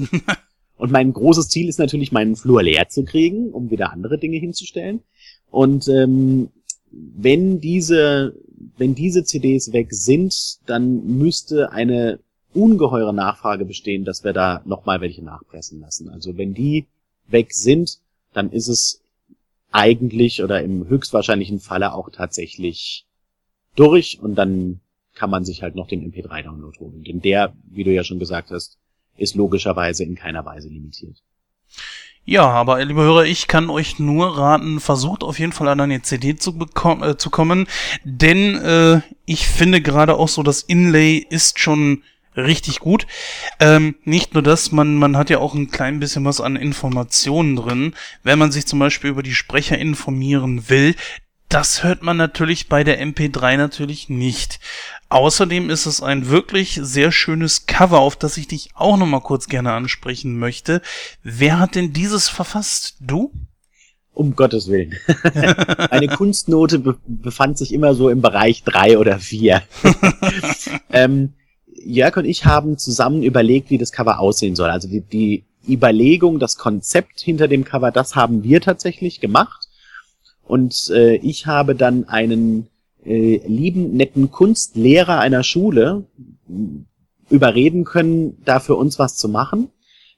[0.78, 4.38] Und mein großes Ziel ist natürlich, meinen Flur leer zu kriegen, um wieder andere Dinge
[4.38, 5.02] hinzustellen.
[5.52, 6.50] Und ähm,
[6.92, 8.36] wenn diese,
[8.78, 12.20] wenn diese CDs weg sind, dann müsste eine
[12.54, 16.10] ungeheure Nachfrage bestehen, dass wir da nochmal welche nachpressen lassen.
[16.10, 16.88] Also wenn die
[17.28, 18.00] weg sind,
[18.34, 19.02] dann ist es
[19.72, 23.06] eigentlich oder im höchstwahrscheinlichen Falle auch tatsächlich
[23.76, 24.82] durch und dann
[25.14, 27.04] kann man sich halt noch den MP3-Download holen.
[27.04, 28.78] Denn der, wie du ja schon gesagt hast,
[29.18, 31.22] ist logischerweise in keiner Weise limitiert.
[32.24, 36.02] Ja, aber liebe Hörer, ich kann euch nur raten, versucht auf jeden Fall an eine
[36.04, 37.68] CD zu, bekommen, äh, zu kommen,
[38.04, 42.04] denn äh, ich finde gerade auch so, das Inlay ist schon
[42.36, 43.08] richtig gut.
[43.60, 47.56] Ähm, nicht nur das, man, man hat ja auch ein klein bisschen was an Informationen
[47.56, 47.94] drin.
[48.24, 50.96] Wenn man sich zum Beispiel über die Sprecher informieren will,
[51.52, 54.62] das hört man natürlich bei der MP3 natürlich nicht.
[55.10, 59.20] Außerdem ist es ein wirklich sehr schönes Cover, auf das ich dich auch noch mal
[59.20, 60.82] kurz gerne ansprechen möchte.
[61.24, 62.96] Wer hat denn dieses verfasst?
[63.02, 63.34] Du?
[64.14, 64.96] Um Gottes Willen.
[65.92, 69.64] Eine Kunstnote be befand sich immer so im Bereich drei oder vier.
[70.90, 71.34] ähm,
[71.86, 74.70] Jörg und ich haben zusammen überlegt, wie das Cover aussehen soll.
[74.70, 79.68] Also die, die Überlegung, das Konzept hinter dem Cover, das haben wir tatsächlich gemacht.
[80.44, 82.68] Und äh, ich habe dann einen
[83.06, 86.06] äh, lieben, netten Kunstlehrer einer Schule
[87.30, 89.70] überreden können, da für uns was zu machen.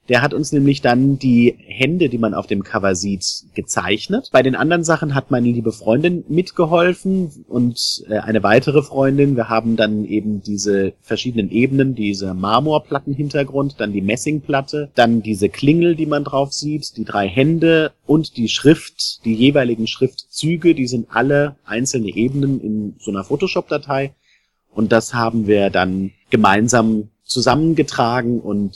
[0.09, 4.29] Der hat uns nämlich dann die Hände, die man auf dem Cover sieht, gezeichnet.
[4.33, 9.37] Bei den anderen Sachen hat meine liebe Freundin mitgeholfen und äh, eine weitere Freundin.
[9.37, 15.95] Wir haben dann eben diese verschiedenen Ebenen, diese Marmorplattenhintergrund, dann die Messingplatte, dann diese Klingel,
[15.95, 21.07] die man drauf sieht, die drei Hände und die Schrift, die jeweiligen Schriftzüge, die sind
[21.11, 24.13] alle einzelne Ebenen in so einer Photoshop-Datei.
[24.69, 28.75] Und das haben wir dann gemeinsam zusammengetragen und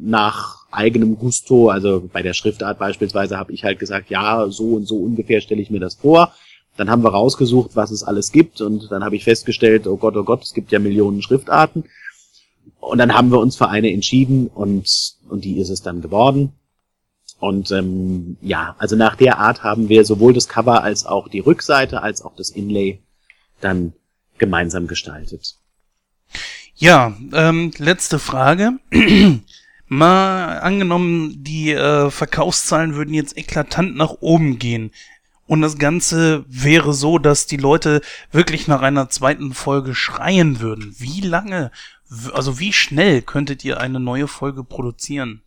[0.00, 4.86] nach eigenem Gusto, also bei der Schriftart beispielsweise habe ich halt gesagt, ja, so und
[4.86, 6.32] so ungefähr stelle ich mir das vor.
[6.76, 10.16] Dann haben wir rausgesucht, was es alles gibt und dann habe ich festgestellt, oh Gott,
[10.16, 11.84] oh Gott, es gibt ja Millionen Schriftarten.
[12.78, 16.52] Und dann haben wir uns für eine entschieden und, und die ist es dann geworden.
[17.40, 21.40] Und ähm, ja, also nach der Art haben wir sowohl das Cover als auch die
[21.40, 23.00] Rückseite als auch das Inlay
[23.60, 23.92] dann
[24.38, 25.56] gemeinsam gestaltet.
[26.76, 28.78] Ja, ähm, letzte Frage.
[29.88, 34.90] Mal angenommen, die äh, Verkaufszahlen würden jetzt eklatant nach oben gehen.
[35.46, 40.94] Und das Ganze wäre so, dass die Leute wirklich nach einer zweiten Folge schreien würden.
[40.98, 41.70] Wie lange,
[42.34, 45.42] also wie schnell könntet ihr eine neue Folge produzieren?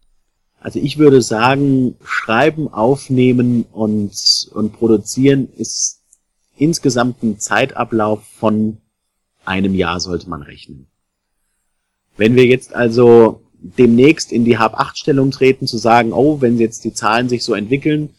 [0.59, 6.01] Also ich würde sagen, schreiben, aufnehmen und, und produzieren ist
[6.57, 8.77] insgesamt ein Zeitablauf von
[9.45, 10.87] einem Jahr sollte man rechnen.
[12.17, 16.93] Wenn wir jetzt also demnächst in die Hab-8-Stellung treten, zu sagen, oh, wenn jetzt die
[16.93, 18.09] Zahlen sich so entwickeln,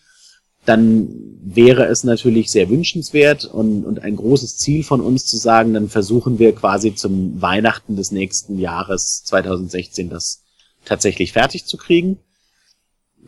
[0.64, 1.08] dann
[1.42, 5.88] wäre es natürlich sehr wünschenswert und, und ein großes Ziel von uns zu sagen, dann
[5.88, 10.44] versuchen wir quasi zum Weihnachten des nächsten Jahres 2016 das
[10.84, 12.18] tatsächlich fertig zu kriegen.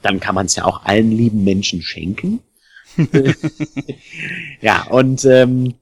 [0.01, 2.41] Dann kann man es ja auch allen lieben Menschen schenken.
[4.61, 5.75] ja, und ähm,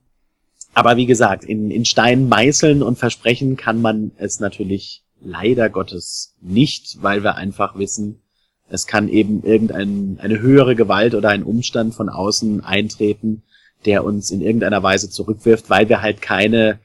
[0.75, 6.35] aber wie gesagt, in, in Stein meißeln und versprechen kann man es natürlich leider Gottes
[6.41, 8.21] nicht, weil wir einfach wissen,
[8.69, 13.43] es kann eben irgendeine eine höhere Gewalt oder ein Umstand von außen eintreten,
[13.85, 16.79] der uns in irgendeiner Weise zurückwirft, weil wir halt keine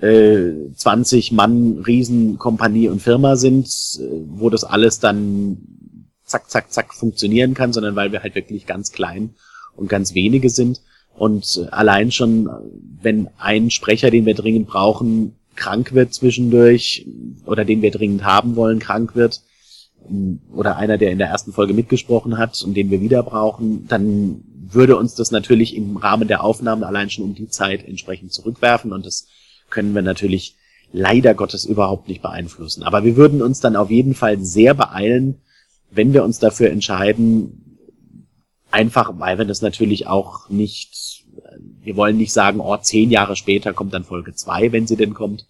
[0.00, 5.58] äh, 20 Mann Riesenkompanie und Firma sind, äh, wo das alles dann
[6.24, 9.34] zack, zack, zack funktionieren kann, sondern weil wir halt wirklich ganz klein
[9.76, 10.80] und ganz wenige sind.
[11.14, 12.50] Und äh, allein schon,
[13.00, 17.06] wenn ein Sprecher, den wir dringend brauchen, krank wird zwischendurch
[17.46, 19.42] oder den wir dringend haben wollen, krank wird
[20.52, 24.42] oder einer, der in der ersten Folge mitgesprochen hat und den wir wieder brauchen, dann
[24.74, 28.92] würde uns das natürlich im Rahmen der Aufnahmen allein schon um die Zeit entsprechend zurückwerfen
[28.92, 29.28] und das
[29.70, 30.56] können wir natürlich
[30.92, 32.82] leider Gottes überhaupt nicht beeinflussen.
[32.82, 35.40] Aber wir würden uns dann auf jeden Fall sehr beeilen,
[35.90, 37.88] wenn wir uns dafür entscheiden,
[38.70, 40.94] einfach weil wir das natürlich auch nicht
[41.82, 45.14] wir wollen nicht sagen, oh, zehn Jahre später kommt dann Folge zwei, wenn sie denn
[45.14, 45.46] kommt,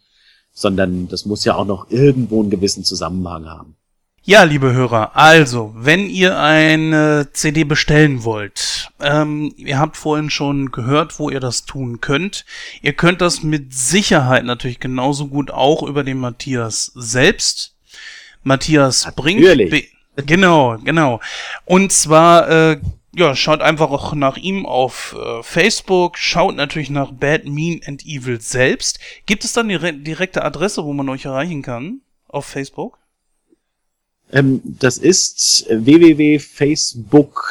[0.52, 3.76] sondern das muss ja auch noch irgendwo einen gewissen Zusammenhang haben.
[4.24, 10.70] Ja, liebe Hörer, also, wenn ihr eine CD bestellen wollt, ähm, ihr habt vorhin schon
[10.70, 12.44] gehört, wo ihr das tun könnt.
[12.82, 17.74] Ihr könnt das mit Sicherheit natürlich genauso gut auch über den Matthias selbst.
[18.44, 19.70] Matthias Natürlich.
[19.70, 19.88] Brink.
[20.26, 21.20] Genau, genau.
[21.64, 22.80] Und zwar äh,
[23.14, 28.04] ja, schaut einfach auch nach ihm auf äh, Facebook, schaut natürlich nach Bad, Mean and
[28.06, 28.98] Evil selbst.
[29.26, 32.98] Gibt es dann die direkte Adresse, wo man euch erreichen kann auf Facebook?
[34.32, 37.48] Ähm, das ist www.facebook.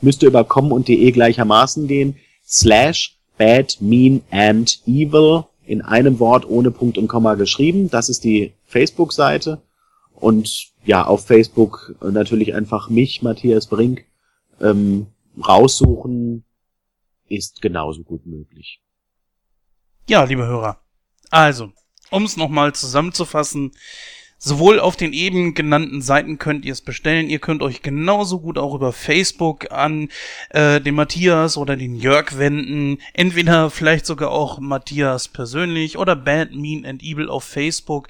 [0.00, 2.16] müsste über com und de gleichermaßen gehen,
[2.46, 7.88] slash bad, mean and evil in einem Wort ohne Punkt und Komma geschrieben.
[7.88, 9.62] Das ist die Facebook-Seite.
[10.14, 14.04] Und ja, auf Facebook natürlich einfach mich, Matthias Brink,
[14.60, 15.06] ähm,
[15.46, 16.44] raussuchen,
[17.28, 18.80] ist genauso gut möglich.
[20.08, 20.80] Ja, liebe Hörer.
[21.30, 21.72] Also,
[22.10, 23.72] um es nochmal zusammenzufassen,
[24.44, 27.30] Sowohl auf den eben genannten Seiten könnt ihr es bestellen.
[27.30, 30.08] Ihr könnt euch genauso gut auch über Facebook an
[30.50, 32.98] äh, den Matthias oder den Jörg wenden.
[33.14, 38.08] Entweder vielleicht sogar auch Matthias persönlich oder Bad Mean and Evil auf Facebook.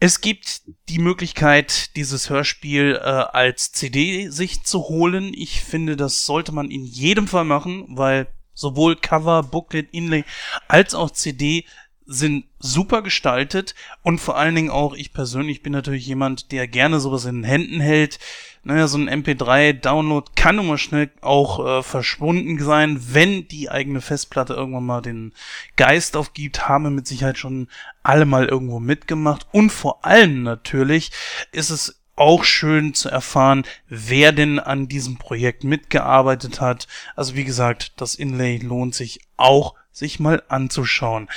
[0.00, 5.32] Es gibt die Möglichkeit, dieses Hörspiel äh, als CD sich zu holen.
[5.34, 10.24] Ich finde, das sollte man in jedem Fall machen, weil sowohl Cover, Booklet, Inlay
[10.68, 11.64] als auch CD
[12.06, 17.00] sind super gestaltet und vor allen Dingen auch ich persönlich bin natürlich jemand, der gerne
[17.00, 18.18] sowas in den Händen hält.
[18.64, 24.00] Naja, so ein MP3-Download kann nun mal schnell auch äh, verschwunden sein, wenn die eigene
[24.00, 25.32] Festplatte irgendwann mal den
[25.76, 27.68] Geist aufgibt, haben wir mit Sicherheit schon
[28.08, 31.10] alle mal irgendwo mitgemacht und vor allem natürlich
[31.52, 36.88] ist es auch schön zu erfahren, wer denn an diesem Projekt mitgearbeitet hat.
[37.14, 41.28] Also wie gesagt, das Inlay lohnt sich auch sich mal anzuschauen.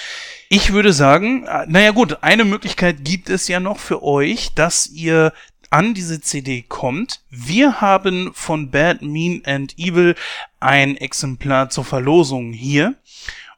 [0.49, 4.87] Ich würde sagen, äh, naja gut, eine Möglichkeit gibt es ja noch für euch, dass
[4.87, 5.33] ihr
[5.71, 7.21] an diese CD kommt.
[7.29, 10.15] Wir haben von Bad, Mean and Evil
[10.59, 12.95] ein Exemplar zur Verlosung hier.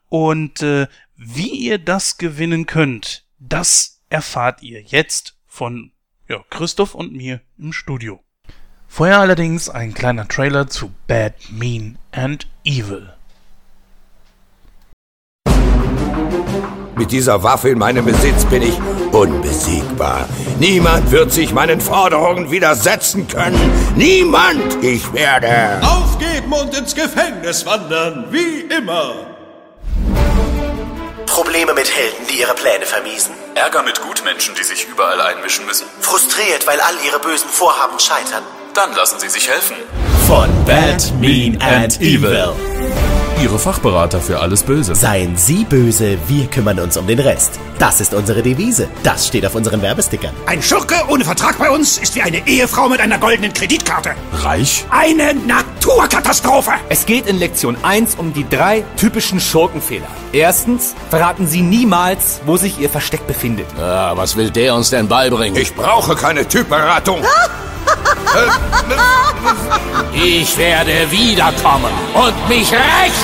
[0.08, 0.86] Und äh,
[1.16, 5.92] wie ihr das gewinnen könnt, das erfahrt ihr jetzt von
[6.28, 8.20] ja, Christoph und mir im Studio.
[8.88, 13.12] Vorher allerdings ein kleiner Trailer zu Bad, Mean and Evil.
[16.96, 18.78] Mit dieser Waffe in meinem Besitz bin ich
[19.12, 20.28] unbesiegbar.
[20.60, 23.58] Niemand wird sich meinen Forderungen widersetzen können.
[23.96, 24.82] Niemand!
[24.82, 25.82] Ich werde...
[25.82, 29.33] Aufgeben und ins Gefängnis wandern, wie immer.
[31.26, 33.34] Probleme mit Helden, die ihre Pläne vermiesen.
[33.54, 35.86] Ärger mit Gutmenschen, die sich überall einmischen müssen.
[36.00, 38.42] Frustriert, weil all ihre bösen Vorhaben scheitern.
[38.74, 39.76] Dann lassen Sie sich helfen.
[40.26, 43.13] Von Bad, Mean and Evil.
[43.42, 44.94] Ihre Fachberater für alles Böse.
[44.94, 47.58] Seien Sie böse, wir kümmern uns um den Rest.
[47.78, 48.88] Das ist unsere Devise.
[49.02, 50.32] Das steht auf unseren Werbestickern.
[50.46, 54.14] Ein Schurke ohne Vertrag bei uns ist wie eine Ehefrau mit einer goldenen Kreditkarte.
[54.32, 54.84] Reich?
[54.90, 56.72] Eine Naturkatastrophe.
[56.88, 60.08] Es geht in Lektion 1 um die drei typischen Schurkenfehler.
[60.32, 63.66] Erstens, verraten Sie niemals, wo sich Ihr Versteck befindet.
[63.78, 65.60] Ah, was will der uns denn beibringen?
[65.60, 67.22] Ich brauche keine Typberatung.
[70.14, 73.23] Ich werde wiederkommen und mich rächen.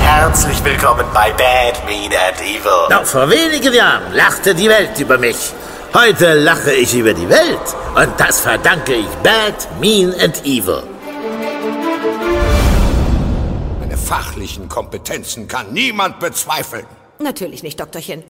[0.00, 2.88] Herzlich willkommen bei Bad, Mean and Evil.
[2.90, 5.36] Noch vor wenigen Jahren lachte die Welt über mich.
[5.94, 7.76] Heute lache ich über die Welt.
[7.94, 10.82] Und das verdanke ich Bad, Mean and Evil.
[13.78, 16.86] Meine fachlichen Kompetenzen kann niemand bezweifeln.
[17.20, 18.24] Natürlich nicht, Doktorchen.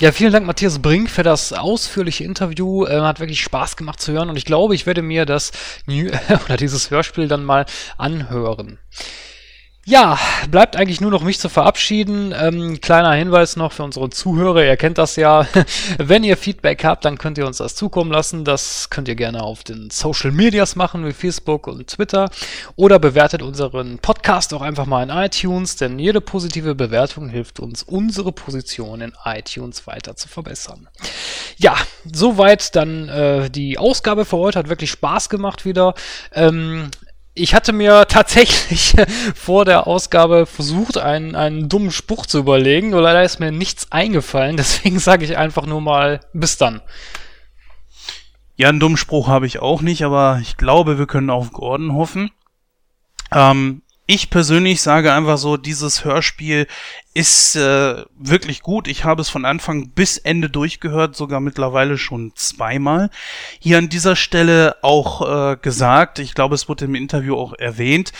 [0.00, 2.86] Ja, vielen Dank, Matthias Brink, für das ausführliche Interview.
[2.86, 5.52] Äh, hat wirklich Spaß gemacht zu hören und ich glaube, ich werde mir das
[5.84, 6.10] New
[6.46, 7.66] oder dieses Hörspiel dann mal
[7.98, 8.78] anhören.
[9.90, 12.32] Ja, bleibt eigentlich nur noch mich zu verabschieden.
[12.32, 15.48] Ähm, kleiner Hinweis noch für unsere Zuhörer, ihr kennt das ja.
[15.98, 18.44] Wenn ihr Feedback habt, dann könnt ihr uns das zukommen lassen.
[18.44, 22.30] Das könnt ihr gerne auf den Social Medias machen, wie Facebook und Twitter.
[22.76, 27.82] Oder bewertet unseren Podcast auch einfach mal in iTunes, denn jede positive Bewertung hilft uns,
[27.82, 30.88] unsere Position in iTunes weiter zu verbessern.
[31.56, 34.60] Ja, soweit dann äh, die Ausgabe für heute.
[34.60, 35.94] Hat wirklich Spaß gemacht wieder.
[36.32, 36.92] Ähm,
[37.34, 38.94] ich hatte mir tatsächlich
[39.34, 43.92] vor der Ausgabe versucht, einen, einen dummen Spruch zu überlegen, nur leider ist mir nichts
[43.92, 46.82] eingefallen, deswegen sage ich einfach nur mal bis dann.
[48.56, 51.94] Ja, einen dummen Spruch habe ich auch nicht, aber ich glaube, wir können auf Gordon
[51.94, 52.30] hoffen.
[53.32, 56.66] Ähm, ich persönlich sage einfach so, dieses Hörspiel
[57.14, 58.88] ist äh, wirklich gut.
[58.88, 63.10] Ich habe es von Anfang bis Ende durchgehört, sogar mittlerweile schon zweimal.
[63.60, 68.12] Hier an dieser Stelle auch äh, gesagt, ich glaube, es wurde im Interview auch erwähnt,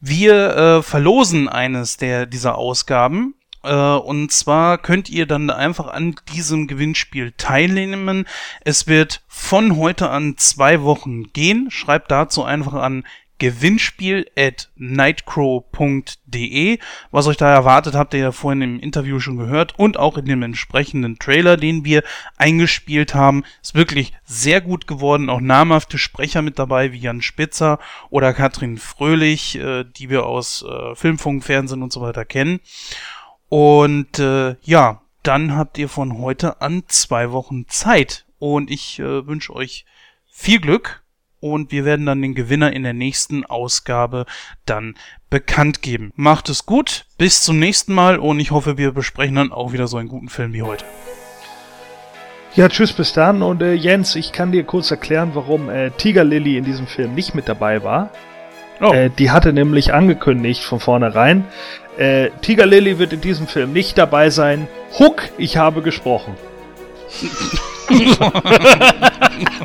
[0.00, 3.34] wir äh, verlosen eines der dieser Ausgaben.
[3.62, 8.26] Äh, und zwar könnt ihr dann einfach an diesem Gewinnspiel teilnehmen.
[8.64, 11.70] Es wird von heute an zwei Wochen gehen.
[11.70, 13.04] Schreibt dazu einfach an
[13.40, 16.78] Gewinnspiel at nightcrow.de.
[17.10, 20.26] Was euch da erwartet, habt ihr ja vorhin im Interview schon gehört und auch in
[20.26, 22.04] dem entsprechenden Trailer, den wir
[22.36, 23.42] eingespielt haben.
[23.62, 25.28] Ist wirklich sehr gut geworden.
[25.28, 30.62] Auch namhafte Sprecher mit dabei, wie Jan Spitzer oder Katrin Fröhlich, äh, die wir aus
[30.62, 32.60] äh, Filmfunk, Fernsehen und so weiter kennen.
[33.48, 38.26] Und äh, ja, dann habt ihr von heute an zwei Wochen Zeit.
[38.38, 39.84] Und ich äh, wünsche euch
[40.30, 41.02] viel Glück
[41.40, 44.26] und wir werden dann den Gewinner in der nächsten Ausgabe
[44.66, 44.94] dann
[45.30, 46.12] bekannt geben.
[46.16, 49.88] Macht es gut, bis zum nächsten Mal und ich hoffe, wir besprechen dann auch wieder
[49.88, 50.84] so einen guten Film wie heute.
[52.54, 53.42] Ja, tschüss, bis dann.
[53.42, 57.14] Und äh, Jens, ich kann dir kurz erklären, warum äh, Tiger Lily in diesem Film
[57.14, 58.10] nicht mit dabei war.
[58.80, 58.92] Oh.
[58.92, 61.44] Äh, die hatte nämlich angekündigt von vornherein,
[61.96, 64.66] äh, Tiger Lily wird in diesem Film nicht dabei sein.
[64.98, 66.34] Hook, ich habe gesprochen.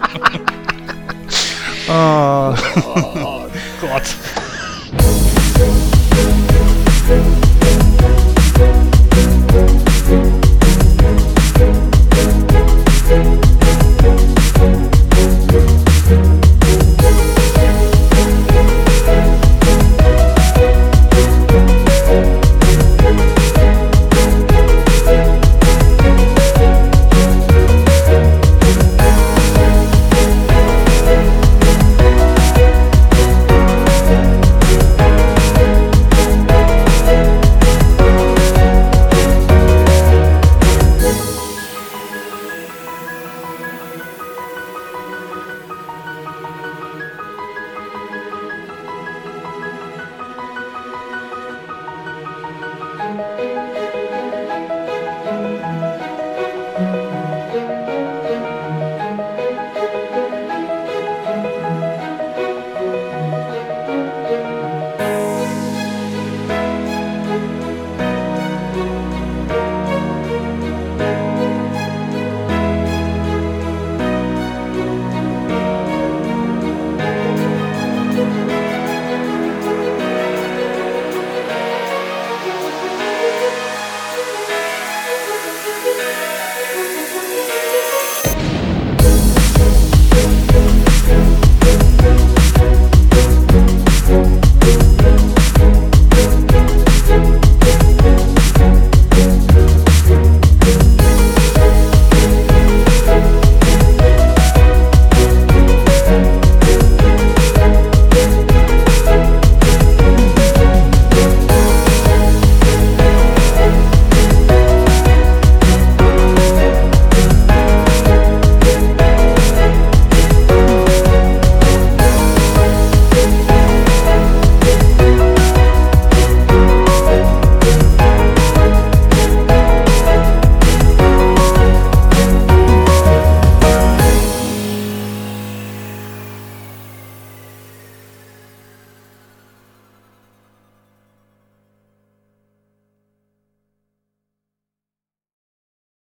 [1.88, 5.25] oh, oh Gott.